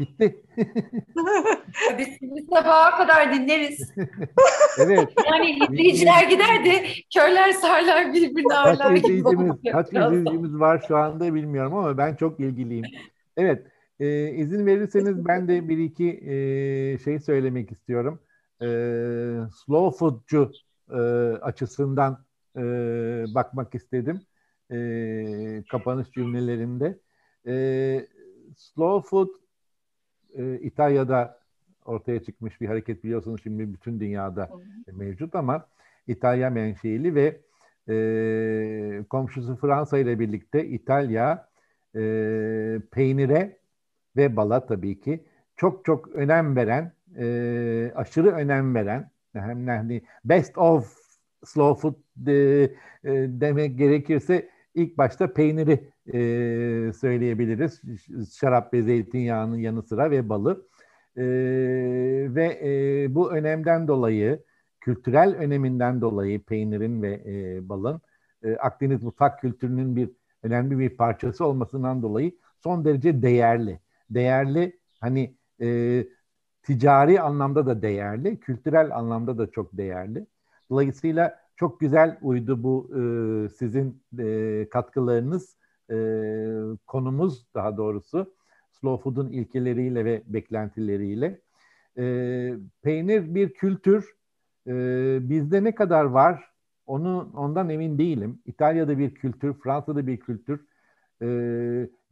Bitti. 0.00 0.44
Biz 1.98 2.08
sizi 2.08 2.46
sabaha 2.50 2.96
kadar 2.96 3.34
dinleriz. 3.34 3.92
evet. 4.78 5.08
Yani 5.30 5.50
izleyiciler 5.50 6.30
gider 6.30 6.64
de 6.64 6.84
körler 7.14 7.52
sarlar 7.52 8.14
birbirini 8.14 8.54
ağırlar. 8.54 8.88
Kaç 8.88 8.98
izleyicimiz, 8.98 9.56
kaç 9.72 9.86
izleyicimiz 9.88 10.60
var 10.60 10.84
şu 10.88 10.96
anda 10.96 11.34
bilmiyorum 11.34 11.74
ama 11.74 11.98
ben 11.98 12.14
çok 12.14 12.40
ilgiliyim. 12.40 12.84
Evet. 13.36 13.66
E, 14.00 14.30
izin 14.30 14.66
verirseniz 14.66 15.26
ben 15.26 15.48
de 15.48 15.68
bir 15.68 15.78
iki 15.78 16.10
e, 16.10 16.98
şey 16.98 17.20
söylemek 17.20 17.72
istiyorum. 17.72 18.20
E, 18.62 18.66
slow 19.54 19.98
foodcu 19.98 20.52
e, 20.90 21.00
açısından 21.42 22.24
e, 22.56 22.60
bakmak 23.34 23.74
istedim. 23.74 24.20
E, 24.72 25.64
kapanış 25.70 26.10
cümlelerinde. 26.10 26.98
E, 27.46 27.54
slow 28.56 29.08
food 29.08 29.28
e, 30.36 30.58
İtalya'da 30.58 31.38
ortaya 31.84 32.22
çıkmış 32.22 32.60
bir 32.60 32.66
hareket 32.66 33.04
biliyorsunuz 33.04 33.40
şimdi 33.42 33.72
bütün 33.72 34.00
dünyada 34.00 34.50
mevcut 34.92 35.34
ama 35.34 35.66
İtalya 36.06 36.50
menşeili 36.50 37.14
ve 37.14 37.40
e, 37.88 39.04
komşusu 39.10 39.56
Fransa 39.56 39.98
ile 39.98 40.18
birlikte 40.18 40.66
İtalya 40.66 41.48
e, 41.96 42.00
peynire 42.90 43.56
ve 44.16 44.36
bala 44.36 44.66
tabii 44.66 45.00
ki 45.00 45.24
çok 45.56 45.84
çok 45.84 46.08
önem 46.08 46.56
veren, 46.56 46.92
e, 47.18 47.92
aşırı 47.94 48.30
önem 48.30 48.74
veren 48.74 49.10
hem 49.32 49.66
hani 49.66 50.02
best 50.24 50.58
of 50.58 50.96
slow 51.44 51.80
food 51.80 51.94
de, 52.16 52.62
e, 52.62 52.70
demek 53.28 53.78
gerekirse 53.78 54.48
ilk 54.74 54.98
başta 54.98 55.32
peyniri 55.32 55.92
e, 56.06 56.92
söyleyebiliriz. 56.92 57.82
Şarap 58.40 58.74
ve 58.74 58.82
zeytinyağının 58.82 59.56
yanı 59.56 59.82
sıra 59.82 60.10
ve 60.10 60.28
balı. 60.28 60.66
E, 61.16 61.24
ve 62.34 62.60
e, 62.64 63.14
bu 63.14 63.32
önemden 63.32 63.88
dolayı, 63.88 64.42
kültürel 64.80 65.34
öneminden 65.34 66.00
dolayı 66.00 66.42
peynirin 66.42 67.02
ve 67.02 67.22
e, 67.26 67.68
balın 67.68 68.00
e, 68.44 68.56
Akdeniz 68.56 69.02
mutfak 69.02 69.40
kültürünün 69.40 69.96
bir 69.96 70.10
önemli 70.42 70.78
bir 70.78 70.96
parçası 70.96 71.46
olmasından 71.46 72.02
dolayı 72.02 72.32
son 72.60 72.84
derece 72.84 73.22
değerli. 73.22 73.80
Değerli 74.10 74.80
hani 75.00 75.36
e, 75.60 76.04
ticari 76.62 77.20
anlamda 77.20 77.66
da 77.66 77.82
değerli, 77.82 78.40
kültürel 78.40 78.96
anlamda 78.96 79.38
da 79.38 79.50
çok 79.50 79.76
değerli. 79.76 80.26
Dolayısıyla 80.70 81.41
çok 81.62 81.80
güzel 81.80 82.18
uydu 82.22 82.62
bu 82.62 82.90
e, 82.90 83.48
sizin 83.48 84.02
e, 84.18 84.68
katkılarınız, 84.70 85.56
e, 85.90 85.96
konumuz 86.86 87.46
daha 87.54 87.76
doğrusu 87.76 88.34
slow 88.72 89.02
food'un 89.02 89.30
ilkeleriyle 89.30 90.04
ve 90.04 90.22
beklentileriyle. 90.26 91.40
E, 91.98 92.04
peynir 92.82 93.34
bir 93.34 93.54
kültür. 93.54 94.16
E, 94.66 94.72
bizde 95.28 95.64
ne 95.64 95.74
kadar 95.74 96.04
var 96.04 96.44
onu 96.86 97.32
ondan 97.36 97.70
emin 97.70 97.98
değilim. 97.98 98.38
İtalya'da 98.46 98.98
bir 98.98 99.14
kültür, 99.14 99.54
Fransa'da 99.54 100.06
bir 100.06 100.16
kültür. 100.16 100.66
E, 101.22 101.28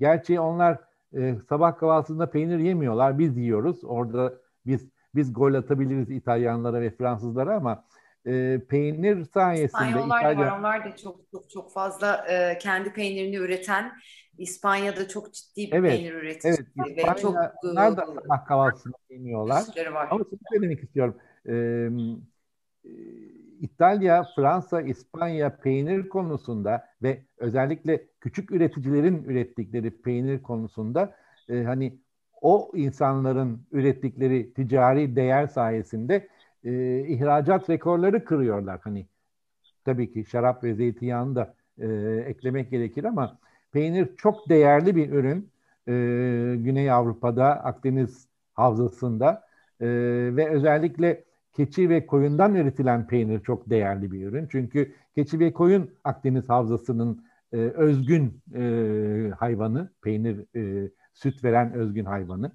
gerçi 0.01 0.41
onlar 0.41 0.79
e, 1.17 1.35
sabah 1.49 1.79
kahvaltısında 1.79 2.31
peynir 2.31 2.59
yemiyorlar. 2.59 3.19
Biz 3.19 3.37
yiyoruz. 3.37 3.85
Orada 3.85 4.35
biz 4.67 4.89
biz 5.15 5.33
gol 5.33 5.55
atabiliriz 5.55 6.11
İtalyanlara 6.11 6.81
ve 6.81 6.91
Fransızlara 6.91 7.57
ama 7.57 7.85
e, 8.27 8.61
peynir 8.69 9.25
sayesinde 9.25 9.67
İspanyollar 9.67 10.21
İtalya... 10.21 10.39
var. 10.39 10.59
Onlar 10.59 10.85
da 10.85 10.97
çok 10.97 11.21
çok 11.31 11.51
çok 11.51 11.73
fazla 11.73 12.27
e, 12.31 12.59
kendi 12.59 12.93
peynirini 12.93 13.37
üreten 13.37 13.93
İspanya'da 14.39 15.09
çok 15.09 15.35
ciddi 15.35 15.71
bir 15.71 15.77
evet, 15.77 15.91
peynir 15.91 16.15
üreticisi 16.15 16.67
evet, 16.87 16.97
ve 16.97 17.21
çok 17.21 17.35
da 17.35 17.55
sabah 17.65 18.47
kahvaltısında 18.47 18.97
yemiyorlar. 19.11 19.65
Ama 20.11 20.25
şunu 20.25 20.39
söylemek 20.53 20.83
istiyorum. 20.83 21.17
E, 21.49 21.55
İtalya, 23.61 24.27
Fransa, 24.37 24.83
İspanya 24.83 25.57
peynir 25.57 26.09
konusunda 26.09 26.85
ve 27.03 27.23
özellikle 27.37 28.07
küçük 28.21 28.53
üreticilerin 28.53 29.25
ürettikleri 29.25 30.03
peynir 30.03 30.43
konusunda 30.43 31.17
e, 31.49 31.63
hani 31.63 31.99
o 32.41 32.71
insanların 32.75 33.67
ürettikleri 33.73 34.55
ticari 34.55 35.17
değer 35.17 35.47
sayesinde 35.47 36.29
e, 36.65 37.01
ihracat 37.09 37.71
rekorları 37.71 38.25
kırıyorlar. 38.25 38.81
Hani 38.85 39.07
tabii 39.85 40.13
ki 40.13 40.25
şarap 40.25 40.65
ve 40.65 40.75
zeytinyağını 40.75 41.35
da 41.35 41.55
e, 41.79 41.87
eklemek 42.27 42.71
gerekir 42.71 43.05
ama 43.05 43.39
peynir 43.73 44.17
çok 44.17 44.49
değerli 44.49 44.97
bir 44.97 45.11
ürün. 45.13 45.51
E, 45.89 45.93
Güney 46.57 46.91
Avrupa'da, 46.91 47.65
Akdeniz 47.65 48.29
havzasında 48.55 49.45
e, 49.81 49.87
ve 50.37 50.51
özellikle 50.51 51.25
keçi 51.53 51.89
ve 51.91 52.07
koyundan 52.07 52.55
üretilen 52.55 53.07
peynir 53.07 53.41
çok 53.41 53.71
değerli 53.71 54.13
bir 54.13 54.27
ürün. 54.27 54.49
Çünkü 54.53 54.95
keçi 55.15 55.39
ve 55.41 55.53
koyun 55.53 55.91
Akdeniz 56.05 56.49
havzasının 56.49 57.25
e, 57.53 57.57
özgün 57.57 58.43
e, 58.55 59.31
hayvanı, 59.39 59.91
peynir 60.03 60.57
e, 60.57 60.91
süt 61.15 61.45
veren 61.45 61.73
özgün 61.73 62.05
hayvanı. 62.05 62.53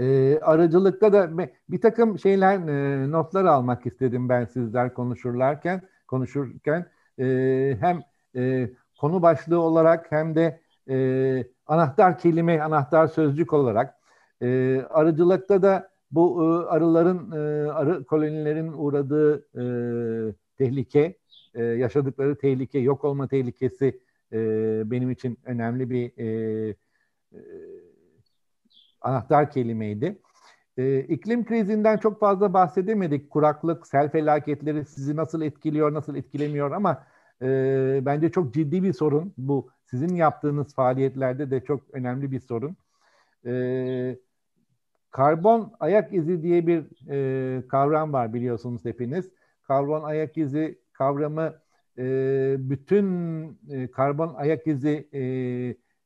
E, 0.00 0.38
aracılıkta 0.42 1.12
da 1.12 1.38
bir 1.68 1.80
takım 1.80 2.18
şeyler 2.18 2.58
e, 2.58 3.10
notlar 3.10 3.44
almak 3.44 3.86
istedim 3.86 4.28
ben 4.28 4.44
sizler 4.44 4.94
konuşurlarken 4.94 5.82
konuşurken. 6.06 6.86
E, 7.18 7.76
hem 7.80 8.02
e, 8.36 8.70
konu 9.00 9.22
başlığı 9.22 9.60
olarak 9.60 10.12
hem 10.12 10.34
de 10.34 10.60
e, 10.88 11.44
anahtar 11.66 12.18
kelime 12.18 12.60
anahtar 12.60 13.06
sözcük 13.06 13.52
olarak. 13.52 13.94
E, 14.42 14.80
arıcılıkta 14.90 15.62
da 15.62 15.90
bu 16.10 16.44
e, 16.44 16.66
arıların 16.68 17.30
e, 17.32 17.70
arı 17.70 18.04
kolonilerin 18.04 18.72
uğradığı 18.72 19.46
e, 20.30 20.34
tehlike 20.58 21.18
e, 21.54 21.64
yaşadıkları 21.64 22.38
tehlike 22.38 22.78
yok 22.78 23.04
olma 23.04 23.28
tehlikesi 23.28 24.00
e, 24.32 24.38
benim 24.90 25.10
için 25.10 25.38
önemli 25.44 25.90
bir 25.90 26.12
e, 26.18 26.76
e, 27.32 27.38
anahtar 29.04 29.50
kelimeydi. 29.50 30.18
E, 30.76 31.00
iklim 31.00 31.44
krizinden 31.44 31.96
çok 31.96 32.20
fazla 32.20 32.52
bahsedemedik. 32.52 33.30
Kuraklık, 33.30 33.86
sel 33.86 34.10
felaketleri 34.10 34.84
sizi 34.84 35.16
nasıl 35.16 35.42
etkiliyor, 35.42 35.94
nasıl 35.94 36.16
etkilemiyor 36.16 36.70
ama 36.70 37.04
e, 37.42 37.46
bence 38.02 38.30
çok 38.30 38.54
ciddi 38.54 38.82
bir 38.82 38.92
sorun. 38.92 39.34
Bu 39.38 39.68
sizin 39.90 40.14
yaptığınız 40.14 40.74
faaliyetlerde 40.74 41.50
de 41.50 41.64
çok 41.64 41.80
önemli 41.92 42.30
bir 42.30 42.40
sorun. 42.40 42.76
E, 43.46 44.16
karbon 45.10 45.72
ayak 45.80 46.14
izi 46.14 46.42
diye 46.42 46.66
bir 46.66 46.84
e, 47.10 47.68
kavram 47.68 48.12
var 48.12 48.34
biliyorsunuz 48.34 48.84
hepiniz. 48.84 49.30
Karbon 49.62 50.02
ayak 50.02 50.38
izi 50.38 50.78
kavramı 50.92 51.54
e, 51.98 52.04
bütün 52.58 53.08
e, 53.70 53.90
karbon 53.90 54.34
ayak 54.34 54.66
izi 54.66 55.08
e, 55.14 55.22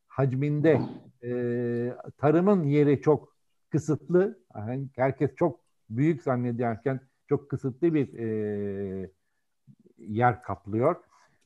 hacminde 0.07 0.81
e, 1.23 1.93
tarımın 2.17 2.63
yeri 2.63 3.01
çok 3.01 3.35
kısıtlı. 3.69 4.39
Yani 4.55 4.87
herkes 4.95 5.35
çok 5.35 5.59
büyük 5.89 6.23
zannederken 6.23 6.99
çok 7.29 7.49
kısıtlı 7.49 7.93
bir 7.93 8.13
e, 8.19 9.11
yer 9.97 10.43
kaplıyor. 10.43 10.95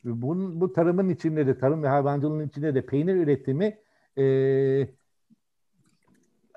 Bunun, 0.03 0.61
bu 0.61 0.73
tarımın 0.73 1.09
içinde 1.09 1.47
de, 1.47 1.57
tarım 1.57 1.83
ve 1.83 1.87
hayvancılığın 1.87 2.47
içinde 2.47 2.75
de 2.75 2.85
peynir 2.85 3.15
üretimi 3.15 3.77
e, 4.17 4.25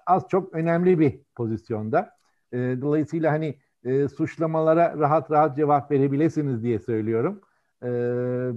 az 0.06 0.28
çok 0.28 0.54
önemli 0.54 0.98
bir 0.98 1.20
pozisyonda. 1.34 2.16
E, 2.52 2.56
dolayısıyla 2.56 3.32
hani 3.32 3.58
e, 3.84 4.08
suçlamalara 4.08 4.98
rahat 4.98 5.30
rahat 5.30 5.56
cevap 5.56 5.90
verebilirsiniz 5.90 6.62
diye 6.62 6.78
söylüyorum. 6.78 7.40
E, 7.82 7.88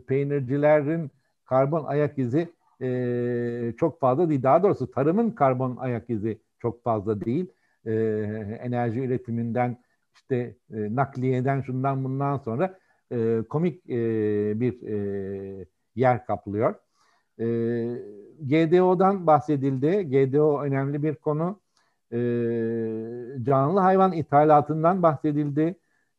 peynircilerin 0.08 1.12
karbon 1.46 1.86
ayak 1.86 2.20
izi 2.20 2.54
e, 2.82 3.74
çok 3.78 4.00
fazla 4.00 4.30
değil. 4.30 4.44
Daha 4.44 4.64
doğrusu 4.64 4.92
tarımın 4.92 5.32
karbon 5.32 5.76
ayak 5.76 6.10
izi 6.10 6.42
çok 6.60 6.84
fazla 6.84 7.22
değil. 7.22 7.48
E, 7.86 7.92
enerji 8.62 9.00
üretiminden 9.00 9.78
işte 10.14 10.56
e, 10.74 10.96
nakliyeden 10.96 11.62
şundan 11.62 12.04
bundan 12.04 12.38
sonra 12.38 12.80
e, 13.12 13.42
komik 13.50 13.90
e, 13.90 13.96
bir 14.60 14.84
e, 14.88 15.66
yer 15.96 16.26
kaplıyor. 16.26 16.76
E, 17.40 17.46
GDO'dan 18.42 19.28
bahsedildi. 19.28 20.10
GDO 20.10 20.62
önemli 20.62 21.04
bir 21.04 21.16
konu. 21.16 21.60
E, 22.12 22.18
canlı 23.44 23.80
hayvan 23.80 24.12
ithalatından 24.12 25.04
bahsedildi. 25.04 25.76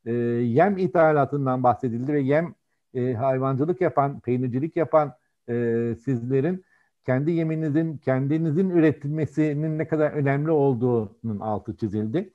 E, 0.07 0.13
yem 0.13 0.79
ithalatından 0.79 1.63
bahsedildi 1.63 2.13
ve 2.13 2.21
yem 2.21 2.55
e, 2.95 3.13
hayvancılık 3.15 3.81
yapan, 3.81 4.21
peynircilik 4.21 4.77
yapan 4.77 5.15
e, 5.51 5.95
sizlerin 5.95 6.65
kendi 7.07 7.31
yeminizin, 7.31 7.99
kendinizin 7.99 8.71
üretilmesinin 8.71 9.79
ne 9.79 9.89
kadar 9.89 10.11
önemli 10.11 10.51
olduğunun 10.51 11.41
altı 11.41 11.77
çizildi. 11.77 12.33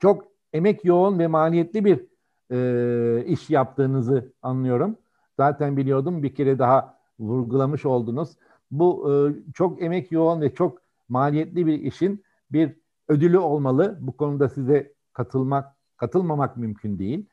Çok 0.00 0.24
emek 0.52 0.84
yoğun 0.84 1.18
ve 1.18 1.26
maliyetli 1.26 1.84
bir 1.84 2.06
e, 2.50 3.24
iş 3.24 3.50
yaptığınızı 3.50 4.32
anlıyorum. 4.42 4.96
Zaten 5.36 5.76
biliyordum 5.76 6.22
bir 6.22 6.34
kere 6.34 6.58
daha 6.58 6.98
vurgulamış 7.18 7.86
oldunuz. 7.86 8.36
Bu 8.70 9.12
e, 9.12 9.14
çok 9.54 9.82
emek 9.82 10.12
yoğun 10.12 10.40
ve 10.40 10.54
çok 10.54 10.82
maliyetli 11.08 11.66
bir 11.66 11.80
işin 11.80 12.24
bir 12.50 12.76
ödülü 13.08 13.38
olmalı. 13.38 13.98
Bu 14.00 14.16
konuda 14.16 14.48
size 14.48 14.92
katılmak, 15.12 15.76
katılmamak 15.96 16.56
mümkün 16.56 16.98
değil. 16.98 17.26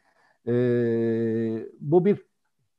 E, 0.48 0.54
bu 1.80 2.06
bir 2.06 2.26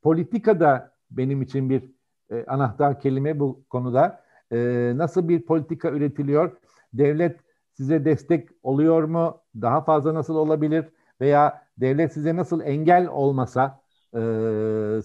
politikada 0.02 0.92
benim 1.10 1.42
için 1.42 1.70
bir 1.70 1.90
e, 2.30 2.44
anahtar 2.46 3.00
kelime 3.00 3.40
bu 3.40 3.64
konuda. 3.68 4.24
E, 4.52 4.92
nasıl 4.96 5.28
bir 5.28 5.42
politika 5.42 5.90
üretiliyor? 5.90 6.56
Devlet 6.92 7.40
size 7.72 8.04
destek 8.04 8.48
oluyor 8.62 9.02
mu? 9.04 9.40
Daha 9.54 9.84
fazla 9.84 10.14
nasıl 10.14 10.34
olabilir? 10.36 10.84
Veya 11.20 11.62
devlet 11.78 12.12
size 12.12 12.36
nasıl 12.36 12.60
engel 12.60 13.08
olmasa 13.08 13.80
e, 14.16 14.20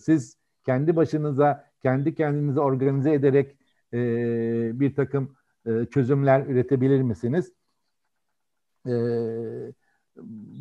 siz 0.02 0.38
kendi 0.65 0.95
başınıza, 0.95 1.65
kendi 1.82 2.15
kendinizi 2.15 2.60
organize 2.60 3.14
ederek 3.14 3.57
e, 3.94 3.99
bir 4.80 4.95
takım 4.95 5.36
e, 5.65 5.86
çözümler 5.86 6.45
üretebilir 6.45 7.02
misiniz? 7.02 7.52
e, 8.88 8.94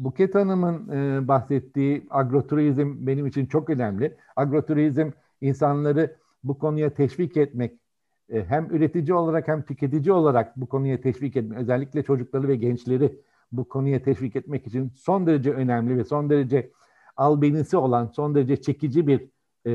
Buket 0.04 0.34
Hanım'ın 0.34 0.88
e, 0.88 1.28
bahsettiği 1.28 2.06
agroturizm 2.10 3.06
benim 3.06 3.26
için 3.26 3.46
çok 3.46 3.70
önemli. 3.70 4.16
Agroturizm 4.36 5.10
insanları 5.40 6.16
bu 6.44 6.58
konuya 6.58 6.94
teşvik 6.94 7.36
etmek, 7.36 7.80
e, 8.28 8.44
hem 8.44 8.66
üretici 8.70 9.14
olarak 9.14 9.48
hem 9.48 9.62
tüketici 9.62 10.12
olarak 10.12 10.56
bu 10.56 10.66
konuya 10.66 11.00
teşvik 11.00 11.36
etmek, 11.36 11.58
özellikle 11.58 12.02
çocukları 12.02 12.48
ve 12.48 12.56
gençleri 12.56 13.18
bu 13.52 13.68
konuya 13.68 14.02
teşvik 14.02 14.36
etmek 14.36 14.66
için 14.66 14.92
son 14.96 15.26
derece 15.26 15.52
önemli 15.52 15.98
ve 15.98 16.04
son 16.04 16.30
derece 16.30 16.70
albenisi 17.16 17.76
olan, 17.76 18.06
son 18.06 18.34
derece 18.34 18.62
çekici 18.62 19.06
bir 19.06 19.28
e, 19.64 19.70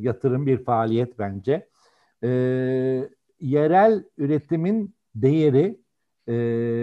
yatırım, 0.00 0.46
bir 0.46 0.64
faaliyet 0.64 1.18
bence. 1.18 1.68
E, 2.22 2.28
yerel 3.40 4.04
üretimin 4.18 4.94
değeri 5.14 5.80
e, 6.26 6.34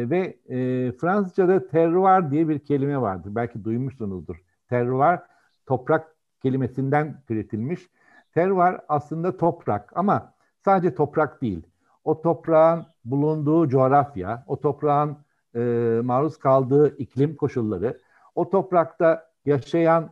ve 0.10 0.38
e, 0.50 0.92
Fransızca'da 0.92 1.68
terroir 1.68 2.32
diye 2.32 2.50
bir 2.50 2.60
kelime 2.60 3.02
vardır. 3.02 3.36
Belki 3.36 3.64
duymuşsunuzdur. 3.64 4.44
Terroir 4.70 5.20
toprak 5.66 6.16
kelimesinden 6.42 7.22
türetilmiş. 7.28 7.90
Terroir 8.34 8.76
aslında 8.90 9.38
toprak 9.38 9.92
ama 9.96 10.34
sadece 10.66 10.96
toprak 10.96 11.42
değil. 11.42 11.68
O 12.04 12.22
toprağın 12.22 12.86
bulunduğu 13.06 13.70
coğrafya, 13.70 14.44
o 14.48 14.60
toprağın 14.60 15.18
e, 15.56 15.60
maruz 16.04 16.38
kaldığı 16.38 16.98
iklim 16.98 17.36
koşulları, 17.36 18.00
o 18.36 18.50
toprakta 18.50 19.30
yaşayan 19.46 20.10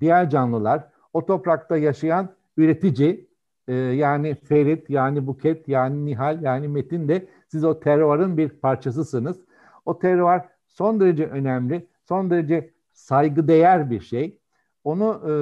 diğer 0.00 0.30
canlılar, 0.30 0.88
o 1.12 1.26
toprakta 1.26 1.76
yaşayan 1.76 2.28
üretici, 2.56 3.28
e, 3.68 3.74
yani 3.74 4.34
Ferit, 4.34 4.90
yani 4.90 5.26
Buket, 5.26 5.68
yani 5.68 6.06
Nihal, 6.06 6.42
yani 6.42 6.68
Metin 6.68 7.08
de 7.08 7.28
siz 7.48 7.64
o 7.64 7.80
terörün 7.80 8.36
bir 8.36 8.48
parçasısınız. 8.48 9.40
O 9.84 9.98
terör 9.98 10.40
son 10.68 11.00
derece 11.00 11.26
önemli, 11.26 11.86
son 12.08 12.30
derece 12.30 12.70
saygıdeğer 12.92 13.90
bir 13.90 14.00
şey. 14.00 14.38
Onu 14.84 15.22
e, 15.28 15.32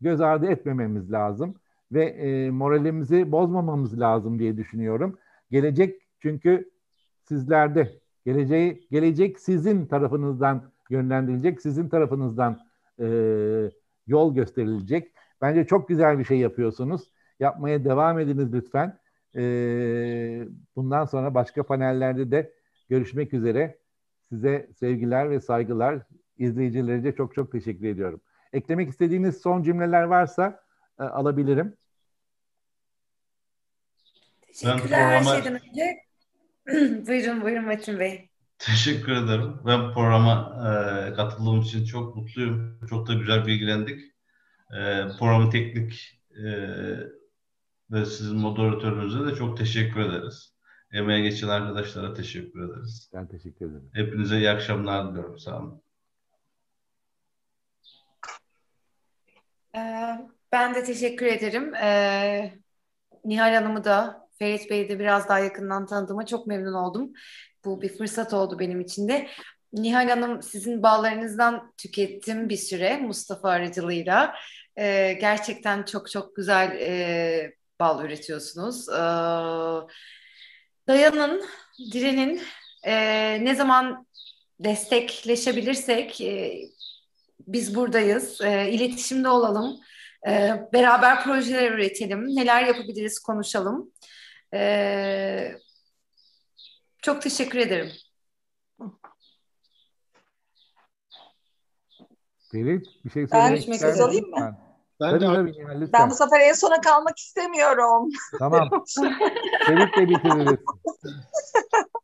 göz 0.00 0.20
ardı 0.20 0.46
etmememiz 0.46 1.12
lazım 1.12 1.54
ve 1.92 2.04
e, 2.04 2.50
moralimizi 2.50 3.32
bozmamamız 3.32 4.00
lazım 4.00 4.38
diye 4.38 4.56
düşünüyorum. 4.56 5.18
Gelecek 5.50 6.02
çünkü 6.20 6.70
sizlerde. 7.24 8.00
Geleceği, 8.24 8.86
gelecek 8.90 9.40
sizin 9.40 9.86
tarafınızdan 9.86 10.72
yönlendirilecek, 10.90 11.62
sizin 11.62 11.88
tarafınızdan 11.88 12.60
e, 12.98 13.06
yol 14.06 14.34
gösterilecek. 14.34 15.12
Bence 15.40 15.66
çok 15.66 15.88
güzel 15.88 16.18
bir 16.18 16.24
şey 16.24 16.38
yapıyorsunuz. 16.38 17.12
Yapmaya 17.40 17.84
devam 17.84 18.18
ediniz 18.18 18.52
lütfen. 18.52 18.98
E, 19.36 19.42
bundan 20.76 21.04
sonra 21.04 21.34
başka 21.34 21.62
panellerde 21.62 22.30
de 22.30 22.52
görüşmek 22.88 23.34
üzere. 23.34 23.78
Size 24.28 24.70
sevgiler 24.78 25.30
ve 25.30 25.40
saygılar. 25.40 26.02
İzleyicilerce 26.38 27.12
çok 27.12 27.34
çok 27.34 27.52
teşekkür 27.52 27.86
ediyorum. 27.86 28.20
Eklemek 28.52 28.88
istediğiniz 28.88 29.40
son 29.40 29.62
cümleler 29.62 30.02
varsa 30.02 30.62
e, 30.98 31.02
alabilirim. 31.02 31.76
Teşekkürler 34.40 34.98
her 34.98 35.24
şeyden 35.24 35.54
önce. 35.54 35.96
buyurun 37.06 37.42
buyurun 37.42 37.64
Metin 37.64 38.00
Bey. 38.00 38.30
Teşekkür 38.58 39.12
ederim. 39.12 39.56
Ben 39.66 39.92
programa 39.92 40.56
e, 40.58 41.14
katıldığım 41.14 41.60
için 41.60 41.84
çok 41.84 42.16
mutluyum. 42.16 42.78
Çok 42.88 43.08
da 43.08 43.14
güzel 43.14 43.46
bilgilendik. 43.46 44.00
E, 44.72 45.08
programın 45.18 45.50
teknik 45.50 46.20
e, 46.30 46.46
ve 47.90 48.04
sizin 48.06 48.36
moderatörünüze 48.36 49.26
de 49.26 49.34
çok 49.34 49.58
teşekkür 49.58 50.00
ederiz. 50.00 50.54
Emeğe 50.92 51.20
geçen 51.20 51.48
arkadaşlara 51.48 52.14
teşekkür 52.14 52.68
ederiz. 52.68 53.10
Ben 53.14 53.28
teşekkür 53.28 53.66
ederim. 53.66 53.90
Hepinize 53.92 54.38
iyi 54.38 54.50
akşamlar 54.50 55.10
diliyorum. 55.10 55.38
Sağ 55.38 55.58
olun. 55.58 55.82
Ben 60.52 60.74
de 60.74 60.84
teşekkür 60.84 61.26
ederim. 61.26 61.74
Ee, 61.74 62.52
Nihal 63.24 63.54
Hanım'ı 63.54 63.84
da 63.84 64.28
Ferit 64.38 64.70
Bey'i 64.70 64.88
de 64.88 64.98
biraz 64.98 65.28
daha 65.28 65.38
yakından 65.38 65.86
tanıdığıma 65.86 66.26
çok 66.26 66.46
memnun 66.46 66.74
oldum. 66.74 67.12
Bu 67.64 67.82
bir 67.82 67.98
fırsat 67.98 68.34
oldu 68.34 68.58
benim 68.58 68.80
için 68.80 69.08
de. 69.08 69.28
Nihal 69.72 70.08
Hanım 70.08 70.42
sizin 70.42 70.82
bağlarınızdan 70.82 71.72
tükettim 71.76 72.48
bir 72.48 72.56
süre 72.56 72.96
Mustafa 72.96 73.50
aracılığıyla. 73.50 74.34
Ee, 74.76 75.12
gerçekten 75.20 75.82
çok 75.82 76.10
çok 76.10 76.36
güzel 76.36 76.76
e, 76.80 77.54
bal 77.80 78.04
üretiyorsunuz. 78.04 78.88
Ee, 78.88 78.92
dayanın, 80.88 81.44
direnin. 81.92 82.42
Ee, 82.86 83.44
ne 83.44 83.54
zaman 83.54 84.06
destekleşebilirsek 84.60 86.20
e, 86.20 86.60
biz 87.46 87.74
buradayız. 87.74 88.40
E, 88.40 88.70
iletişimde 88.70 89.28
olalım. 89.28 89.76
E, 90.28 90.62
beraber 90.72 91.24
projeler 91.24 91.72
üretelim. 91.72 92.26
Neler 92.36 92.62
yapabiliriz 92.64 93.18
konuşalım. 93.18 93.90
E, 94.54 95.52
çok 97.02 97.22
teşekkür 97.22 97.58
ederim. 97.58 97.92
Ferit 102.52 102.86
bir 103.04 103.10
şey 103.10 103.26
söylemek 103.26 103.82
ben 103.82 103.98
alayım 103.98 104.30
mı? 104.30 104.56
Ben, 105.00 105.10
tabii, 105.10 105.20
de, 105.20 105.26
tabii, 105.26 105.58
yani, 105.58 105.92
ben 105.92 106.10
bu 106.10 106.14
sefer 106.14 106.40
en 106.40 106.52
sona 106.52 106.80
kalmak 106.80 107.18
istemiyorum. 107.18 108.08
Tamam. 108.38 108.70
Ferit 109.66 109.96
de 109.96 110.08
bitiririz. 110.08 110.58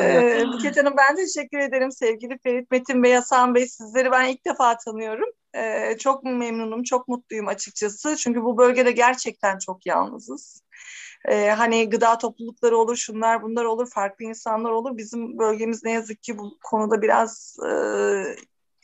ee, 0.00 0.44
Buket 0.52 0.76
Hanım 0.76 0.94
ben 0.96 1.16
teşekkür 1.16 1.58
ederim 1.58 1.92
sevgili 1.92 2.38
Ferit 2.38 2.70
Metin 2.70 3.02
Bey, 3.02 3.14
Hasan 3.14 3.54
Bey. 3.54 3.66
Sizleri 3.66 4.10
ben 4.10 4.28
ilk 4.28 4.46
defa 4.46 4.76
tanıyorum. 4.76 5.28
Çok 5.98 6.24
memnunum, 6.24 6.82
çok 6.82 7.08
mutluyum 7.08 7.48
açıkçası. 7.48 8.16
Çünkü 8.16 8.42
bu 8.42 8.58
bölgede 8.58 8.90
gerçekten 8.90 9.58
çok 9.58 9.86
yalnızız. 9.86 10.62
Hani 11.28 11.90
gıda 11.90 12.18
toplulukları 12.18 12.76
olur, 12.76 12.96
şunlar 12.96 13.42
bunlar 13.42 13.64
olur, 13.64 13.90
farklı 13.90 14.24
insanlar 14.24 14.70
olur. 14.70 14.96
Bizim 14.96 15.38
bölgemiz 15.38 15.84
ne 15.84 15.92
yazık 15.92 16.22
ki 16.22 16.38
bu 16.38 16.58
konuda 16.64 17.02
biraz 17.02 17.56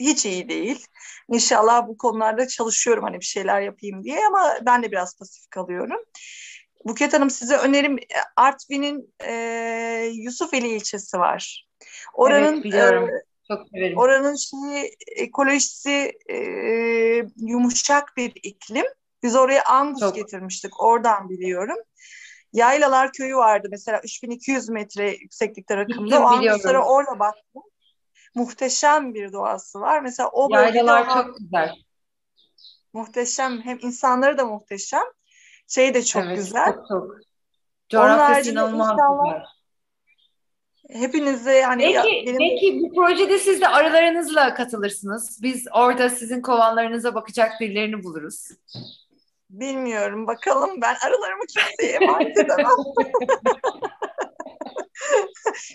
hiç 0.00 0.26
iyi 0.26 0.48
değil. 0.48 0.86
İnşallah 1.28 1.88
bu 1.88 1.98
konularda 1.98 2.48
çalışıyorum 2.48 3.04
hani 3.04 3.20
bir 3.20 3.24
şeyler 3.24 3.60
yapayım 3.60 4.04
diye 4.04 4.26
ama 4.26 4.54
ben 4.66 4.82
de 4.82 4.90
biraz 4.92 5.18
pasif 5.18 5.50
kalıyorum. 5.50 6.00
Buket 6.84 7.12
Hanım 7.12 7.30
size 7.30 7.56
önerim 7.56 7.98
Artvin'in 8.36 9.14
e, 9.24 10.10
Yusufeli 10.14 10.68
ilçesi 10.68 11.18
var. 11.18 11.66
Oranın 12.14 12.54
evet, 12.54 12.64
biliyorum. 12.64 13.08
E, 13.08 13.22
çok 13.48 13.68
severim. 13.68 13.98
Oranın 13.98 14.36
şeyi, 14.36 14.96
ekolojisi 15.16 16.12
e, 16.30 16.36
yumuşak 17.36 18.16
bir 18.16 18.32
iklim. 18.42 18.86
Biz 19.22 19.36
oraya 19.36 19.64
Angus 19.64 20.00
Çok. 20.00 20.14
getirmiştik. 20.14 20.82
Oradan 20.82 21.28
biliyorum. 21.28 21.76
Yaylalar 22.52 23.12
köyü 23.12 23.36
vardı 23.36 23.68
mesela 23.70 24.00
3200 24.04 24.68
metre 24.68 25.10
yükseklikte 25.10 25.76
rakımda. 25.76 26.20
O 26.20 26.24
Anguslara 26.24 26.84
orada 26.86 27.18
baktım. 27.18 27.62
Muhteşem 28.34 29.14
bir 29.14 29.32
doğası 29.32 29.80
var. 29.80 30.00
Mesela 30.00 30.28
o 30.32 30.48
Yaylalar 30.50 31.14
çok 31.14 31.38
güzel. 31.38 31.74
Muhteşem. 32.92 33.60
Hem 33.62 33.78
insanları 33.82 34.38
da 34.38 34.46
muhteşem. 34.46 35.04
Şey 35.68 35.94
de 35.94 36.04
çok 36.04 36.24
evet, 36.24 36.36
güzel. 36.36 36.74
Çok 36.74 36.88
çok. 36.88 37.16
Coğrafyası 37.88 38.50
inanılmaz 38.50 38.90
güzel. 38.90 39.42
Hepinize 40.90 41.62
hani 41.62 41.82
belki, 41.82 41.94
ya, 41.94 42.04
benim... 42.26 42.38
belki 42.38 42.80
bu 42.82 42.94
projede 42.94 43.38
siz 43.38 43.60
de 43.60 43.68
aralarınızla 43.68 44.54
katılırsınız. 44.54 45.42
Biz 45.42 45.66
orada 45.74 46.10
sizin 46.10 46.42
kovanlarınıza 46.42 47.14
bakacak 47.14 47.52
birilerini 47.60 48.04
buluruz. 48.04 48.48
Bilmiyorum 49.50 50.26
bakalım 50.26 50.80
ben 50.80 50.96
aralarımı 51.06 51.46
kimseye 51.46 51.92
emanet 51.92 52.38
edemem. 52.38 52.66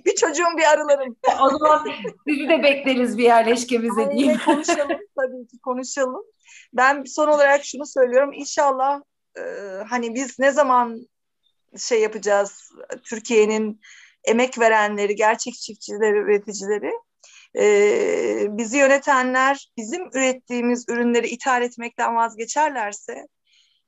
bir 0.05 0.15
çocuğum 0.15 0.57
bir 0.57 0.63
arılarım. 0.63 1.15
o 1.41 1.49
zaman 1.49 1.87
sizi 2.27 2.49
de 2.49 2.63
bekleriz 2.63 3.17
bir 3.17 3.23
yerleşkemize 3.23 4.11
diyeyim. 4.11 4.39
konuşalım 4.45 4.99
tabii 5.17 5.47
ki 5.47 5.59
konuşalım. 5.63 6.23
Ben 6.73 7.03
son 7.03 7.27
olarak 7.27 7.65
şunu 7.65 7.85
söylüyorum. 7.85 8.33
İnşallah 8.33 9.01
e, 9.37 9.43
hani 9.89 10.15
biz 10.15 10.39
ne 10.39 10.51
zaman 10.51 11.07
şey 11.77 12.01
yapacağız 12.01 12.69
Türkiye'nin 13.03 13.81
emek 14.23 14.59
verenleri, 14.59 15.15
gerçek 15.15 15.53
çiftçileri, 15.53 16.17
üreticileri 16.17 16.91
e, 17.57 18.47
bizi 18.49 18.77
yönetenler 18.77 19.71
bizim 19.77 20.07
ürettiğimiz 20.07 20.85
ürünleri 20.89 21.27
ithal 21.27 21.61
etmekten 21.61 22.15
vazgeçerlerse 22.15 23.27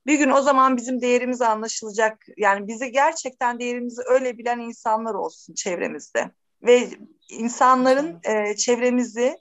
bir 0.06 0.18
gün 0.18 0.30
o 0.30 0.42
zaman 0.42 0.78
bizim 0.78 1.02
değerimiz 1.02 1.42
anlaşılacak. 1.42 2.26
Yani 2.38 2.68
bizi 2.68 2.92
gerçekten 2.92 3.60
değerimizi 3.60 4.02
öyle 4.10 4.38
bilen 4.38 4.60
insanlar 4.60 5.14
olsun 5.14 5.54
çevremizde. 5.54 6.32
Ve 6.62 6.90
insanların 7.30 8.20
e, 8.24 8.56
çevremizi 8.56 9.38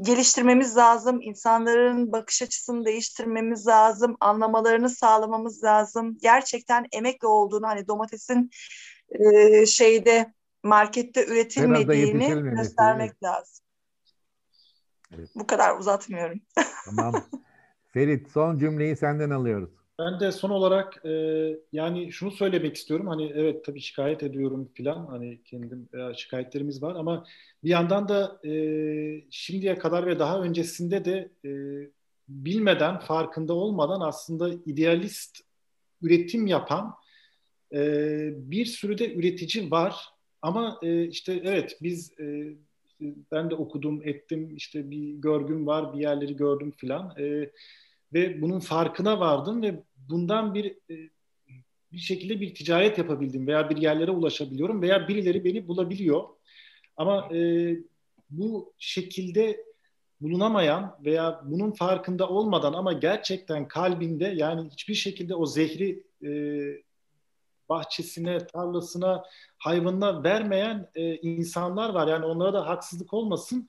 geliştirmemiz 0.00 0.76
lazım. 0.76 1.20
İnsanların 1.22 2.12
bakış 2.12 2.42
açısını 2.42 2.84
değiştirmemiz 2.84 3.66
lazım. 3.66 4.16
Anlamalarını 4.20 4.90
sağlamamız 4.90 5.64
lazım. 5.64 6.18
Gerçekten 6.22 6.86
emekle 6.92 7.28
olduğunu 7.28 7.66
hani 7.66 7.88
domatesin 7.88 8.50
e, 9.10 9.66
şeyde 9.66 10.32
markette 10.62 11.26
üretilmediğini 11.26 12.50
göstermek 12.50 13.22
lazım. 13.22 13.64
Evet. 15.14 15.30
Bu 15.34 15.46
kadar 15.46 15.78
uzatmıyorum. 15.78 16.40
Tamam. 16.84 17.14
Ferit 17.92 18.30
son 18.30 18.58
cümleyi 18.58 18.96
senden 18.96 19.30
alıyoruz. 19.30 19.81
Ben 20.04 20.20
de 20.20 20.32
son 20.32 20.50
olarak 20.50 21.06
e, 21.06 21.10
yani 21.72 22.12
şunu 22.12 22.30
söylemek 22.30 22.76
istiyorum. 22.76 23.06
Hani 23.06 23.32
evet 23.34 23.64
tabii 23.64 23.80
şikayet 23.80 24.22
ediyorum 24.22 24.70
filan. 24.74 25.06
Hani 25.06 25.42
kendim 25.44 25.88
e, 25.94 26.14
şikayetlerimiz 26.14 26.82
var 26.82 26.94
ama 26.94 27.26
bir 27.64 27.70
yandan 27.70 28.08
da 28.08 28.40
e, 28.44 28.54
şimdiye 29.30 29.78
kadar 29.78 30.06
ve 30.06 30.18
daha 30.18 30.42
öncesinde 30.42 31.04
de 31.04 31.30
e, 31.44 31.50
bilmeden, 32.28 32.98
farkında 32.98 33.54
olmadan 33.54 34.00
aslında 34.00 34.50
idealist 34.66 35.38
üretim 36.02 36.46
yapan 36.46 36.94
e, 37.72 37.80
bir 38.36 38.66
sürü 38.66 38.98
de 38.98 39.14
üretici 39.14 39.70
var. 39.70 40.08
Ama 40.42 40.78
e, 40.82 41.06
işte 41.06 41.40
evet 41.44 41.78
biz 41.82 42.20
e, 42.20 42.56
ben 43.32 43.50
de 43.50 43.54
okudum, 43.54 44.02
ettim, 44.04 44.56
işte 44.56 44.90
bir 44.90 45.14
görgüm 45.14 45.66
var, 45.66 45.94
bir 45.94 46.00
yerleri 46.00 46.36
gördüm 46.36 46.72
filan. 46.76 47.14
E, 47.18 47.50
ve 48.12 48.42
bunun 48.42 48.60
farkına 48.60 49.20
vardım 49.20 49.62
ve 49.62 49.82
bundan 50.08 50.54
bir 50.54 50.66
e, 50.90 51.10
bir 51.92 51.98
şekilde 51.98 52.40
bir 52.40 52.54
ticaret 52.54 52.98
yapabildim 52.98 53.46
veya 53.46 53.70
bir 53.70 53.76
yerlere 53.76 54.10
ulaşabiliyorum 54.10 54.82
veya 54.82 55.08
birileri 55.08 55.44
beni 55.44 55.68
bulabiliyor. 55.68 56.24
Ama 56.96 57.36
e, 57.36 57.76
bu 58.30 58.72
şekilde 58.78 59.64
bulunamayan 60.20 60.98
veya 61.04 61.40
bunun 61.44 61.70
farkında 61.70 62.28
olmadan 62.28 62.72
ama 62.72 62.92
gerçekten 62.92 63.68
kalbinde 63.68 64.24
yani 64.24 64.70
hiçbir 64.70 64.94
şekilde 64.94 65.34
o 65.34 65.46
zehri 65.46 66.02
e, 66.24 66.30
bahçesine, 67.68 68.38
tarlasına, 68.38 69.24
hayvanına 69.58 70.24
vermeyen 70.24 70.90
e, 70.94 71.16
insanlar 71.16 71.90
var. 71.90 72.08
Yani 72.08 72.24
onlara 72.24 72.52
da 72.52 72.68
haksızlık 72.68 73.14
olmasın. 73.14 73.68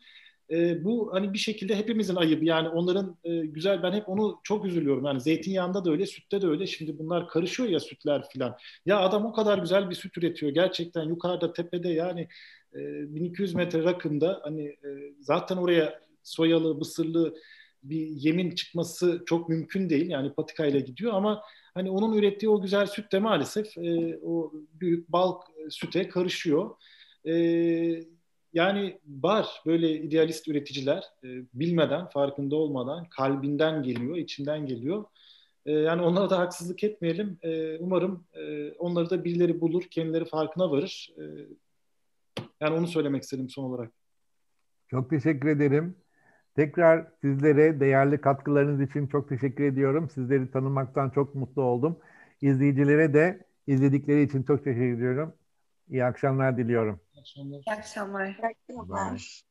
E, 0.52 0.84
bu 0.84 1.14
hani 1.14 1.34
bir 1.34 1.38
şekilde 1.38 1.76
hepimizin 1.76 2.15
ayıbı. 2.15 2.45
Yani 2.45 2.70
onların 2.70 3.18
e, 3.24 3.36
güzel 3.45 3.84
ben 3.84 3.91
hep 3.91 4.10
onu 4.10 4.40
çok 4.44 4.65
üzülüyorum. 4.65 5.06
Yani 5.06 5.22
zeytinyağında 5.22 5.86
da 5.86 5.91
öyle, 5.91 6.06
sütte 6.06 6.41
de 6.41 6.48
öyle. 6.48 6.68
Şimdi 6.68 6.99
bunlar 6.99 7.28
karışıyor 7.28 7.70
ya 7.70 7.80
sütler 7.80 8.30
filan. 8.30 8.57
Ya 8.86 8.99
adam 8.99 9.26
o 9.26 9.34
kadar 9.34 9.57
güzel 9.57 9.90
bir 9.90 9.95
süt 9.95 10.18
üretiyor. 10.18 10.52
Gerçekten 10.52 11.03
yukarıda 11.03 11.53
tepede 11.53 11.90
yani 11.90 12.28
e, 12.76 12.80
1200 13.15 13.56
metre 13.56 13.84
rakımda 13.84 14.40
hani 14.44 14.65
e, 14.65 15.14
zaten 15.20 15.57
oraya 15.57 16.02
soyalı, 16.24 16.76
mısırlı 16.76 17.36
bir 17.84 18.07
yemin 18.07 18.52
çıkması 18.56 19.24
çok 19.26 19.49
mümkün 19.49 19.90
değil. 19.90 20.10
Yani 20.10 20.34
patikayla 20.34 20.80
gidiyor 20.80 21.14
ama 21.14 21.41
hani 21.74 21.91
onun 21.91 22.18
ürettiği 22.18 22.49
o 22.49 22.61
güzel 22.61 22.86
süt 22.88 23.11
de 23.11 23.20
maalesef 23.20 23.78
e, 23.78 24.20
o 24.24 24.53
büyük 24.74 25.10
balk 25.11 25.44
e, 25.57 25.70
süte 25.70 26.10
karışıyor. 26.10 26.76
E, 27.28 27.34
yani 28.54 29.00
var 29.08 29.62
böyle 29.66 29.92
idealist 29.92 30.48
üreticiler 30.48 31.04
e, 31.24 31.28
bilmeden, 31.54 32.10
farkında 32.10 32.56
olmadan 32.56 33.06
kalbinden 33.06 33.84
geliyor, 33.84 34.18
içinden 34.18 34.66
geliyor. 34.66 35.06
E, 35.66 35.72
yani 35.72 36.02
onlara 36.02 36.30
da 36.30 36.40
haksızlık 36.40 36.84
etmeyelim. 36.84 37.38
E, 37.42 37.78
umarım 37.78 38.24
e, 38.34 38.72
onları 38.72 39.10
da 39.10 39.24
birileri 39.24 39.62
bulur, 39.62 39.84
kendileri 39.84 40.26
farkına 40.26 40.72
varır. 40.72 41.14
E, 41.18 41.24
yani 42.62 42.76
onu 42.76 42.88
söylemek 42.88 43.24
istedim 43.24 43.50
son 43.50 43.64
olarak. 43.64 43.92
Çok 44.88 45.10
teşekkür 45.10 45.50
ederim. 45.50 45.96
Tekrar 46.56 47.08
sizlere 47.22 47.80
değerli 47.80 48.22
katkılarınız 48.22 48.82
için 48.82 49.08
çok 49.08 49.30
teşekkür 49.30 49.64
ediyorum. 49.64 50.10
Sizleri 50.10 50.52
tanımaktan 50.52 51.10
çok 51.10 51.36
mutlu 51.36 51.62
oldum. 51.62 51.98
İzleyicilere 52.42 53.14
de 53.14 53.46
izledikleri 53.68 54.22
için 54.24 54.44
çok 54.44 54.64
teşekkür 54.64 54.94
ediyorum. 54.94 55.34
İyi 55.90 56.06
akşamlar 56.06 56.58
diliyorum. 56.58 57.02
İyi 57.14 57.20
akşamlar. 57.22 57.60
İyi 57.68 57.74
akşamlar. 57.74 58.28
İyi 58.28 58.46
akşamlar. 58.48 59.44